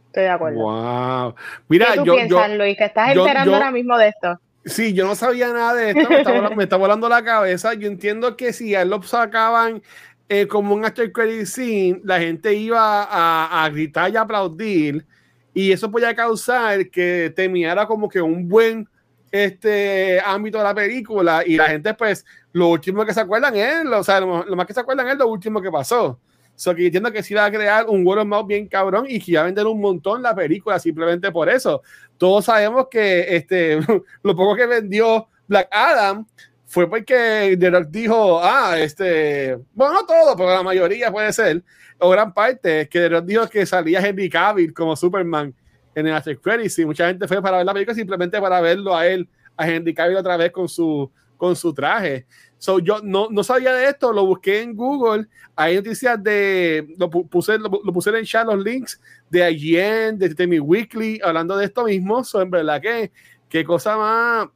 Estoy 0.06 0.24
de 0.24 0.28
acuerdo. 0.28 0.58
Wow. 0.58 1.34
Mira, 1.68 1.86
¿Qué 1.92 1.98
tú 1.98 2.04
yo, 2.04 2.14
piensas, 2.14 2.50
Luis? 2.50 2.76
Que 2.76 2.84
estás 2.84 3.16
enterando 3.16 3.54
ahora 3.54 3.70
mismo 3.70 3.96
de 3.96 4.08
esto. 4.08 4.38
Sí, 4.68 4.92
yo 4.92 5.06
no 5.06 5.14
sabía 5.14 5.52
nada 5.52 5.74
de 5.74 5.90
esto, 5.90 6.08
me 6.56 6.62
está, 6.64 6.76
volando, 6.76 7.08
la 7.08 7.24
cabeza. 7.24 7.74
Yo 7.74 7.88
entiendo 7.88 8.36
que 8.36 8.52
si 8.52 8.74
a 8.74 8.82
él 8.82 8.90
lo 8.90 9.02
sacaban 9.02 9.82
eh, 10.28 10.46
como 10.46 10.74
un 10.74 10.84
after 10.84 11.10
credit 11.12 11.46
scene, 11.46 12.00
la 12.04 12.18
gente 12.20 12.54
iba 12.54 13.04
a, 13.04 13.64
a, 13.64 13.68
gritar 13.70 14.12
y 14.12 14.16
aplaudir, 14.16 15.06
y 15.54 15.72
eso 15.72 15.90
podía 15.90 16.14
causar 16.14 16.90
que 16.90 17.32
terminara 17.34 17.86
como 17.86 18.08
que 18.08 18.20
un 18.20 18.48
buen 18.48 18.88
este 19.30 20.20
ámbito 20.24 20.58
de 20.58 20.64
la 20.64 20.74
película 20.74 21.42
y 21.44 21.56
la 21.56 21.66
gente 21.66 21.92
pues 21.94 22.24
lo 22.52 22.68
último 22.68 23.04
que 23.04 23.12
se 23.12 23.20
acuerdan 23.20 23.54
es, 23.56 23.86
o 23.86 24.02
sea, 24.02 24.20
lo, 24.20 24.44
más 24.56 24.66
que 24.66 24.74
se 24.74 24.80
acuerdan 24.80 25.08
es 25.08 25.16
lo 25.16 25.28
último 25.28 25.60
que 25.60 25.70
pasó. 25.70 26.18
So 26.58 26.74
que 26.74 26.86
entiendo 26.86 27.12
que 27.12 27.22
sí 27.22 27.34
va 27.34 27.44
a 27.44 27.52
crear 27.52 27.86
un 27.86 28.04
word 28.04 28.18
of 28.18 28.26
mouth 28.26 28.48
bien 28.48 28.66
cabrón 28.66 29.06
y 29.08 29.20
que 29.20 29.36
va 29.36 29.42
a 29.42 29.44
vender 29.44 29.64
un 29.64 29.80
montón 29.80 30.20
la 30.20 30.34
película 30.34 30.76
simplemente 30.80 31.30
por 31.30 31.48
eso. 31.48 31.82
Todos 32.16 32.46
sabemos 32.46 32.88
que 32.90 33.36
este, 33.36 33.78
lo 34.24 34.34
poco 34.34 34.56
que 34.56 34.66
vendió 34.66 35.28
Black 35.46 35.68
Adam 35.70 36.26
fue 36.66 36.90
porque 36.90 37.56
Gerard 37.60 37.86
dijo, 37.86 38.40
ah, 38.42 38.74
este, 38.76 39.56
bueno, 39.72 39.94
no 39.94 40.04
todo, 40.04 40.36
pero 40.36 40.50
la 40.50 40.64
mayoría 40.64 41.12
puede 41.12 41.32
ser, 41.32 41.62
o 41.96 42.10
gran 42.10 42.34
parte, 42.34 42.88
que 42.88 42.98
Gerard 42.98 43.22
dijo 43.22 43.48
que 43.48 43.64
salía 43.64 44.04
Henry 44.04 44.28
Cavill 44.28 44.74
como 44.74 44.96
Superman 44.96 45.54
en 45.94 46.08
el 46.08 46.12
After 46.12 46.40
Credits 46.40 46.76
y 46.80 46.84
mucha 46.84 47.06
gente 47.06 47.28
fue 47.28 47.40
para 47.40 47.58
ver 47.58 47.66
la 47.66 47.72
película 47.72 47.94
simplemente 47.94 48.40
para 48.40 48.60
verlo 48.60 48.96
a 48.96 49.06
él, 49.06 49.28
a 49.56 49.68
Henry 49.68 49.94
Cavill 49.94 50.16
otra 50.16 50.36
vez 50.36 50.50
con 50.50 50.68
su, 50.68 51.08
con 51.36 51.54
su 51.54 51.72
traje. 51.72 52.26
So, 52.58 52.80
yo 52.80 53.00
no, 53.02 53.28
no 53.30 53.44
sabía 53.44 53.72
de 53.72 53.88
esto, 53.88 54.12
lo 54.12 54.26
busqué 54.26 54.62
en 54.62 54.74
Google, 54.74 55.26
hay 55.54 55.76
noticias 55.76 56.20
de, 56.22 56.92
lo 56.98 57.08
puse, 57.08 57.58
lo, 57.58 57.70
puse 57.70 58.10
en 58.10 58.24
chat 58.24 58.46
los 58.46 58.62
links 58.62 59.00
de 59.30 59.50
IGN, 59.50 60.18
de 60.18 60.34
Temi 60.34 60.58
Weekly, 60.58 61.20
hablando 61.22 61.56
de 61.56 61.66
esto 61.66 61.84
mismo, 61.84 62.24
so, 62.24 62.40
en 62.42 62.50
verdad 62.50 62.80
que 62.80 63.12
qué 63.48 63.64
cosa 63.64 63.96
más, 63.96 64.48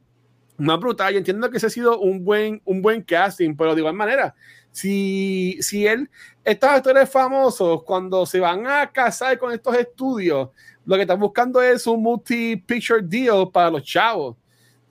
más 0.57 0.79
brutal, 0.79 1.13
yo 1.13 1.19
entiendo 1.19 1.49
que 1.49 1.57
ese 1.57 1.67
ha 1.67 1.69
sido 1.69 1.99
un 1.99 2.25
buen, 2.25 2.61
un 2.65 2.81
buen 2.81 3.01
casting, 3.01 3.55
pero 3.55 3.73
de 3.73 3.79
igual 3.79 3.95
manera, 3.95 4.35
si, 4.71 5.57
si 5.61 5.87
él, 5.87 6.09
estos 6.43 6.69
actores 6.69 7.09
famosos, 7.09 7.83
cuando 7.83 8.25
se 8.25 8.39
van 8.39 8.67
a 8.67 8.91
casar 8.91 9.37
con 9.37 9.53
estos 9.53 9.77
estudios, 9.77 10.49
lo 10.85 10.95
que 10.95 11.03
están 11.03 11.19
buscando 11.19 11.61
es 11.61 11.87
un 11.87 12.03
multi-picture 12.03 13.01
deal 13.01 13.49
para 13.51 13.69
los 13.69 13.83
chavos. 13.83 14.35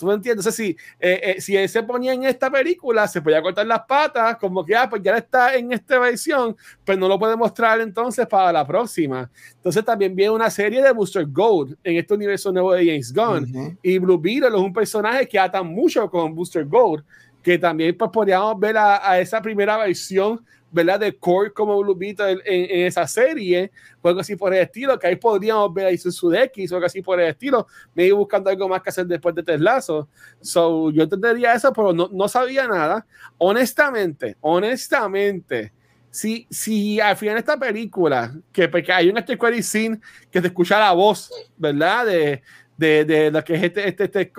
¿Tú 0.02 0.08
me 0.08 0.14
entiendes? 0.14 0.44
Entonces, 0.44 0.66
si, 0.66 0.76
eh, 0.98 1.34
eh, 1.36 1.40
si 1.40 1.56
él 1.56 1.68
se 1.68 1.80
ponía 1.84 2.12
en 2.12 2.24
esta 2.24 2.50
película, 2.50 3.06
se 3.06 3.22
podía 3.22 3.40
cortar 3.40 3.64
las 3.64 3.82
patas, 3.82 4.36
como 4.36 4.64
que, 4.64 4.74
ah, 4.74 4.90
pues 4.90 5.00
ya 5.00 5.16
está 5.16 5.54
en 5.54 5.70
esta 5.70 6.00
versión, 6.00 6.56
pues 6.84 6.98
no 6.98 7.06
lo 7.06 7.20
puede 7.20 7.36
mostrar 7.36 7.80
entonces 7.80 8.26
para 8.26 8.52
la 8.52 8.66
próxima. 8.66 9.30
Entonces, 9.54 9.84
también 9.84 10.16
viene 10.16 10.32
una 10.32 10.50
serie 10.50 10.82
de 10.82 10.90
Booster 10.90 11.24
Gold 11.24 11.76
en 11.84 11.98
este 11.98 12.14
universo 12.14 12.50
nuevo 12.50 12.72
de 12.72 12.84
James 12.84 13.14
Gunn. 13.14 13.78
Y 13.80 13.96
Blue 13.98 14.18
Beetle 14.18 14.48
es 14.48 14.54
un 14.54 14.72
personaje 14.72 15.28
que 15.28 15.38
ata 15.38 15.62
mucho 15.62 16.10
con 16.10 16.34
Booster 16.34 16.64
Gold, 16.64 17.04
que 17.40 17.56
también 17.56 17.96
pues 17.96 18.10
podríamos 18.10 18.58
ver 18.58 18.76
a, 18.78 19.08
a 19.08 19.20
esa 19.20 19.40
primera 19.40 19.76
versión 19.76 20.44
¿verdad? 20.73 20.99
De 20.99 21.16
Core 21.16 21.53
como 21.53 21.78
Blue 21.81 21.94
Beetle 21.94 22.40
en, 22.44 22.86
esa 22.86 23.07
serie, 23.07 23.70
o 24.01 24.09
algo 24.09 24.20
así 24.20 24.35
por 24.35 24.53
el 24.53 24.62
estilo, 24.62 24.99
que 24.99 25.07
ahí 25.07 25.16
podríamos 25.16 25.73
ver 25.73 25.86
a 25.86 25.90
X 25.90 26.73
o 26.73 26.74
algo 26.74 26.86
así 26.86 27.03
por 27.03 27.20
el 27.20 27.28
estilo, 27.28 27.66
me 27.94 28.07
iba 28.07 28.16
buscando 28.16 28.51
algo 28.51 28.69
más 28.69 28.82
que 28.82 28.90
hacer 28.90 29.07
después 29.07 29.35
de 29.35 29.43
Teslazo. 29.43 30.09
So, 30.40 30.90
yo 30.90 31.05
entendería 31.05 31.55
eso, 31.55 31.73
pero 31.73 31.93
no, 31.93 32.09
no 32.11 32.27
sabía 32.27 32.66
nada. 32.66 33.07
Honestamente, 33.39 34.36
honestamente, 34.40 35.73
si, 36.11 36.47
si 36.51 37.01
al 37.01 37.16
final 37.16 37.36
de 37.36 37.40
esta 37.40 37.59
película, 37.59 38.35
que 38.53 38.69
porque 38.69 38.93
hay 38.93 39.09
un 39.09 39.19
este 39.19 39.62
scene 39.62 40.01
que 40.31 40.40
te 40.40 40.49
escucha 40.49 40.78
la 40.78 40.93
voz, 40.93 41.31
¿verdad? 41.57 42.07
De, 42.07 42.43
de, 42.77 43.05
de 43.05 43.31
lo 43.31 43.44
que 43.44 43.55
es 43.55 43.62
este, 43.62 43.89
este, 43.89 44.05
este 44.05 44.32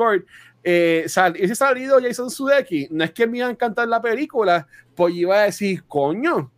eh, 0.63 1.03
sal, 1.07 1.35
ese 1.37 1.55
salido 1.55 1.99
Jason 2.01 2.29
Sudeikis, 2.29 2.89
no 2.91 3.03
es 3.03 3.11
que 3.11 3.27
me 3.27 3.39
iba 3.39 3.47
a 3.47 3.51
encantar 3.51 3.87
la 3.87 4.01
película, 4.01 4.67
pues 4.95 5.13
iba 5.15 5.41
a 5.41 5.43
decir, 5.43 5.83
coño, 5.85 6.51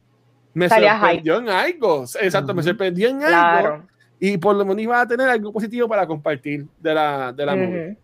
me 0.54 0.70
sorprendió 0.70 1.38
en 1.38 1.50
algo. 1.50 2.06
Exacto, 2.22 2.54
me 2.54 2.64
sorprendió 2.64 3.10
en 3.10 3.24
algo. 3.24 3.84
Y 4.20 4.38
por 4.38 4.56
lo 4.56 4.64
menos 4.66 4.82
iba 4.82 5.02
a 5.02 5.08
tener 5.08 5.28
algo 5.28 5.52
positivo 5.52 5.88
para 5.88 6.08
compartir 6.08 6.66
de 6.80 6.94
la, 6.94 7.34
de 7.34 7.46
la 7.46 7.56
movie. 7.56 7.98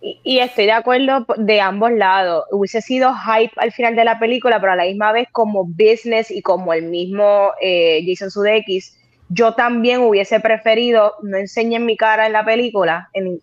Y, 0.00 0.38
estoy 0.38 0.66
de 0.66 0.72
acuerdo 0.72 1.26
de 1.36 1.60
ambos 1.60 1.92
lados. 1.92 2.44
Hubiese 2.50 2.80
sido 2.80 3.12
hype 3.14 3.52
al 3.56 3.72
final 3.72 3.96
de 3.96 4.04
la 4.04 4.18
película, 4.18 4.60
pero 4.60 4.72
a 4.72 4.76
la 4.76 4.84
misma 4.84 5.12
vez 5.12 5.28
como 5.32 5.64
business 5.64 6.30
y 6.30 6.40
como 6.40 6.72
el 6.72 6.84
mismo 6.84 7.50
eh, 7.60 8.02
Jason 8.06 8.30
Sudeikis, 8.30 8.96
yo 9.28 9.54
también 9.54 10.00
hubiese 10.00 10.40
preferido 10.40 11.14
no 11.22 11.36
enseñen 11.36 11.84
mi 11.84 11.96
cara 11.96 12.26
en 12.26 12.32
la 12.32 12.44
película, 12.44 13.10
en, 13.12 13.40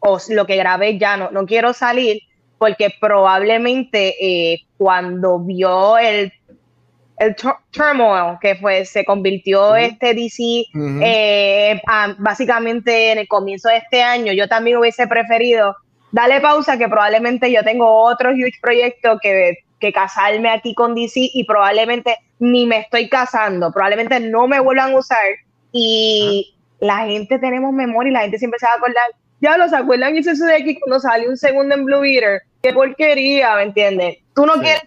o 0.00 0.18
lo 0.30 0.46
que 0.46 0.56
grabé 0.56 0.98
ya 0.98 1.16
no, 1.16 1.30
no 1.30 1.46
quiero 1.46 1.72
salir 1.72 2.22
porque 2.58 2.92
probablemente 3.00 4.14
eh, 4.20 4.60
cuando 4.76 5.38
vio 5.38 5.96
el, 5.96 6.30
el 7.16 7.34
turmoil 7.70 8.36
que 8.38 8.54
fue, 8.56 8.84
se 8.84 9.02
convirtió 9.04 9.76
este 9.76 10.12
DC 10.12 10.66
eh, 11.02 11.80
básicamente 12.18 13.12
en 13.12 13.18
el 13.18 13.28
comienzo 13.28 13.70
de 13.70 13.78
este 13.78 14.02
año, 14.02 14.34
yo 14.34 14.46
también 14.46 14.76
hubiese 14.76 15.06
preferido 15.06 15.74
darle 16.12 16.40
pausa 16.40 16.76
que 16.76 16.88
probablemente 16.88 17.50
yo 17.50 17.62
tengo 17.62 18.02
otro 18.02 18.30
huge 18.30 18.58
proyecto 18.60 19.18
que, 19.22 19.60
que 19.78 19.90
casarme 19.90 20.50
aquí 20.50 20.74
con 20.74 20.94
DC 20.94 21.30
y 21.32 21.44
probablemente 21.44 22.16
ni 22.40 22.66
me 22.66 22.80
estoy 22.80 23.08
casando, 23.08 23.72
probablemente 23.72 24.20
no 24.20 24.46
me 24.46 24.60
vuelvan 24.60 24.92
a 24.92 24.98
usar. 24.98 25.24
Y 25.72 26.54
la 26.78 27.06
gente 27.06 27.38
tenemos 27.38 27.72
memoria 27.72 28.10
y 28.10 28.12
la 28.12 28.20
gente 28.20 28.38
siempre 28.38 28.58
se 28.58 28.66
va 28.66 28.72
a 28.72 28.76
acordar 28.76 29.04
ya 29.40 29.56
los 29.56 29.72
acuerdan 29.72 30.16
y 30.16 30.18
eso 30.18 30.44
de 30.44 30.54
aquí 30.54 30.78
cuando 30.78 31.00
sale 31.00 31.28
un 31.28 31.36
segundo 31.36 31.74
en 31.74 31.84
Blue 31.84 32.00
Beater. 32.00 32.42
Qué 32.62 32.72
porquería, 32.72 33.54
¿me 33.56 33.62
entiendes? 33.62 34.18
Tú 34.34 34.46
no 34.46 34.54
quieres 34.54 34.82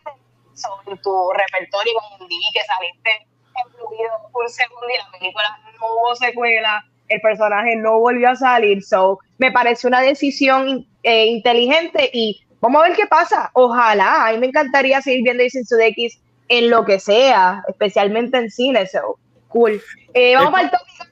sobre 0.53 0.97
tu 0.97 1.31
repertorio 1.31 1.93
como 1.99 2.25
un 2.25 2.29
que 2.29 2.61
saliste 2.63 3.11
en 3.11 3.71
Blue 3.73 3.89
Beater 3.89 4.11
un 4.33 4.49
segundo 4.49 4.87
y 4.89 4.97
la 4.97 5.19
película 5.19 5.59
no 5.79 5.87
hubo 5.93 6.15
secuela, 6.15 6.85
el 7.09 7.21
personaje 7.21 7.75
no 7.75 7.99
volvió 7.99 8.29
a 8.29 8.35
salir. 8.35 8.83
So, 8.83 9.19
me 9.37 9.51
parece 9.51 9.87
una 9.87 10.01
decisión 10.01 10.87
eh, 11.03 11.25
inteligente 11.25 12.09
y 12.13 12.41
vamos 12.61 12.83
a 12.83 12.87
ver 12.87 12.95
qué 12.95 13.07
pasa. 13.07 13.49
Ojalá, 13.53 14.27
a 14.27 14.31
mí 14.31 14.37
me 14.37 14.47
encantaría 14.47 15.01
seguir 15.01 15.23
viendo 15.23 15.43
Jason 15.43 15.81
X 15.81 16.19
en 16.49 16.69
lo 16.69 16.85
que 16.85 16.99
sea, 16.99 17.63
especialmente 17.67 18.37
en 18.37 18.49
cine. 18.49 18.85
So, 18.87 19.17
cool. 19.47 19.81
Eh, 20.13 20.35
vamos 20.35 20.59
el 20.61 20.69
tópico. 20.69 21.05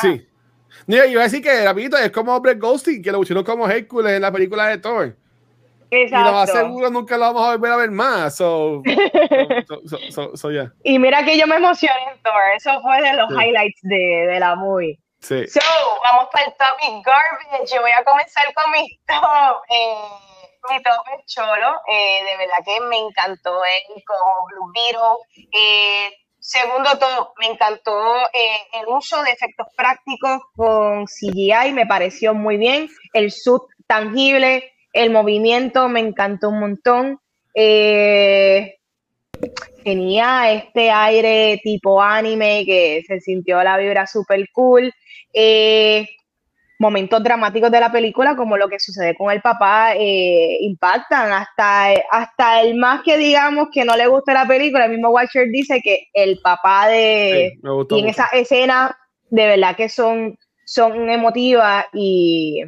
Sí. 0.00 0.27
Mira, 0.88 1.04
yo 1.04 1.12
iba 1.12 1.20
a 1.20 1.24
decir 1.24 1.42
que 1.42 1.64
rapidito 1.66 1.98
es 1.98 2.10
como 2.10 2.40
Brett 2.40 2.58
Ghosting, 2.58 3.02
que 3.02 3.12
lo 3.12 3.18
pusieron 3.18 3.44
como 3.44 3.68
Hércules 3.68 4.10
en 4.14 4.22
la 4.22 4.32
película 4.32 4.68
de 4.68 4.78
Thor. 4.78 5.14
Exacto. 5.90 6.22
Y 6.22 6.32
lo 6.32 6.32
más 6.32 6.50
seguro 6.50 6.88
nunca 6.88 7.18
lo 7.18 7.24
vamos 7.24 7.42
a 7.46 7.50
volver 7.56 7.72
a 7.72 7.76
ver 7.76 7.90
más. 7.90 8.34
So, 8.34 8.82
so, 10.08 10.34
so, 10.34 10.50
yeah. 10.50 10.72
Y 10.84 10.98
mira 10.98 11.22
que 11.26 11.36
yo 11.36 11.46
me 11.46 11.56
emocioné 11.56 11.94
en 12.10 12.22
Thor. 12.22 12.40
Eso 12.56 12.80
fue 12.80 13.02
de 13.02 13.12
los 13.12 13.30
highlights 13.30 13.80
de, 13.82 14.28
de, 14.32 14.40
la 14.40 14.54
movie. 14.54 14.98
Sí. 15.20 15.46
So, 15.48 15.60
vamos 16.04 16.30
para 16.32 16.46
el 16.46 16.52
topic 16.52 17.04
garbage. 17.04 17.70
Yo 17.70 17.82
voy 17.82 17.90
a 17.90 18.02
comenzar 18.04 18.46
con 18.54 18.72
mi 18.72 18.98
top. 19.06 19.62
Eh, 19.68 19.94
mi 20.70 20.82
top 20.82 21.04
es 21.18 21.26
cholo. 21.26 21.82
Eh, 21.86 22.20
de 22.30 22.36
verdad 22.38 22.64
que 22.64 22.80
me 22.86 22.96
encantó 22.96 23.62
él 23.62 24.02
como 24.06 24.46
Blue 24.46 24.72
Beetle. 24.72 25.48
Eh, 25.52 26.10
Segundo 26.48 26.88
todo, 26.98 27.34
me 27.38 27.46
encantó 27.46 27.92
eh, 28.32 28.80
el 28.80 28.86
uso 28.88 29.22
de 29.22 29.32
efectos 29.32 29.66
prácticos 29.76 30.40
con 30.56 31.04
CGI, 31.04 31.74
me 31.74 31.84
pareció 31.84 32.32
muy 32.32 32.56
bien. 32.56 32.88
El 33.12 33.30
suit 33.30 33.64
tangible, 33.86 34.72
el 34.94 35.10
movimiento 35.10 35.90
me 35.90 36.00
encantó 36.00 36.48
un 36.48 36.60
montón. 36.60 37.20
Eh, 37.52 38.78
tenía 39.84 40.50
este 40.50 40.90
aire 40.90 41.60
tipo 41.62 42.00
anime 42.00 42.64
que 42.64 43.04
se 43.06 43.20
sintió 43.20 43.62
la 43.62 43.76
vibra 43.76 44.06
super 44.06 44.42
cool. 44.50 44.90
Eh, 45.34 46.08
momentos 46.78 47.22
dramáticos 47.22 47.70
de 47.70 47.80
la 47.80 47.90
película, 47.90 48.36
como 48.36 48.56
lo 48.56 48.68
que 48.68 48.78
sucede 48.78 49.16
con 49.16 49.32
el 49.32 49.42
papá, 49.42 49.94
eh, 49.96 50.58
impactan. 50.60 51.32
Hasta, 51.32 51.88
hasta 52.10 52.62
el 52.62 52.76
más 52.76 53.02
que 53.02 53.16
digamos 53.16 53.68
que 53.72 53.84
no 53.84 53.96
le 53.96 54.06
gusta 54.06 54.32
la 54.32 54.46
película, 54.46 54.84
el 54.84 54.92
mismo 54.92 55.10
Watcher 55.10 55.48
dice 55.50 55.80
que 55.82 56.08
el 56.14 56.38
papá 56.40 56.88
de... 56.88 57.52
y 57.90 58.00
en 58.00 58.08
esa 58.08 58.26
escena, 58.26 58.96
de 59.30 59.46
verdad 59.46 59.76
que 59.76 59.88
son, 59.88 60.38
son 60.64 61.10
emotivas 61.10 61.86
y 61.92 62.62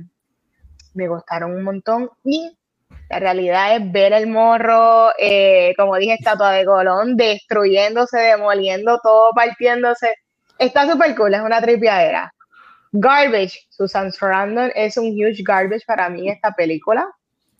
me 0.94 1.06
gustaron 1.06 1.54
un 1.54 1.62
montón. 1.62 2.10
Y 2.24 2.56
la 3.08 3.20
realidad 3.20 3.76
es 3.76 3.92
ver 3.92 4.12
el 4.12 4.26
morro, 4.26 5.10
eh, 5.18 5.72
como 5.76 5.96
dije, 5.96 6.14
estatua 6.14 6.50
de 6.52 6.64
Colón, 6.64 7.16
destruyéndose, 7.16 8.18
demoliendo 8.18 8.98
todo, 9.02 9.30
partiéndose. 9.34 10.14
Está 10.58 10.90
súper 10.90 11.14
cool, 11.14 11.34
es 11.34 11.40
una 11.40 11.60
tripiadera. 11.60 12.32
Garbage, 12.92 13.66
Susan 13.68 14.10
Sarandon 14.12 14.72
es 14.74 14.96
un 14.96 15.12
huge 15.12 15.42
garbage 15.42 15.84
para 15.86 16.08
mí 16.08 16.28
esta 16.28 16.52
película. 16.52 17.08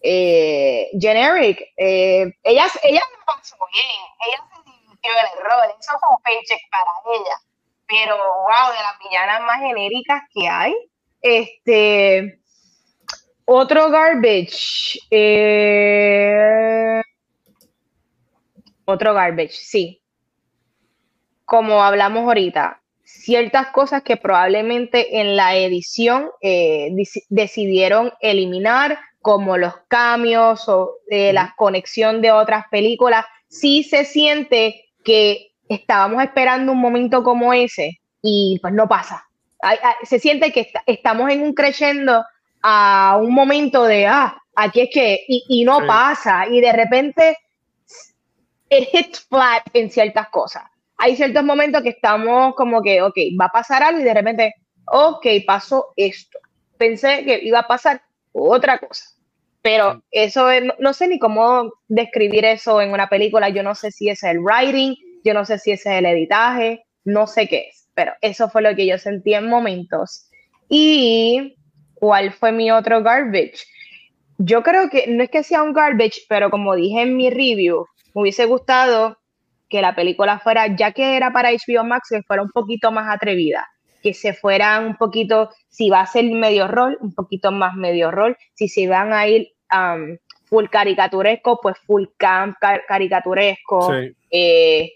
Eh, 0.02 0.90
generic, 0.98 1.60
eh, 1.76 2.32
ella, 2.42 2.66
ella 2.82 3.02
pasó 3.26 3.56
bien, 3.70 4.00
ella 4.26 4.38
se 4.48 4.70
divirtió 4.70 5.10
el 5.12 5.38
error, 5.38 5.76
eso 5.78 5.92
fue 6.00 6.16
un 6.16 6.22
paycheck 6.22 6.60
para 6.70 6.90
ella. 7.14 7.36
Pero 7.86 8.16
wow, 8.16 8.72
de 8.72 8.82
las 8.82 8.98
villanas 8.98 9.40
más 9.42 9.60
genéricas 9.60 10.22
que 10.32 10.48
hay, 10.48 10.74
este 11.20 12.40
otro 13.44 13.90
garbage, 13.90 15.00
eh, 15.10 17.02
otro 18.84 19.12
garbage, 19.12 19.52
sí. 19.52 20.02
Como 21.44 21.82
hablamos 21.82 22.22
ahorita, 22.22 22.79
ciertas 23.12 23.68
cosas 23.68 24.02
que 24.02 24.16
probablemente 24.16 25.20
en 25.20 25.36
la 25.36 25.56
edición 25.56 26.30
eh, 26.40 26.90
decidieron 27.28 28.12
eliminar, 28.20 28.98
como 29.20 29.58
los 29.58 29.74
cambios 29.88 30.66
o 30.68 30.94
eh, 31.10 31.32
la 31.32 31.54
conexión 31.56 32.22
de 32.22 32.32
otras 32.32 32.64
películas. 32.70 33.26
Sí 33.48 33.82
se 33.82 34.04
siente 34.04 34.86
que 35.04 35.52
estábamos 35.68 36.22
esperando 36.22 36.72
un 36.72 36.80
momento 36.80 37.22
como 37.22 37.52
ese 37.52 38.00
y 38.22 38.58
pues 38.62 38.72
no 38.72 38.88
pasa. 38.88 39.26
se 40.04 40.18
siente 40.18 40.52
que 40.52 40.72
estamos 40.86 41.30
en 41.30 41.42
un 41.42 41.52
creyendo 41.52 42.24
a 42.62 43.18
un 43.20 43.34
momento 43.34 43.84
de, 43.84 44.06
ah, 44.06 44.40
aquí 44.54 44.80
es 44.82 44.90
que, 44.92 45.24
y, 45.28 45.64
no 45.64 45.86
pasa, 45.86 46.46
y 46.46 46.60
de 46.60 46.72
repente 46.72 47.36
it 48.70 48.88
hits 48.92 49.26
flat 49.28 49.64
en 49.74 49.90
ciertas 49.90 50.28
cosas 50.28 50.69
hay 51.00 51.16
ciertos 51.16 51.42
momentos 51.42 51.82
que 51.82 51.88
estamos 51.88 52.54
como 52.54 52.82
que, 52.82 53.00
ok, 53.00 53.16
va 53.40 53.46
a 53.46 53.52
pasar 53.52 53.82
algo 53.82 54.00
y 54.00 54.04
de 54.04 54.14
repente, 54.14 54.54
ok, 54.86 55.26
pasó 55.46 55.94
esto. 55.96 56.38
Pensé 56.76 57.24
que 57.24 57.40
iba 57.42 57.60
a 57.60 57.66
pasar 57.66 58.02
otra 58.32 58.78
cosa. 58.78 59.04
Pero 59.62 60.02
eso 60.10 60.48
no, 60.78 60.92
sé 60.92 61.08
ni 61.08 61.18
cómo 61.18 61.72
describir 61.88 62.44
eso 62.44 62.82
en 62.82 62.92
una 62.92 63.08
película. 63.08 63.48
Yo 63.48 63.62
no 63.62 63.74
sé 63.74 63.90
si 63.90 64.10
es 64.10 64.22
el 64.22 64.40
writing, 64.40 64.94
yo 65.24 65.32
no 65.32 65.46
sé 65.46 65.58
si 65.58 65.72
es 65.72 65.86
el 65.86 66.04
editaje, 66.04 66.84
no 67.04 67.26
sé 67.26 67.48
qué 67.48 67.68
es. 67.70 67.88
Pero 67.94 68.12
eso 68.20 68.50
fue 68.50 68.60
lo 68.60 68.74
que 68.76 68.86
yo 68.86 68.98
sentí 68.98 69.32
en 69.32 69.48
momentos. 69.48 70.28
¿Y 70.68 71.56
cuál 71.94 72.32
fue 72.32 72.52
mi 72.52 72.70
otro 72.70 73.02
garbage? 73.02 73.64
Yo 74.36 74.62
creo 74.62 74.90
que 74.90 75.06
no 75.06 75.22
es 75.22 75.30
que 75.30 75.42
sea 75.42 75.62
un 75.62 75.72
garbage, 75.72 76.22
pero 76.28 76.50
como 76.50 76.74
dije 76.74 77.02
en 77.02 77.16
mi 77.16 77.30
review, 77.30 77.86
me 78.14 78.22
hubiese 78.22 78.44
gustado 78.44 79.19
que 79.70 79.80
la 79.80 79.94
película 79.94 80.40
fuera, 80.40 80.66
ya 80.76 80.90
que 80.90 81.16
era 81.16 81.32
para 81.32 81.50
HBO 81.50 81.84
Max, 81.84 82.08
que 82.10 82.22
fuera 82.24 82.42
un 82.42 82.50
poquito 82.50 82.90
más 82.90 83.08
atrevida, 83.08 83.66
que 84.02 84.12
se 84.12 84.34
fueran 84.34 84.84
un 84.84 84.96
poquito, 84.96 85.50
si 85.68 85.88
va 85.88 86.00
a 86.00 86.06
ser 86.06 86.24
medio 86.24 86.66
rol, 86.66 86.98
un 87.00 87.14
poquito 87.14 87.52
más 87.52 87.74
medio 87.76 88.10
rol, 88.10 88.36
si 88.54 88.68
se 88.68 88.88
van 88.88 89.12
a 89.12 89.28
ir 89.28 89.52
um, 89.72 90.18
full 90.44 90.66
caricaturesco, 90.66 91.60
pues 91.62 91.78
full 91.86 92.06
camp 92.16 92.56
caricaturesco. 92.88 93.94
Eh, 94.30 94.92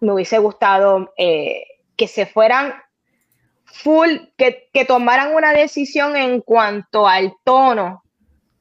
me 0.00 0.12
hubiese 0.12 0.38
gustado 0.38 1.12
eh, 1.16 1.62
que 1.94 2.08
se 2.08 2.24
fueran 2.24 2.74
full, 3.66 4.10
que, 4.38 4.68
que 4.72 4.86
tomaran 4.86 5.34
una 5.34 5.52
decisión 5.52 6.16
en 6.16 6.40
cuanto 6.40 7.06
al 7.06 7.34
tono 7.44 8.02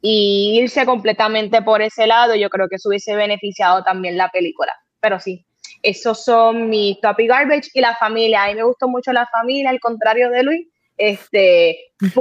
y 0.01 0.59
irse 0.61 0.85
completamente 0.85 1.61
por 1.61 1.81
ese 1.81 2.05
lado, 2.05 2.35
yo 2.35 2.49
creo 2.49 2.67
que 2.67 2.75
eso 2.75 2.89
hubiese 2.89 3.15
beneficiado 3.15 3.83
también 3.83 4.17
la 4.17 4.29
película 4.29 4.73
pero 5.01 5.19
sí, 5.19 5.45
esos 5.81 6.23
son 6.23 6.69
mi 6.69 6.99
topic 7.01 7.27
garbage 7.27 7.69
y 7.73 7.81
la 7.81 7.95
familia. 7.95 8.43
A 8.43 8.47
mí 8.47 8.55
me 8.55 8.63
gustó 8.63 8.87
mucho 8.87 9.11
la 9.11 9.27
familia, 9.27 9.69
al 9.69 9.79
contrario 9.79 10.29
de 10.29 10.43
Luis. 10.43 10.67
Este, 10.97 11.77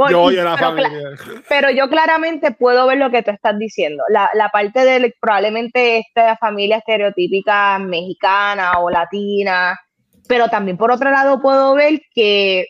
yo 0.09 0.31
la 0.31 0.57
familia. 0.59 0.91
pero 1.49 1.71
yo 1.71 1.91
claramente 1.91 2.53
puedo 2.53 2.87
ver 2.87 2.97
lo 2.97 3.11
que 3.11 3.23
tú 3.23 3.31
estás 3.31 3.59
diciendo. 3.59 4.03
La, 4.09 4.31
la 4.35 4.49
parte 4.49 4.81
de 4.85 5.15
probablemente 5.21 5.99
esta 5.99 6.37
familia 6.39 6.79
estereotípica 6.79 7.79
mexicana 7.79 8.81
o 8.81 8.89
latina, 8.89 9.79
pero 10.27 10.49
también 10.49 10.79
por 10.79 10.91
otro 10.91 11.11
lado 11.11 11.43
puedo 11.43 11.75
ver 11.75 12.01
que 12.15 12.67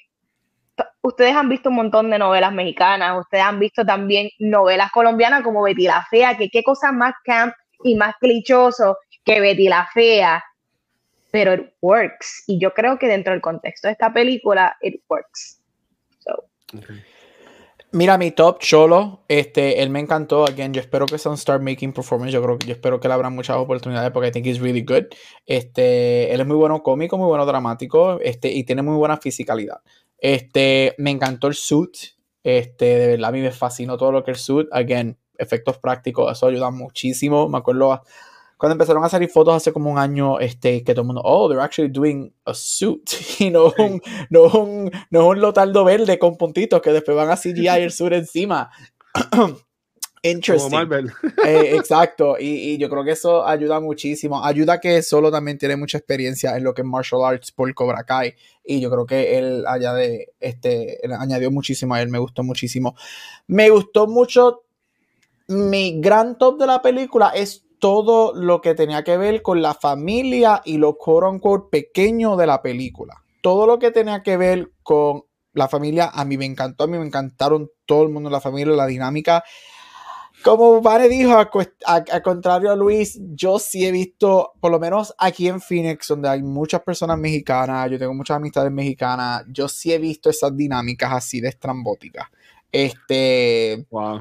ustedes 1.02 1.36
han 1.36 1.48
visto 1.48 1.68
un 1.68 1.76
montón 1.76 2.10
de 2.10 2.18
novelas 2.18 2.52
mexicanas, 2.52 3.18
ustedes 3.20 3.44
han 3.44 3.60
visto 3.60 3.84
también 3.84 4.30
novelas 4.38 4.90
colombianas 4.90 5.42
como 5.42 5.62
Betty 5.62 5.84
la 5.84 6.04
Fea, 6.10 6.36
que 6.36 6.48
qué 6.48 6.62
cosa 6.62 6.90
más 6.90 7.14
camp 7.24 7.54
y 7.84 7.94
más 7.94 8.14
clichoso 8.20 8.96
que 9.24 9.40
Betty 9.40 9.68
la 9.68 9.88
Fea, 9.92 10.42
pero 11.30 11.54
it 11.54 11.72
works. 11.80 12.44
Y 12.46 12.58
yo 12.60 12.72
creo 12.72 12.98
que 12.98 13.06
dentro 13.06 13.32
del 13.32 13.42
contexto 13.42 13.88
de 13.88 13.92
esta 13.92 14.12
película, 14.12 14.76
it 14.80 15.02
works. 15.08 15.60
Mira, 17.92 18.16
mi 18.18 18.30
top 18.30 18.60
Cholo, 18.60 19.24
este, 19.26 19.82
él 19.82 19.90
me 19.90 19.98
encantó. 19.98 20.46
Again, 20.46 20.72
yo 20.72 20.80
espero 20.80 21.06
que 21.06 21.18
sea 21.18 21.32
un 21.32 21.36
start 21.36 21.60
making 21.60 21.92
performance. 21.92 22.32
Yo 22.32 22.40
creo 22.40 22.56
que 22.56 22.68
yo 22.68 22.72
espero 22.72 23.00
que 23.00 23.08
le 23.08 23.14
habrá 23.14 23.30
muchas 23.30 23.56
oportunidades 23.56 24.12
porque 24.12 24.28
I 24.28 24.30
think 24.30 24.46
he's 24.46 24.60
really 24.60 24.82
good. 24.82 25.06
Este, 25.44 26.32
él 26.32 26.40
es 26.40 26.46
muy 26.46 26.54
bueno 26.54 26.84
cómico, 26.84 27.18
muy 27.18 27.26
bueno 27.26 27.44
dramático, 27.46 28.20
este, 28.20 28.52
y 28.52 28.62
tiene 28.62 28.82
muy 28.82 28.96
buena 28.96 29.16
fisicalidad. 29.16 29.80
Este, 30.18 30.94
me 30.98 31.10
encantó 31.10 31.48
el 31.48 31.54
suit. 31.54 31.96
Este, 32.44 32.84
de 32.84 33.06
verdad, 33.08 33.30
a 33.30 33.32
mí 33.32 33.40
me 33.40 33.50
fascinó 33.50 33.96
todo 33.96 34.12
lo 34.12 34.22
que 34.22 34.30
es 34.30 34.38
el 34.38 34.44
suit. 34.44 34.68
Again, 34.70 35.18
efectos 35.36 35.78
prácticos, 35.78 36.30
eso 36.30 36.46
ayuda 36.46 36.70
muchísimo. 36.70 37.48
Me 37.48 37.58
acuerdo 37.58 38.02
cuando 38.60 38.74
empezaron 38.74 39.02
a 39.02 39.08
salir 39.08 39.30
fotos 39.30 39.54
hace 39.54 39.72
como 39.72 39.90
un 39.90 39.96
año, 39.96 40.38
este, 40.38 40.84
que 40.84 40.92
todo 40.92 41.00
el 41.00 41.06
mundo, 41.06 41.22
oh, 41.24 41.48
they're 41.48 41.64
actually 41.64 41.90
doing 41.90 42.30
a 42.44 42.52
suit, 42.52 43.10
y 43.38 43.48
no, 43.48 43.72
un, 43.78 44.02
no, 44.28 44.42
un, 44.42 44.90
no 45.08 45.28
un 45.28 45.40
lotaldo 45.40 45.82
verde 45.82 46.18
con 46.18 46.36
puntitos 46.36 46.82
que 46.82 46.92
después 46.92 47.16
van 47.16 47.30
a 47.30 47.36
CGI 47.36 47.68
el 47.68 47.90
suit 47.90 48.12
encima. 48.12 48.70
Interesting. 50.22 50.76
Eh, 51.46 51.74
exacto, 51.74 52.36
y, 52.38 52.72
y, 52.72 52.78
yo 52.78 52.90
creo 52.90 53.02
que 53.02 53.12
eso 53.12 53.46
ayuda 53.46 53.80
muchísimo. 53.80 54.44
Ayuda 54.44 54.78
que 54.78 55.00
solo 55.00 55.30
también 55.30 55.56
tiene 55.56 55.76
mucha 55.76 55.96
experiencia 55.96 56.54
en 56.54 56.64
lo 56.64 56.74
que 56.74 56.82
es 56.82 56.86
martial 56.86 57.24
arts 57.24 57.50
por 57.52 57.72
Cobra 57.72 58.04
Kai. 58.04 58.34
Y 58.62 58.78
yo 58.78 58.90
creo 58.90 59.06
que 59.06 59.38
él 59.38 59.64
de 59.64 60.28
este, 60.38 61.04
él 61.04 61.12
añadió 61.14 61.50
muchísimo 61.50 61.94
a 61.94 62.02
él, 62.02 62.10
me 62.10 62.18
gustó 62.18 62.42
muchísimo. 62.42 62.94
Me 63.46 63.70
gustó 63.70 64.06
mucho. 64.06 64.64
Mi 65.48 65.98
gran 65.98 66.36
top 66.36 66.60
de 66.60 66.66
la 66.66 66.82
película 66.82 67.30
es 67.30 67.64
todo 67.80 68.34
lo 68.34 68.60
que 68.60 68.74
tenía 68.74 69.02
que 69.02 69.16
ver 69.16 69.42
con 69.42 69.62
la 69.62 69.74
familia 69.74 70.62
y 70.64 70.76
lo 70.76 70.96
quote 70.96 71.26
unquote 71.26 71.68
pequeño 71.70 72.36
de 72.36 72.46
la 72.46 72.62
película. 72.62 73.24
Todo 73.40 73.66
lo 73.66 73.78
que 73.78 73.90
tenía 73.90 74.22
que 74.22 74.36
ver 74.36 74.70
con 74.82 75.24
la 75.54 75.66
familia, 75.66 76.10
a 76.12 76.24
mí 76.24 76.36
me 76.36 76.44
encantó, 76.44 76.84
a 76.84 76.86
mí 76.86 76.98
me 76.98 77.06
encantaron 77.06 77.70
todo 77.86 78.04
el 78.04 78.10
mundo 78.10 78.28
de 78.28 78.34
la 78.34 78.40
familia, 78.40 78.74
la 78.74 78.86
dinámica. 78.86 79.42
Como 80.44 80.80
Vane 80.80 81.08
dijo, 81.08 81.36
al 81.36 82.22
contrario 82.22 82.70
a 82.70 82.76
Luis, 82.76 83.18
yo 83.34 83.58
sí 83.58 83.84
he 83.84 83.92
visto, 83.92 84.52
por 84.60 84.70
lo 84.70 84.78
menos 84.78 85.14
aquí 85.18 85.48
en 85.48 85.60
Phoenix, 85.60 86.06
donde 86.08 86.28
hay 86.28 86.42
muchas 86.42 86.82
personas 86.82 87.18
mexicanas, 87.18 87.90
yo 87.90 87.98
tengo 87.98 88.14
muchas 88.14 88.36
amistades 88.36 88.70
mexicanas, 88.70 89.44
yo 89.48 89.68
sí 89.68 89.92
he 89.92 89.98
visto 89.98 90.30
esas 90.30 90.56
dinámicas 90.56 91.12
así 91.12 91.40
de 91.40 91.48
estrambóticas. 91.48 92.28
Este. 92.70 93.86
Wow 93.90 94.20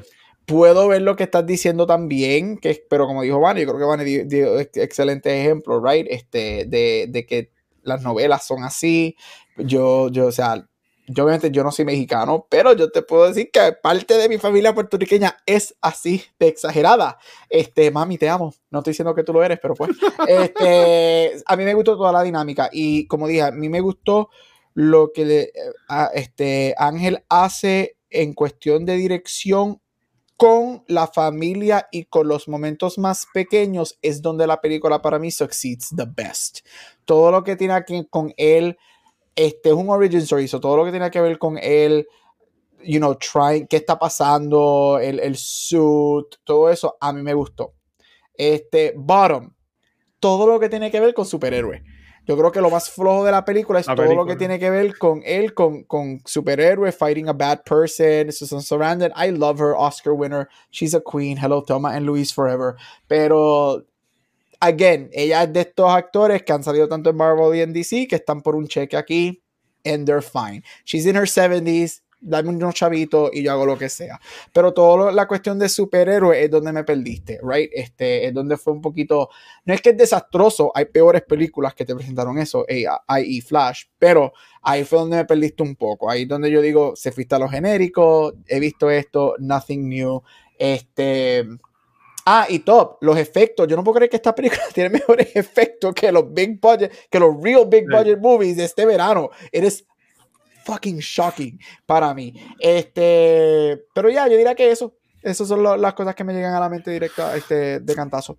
puedo 0.50 0.88
ver 0.88 1.04
lo 1.04 1.16
que 1.16 1.24
estás 1.26 1.46
diciendo 1.46 1.86
también, 1.86 2.58
que, 2.58 2.84
pero 2.90 3.06
como 3.06 3.22
dijo 3.22 3.40
Vani, 3.40 3.62
yo 3.62 3.68
creo 3.68 3.80
que 3.80 3.86
Vani 3.86 4.24
dio, 4.24 4.60
excelente 4.60 5.40
ejemplo, 5.40 5.80
right? 5.80 6.08
Este, 6.10 6.66
de, 6.66 7.06
de, 7.08 7.26
que 7.28 7.52
las 7.84 8.02
novelas 8.02 8.48
son 8.48 8.64
así. 8.64 9.16
Yo, 9.58 10.10
yo, 10.10 10.26
o 10.26 10.32
sea, 10.32 10.68
yo 11.08 11.24
obviamente 11.24 11.52
yo 11.52 11.64
no 11.64 11.72
soy 11.72 11.86
mexicano, 11.86 12.48
pero 12.50 12.74
yo 12.74 12.92
te 12.92 13.04
puedo 13.04 13.28
decir 13.28 13.52
que 13.52 13.74
parte 13.74 14.16
de 14.16 14.28
mi 14.28 14.40
familia 14.40 14.74
puertorriqueña 14.74 15.38
es 15.46 15.76
así 15.82 16.24
de 16.40 16.48
exagerada. 16.48 17.20
Este, 17.48 17.92
mami, 17.92 18.18
te 18.18 18.28
amo. 18.28 18.52
No 18.72 18.80
estoy 18.80 18.92
diciendo 18.92 19.14
que 19.14 19.24
tú 19.24 19.34
lo 19.34 19.44
eres, 19.44 19.60
pero 19.62 19.76
pues. 19.76 19.92
Este, 20.28 21.44
a 21.46 21.56
mí 21.58 21.64
me 21.64 21.76
gustó 21.76 21.96
toda 21.96 22.12
la 22.12 22.24
dinámica 22.24 22.70
y 22.72 23.06
como 23.06 23.28
dije, 23.28 23.44
a 23.44 23.52
mí 23.52 23.70
me 23.70 23.82
gustó 23.82 24.30
lo 24.74 25.12
que 25.14 25.52
a, 25.88 26.10
este, 26.16 26.74
Ángel 26.78 27.24
hace 27.30 27.98
en 28.10 28.34
cuestión 28.34 28.86
de 28.86 28.96
dirección 28.96 29.80
con 30.40 30.86
la 30.88 31.06
familia 31.06 31.90
y 31.92 32.06
con 32.06 32.30
los 32.30 32.48
momentos 32.48 32.98
más 32.98 33.28
pequeños 33.34 34.00
es 34.02 34.22
donde 34.22 34.48
la 34.48 34.62
película 34.62 35.02
para 35.02 35.20
mí 35.20 35.32
succeeds 35.32 35.90
the 35.98 36.06
best. 36.08 36.60
Todo 37.04 37.30
lo 37.30 37.44
que 37.44 37.58
tiene 37.58 37.84
que 37.86 38.08
con 38.10 38.34
él 38.38 38.78
este 39.36 39.68
es 39.68 39.76
un 39.76 39.90
origin 39.90 40.20
story, 40.20 40.48
todo 40.48 40.78
lo 40.78 40.86
que 40.86 40.92
tiene 40.92 41.12
que 41.12 41.20
ver 41.20 41.38
con 41.38 41.58
él, 41.58 42.08
you 42.86 43.00
know, 43.00 43.16
trying, 43.16 43.68
qué 43.68 43.76
está 43.76 44.00
pasando, 44.00 44.98
el, 45.02 45.20
el 45.20 45.36
suit, 45.36 46.28
todo 46.46 46.70
eso, 46.70 46.96
a 47.02 47.12
mí 47.12 47.22
me 47.22 47.34
gustó. 47.34 47.74
Este, 48.34 48.94
bottom, 48.96 49.54
todo 50.22 50.48
lo 50.48 50.58
que 50.58 50.70
tiene 50.70 50.90
que 50.90 51.02
ver 51.02 51.14
con 51.14 51.26
superhéroes. 51.26 51.82
Yo 52.30 52.38
creo 52.38 52.52
que 52.52 52.62
lo 52.62 52.70
más 52.70 52.92
flojo 52.92 53.26
de 53.26 53.32
la 53.32 53.44
película 53.44 53.80
es 53.80 53.88
todo 53.88 54.14
lo 54.14 54.24
que 54.24 54.36
tiene 54.36 54.60
que 54.60 54.70
ver 54.70 54.96
con 55.00 55.24
él, 55.26 55.56
con, 55.56 55.82
con 55.86 56.22
superhéroe, 56.24 56.92
fighting 56.92 57.28
a 57.28 57.34
bad 57.34 57.64
person, 57.64 58.32
Susan 58.32 58.62
Sarandon. 58.62 59.12
I 59.16 59.32
love 59.32 59.60
her, 59.60 59.74
Oscar 59.76 60.14
winner. 60.14 60.48
She's 60.70 60.94
a 60.94 61.02
queen. 61.02 61.38
Hello, 61.38 61.64
Toma 61.64 61.90
and 61.90 62.06
Louise 62.06 62.32
forever. 62.32 62.76
Pero 63.08 63.84
again, 64.62 65.10
ella 65.12 65.42
es 65.42 65.54
de 65.54 65.62
estos 65.62 65.90
actores 65.90 66.44
que 66.44 66.54
han 66.54 66.62
salido 66.62 66.88
tanto 66.88 67.10
en 67.10 67.16
Marvel 67.16 67.56
y 67.56 67.62
en 67.62 67.74
DC 67.74 68.08
que 68.08 68.18
están 68.18 68.44
por 68.44 68.56
un 68.56 68.68
cheque 68.68 68.96
aquí 68.96 69.42
and 69.84 70.06
they're 70.06 70.22
fine. 70.22 70.62
She's 70.86 71.08
in 71.08 71.16
her 71.16 71.26
70s, 71.26 72.02
dame 72.22 72.50
unos 72.50 72.76
chavitos 72.76 73.30
y 73.34 73.44
yo 73.44 73.52
hago 73.52 73.66
lo 73.66 73.78
que 73.78 73.90
sea. 73.90 74.20
Pero 74.54 74.74
toda 74.74 75.12
la 75.12 75.28
cuestión 75.28 75.60
de 75.60 75.70
superhéroe 75.70 76.44
es 76.44 76.52
donde 76.52 76.72
me 76.72 76.84
perdiste, 76.84 77.40
right? 77.44 77.70
Este, 77.74 78.28
es 78.28 78.34
donde 78.34 78.58
fue 78.58 78.74
un 78.74 78.82
poquito, 78.82 79.30
no 79.66 79.74
es 79.74 79.82
que 79.82 79.90
es 79.90 79.98
desastroso, 79.98 80.72
hay 80.76 80.86
peores 80.86 81.24
películas 81.24 81.74
que 81.74 81.86
te 81.86 81.96
presentaron 81.96 82.38
eso, 82.38 82.66
i.e. 82.68 83.42
Flash, 83.42 83.86
pero 83.98 84.34
ahí 84.62 84.84
fue 84.84 85.00
donde 85.00 85.18
me 85.18 85.26
perdiste 85.26 85.64
un 85.64 85.76
poco, 85.76 86.10
ahí 86.10 86.26
donde 86.26 86.52
yo 86.52 86.62
digo, 86.62 86.96
se 86.96 87.12
fuiste 87.12 87.36
a 87.36 87.40
lo 87.40 87.50
genérico, 87.50 88.34
he 88.48 88.60
visto 88.60 88.90
esto, 88.90 89.36
nothing 89.40 89.88
new, 89.88 90.22
este 90.58 91.46
Ah, 92.32 92.46
y 92.48 92.60
top, 92.60 92.98
los 93.02 93.18
efectos. 93.18 93.68
Yo 93.68 93.76
no 93.76 93.84
puedo 93.84 93.96
creer 93.96 94.12
que 94.12 94.18
esta 94.18 94.36
película 94.36 94.62
tiene 94.74 94.92
mejores 94.92 95.36
efectos 95.36 95.96
que 95.96 96.12
los 96.12 96.32
big 96.32 96.60
budget, 96.62 96.92
que 97.10 97.20
los 97.20 97.42
real 97.42 97.66
big 97.68 97.86
budget 97.90 98.20
movies 98.20 98.56
de 98.56 98.66
este 98.66 98.86
verano. 98.86 99.32
It 99.52 99.64
fucking 100.70 101.00
shocking 101.00 101.60
para 101.86 102.14
mí. 102.14 102.34
Este, 102.60 103.86
pero 103.94 104.10
ya, 104.10 104.28
yo 104.28 104.38
diría 104.38 104.56
que 104.56 104.72
eso. 104.72 104.96
Esas 105.22 105.48
son 105.50 105.82
las 105.82 105.94
cosas 105.96 106.16
que 106.16 106.24
me 106.24 106.34
llegan 106.34 106.54
a 106.54 106.60
la 106.60 106.70
mente 106.70 106.92
directa 106.92 107.36
este, 107.36 107.82
de 107.82 107.96
cantazo. 107.96 108.38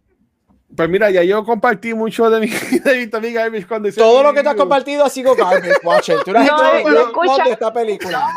Pues 0.75 0.89
mira, 0.89 1.11
ya 1.11 1.23
yo 1.25 1.45
compartí 1.45 1.93
mucho 1.95 2.31
de 2.31 2.41
mi, 2.41 2.47
de 2.47 3.21
mi 3.21 3.33
Garbage 3.33 3.67
cuando 3.67 3.93
Todo 3.93 4.23
lo 4.23 4.33
que 4.33 4.43
tú 4.43 4.49
has 4.49 4.55
compartido 4.55 5.05
ha 5.05 5.11
sido 5.11 5.35
Garbage, 5.35 5.81
watch 5.83 6.11
Tú 6.25 6.31
eres 6.31 6.47
no, 6.47 6.59
gente 6.59 6.91
no, 6.91 7.45
de 7.45 7.51
esta 7.51 7.73
película. 7.73 8.29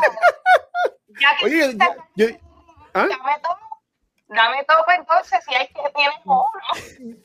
Oye, 1.44 1.76
yo, 2.16 2.26
¿ah? 2.92 3.08
Dame 4.28 4.64
top 4.64 4.86
entonces, 4.98 5.38
si 5.46 5.54
hay 5.54 5.66
que 5.66 5.92
tienes 5.94 6.16
uno. 6.24 6.46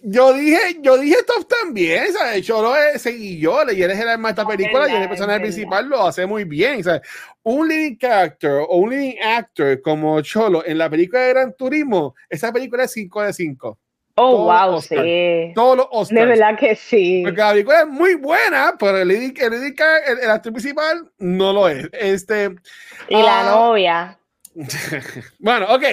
Yo 0.01 0.33
dije, 0.33 0.77
yo 0.81 0.97
dije 0.97 1.15
top 1.25 1.47
también, 1.47 2.11
¿sabes? 2.11 2.45
Yo 2.45 2.61
lo 2.61 2.73
seguí 2.99 3.39
yo, 3.39 3.63
y 3.71 3.81
él 3.81 3.91
es 3.91 3.99
el 3.99 4.09
alma 4.09 4.29
de 4.29 4.31
esta 4.33 4.45
película 4.45 4.89
y 4.89 4.95
el 4.95 5.07
personaje 5.07 5.39
principal 5.39 5.87
lo 5.87 6.05
hace 6.05 6.25
muy 6.25 6.43
bien, 6.43 6.83
¿sabes? 6.83 7.01
Un 7.43 7.69
leading 7.69 7.97
character 7.97 8.63
o 8.67 8.75
un 8.75 8.89
leading 8.89 9.23
actor 9.23 9.81
como 9.81 10.19
Cholo 10.21 10.65
en 10.65 10.77
la 10.77 10.89
película 10.89 11.21
de 11.21 11.29
Gran 11.29 11.53
Turismo, 11.53 12.15
esa 12.29 12.51
película 12.51 12.83
es 12.83 12.91
5 12.91 13.21
de 13.23 13.33
5. 13.33 13.79
Oh, 14.21 14.43
wow, 14.43 14.81
sí. 14.81 15.53
Todos 15.55 15.77
los 15.77 15.87
Oscars. 15.91 16.09
De 16.09 16.25
verdad 16.25 16.59
que 16.59 16.75
sí. 16.75 17.21
Porque 17.23 17.39
la 17.39 17.51
película 17.51 17.79
es 17.81 17.87
muy 17.87 18.15
buena, 18.15 18.75
pero 18.77 18.97
el, 18.97 19.07
leading, 19.07 19.33
el, 19.39 19.53
el, 19.53 20.19
el 20.21 20.29
actor 20.29 20.51
principal 20.51 21.09
no 21.19 21.53
lo 21.53 21.69
es. 21.69 21.87
Este, 21.93 22.53
y 23.07 23.15
la 23.15 23.39
ah, 23.39 23.51
novia. 23.55 24.19
bueno, 25.39 25.73
ok. 25.73 25.83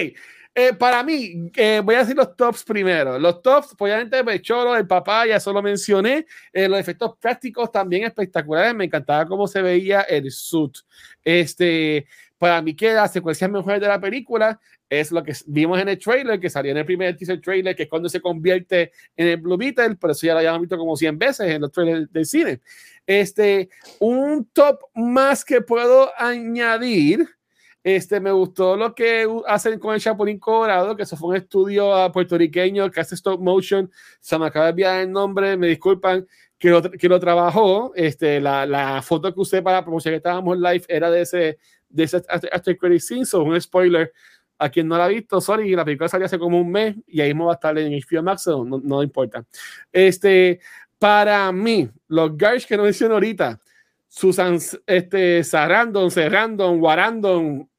Eh, 0.59 0.73
para 0.73 1.03
mí, 1.03 1.51
eh, 1.55 1.81
voy 1.85 1.93
a 1.93 1.99
decir 1.99 2.15
los 2.15 2.35
tops 2.35 2.63
primero. 2.63 3.19
Los 3.19 3.43
tops, 3.43 3.75
obviamente, 3.77 4.23
Pechoro, 4.23 4.75
el 4.75 4.87
papá, 4.87 5.27
ya 5.27 5.39
solo 5.39 5.61
mencioné. 5.61 6.25
Eh, 6.51 6.67
los 6.67 6.79
efectos 6.79 7.15
prácticos 7.19 7.71
también 7.71 8.05
espectaculares. 8.05 8.73
Me 8.73 8.85
encantaba 8.85 9.27
cómo 9.27 9.45
se 9.45 9.61
veía 9.61 10.01
el 10.01 10.31
suit. 10.31 10.75
Este, 11.23 12.07
para 12.39 12.59
mí, 12.63 12.75
que 12.75 12.91
la 12.91 13.07
secuencia 13.07 13.47
mejor 13.47 13.79
de 13.79 13.87
la 13.87 14.01
película 14.01 14.59
es 14.89 15.11
lo 15.11 15.21
que 15.21 15.33
vimos 15.45 15.79
en 15.79 15.89
el 15.89 15.99
trailer, 15.99 16.39
que 16.39 16.49
salió 16.49 16.71
en 16.71 16.79
el 16.79 16.85
primer 16.85 17.15
teaser 17.15 17.39
trailer, 17.39 17.75
que 17.75 17.83
es 17.83 17.89
cuando 17.89 18.09
se 18.09 18.19
convierte 18.19 18.91
en 19.15 19.27
el 19.27 19.37
Blue 19.37 19.57
Beetle, 19.57 19.95
pero 20.01 20.13
eso 20.13 20.25
ya 20.25 20.33
lo 20.33 20.39
habíamos 20.39 20.61
visto 20.61 20.77
como 20.79 20.95
100 20.95 21.19
veces 21.19 21.51
en 21.51 21.61
los 21.61 21.71
trailers 21.71 22.11
del 22.11 22.25
cine. 22.25 22.61
Este, 23.05 23.69
un 23.99 24.49
top 24.53 24.79
más 24.95 25.45
que 25.45 25.61
puedo 25.61 26.09
añadir 26.17 27.36
este, 27.83 28.19
me 28.19 28.31
gustó 28.31 28.75
lo 28.75 28.93
que 28.93 29.27
hacen 29.47 29.79
con 29.79 29.93
el 29.93 30.01
Chapulín 30.01 30.39
Colorado, 30.39 30.95
que 30.95 31.03
eso 31.03 31.15
fue 31.15 31.29
un 31.29 31.35
estudio 31.37 31.95
ah, 31.95 32.11
puertorriqueño 32.11 32.91
que 32.91 32.99
hace 32.99 33.15
stop 33.15 33.39
motion. 33.39 33.89
Se 34.19 34.37
me 34.37 34.47
acaba 34.47 34.65
de 34.65 34.69
enviar 34.71 35.01
el 35.01 35.11
nombre, 35.11 35.55
me 35.55 35.67
disculpan, 35.67 36.27
que 36.57 36.69
lo, 36.69 36.81
que 36.81 37.07
lo 37.07 37.19
trabajó. 37.19 37.93
Este, 37.95 38.39
la, 38.41 38.65
la 38.65 39.01
foto 39.01 39.33
que 39.33 39.39
usé 39.39 39.61
para 39.61 39.83
promocionar 39.83 40.15
que 40.15 40.17
estábamos 40.17 40.57
live 40.57 40.83
era 40.87 41.09
de 41.09 41.21
ese, 41.21 41.59
de 41.89 42.03
ese 42.03 42.21
After 42.27 42.77
Credit 42.77 43.01
Scene, 43.01 43.25
so 43.25 43.43
un 43.43 43.59
spoiler. 43.59 44.11
A 44.59 44.69
quien 44.69 44.87
no 44.87 44.97
la 44.97 45.05
ha 45.05 45.07
visto, 45.07 45.39
sorry, 45.39 45.75
la 45.75 45.85
película 45.85 46.09
salió 46.09 46.25
hace 46.25 46.39
como 46.39 46.59
un 46.59 46.71
mes 46.71 46.95
y 47.05 47.21
ahí 47.21 47.31
va 47.31 47.51
a 47.51 47.53
estar 47.53 47.77
en 47.77 47.93
HBO 47.93 48.23
Max, 48.23 48.47
no, 48.47 48.65
no 48.65 49.03
importa. 49.03 49.45
Este, 49.91 50.59
para 50.97 51.51
mí, 51.51 51.87
los 52.07 52.35
guys 52.35 52.65
que 52.65 52.75
no 52.75 52.81
menciono 52.81 53.13
ahorita, 53.13 53.61
Susan 54.07 54.57
este, 54.85 55.43
Sarandon, 55.43 56.09
Serrandon, 56.09 56.81
Warandon, 56.81 57.69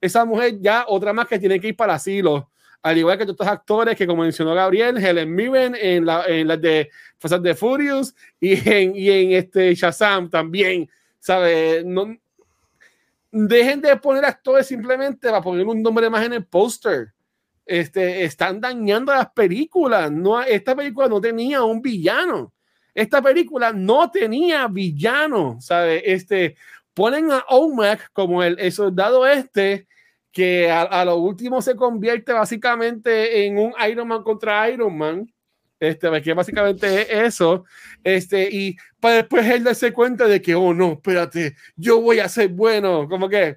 esa 0.00 0.24
mujer 0.24 0.58
ya 0.60 0.84
otra 0.88 1.12
más 1.12 1.26
que 1.26 1.38
tiene 1.38 1.60
que 1.60 1.68
ir 1.68 1.76
para 1.76 1.94
asilo. 1.94 2.50
Al 2.82 2.98
igual 2.98 3.18
que 3.18 3.24
todos 3.24 3.34
estos 3.34 3.48
actores 3.48 3.96
que, 3.96 4.06
como 4.06 4.22
mencionó 4.22 4.54
Gabriel, 4.54 4.96
Helen 4.98 5.34
Mirren 5.34 5.74
en 5.80 6.06
las 6.06 6.28
en 6.28 6.46
la 6.46 6.56
de 6.56 6.88
Fast 7.18 7.42
the 7.42 7.54
Furious 7.54 8.14
y 8.38 8.68
en, 8.68 8.94
y 8.94 9.10
en 9.10 9.32
este 9.32 9.74
Shazam 9.74 10.30
también, 10.30 10.88
¿sabes? 11.18 11.84
No, 11.84 12.16
dejen 13.32 13.80
de 13.80 13.96
poner 13.96 14.24
actores 14.24 14.66
simplemente 14.66 15.28
para 15.28 15.42
poner 15.42 15.66
un 15.66 15.82
nombre 15.82 16.08
más 16.08 16.24
en 16.24 16.34
el 16.34 16.44
póster. 16.44 17.12
Este, 17.64 18.24
están 18.24 18.60
dañando 18.60 19.12
las 19.12 19.30
películas. 19.30 20.10
No, 20.12 20.40
esta 20.40 20.76
película 20.76 21.08
no 21.08 21.20
tenía 21.20 21.62
un 21.64 21.82
villano. 21.82 22.52
Esta 22.96 23.20
película 23.20 23.74
no 23.74 24.10
tenía 24.10 24.66
villano, 24.68 25.58
¿sabes? 25.60 26.02
Este, 26.06 26.56
ponen 26.94 27.30
a 27.30 27.44
OMAC 27.50 28.10
como 28.14 28.42
el, 28.42 28.58
el 28.58 28.72
soldado 28.72 29.26
este 29.26 29.86
que 30.32 30.70
a, 30.70 31.04
lo 31.04 31.16
último 31.16 31.60
se 31.62 31.76
convierte 31.76 32.32
básicamente 32.32 33.46
en 33.46 33.58
un 33.58 33.74
Iron 33.90 34.08
Man 34.08 34.22
contra 34.22 34.68
Iron 34.70 34.96
Man. 34.96 35.32
Este, 35.78 36.22
que 36.22 36.32
básicamente 36.32 37.02
es 37.02 37.34
eso. 37.34 37.64
Este, 38.02 38.48
y 38.50 38.76
para 38.98 39.16
después 39.16 39.46
él 39.46 39.64
darse 39.64 39.92
cuenta 39.92 40.26
de 40.26 40.40
que, 40.40 40.54
oh 40.54 40.72
no, 40.72 40.92
espérate, 40.92 41.54
yo 41.76 42.00
voy 42.00 42.18
a 42.20 42.28
ser 42.30 42.48
bueno. 42.48 43.08
Como 43.08 43.28
que, 43.28 43.56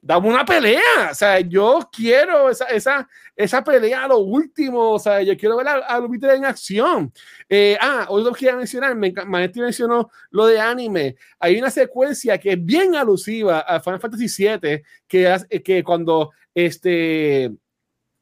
dame 0.00 0.28
una 0.28 0.44
pelea. 0.44 1.10
O 1.10 1.14
sea, 1.14 1.40
yo 1.40 1.88
quiero 1.92 2.50
esa, 2.50 2.66
esa, 2.66 3.08
esa 3.34 3.64
pelea 3.64 4.04
a 4.04 4.08
lo 4.08 4.18
último. 4.18 4.92
O 4.92 4.98
sea, 4.98 5.22
yo 5.22 5.36
quiero 5.36 5.56
ver 5.56 5.68
a, 5.68 5.74
a 5.78 6.00
Lupita 6.00 6.34
en 6.34 6.44
acción. 6.44 7.12
Eh, 7.48 7.76
ah, 7.80 8.06
hoy 8.08 8.22
lo 8.22 8.32
quería 8.32 8.56
mencionar. 8.56 8.94
Me, 8.94 9.12
Maestri 9.26 9.62
mencionó 9.62 10.10
lo 10.30 10.46
de 10.46 10.60
anime. 10.60 11.16
Hay 11.38 11.58
una 11.58 11.70
secuencia 11.70 12.38
que 12.38 12.52
es 12.52 12.64
bien 12.64 12.94
alusiva 12.94 13.60
a 13.60 13.80
Final 13.80 14.00
Fantasy 14.00 14.26
VII, 14.26 14.82
que, 15.06 15.62
que 15.64 15.82
cuando 15.84 16.32
este 16.54 17.50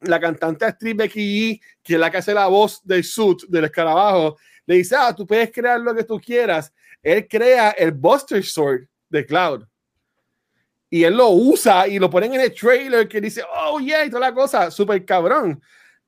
la 0.01 0.19
cantante 0.19 0.65
actriz 0.65 0.95
Becky 0.95 1.19
G, 1.19 1.61
que 1.81 1.93
es 1.95 1.99
la 1.99 2.11
que 2.11 2.17
hace 2.17 2.33
la 2.33 2.47
voz 2.47 2.81
del 2.83 3.03
suit, 3.03 3.43
del 3.47 3.65
escarabajo, 3.65 4.37
le 4.65 4.75
dice, 4.75 4.95
ah, 4.97 5.15
tú 5.15 5.25
puedes 5.25 5.51
crear 5.51 5.79
lo 5.79 5.95
que 5.95 6.03
tú 6.03 6.19
quieras. 6.19 6.71
Él 7.01 7.27
crea 7.27 7.71
el 7.71 7.91
Buster 7.91 8.43
Sword 8.43 8.87
de 9.09 9.25
Cloud 9.25 9.65
y 10.95 11.03
él 11.03 11.17
lo 11.17 11.29
usa 11.31 11.89
y 11.89 11.99
lo 11.99 12.09
ponen 12.09 12.35
en 12.35 12.39
el 12.39 12.53
trailer 12.53 13.05
que 13.05 13.19
dice, 13.19 13.43
oh 13.53 13.81
yeah, 13.81 14.05
y 14.05 14.09
toda 14.09 14.29
la 14.29 14.33
cosa, 14.33 14.71
súper 14.71 15.03
cabrón. 15.03 15.61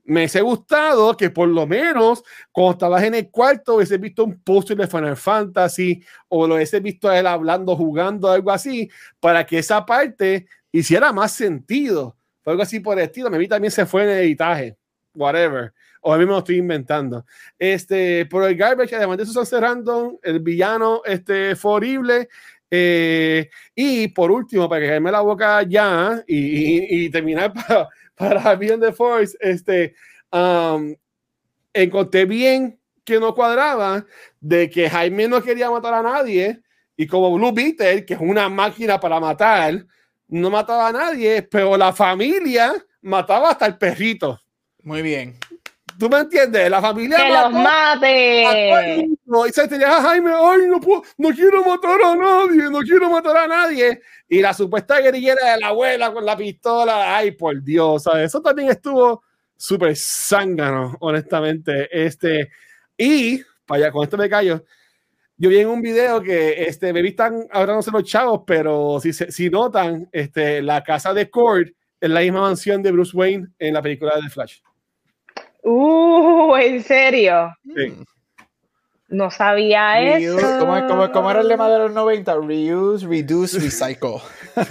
Me 0.06 0.22
hubiese 0.22 0.40
gustado 0.40 1.18
que 1.18 1.30
por 1.30 1.50
lo 1.50 1.68
menos 1.68 2.24
cuando 2.54 2.72
estabas 2.72 3.04
en 3.04 3.16
el 3.16 3.30
cuarto 3.30 3.76
hubiese 3.76 3.98
visto 3.98 4.24
un 4.24 4.42
póster 4.42 4.78
de 4.78 4.88
Final 4.88 5.18
Fantasy 5.18 6.02
o 6.30 6.48
lo 6.48 6.56
hubiese 6.56 6.80
visto 6.80 7.10
a 7.10 7.20
él 7.20 7.28
hablando, 7.28 7.76
jugando, 7.76 8.32
algo 8.32 8.50
así, 8.50 8.90
para 9.20 9.46
que 9.46 9.58
esa 9.58 9.86
parte 9.86 10.48
hiciera 10.72 11.12
más 11.12 11.34
sentido. 11.34 12.16
algo 12.46 12.62
así 12.62 12.80
por 12.80 12.98
el 12.98 13.04
estilo. 13.04 13.28
A 13.28 13.32
mí 13.32 13.46
también 13.46 13.72
se 13.72 13.86
fue 13.86 14.04
en 14.04 14.10
el 14.12 14.20
editaje, 14.20 14.78
whatever. 15.14 15.74
O 16.00 16.14
a 16.14 16.18
mí 16.18 16.24
me 16.24 16.32
lo 16.32 16.38
estoy 16.38 16.60
inventando. 16.60 17.26
Este, 17.60 18.26
por 18.28 18.46
el 18.46 18.56
garbage, 18.56 18.96
además 18.96 19.18
de 19.18 19.24
eso, 19.24 19.44
cerrando 19.44 20.18
el 20.24 20.40
villano 20.40 21.02
este, 21.04 21.54
horrible 21.62 22.30
Eh, 22.70 23.50
y 23.76 24.08
por 24.10 24.32
último, 24.32 24.68
para 24.68 24.82
que 24.82 24.88
caerme 24.88 25.12
la 25.12 25.22
boca 25.22 25.64
ya 25.64 26.24
y, 26.28 26.38
y, 26.38 27.06
y 27.06 27.10
terminar 27.10 27.54
para, 27.68 27.90
para 28.16 28.56
bien 28.56 28.80
de 28.80 28.92
Force, 28.92 29.38
este, 29.40 29.96
um, 30.32 30.94
encontré 31.74 32.26
bien 32.26 32.80
que 33.04 33.20
no 33.20 33.34
cuadraba 33.34 34.06
de 34.42 34.70
que 34.70 34.90
Jaime 34.90 35.28
no 35.28 35.42
quería 35.42 35.72
matar 35.72 35.94
a 35.94 36.04
nadie 36.04 36.62
y 36.98 37.08
como 37.08 37.34
Blue 37.34 37.54
Beetle, 37.54 38.06
que 38.06 38.16
es 38.16 38.20
una 38.20 38.50
máquina 38.50 39.00
para 39.00 39.20
matar, 39.20 39.86
no 40.28 40.50
mataba 40.50 40.90
a 40.90 40.92
nadie, 40.92 41.44
pero 41.44 41.78
la 41.78 41.94
familia 41.94 42.74
mataba 43.02 43.52
hasta 43.52 43.68
el 43.68 43.78
perrito. 43.78 44.42
Muy 44.82 45.02
bien. 45.02 45.38
¿Tú 45.98 46.10
me 46.10 46.20
entiendes? 46.20 46.70
La 46.70 46.82
familia 46.82 47.18
¡Que 47.18 47.30
los 47.30 47.52
mate! 47.52 49.08
Y 49.48 49.52
se 49.52 49.86
a 49.86 50.02
Jaime, 50.02 50.32
ay, 50.34 50.68
no, 50.68 50.80
puedo, 50.80 51.04
no 51.18 51.30
quiero 51.30 51.64
matar 51.64 52.00
a 52.02 52.16
nadie, 52.16 52.70
no 52.70 52.80
quiero 52.80 53.10
matar 53.10 53.38
a 53.38 53.48
nadie. 53.48 54.02
Y 54.30 54.42
la 54.42 54.54
supuesta 54.54 55.00
guerrillera 55.00 55.54
de 55.54 55.62
la 55.62 55.68
abuela 55.68 56.14
con 56.14 56.26
la 56.26 56.38
pistola, 56.38 57.18
ay, 57.18 57.32
por 57.32 57.62
Dios, 57.64 58.04
¿sabes? 58.04 58.26
eso 58.26 58.42
también 58.42 58.70
estuvo 58.70 59.24
súper 59.56 59.96
zángano, 59.96 60.96
honestamente. 61.00 61.90
Este, 61.92 62.52
y, 62.96 63.42
para 63.66 63.86
allá, 63.86 63.92
con 63.92 64.04
esto 64.04 64.18
me 64.18 64.30
callo, 64.30 64.64
yo 65.36 65.50
vi 65.50 65.60
en 65.60 65.68
un 65.68 65.82
video 65.82 66.22
que 66.22 66.64
este, 66.64 66.94
me 66.94 67.08
están 67.08 67.48
hablándose 67.52 67.92
los 67.92 68.04
chavos, 68.04 68.42
pero 68.46 69.00
si, 69.02 69.14
si 69.14 69.50
notan, 69.50 70.10
este, 70.12 70.62
la 70.62 70.84
casa 70.84 71.14
de 71.14 71.30
Cord 71.30 71.68
es 72.00 72.10
la 72.10 72.22
misma 72.22 72.42
mansión 72.42 72.82
de 72.84 72.92
Bruce 72.92 73.16
Wayne 73.16 73.48
en 73.58 73.74
la 73.74 73.82
película 73.82 74.16
de 74.22 74.30
Flash. 74.30 74.60
Uh, 75.70 76.56
¿en 76.56 76.82
serio? 76.82 77.54
Sí. 77.76 77.94
No 79.10 79.30
sabía 79.30 79.96
Reuse, 80.00 80.38
eso. 80.38 80.60
¿cómo, 80.60 80.88
cómo, 80.88 81.12
cómo 81.12 81.32
era 81.32 81.42
el 81.42 81.48
lema 81.50 81.70
de 81.70 81.78
los 81.78 81.92
90? 81.92 82.36
Reuse, 82.42 83.06
reduce, 83.06 83.60
recycle. 83.60 84.22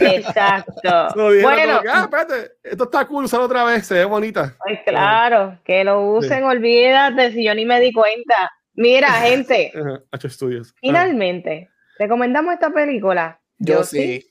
Exacto. 0.01 1.09
No, 1.17 1.25
bueno, 1.25 1.83
que, 1.83 1.89
ah, 1.89 2.03
espérate, 2.03 2.53
esto 2.63 2.85
está 2.85 3.07
cool, 3.07 3.25
usarlo 3.25 3.45
otra 3.45 3.65
vez, 3.65 3.87
se 3.87 3.95
ve 3.95 4.05
bonita. 4.07 4.57
ay, 4.67 4.81
claro, 4.87 5.59
que 5.65 5.85
lo 5.85 6.01
usen, 6.01 6.45
olvídate 6.45 7.33
si 7.33 7.45
yo 7.45 7.55
ni 7.55 7.67
me 7.67 7.79
di 7.79 7.93
cuenta. 7.93 8.51
Mira, 8.75 9.09
gente, 9.23 9.73
H 10.11 10.31
Studios. 10.31 10.73
Ah. 10.73 10.79
finalmente, 10.81 11.69
¿recomendamos 11.99 12.55
esta 12.55 12.71
película? 12.71 13.39
Yo 13.59 13.85
sí. 13.85 14.27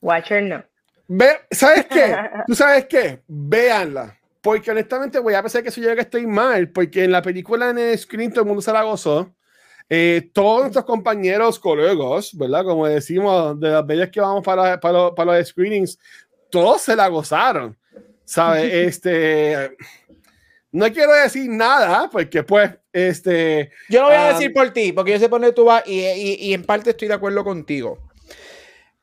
Watcher 0.00 0.42
no. 0.44 0.64
Ve, 1.08 1.40
¿Sabes 1.50 1.86
qué? 1.86 2.16
¿Tú 2.46 2.54
sabes 2.54 2.86
qué? 2.86 3.22
Véanla. 3.26 4.16
Porque 4.44 4.70
honestamente 4.70 5.18
voy 5.18 5.32
a 5.32 5.40
pensar 5.40 5.62
que 5.62 5.70
eso 5.70 5.80
yo 5.80 5.94
que 5.94 6.02
estoy 6.02 6.26
mal, 6.26 6.68
porque 6.68 7.04
en 7.04 7.12
la 7.12 7.22
película 7.22 7.70
en 7.70 7.78
el 7.78 7.98
screen 7.98 8.30
todo 8.30 8.42
el 8.42 8.46
mundo 8.46 8.60
se 8.60 8.72
la 8.74 8.82
gozó. 8.82 9.34
Eh, 9.88 10.30
todos 10.34 10.60
nuestros 10.60 10.84
compañeros, 10.84 11.58
colegas, 11.58 12.30
¿verdad? 12.36 12.62
Como 12.62 12.86
decimos, 12.86 13.58
de 13.58 13.70
las 13.70 13.86
bellas 13.86 14.10
que 14.10 14.20
vamos 14.20 14.44
para, 14.44 14.78
para, 14.78 14.92
los- 14.98 15.12
para 15.12 15.38
los 15.38 15.48
screenings, 15.48 15.98
todos 16.50 16.82
se 16.82 16.94
la 16.94 17.08
gozaron. 17.08 17.74
¿Sabes? 18.26 18.70
este. 18.98 19.76
No 20.72 20.92
quiero 20.92 21.12
decir 21.12 21.48
nada, 21.48 22.10
porque 22.12 22.42
pues, 22.42 22.70
este. 22.92 23.70
Yo 23.88 24.00
lo 24.02 24.08
voy 24.08 24.16
a 24.16 24.28
Ah, 24.28 24.32
decir 24.32 24.52
por 24.52 24.70
ti, 24.74 24.92
porque 24.92 25.12
yo 25.12 25.18
sé 25.18 25.28
por 25.30 25.40
dónde 25.40 25.54
tú 25.54 25.64
vas 25.64 25.84
y, 25.86 26.00
y- 26.04 26.34
y 26.50 26.52
en 26.52 26.64
parte 26.64 26.90
estoy 26.90 27.08
de 27.08 27.14
acuerdo 27.14 27.42
contigo. 27.44 27.98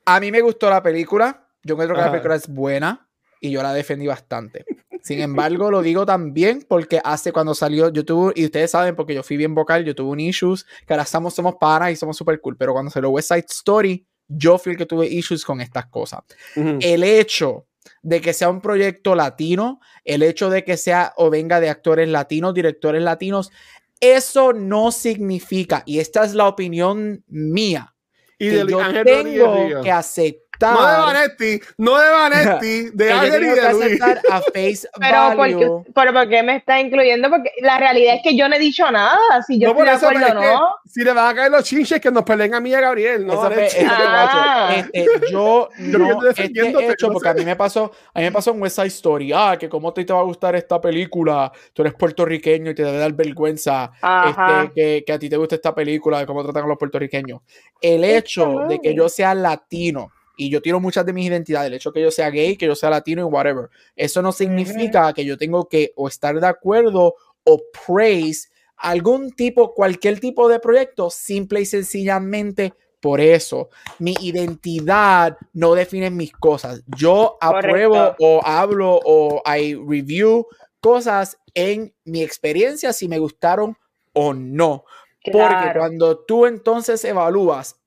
A 0.05 0.19
mí 0.19 0.31
me 0.31 0.41
gustó 0.41 0.69
la 0.69 0.84
película. 0.84 1.47
Yo 1.63 1.73
encuentro 1.73 1.95
que 1.95 2.01
la 2.01 2.05
Ajá. 2.07 2.11
película 2.11 2.35
es 2.35 2.47
buena 2.47 3.07
y 3.39 3.49
yo 3.51 3.63
la 3.63 3.73
defendí 3.73 4.05
bastante. 4.07 4.65
Sin 5.02 5.19
embargo, 5.19 5.72
lo 5.72 5.82
digo 5.82 6.06
también 6.06 6.65
porque 6.68 7.02
hace 7.03 7.32
cuando 7.32 7.56
salió, 7.56 7.90
yo 7.90 8.06
tuve, 8.06 8.34
y 8.36 8.45
ustedes 8.45 8.72
saben, 8.72 8.95
porque 8.95 9.14
yo 9.15 9.23
fui 9.23 9.38
bien 9.38 9.56
vocal, 9.56 9.84
yo 9.84 9.95
tuve 9.95 10.11
un 10.11 10.19
issues, 10.19 10.65
que 10.86 10.94
ahora 10.94 11.03
estamos, 11.03 11.34
somos 11.34 11.56
panas 11.56 11.91
y 11.91 11.95
somos 11.95 12.18
super 12.18 12.40
cool, 12.40 12.56
pero 12.57 12.73
cuando 12.73 12.91
salió 12.91 13.10
West 13.10 13.30
Side 13.30 13.45
Story, 13.49 14.06
yo 14.28 14.57
fui 14.57 14.73
el 14.73 14.78
que 14.78 14.86
tuve 14.86 15.07
issues 15.07 15.44
con 15.44 15.60
estas 15.60 15.88
cosas 15.88 16.22
el 16.56 17.03
hecho 17.03 17.68
de 18.02 18.22
que 18.22 18.34
sea 18.34 18.49
un 18.49 18.61
proyecto 18.61 19.15
latino, 19.15 19.80
el 20.06 20.23
hecho 20.23 20.49
de 20.49 20.64
que 20.64 20.78
sea 20.78 21.14
o 21.18 21.30
venga 21.30 21.60
de 21.60 21.69
actores 21.69 22.07
latinos, 22.07 22.53
directores 22.53 23.02
latinos, 23.02 23.52
eso 23.99 24.53
no 24.53 24.91
significa, 24.91 25.84
y 25.86 25.99
esta 25.99 26.23
es 26.23 26.34
la 26.34 26.48
opinión 26.48 27.23
mía, 27.28 27.94
y 28.38 28.49
que 28.49 28.65
yo 28.68 28.80
Ángel 28.80 29.03
tengo 29.03 29.82
que 29.84 29.91
aceptar. 29.91 30.51
No 30.62 30.86
de 30.88 30.98
Vanetti, 30.98 31.62
no 31.78 31.98
de 31.98 32.10
Vanetti, 32.10 32.90
de 32.94 33.12
Ángel 33.12 33.44
y 33.44 33.48
de 33.50 33.74
Luis. 33.74 34.02
aceptar 34.02 34.22
a 34.30 34.42
face 34.54 34.88
Pero 35.00 35.18
value. 35.36 35.36
porque, 35.38 35.92
pero 35.94 36.14
¿por 36.14 36.30
qué 36.30 36.44
me 36.44 36.56
está 36.58 36.80
incluyendo? 36.80 37.30
Porque 37.30 37.52
la 37.62 37.78
realidad 37.78 38.16
es 38.16 38.22
que 38.24 38.36
yo 38.38 38.48
no 38.50 38.56
he 38.56 38.60
dicho 38.60 38.90
nada. 38.92 39.18
Si 39.48 39.60
yo 39.60 39.70
No 39.70 39.76
por 39.76 39.88
estoy 39.88 40.16
de 40.16 40.16
eso, 40.20 40.26
acuerdo, 40.28 40.40
pero 40.40 40.54
es 40.54 40.60
¿no? 40.60 40.76
que 40.84 40.90
si 40.90 41.04
le 41.04 41.14
van 41.14 41.28
a 41.28 41.36
caer 41.36 41.52
los 41.52 41.64
chinches 41.64 42.00
que 42.02 42.12
nos 42.12 42.24
peleen 42.24 42.54
a 42.54 42.60
mí 42.60 42.70
y 42.70 42.74
a 42.76 42.82
Gabriel, 42.82 43.26
no 43.26 43.42
fue 43.42 43.70
Ah. 43.88 44.74
Este, 44.76 45.06
yo 45.32 45.70
Yo 45.78 45.98
no 46.00 46.30
estoy 46.30 46.46
este 46.46 46.92
hecho 46.92 47.08
no 47.08 47.14
porque 47.14 47.28
sé. 47.30 47.32
a 47.32 47.34
mí 47.34 47.46
me 47.46 47.56
pasó 47.56 47.92
a 48.14 48.20
mí 48.20 48.26
me 48.26 48.32
pasó 48.32 48.52
en 48.52 48.62
West 48.62 48.76
Side 48.76 48.88
Story 48.88 49.32
ah 49.34 49.58
que 49.60 49.68
cómo 49.70 49.94
te, 49.94 50.04
te 50.06 50.14
va 50.14 50.20
a 50.20 50.24
gustar 50.24 50.56
esta 50.56 50.80
película 50.80 51.52
tú 51.74 51.82
eres 51.82 51.94
puertorriqueño 51.94 52.72
y 52.72 52.76
te 52.76 52.84
debe 52.84 52.98
dar 52.98 53.14
vergüenza 53.14 53.92
este, 54.28 54.72
que, 54.76 55.04
que 55.06 55.14
a 55.14 55.20
ti 55.20 55.30
te 55.30 55.38
gusta 55.38 55.56
esta 55.56 55.74
película 55.74 56.20
de 56.20 56.26
cómo 56.26 56.44
tratan 56.44 56.66
a 56.66 56.68
los 56.68 56.78
puertorriqueños 56.78 57.42
el 57.82 58.04
hecho 58.04 58.66
de 58.68 58.80
que 58.80 58.94
yo 58.96 59.10
sea 59.10 59.34
latino 59.34 60.12
y 60.41 60.49
yo 60.49 60.59
tiro 60.59 60.80
muchas 60.80 61.05
de 61.05 61.13
mis 61.13 61.27
identidades, 61.27 61.68
el 61.68 61.76
hecho 61.76 61.93
que 61.93 62.01
yo 62.01 62.09
sea 62.09 62.31
gay, 62.31 62.57
que 62.57 62.65
yo 62.65 62.73
sea 62.73 62.89
latino 62.89 63.22
y 63.22 63.26
whatever, 63.26 63.69
eso 63.95 64.23
no 64.23 64.31
significa 64.31 65.13
que 65.13 65.23
yo 65.23 65.38
tengo 65.38 65.69
que 65.69 65.93
o 65.95 66.07
estar 66.07 66.39
de 66.39 66.47
acuerdo 66.47 67.13
o 67.43 67.61
praise 67.85 68.49
algún 68.76 69.34
tipo, 69.34 69.76
cualquier 69.76 70.19
tipo 70.19 70.49
de 70.49 70.59
proyecto, 70.59 71.11
simple 71.11 71.61
y 71.61 71.65
sencillamente 71.68 72.73
por 72.99 73.22
eso. 73.22 73.69
Mi 73.99 74.15
identidad 74.19 75.38
no 75.53 75.76
define 75.76 76.09
mis 76.09 76.31
cosas. 76.31 76.81
Yo 76.88 77.38
apruebo 77.39 78.15
o 78.19 78.41
hablo 78.43 78.99
o 79.05 79.43
I 79.45 79.76
review 79.76 80.47
cosas 80.80 81.38
en 81.53 81.93
mi 82.03 82.23
experiencia 82.23 82.93
si 82.93 83.07
me 83.07 83.19
gustaron 83.19 83.77
o 84.13 84.34
no. 84.34 84.85
Porque 85.31 85.77
cuando 85.77 86.18
tú 86.18 86.47
entonces 86.47 87.05
evalúas 87.05 87.80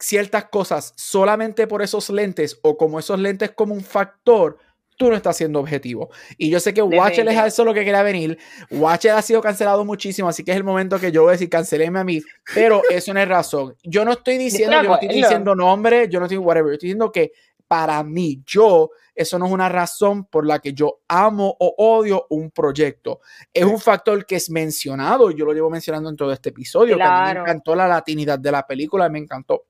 ciertas 0.00 0.46
cosas 0.46 0.92
solamente 0.96 1.66
por 1.66 1.82
esos 1.82 2.10
lentes 2.10 2.58
o 2.62 2.76
como 2.76 2.98
esos 2.98 3.18
lentes 3.18 3.50
como 3.52 3.74
un 3.74 3.82
factor, 3.82 4.58
tú 4.96 5.08
no 5.08 5.16
estás 5.16 5.36
siendo 5.38 5.60
objetivo. 5.60 6.10
Y 6.36 6.50
yo 6.50 6.60
sé 6.60 6.74
que 6.74 6.82
Watcher 6.82 7.26
es 7.28 7.36
a 7.38 7.46
eso 7.46 7.64
lo 7.64 7.72
que 7.72 7.84
quería 7.84 8.02
venir. 8.02 8.38
Watcher 8.70 9.12
ha 9.12 9.22
sido 9.22 9.40
cancelado 9.40 9.84
muchísimo, 9.84 10.28
así 10.28 10.44
que 10.44 10.50
es 10.50 10.56
el 10.58 10.64
momento 10.64 10.98
que 10.98 11.10
yo 11.10 11.22
voy 11.22 11.30
a 11.30 11.32
decir 11.32 11.48
canceleme 11.48 11.98
a 12.00 12.04
mí, 12.04 12.20
pero 12.54 12.82
eso 12.90 13.14
no 13.14 13.20
es 13.20 13.28
razón. 13.28 13.74
Yo 13.82 14.04
no 14.04 14.12
estoy 14.12 14.36
diciendo, 14.36 14.76
yo 14.82 14.88
no 14.88 14.94
estoy 14.94 15.08
diciendo 15.08 15.54
nombre, 15.54 16.08
yo 16.10 16.18
no 16.18 16.26
estoy 16.26 16.38
whatever, 16.38 16.70
yo 16.70 16.74
estoy 16.74 16.88
diciendo 16.88 17.12
que 17.12 17.32
para 17.66 18.02
mí, 18.02 18.42
yo, 18.44 18.90
eso 19.14 19.38
no 19.38 19.46
es 19.46 19.52
una 19.52 19.68
razón 19.68 20.24
por 20.24 20.44
la 20.44 20.58
que 20.58 20.72
yo 20.74 21.02
amo 21.06 21.56
o 21.60 21.74
odio 21.78 22.26
un 22.30 22.50
proyecto. 22.50 23.20
Es 23.54 23.64
un 23.64 23.78
factor 23.78 24.26
que 24.26 24.34
es 24.36 24.50
mencionado, 24.50 25.30
yo 25.30 25.44
lo 25.44 25.52
llevo 25.52 25.70
mencionando 25.70 26.10
en 26.10 26.16
todo 26.16 26.32
este 26.32 26.48
episodio, 26.48 26.96
que 26.96 27.02
a 27.04 27.06
mí 27.06 27.12
me 27.12 27.24
Claro. 27.26 27.40
encantó 27.42 27.76
la 27.76 27.86
latinidad 27.86 28.40
de 28.40 28.50
la 28.50 28.66
película, 28.66 29.08
me 29.08 29.20
encantó. 29.20 29.66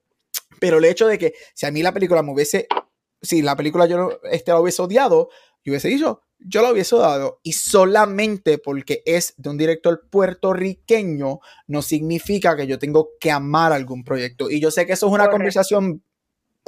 Pero 0.60 0.78
el 0.78 0.84
hecho 0.84 1.06
de 1.08 1.18
que 1.18 1.34
si 1.54 1.66
a 1.66 1.72
mí 1.72 1.82
la 1.82 1.92
película 1.92 2.22
me 2.22 2.32
hubiese, 2.32 2.68
si 3.20 3.42
la 3.42 3.56
película 3.56 3.86
yo 3.86 3.96
no- 3.96 4.10
este, 4.30 4.52
la 4.52 4.60
hubiese 4.60 4.82
odiado, 4.82 5.28
yo 5.64 5.72
hubiese 5.72 5.88
dicho, 5.88 6.22
yo 6.38 6.62
la 6.62 6.72
hubiese 6.72 6.94
odiado. 6.94 7.40
Y 7.42 7.52
solamente 7.52 8.58
porque 8.58 9.02
es 9.04 9.34
de 9.36 9.50
un 9.50 9.58
director 9.58 10.08
puertorriqueño, 10.10 11.40
no 11.66 11.82
significa 11.82 12.56
que 12.56 12.66
yo 12.66 12.78
tengo 12.78 13.10
que 13.20 13.30
amar 13.30 13.72
algún 13.72 14.04
proyecto. 14.04 14.50
Y 14.50 14.60
yo 14.60 14.70
sé 14.70 14.86
que 14.86 14.92
eso 14.92 15.06
es 15.06 15.12
una 15.12 15.24
Correcto. 15.24 15.36
conversación 15.36 16.04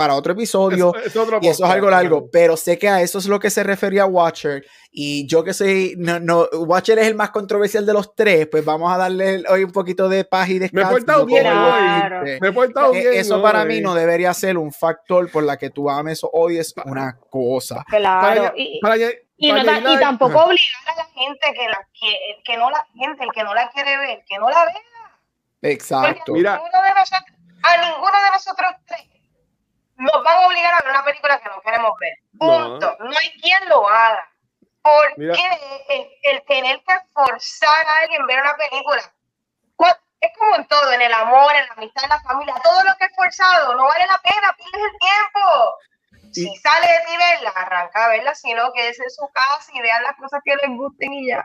para 0.02 0.14
otro 0.16 0.32
episodio. 0.32 0.94
Es- 0.96 1.06
es 1.06 1.16
otro 1.16 1.38
Y 1.40 1.48
eso 1.48 1.64
es 1.64 1.70
algo 1.70 1.88
largo, 1.90 2.28
pero 2.32 2.56
sé 2.56 2.78
que 2.78 2.88
a 2.88 3.00
eso 3.02 3.18
es 3.18 3.26
lo 3.26 3.38
que 3.38 3.50
se 3.50 3.62
refería 3.62 4.04
Watcher. 4.06 4.64
Y 4.90 5.26
yo 5.26 5.42
que 5.44 5.54
soy, 5.54 5.94
no, 5.96 6.18
no, 6.20 6.46
Watcher 6.52 6.98
es 6.98 7.06
el 7.06 7.14
más 7.14 7.30
controversial 7.30 7.86
de 7.86 7.92
los 7.92 8.14
tres, 8.14 8.46
pues 8.50 8.64
vamos 8.64 8.92
a 8.92 8.98
darle 8.98 9.42
hoy 9.48 9.64
un 9.64 9.70
poquito 9.72 10.08
de 10.08 10.24
paz 10.24 10.48
y 10.50 10.58
descanso. 10.58 10.90
portado 10.90 11.20
Yo 11.20 11.26
bien 11.26 11.44
como 11.44 11.66
hoy. 11.66 11.82
dijiste, 11.82 12.38
Me 12.40 12.48
he 12.48 12.52
portado 12.52 12.94
eh, 12.94 12.98
bien. 13.00 13.14
Eso 13.14 13.40
para 13.40 13.64
mí 13.64 13.80
no 13.80 13.94
debería 13.94 14.34
ser 14.34 14.58
un 14.58 14.72
factor 14.72 15.30
por 15.30 15.44
la 15.44 15.56
que 15.56 15.70
tú 15.70 15.88
ames 15.88 16.22
o 16.24 16.30
odies 16.32 16.74
una 16.84 17.16
cosa. 17.30 17.84
Claro. 17.88 18.42
Para- 18.42 18.52
y, 18.56 18.80
para- 18.80 18.96
y 19.36 19.50
para 19.50 19.80
no 19.80 19.94
y 19.94 19.98
tampoco 19.98 20.38
obligar 20.44 20.82
a 20.92 20.96
la 20.96 21.04
gente 21.14 21.52
que, 21.54 21.68
la, 21.68 21.88
que, 21.98 22.16
que 22.44 22.56
no 22.58 22.70
la 22.70 22.84
gente, 22.94 23.24
el 23.24 23.30
que 23.32 23.42
no 23.44 23.54
la 23.54 23.70
quiere 23.70 23.96
ver, 23.96 24.18
que 24.28 24.36
no 24.38 24.50
la 24.50 24.64
vea. 24.66 25.70
Exacto. 25.72 26.32
Mira. 26.32 26.54
Ninguno 26.56 26.82
de 26.82 26.90
nosotros, 26.90 27.38
a 27.62 27.76
ninguno 27.88 28.12
de 28.24 28.30
nosotros 28.32 28.70
tres 28.86 29.00
nos 30.02 30.24
van 30.24 30.36
a 30.42 30.46
obligar 30.46 30.74
a 30.74 30.80
ver 30.82 30.90
una 30.90 31.04
película 31.04 31.38
que 31.40 31.48
no 31.48 31.60
queremos 31.60 31.92
ver. 32.00 32.14
Punto. 32.38 32.96
No, 33.00 33.10
hay 33.18 33.40
quien 33.40 33.68
lo 33.68 33.88
haga. 33.88 34.28
¿Por 34.82 35.18
Mira. 35.18 35.34
qué 35.34 35.84
el, 35.90 36.08
el 36.22 36.44
tener 36.46 36.82
que 36.82 36.94
forzar 37.12 37.86
a 37.86 37.98
alguien 37.98 38.22
a 38.22 38.26
ver 38.26 38.40
una 38.40 38.56
película? 38.56 39.02
Cu- 39.76 39.86
Es 40.20 40.30
como 40.38 40.56
en 40.56 40.66
todo, 40.66 40.92
en 40.92 41.02
el 41.02 41.12
amor, 41.12 41.54
en 41.54 41.66
la 41.66 41.72
amistad, 41.74 42.04
en 42.04 42.10
la 42.10 42.20
familia, 42.20 42.54
todo 42.62 42.82
lo 42.82 42.94
que 42.96 43.04
es 43.04 43.12
forzado 43.14 43.74
no 43.74 43.84
vale 43.86 44.06
la 44.06 44.18
pena, 44.18 44.56
pierdes 44.56 44.90
el 44.92 44.98
tiempo. 44.98 45.74
Si 46.32 46.56
sale 46.56 46.86
de 46.86 46.98
ti 47.06 47.16
verla, 47.16 47.50
arranca 47.54 48.04
a 48.06 48.08
verla, 48.08 48.34
sino 48.34 48.72
que 48.72 48.88
es 48.88 48.98
en 48.98 49.10
su 49.10 49.28
casa 49.32 49.70
y 49.74 49.80
vean 49.82 50.02
las 50.02 50.16
cosas 50.16 50.40
que 50.44 50.56
les 50.56 50.76
gusten 50.76 51.12
y 51.12 51.28
ya. 51.28 51.44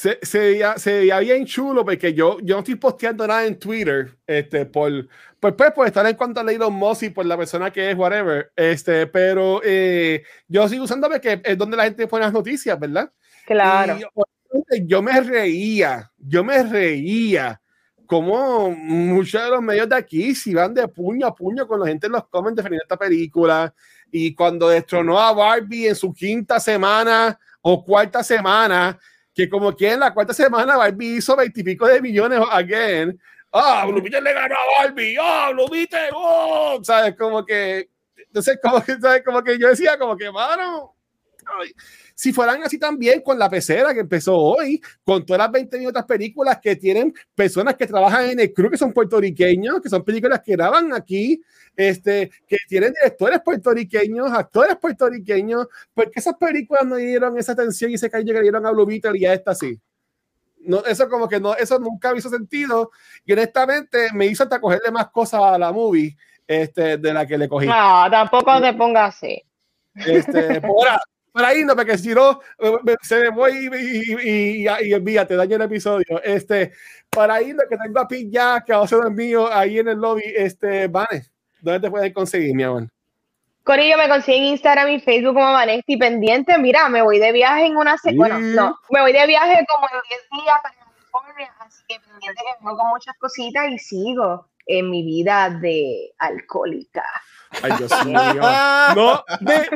Se, 0.00 0.18
se, 0.22 0.38
veía, 0.38 0.78
se 0.78 0.94
veía 0.94 1.18
bien 1.18 1.44
chulo 1.44 1.84
porque 1.84 2.14
yo, 2.14 2.38
yo 2.40 2.54
no 2.54 2.60
estoy 2.60 2.76
posteando 2.76 3.26
nada 3.26 3.44
en 3.44 3.58
Twitter 3.58 4.16
este, 4.26 4.64
por, 4.64 4.90
por, 5.38 5.54
pues, 5.54 5.72
por 5.72 5.86
estar 5.86 6.06
en 6.06 6.16
cuanto 6.16 6.40
a 6.40 6.44
Leilon 6.44 6.72
Moss 6.72 7.02
y 7.02 7.10
por 7.10 7.26
la 7.26 7.36
persona 7.36 7.70
que 7.70 7.90
es, 7.90 7.98
whatever. 7.98 8.50
Este, 8.56 9.06
pero 9.08 9.60
eh, 9.62 10.22
yo 10.48 10.66
sigo 10.70 10.84
usando 10.84 11.06
porque 11.06 11.42
es 11.44 11.58
donde 11.58 11.76
la 11.76 11.84
gente 11.84 12.06
pone 12.06 12.24
las 12.24 12.32
noticias, 12.32 12.80
¿verdad? 12.80 13.12
Claro. 13.44 13.98
Y, 13.98 14.86
yo 14.86 15.02
me 15.02 15.20
reía, 15.20 16.10
yo 16.16 16.42
me 16.44 16.62
reía 16.62 17.60
como 18.06 18.70
muchos 18.70 19.42
de 19.42 19.50
los 19.50 19.60
medios 19.60 19.86
de 19.86 19.96
aquí 19.96 20.34
si 20.34 20.54
van 20.54 20.72
de 20.72 20.88
puño 20.88 21.26
a 21.26 21.34
puño 21.34 21.68
con 21.68 21.78
la 21.78 21.88
gente 21.88 22.06
en 22.06 22.12
los 22.12 22.26
comments 22.28 22.56
defendiendo 22.56 22.84
esta 22.84 22.96
película 22.96 23.74
y 24.10 24.34
cuando 24.34 24.70
destronó 24.70 25.20
a 25.20 25.34
Barbie 25.34 25.88
en 25.88 25.94
su 25.94 26.10
quinta 26.10 26.58
semana 26.58 27.38
o 27.60 27.84
cuarta 27.84 28.24
semana 28.24 28.98
que 29.40 29.48
como 29.48 29.74
que 29.74 29.92
en 29.92 30.00
la 30.00 30.12
cuarta 30.12 30.34
semana 30.34 30.76
Barbie 30.76 31.16
hizo 31.16 31.34
veintipico 31.34 31.86
de 31.86 32.02
millones 32.02 32.40
again. 32.50 33.18
Ah, 33.50 33.86
Blue 33.86 34.02
le 34.02 34.32
ganó 34.32 34.54
a 34.54 34.82
Barbie. 34.82 35.16
Ah, 35.18 35.50
Blue 35.52 35.66
oh, 36.14 36.78
¿sabes? 36.82 37.16
Como 37.16 37.44
que, 37.44 37.88
entonces, 38.16 38.58
como 38.62 38.82
que, 38.82 38.98
¿sabes? 39.00 39.22
Como 39.24 39.42
que 39.42 39.58
yo 39.58 39.68
decía, 39.68 39.98
como 39.98 40.14
que, 40.16 40.30
mano, 40.30 40.94
si 42.20 42.34
fueran 42.34 42.62
así 42.62 42.78
también 42.78 43.22
con 43.22 43.38
la 43.38 43.48
pecera 43.48 43.94
que 43.94 44.00
empezó 44.00 44.36
hoy, 44.36 44.78
con 45.02 45.24
todas 45.24 45.38
las 45.38 45.52
20 45.52 45.86
otras 45.86 46.04
películas 46.04 46.58
que 46.60 46.76
tienen 46.76 47.14
personas 47.34 47.76
que 47.76 47.86
trabajan 47.86 48.28
en 48.28 48.40
el 48.40 48.52
crew, 48.52 48.68
que 48.68 48.76
son 48.76 48.92
puertorriqueños, 48.92 49.80
que 49.80 49.88
son 49.88 50.04
películas 50.04 50.42
que 50.44 50.52
graban 50.52 50.92
aquí, 50.92 51.40
este, 51.74 52.30
que 52.46 52.58
tienen 52.68 52.92
directores 52.92 53.40
puertorriqueños, 53.40 54.30
actores 54.32 54.76
puertorriqueños, 54.76 55.66
porque 55.94 56.20
esas 56.20 56.34
películas 56.34 56.84
no 56.84 56.96
dieron 56.96 57.38
esa 57.38 57.52
atención 57.52 57.90
y 57.90 57.94
ese 57.94 58.10
cariño 58.10 58.34
que 58.34 58.42
dieron 58.42 58.66
a 58.66 58.70
Blue 58.70 58.84
Beetle 58.84 59.18
y 59.18 59.24
a 59.24 59.32
esta 59.32 59.54
sí. 59.54 59.80
No, 60.58 60.84
eso 60.84 61.08
como 61.08 61.26
que 61.26 61.40
no, 61.40 61.54
eso 61.54 61.78
nunca 61.78 62.12
me 62.12 62.18
hizo 62.18 62.28
sentido 62.28 62.90
y 63.24 63.32
honestamente 63.32 64.12
me 64.12 64.26
hizo 64.26 64.42
hasta 64.42 64.60
cogerle 64.60 64.90
más 64.90 65.08
cosas 65.08 65.40
a 65.42 65.58
la 65.58 65.72
movie 65.72 66.14
este, 66.46 66.98
de 66.98 67.14
la 67.14 67.26
que 67.26 67.38
le 67.38 67.48
cogí. 67.48 67.66
No, 67.66 68.10
tampoco 68.10 68.60
te 68.60 68.74
pongas 68.74 69.16
así. 69.16 69.42
Este, 69.94 70.60
por, 70.60 70.86
para 71.32 71.54
no, 71.54 71.76
porque 71.76 71.98
si 71.98 72.14
no, 72.14 72.40
se 73.02 73.20
me 73.20 73.28
voy 73.30 73.70
y, 73.72 74.62
y, 74.62 74.64
daño 74.64 75.56
el 75.56 75.62
episodio. 75.62 76.20
Este, 76.22 76.72
para 77.08 77.40
ir, 77.42 77.56
que 77.68 77.76
tengo 77.76 78.00
a 78.00 78.08
Pete 78.08 78.30
ya, 78.30 78.62
que 78.64 78.72
va 78.72 78.84
a 78.84 78.88
ser 78.88 79.10
mío, 79.10 79.52
ahí 79.52 79.78
en 79.78 79.88
el 79.88 79.98
lobby, 79.98 80.22
este, 80.24 80.88
Vane, 80.88 81.26
¿dónde 81.60 81.80
te 81.80 81.90
puedes 81.90 82.12
conseguir, 82.12 82.54
mi 82.54 82.62
amor? 82.62 82.88
Corillo, 83.64 83.98
me 83.98 84.08
consigue 84.08 84.38
en 84.38 84.44
Instagram 84.44 84.88
y 84.88 85.00
Facebook 85.00 85.34
como 85.34 85.52
Vanesti 85.52 85.96
pendiente. 85.96 86.58
Mira, 86.58 86.88
me 86.88 87.02
voy 87.02 87.18
de 87.18 87.30
viaje 87.30 87.66
en 87.66 87.76
una 87.76 87.96
semana. 87.98 88.36
Bueno, 88.36 88.54
no, 88.54 88.78
me 88.90 89.00
voy 89.02 89.12
de 89.12 89.26
viaje 89.26 89.64
como 89.68 89.86
en 89.86 90.00
10 90.08 90.44
días 90.44 90.56
para 90.62 90.74
California, 90.74 91.54
así 91.60 91.82
que 91.86 92.00
pendiente 92.00 92.42
que 92.42 92.64
vengo 92.64 92.76
con 92.76 92.88
muchas 92.88 93.16
cositas 93.18 93.70
y 93.70 93.78
sigo 93.78 94.46
en 94.66 94.90
mi 94.90 95.04
vida 95.04 95.50
de 95.50 96.12
alcohólica. 96.18 97.04
Ay, 97.62 97.72
Dios 97.78 98.06
mío. 98.06 98.16
No, 98.94 99.24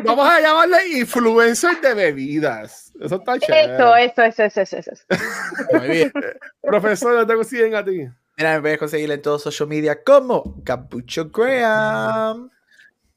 vamos 0.04 0.28
a 0.28 0.40
llamarle 0.40 0.88
influencer 0.98 1.80
de 1.80 1.94
bebidas. 1.94 2.92
Eso 3.00 3.16
está 3.16 3.38
chévere. 3.38 3.74
Eso, 3.74 3.96
eso, 3.96 4.42
eso, 4.44 4.60
eso, 4.60 4.76
eso. 4.78 5.04
Muy 5.72 5.88
bien. 5.88 6.12
Profesor, 6.62 7.12
¿dónde 7.12 7.32
te 7.32 7.36
consiguen 7.36 7.74
a 7.74 7.84
ti? 7.84 8.08
Mira, 8.36 8.54
me 8.54 8.60
puedes 8.60 8.78
conseguir 8.78 9.10
en 9.10 9.22
todos 9.22 9.42
social 9.42 9.68
media 9.68 10.02
como 10.02 10.62
Capucho 10.64 11.30
Graham. 11.30 12.50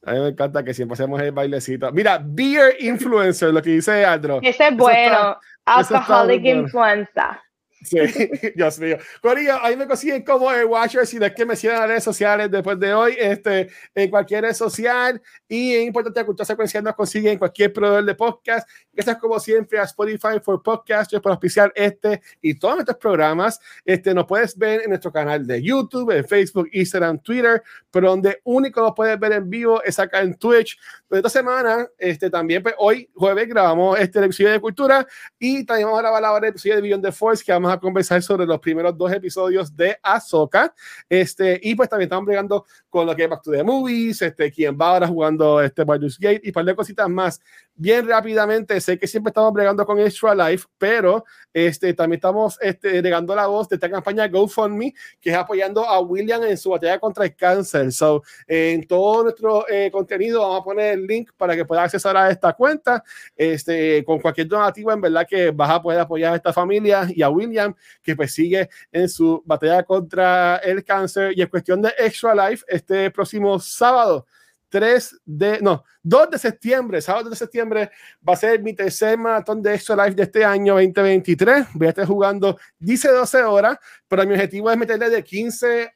A 0.05 0.11
mí 0.11 0.19
me 0.19 0.27
encanta 0.29 0.63
que 0.63 0.73
siempre 0.73 0.93
hacemos 0.93 1.21
el 1.21 1.31
bailecito. 1.31 1.91
Mira, 1.91 2.21
Beer 2.23 2.75
Influencer, 2.79 3.53
lo 3.53 3.61
que 3.61 3.71
dice 3.71 4.05
Andro. 4.05 4.39
Ese 4.41 4.67
es 4.67 4.77
bueno. 4.77 5.37
Alcoholic 5.65 6.45
Influencer. 6.45 7.41
Sí, 7.87 7.97
Dios 8.55 8.79
mío. 8.79 8.97
Corillo, 9.21 9.63
ahí 9.63 9.77
me 9.77 9.87
consiguen 9.87 10.23
como 10.23 10.51
el 10.51 10.65
Watcher. 10.65 11.07
Si 11.07 11.17
es 11.17 11.33
que 11.33 11.45
me 11.45 11.55
siguen 11.55 11.77
las 11.77 11.87
redes 11.87 12.03
sociales 12.03 12.51
después 12.51 12.77
de 12.79 12.93
hoy, 12.93 13.15
este, 13.17 13.69
en 13.95 14.09
cualquier 14.09 14.43
red 14.43 14.53
social. 14.53 15.21
Y 15.47 15.73
es 15.73 15.85
importante, 15.85 16.19
la 16.19 16.25
cultura 16.25 16.45
secuencial 16.45 16.83
nos 16.83 16.95
consiguen 16.95 17.33
en 17.33 17.39
cualquier 17.39 17.71
proveedor 17.71 18.03
de 18.03 18.15
podcast. 18.15 18.67
Gracias, 18.97 19.17
como 19.19 19.39
siempre, 19.39 19.77
a 19.77 19.83
Spotify 19.83 20.39
for 20.41 20.59
Podcasters 20.63 21.21
por 21.21 21.31
auspiciar 21.31 21.71
este 21.75 22.19
y 22.41 22.55
todos 22.55 22.77
nuestros 22.77 22.97
programas. 22.97 23.59
Este, 23.85 24.11
nos 24.11 24.25
puedes 24.25 24.57
ver 24.57 24.81
en 24.81 24.89
nuestro 24.89 25.11
canal 25.11 25.45
de 25.45 25.61
YouTube, 25.61 26.09
en 26.09 26.25
Facebook, 26.25 26.67
Instagram, 26.71 27.19
Twitter, 27.19 27.61
pero 27.91 28.09
donde 28.09 28.41
único 28.43 28.81
nos 28.81 28.93
puedes 28.95 29.19
ver 29.19 29.33
en 29.33 29.47
vivo 29.47 29.83
es 29.83 29.99
acá 29.99 30.21
en 30.21 30.33
Twitch. 30.33 30.79
Pero 31.07 31.19
esta 31.19 31.29
semana, 31.29 31.87
este, 31.95 32.31
también, 32.31 32.63
pues, 32.63 32.73
hoy, 32.79 33.07
jueves, 33.13 33.47
grabamos 33.47 33.99
este 33.99 34.17
episodio 34.17 34.53
de 34.53 34.59
cultura 34.59 35.05
y 35.37 35.63
también 35.63 35.89
vamos 35.89 35.99
a 35.99 36.01
grabar 36.01 36.25
ahora 36.25 36.47
el 36.47 36.53
episodio 36.53 36.77
de 36.77 36.81
Beyond 36.81 37.05
the 37.05 37.11
Force 37.11 37.43
que 37.45 37.51
vamos 37.51 37.71
a 37.71 37.79
conversar 37.79 38.23
sobre 38.23 38.47
los 38.47 38.59
primeros 38.59 38.97
dos 38.97 39.11
episodios 39.11 39.75
de 39.77 39.95
Ahsoka. 40.01 40.73
Este, 41.07 41.59
y 41.61 41.75
pues 41.75 41.87
también 41.87 42.07
estamos 42.07 42.25
bregando 42.25 42.65
con 42.89 43.05
lo 43.05 43.15
que 43.15 43.25
es 43.25 43.29
Back 43.29 43.43
to 43.43 43.51
the 43.51 43.63
Movies, 43.63 44.23
este, 44.23 44.51
quien 44.51 44.75
va 44.75 44.93
ahora 44.93 45.07
jugando 45.07 45.61
este 45.61 45.83
Baldur's 45.83 46.17
Gate 46.17 46.41
y 46.41 46.47
un 46.47 46.53
par 46.53 46.65
de 46.65 46.75
cositas 46.75 47.07
más. 47.07 47.39
Bien 47.79 48.07
rápidamente, 48.07 48.81
sé 48.81 48.97
que 48.97 49.05
siempre 49.05 49.29
estamos 49.29 49.53
bregando 49.53 49.85
con 49.85 49.99
Extra 49.99 50.33
Life, 50.33 50.65
pero 50.79 51.23
este, 51.53 51.93
también 51.93 52.17
estamos 52.17 52.57
este, 52.59 53.03
regando 53.03 53.35
la 53.35 53.45
voz 53.45 53.69
de 53.69 53.75
esta 53.75 53.87
campaña 53.87 54.27
GoFundMe, 54.27 54.95
que 55.21 55.29
es 55.29 55.35
apoyando 55.35 55.85
a 55.85 55.99
William 55.99 56.43
en 56.43 56.57
su 56.57 56.71
batalla 56.71 56.97
contra 56.97 57.25
el 57.25 57.35
cáncer. 57.35 57.91
So, 57.91 58.23
en 58.47 58.87
todo 58.87 59.25
nuestro 59.25 59.69
eh, 59.69 59.91
contenido 59.91 60.41
vamos 60.41 60.61
a 60.61 60.63
poner 60.63 60.93
el 60.93 61.05
link 61.05 61.29
para 61.37 61.55
que 61.55 61.65
pueda 61.65 61.83
acceder 61.83 62.17
a 62.17 62.31
esta 62.31 62.53
cuenta. 62.53 63.03
Este, 63.35 64.03
con 64.03 64.19
cualquier 64.21 64.47
donativo, 64.47 64.91
en 64.91 65.01
verdad 65.01 65.27
que 65.29 65.51
vas 65.51 65.69
a 65.69 65.79
poder 65.79 65.99
apoyar 65.99 66.33
a 66.33 66.37
esta 66.37 66.53
familia 66.53 67.07
y 67.07 67.21
a 67.21 67.29
William 67.29 67.75
que 68.01 68.15
pues 68.15 68.33
sigue 68.33 68.69
en 68.91 69.07
su 69.07 69.43
batalla 69.45 69.83
contra 69.83 70.55
el 70.57 70.83
cáncer 70.83 71.37
y 71.37 71.43
es 71.43 71.47
cuestión 71.47 71.83
de 71.83 71.93
Extra 71.99 72.33
Life 72.33 72.65
este 72.67 73.11
próximo 73.11 73.59
sábado. 73.59 74.25
3 74.69 75.21
de, 75.25 75.59
no, 75.61 75.83
2 76.03 76.31
de 76.31 76.39
septiembre, 76.39 77.01
sábado 77.01 77.29
de 77.29 77.35
septiembre, 77.35 77.91
va 78.27 78.33
a 78.33 78.37
ser 78.37 78.61
mi 78.61 78.73
tercer 78.73 79.17
maratón 79.17 79.61
de 79.61 79.75
Extra 79.75 79.95
Life 79.95 80.15
de 80.15 80.23
este 80.23 80.45
año 80.45 80.73
2023. 80.75 81.67
Voy 81.73 81.87
a 81.87 81.89
estar 81.89 82.05
jugando, 82.05 82.57
dice 82.79 83.09
12 83.09 83.43
horas, 83.43 83.77
pero 84.07 84.25
mi 84.25 84.33
objetivo 84.33 84.69
es 84.71 84.77
meterle 84.77 85.09
de 85.09 85.23
15 85.23 85.91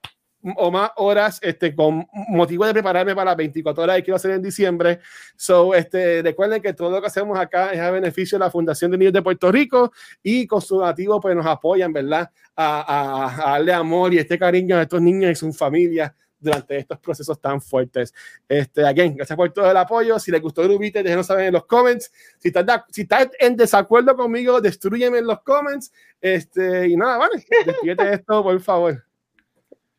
o 0.56 0.72
más 0.72 0.92
horas 0.98 1.40
este, 1.42 1.76
con 1.76 2.06
motivo 2.30 2.66
de 2.66 2.74
prepararme 2.74 3.14
para 3.14 3.32
las 3.32 3.38
24 3.38 3.84
horas 3.84 3.96
que 3.98 4.04
quiero 4.04 4.16
hacer 4.16 4.32
en 4.32 4.42
diciembre. 4.42 5.00
So, 5.36 5.74
este, 5.76 6.22
recuerden 6.22 6.62
que 6.62 6.74
todo 6.74 6.90
lo 6.90 7.02
que 7.02 7.08
hacemos 7.08 7.38
acá 7.38 7.72
es 7.72 7.80
a 7.80 7.92
beneficio 7.92 8.38
de 8.38 8.46
la 8.46 8.52
Fundación 8.52 8.92
de 8.92 8.98
Niños 8.98 9.14
de 9.14 9.22
Puerto 9.22 9.52
Rico 9.52 9.92
y 10.24 10.48
con 10.48 10.62
su 10.62 10.80
nativo 10.80 11.20
pues 11.20 11.36
nos 11.36 11.46
apoyan, 11.46 11.94
¿verdad? 11.94 12.30
A, 12.56 13.46
a, 13.46 13.52
darle 13.52 13.74
amor 13.74 14.14
y 14.14 14.18
este 14.18 14.38
cariño 14.38 14.78
a 14.78 14.84
estos 14.84 15.02
niños 15.02 15.32
y 15.32 15.36
sus 15.36 15.58
familias 15.58 16.12
durante 16.42 16.78
estos 16.78 17.00
procesos 17.00 17.40
tan 17.40 17.62
fuertes. 17.62 18.14
Este, 18.48 18.86
again, 18.86 19.16
gracias 19.16 19.38
por 19.38 19.52
todo 19.52 19.70
el 19.70 19.78
apoyo. 19.78 20.20
Si 20.20 20.32
les 20.32 20.42
gustó 20.42 20.64
el 20.64 20.72
Ubite, 20.72 21.04
déjenos 21.04 21.28
saber 21.28 21.46
en 21.46 21.54
los 21.54 21.66
comments. 21.66 22.12
Si 22.40 22.50
estás, 22.50 22.84
si 22.90 23.02
estás 23.02 23.30
en 23.40 23.56
desacuerdo 23.56 24.16
conmigo, 24.16 24.60
destruyeme 24.60 25.20
en 25.20 25.28
los 25.28 25.42
comments. 25.42 25.94
Este, 26.20 26.90
y 26.90 26.98
nada, 26.98 27.18
vale, 27.18 27.44
despídete 27.66 28.14
esto, 28.14 28.44
por 28.44 28.60
favor. 28.62 29.04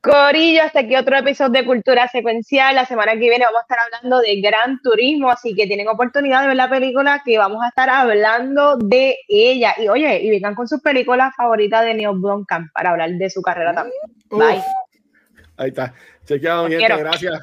Corillo, 0.03 0.65
hasta 0.65 0.81
aquí 0.81 0.97
otro 0.97 1.17
episodio 1.17 1.61
de 1.61 1.65
Cultura 1.65 2.09
Secuencial. 2.09 2.75
La 2.75 2.85
semana 2.85 3.13
que 3.13 3.21
viene 3.21 3.45
vamos 3.45 3.61
a 3.61 3.63
estar 3.63 3.79
hablando 3.79 4.19
de 4.19 4.41
Gran 4.41 4.81
Turismo, 4.83 5.31
así 5.31 5.55
que 5.55 5.69
tienen 5.69 5.87
oportunidad 5.87 6.43
de 6.43 6.49
ver 6.49 6.57
la 6.57 6.69
película 6.69 7.23
que 7.25 7.39
vamos 7.39 7.63
a 7.63 7.69
estar 7.69 7.89
hablando 7.89 8.79
de 8.79 9.17
ella. 9.29 9.77
Y 9.79 9.87
oye, 9.87 10.21
y 10.21 10.31
vengan 10.31 10.57
con 10.57 10.67
sus 10.67 10.81
películas 10.81 11.33
favoritas 11.37 11.85
de 11.85 11.95
Neil 11.95 12.19
Blomkamp 12.19 12.73
para 12.73 12.91
hablar 12.91 13.11
de 13.11 13.31
su 13.31 13.43
carrera 13.43 13.73
también. 13.73 14.03
Bye. 14.29 14.65
Ahí 15.57 15.69
está. 15.69 15.95
Chequeado, 16.27 16.69
gente. 16.69 16.87
Gracias. 16.87 17.41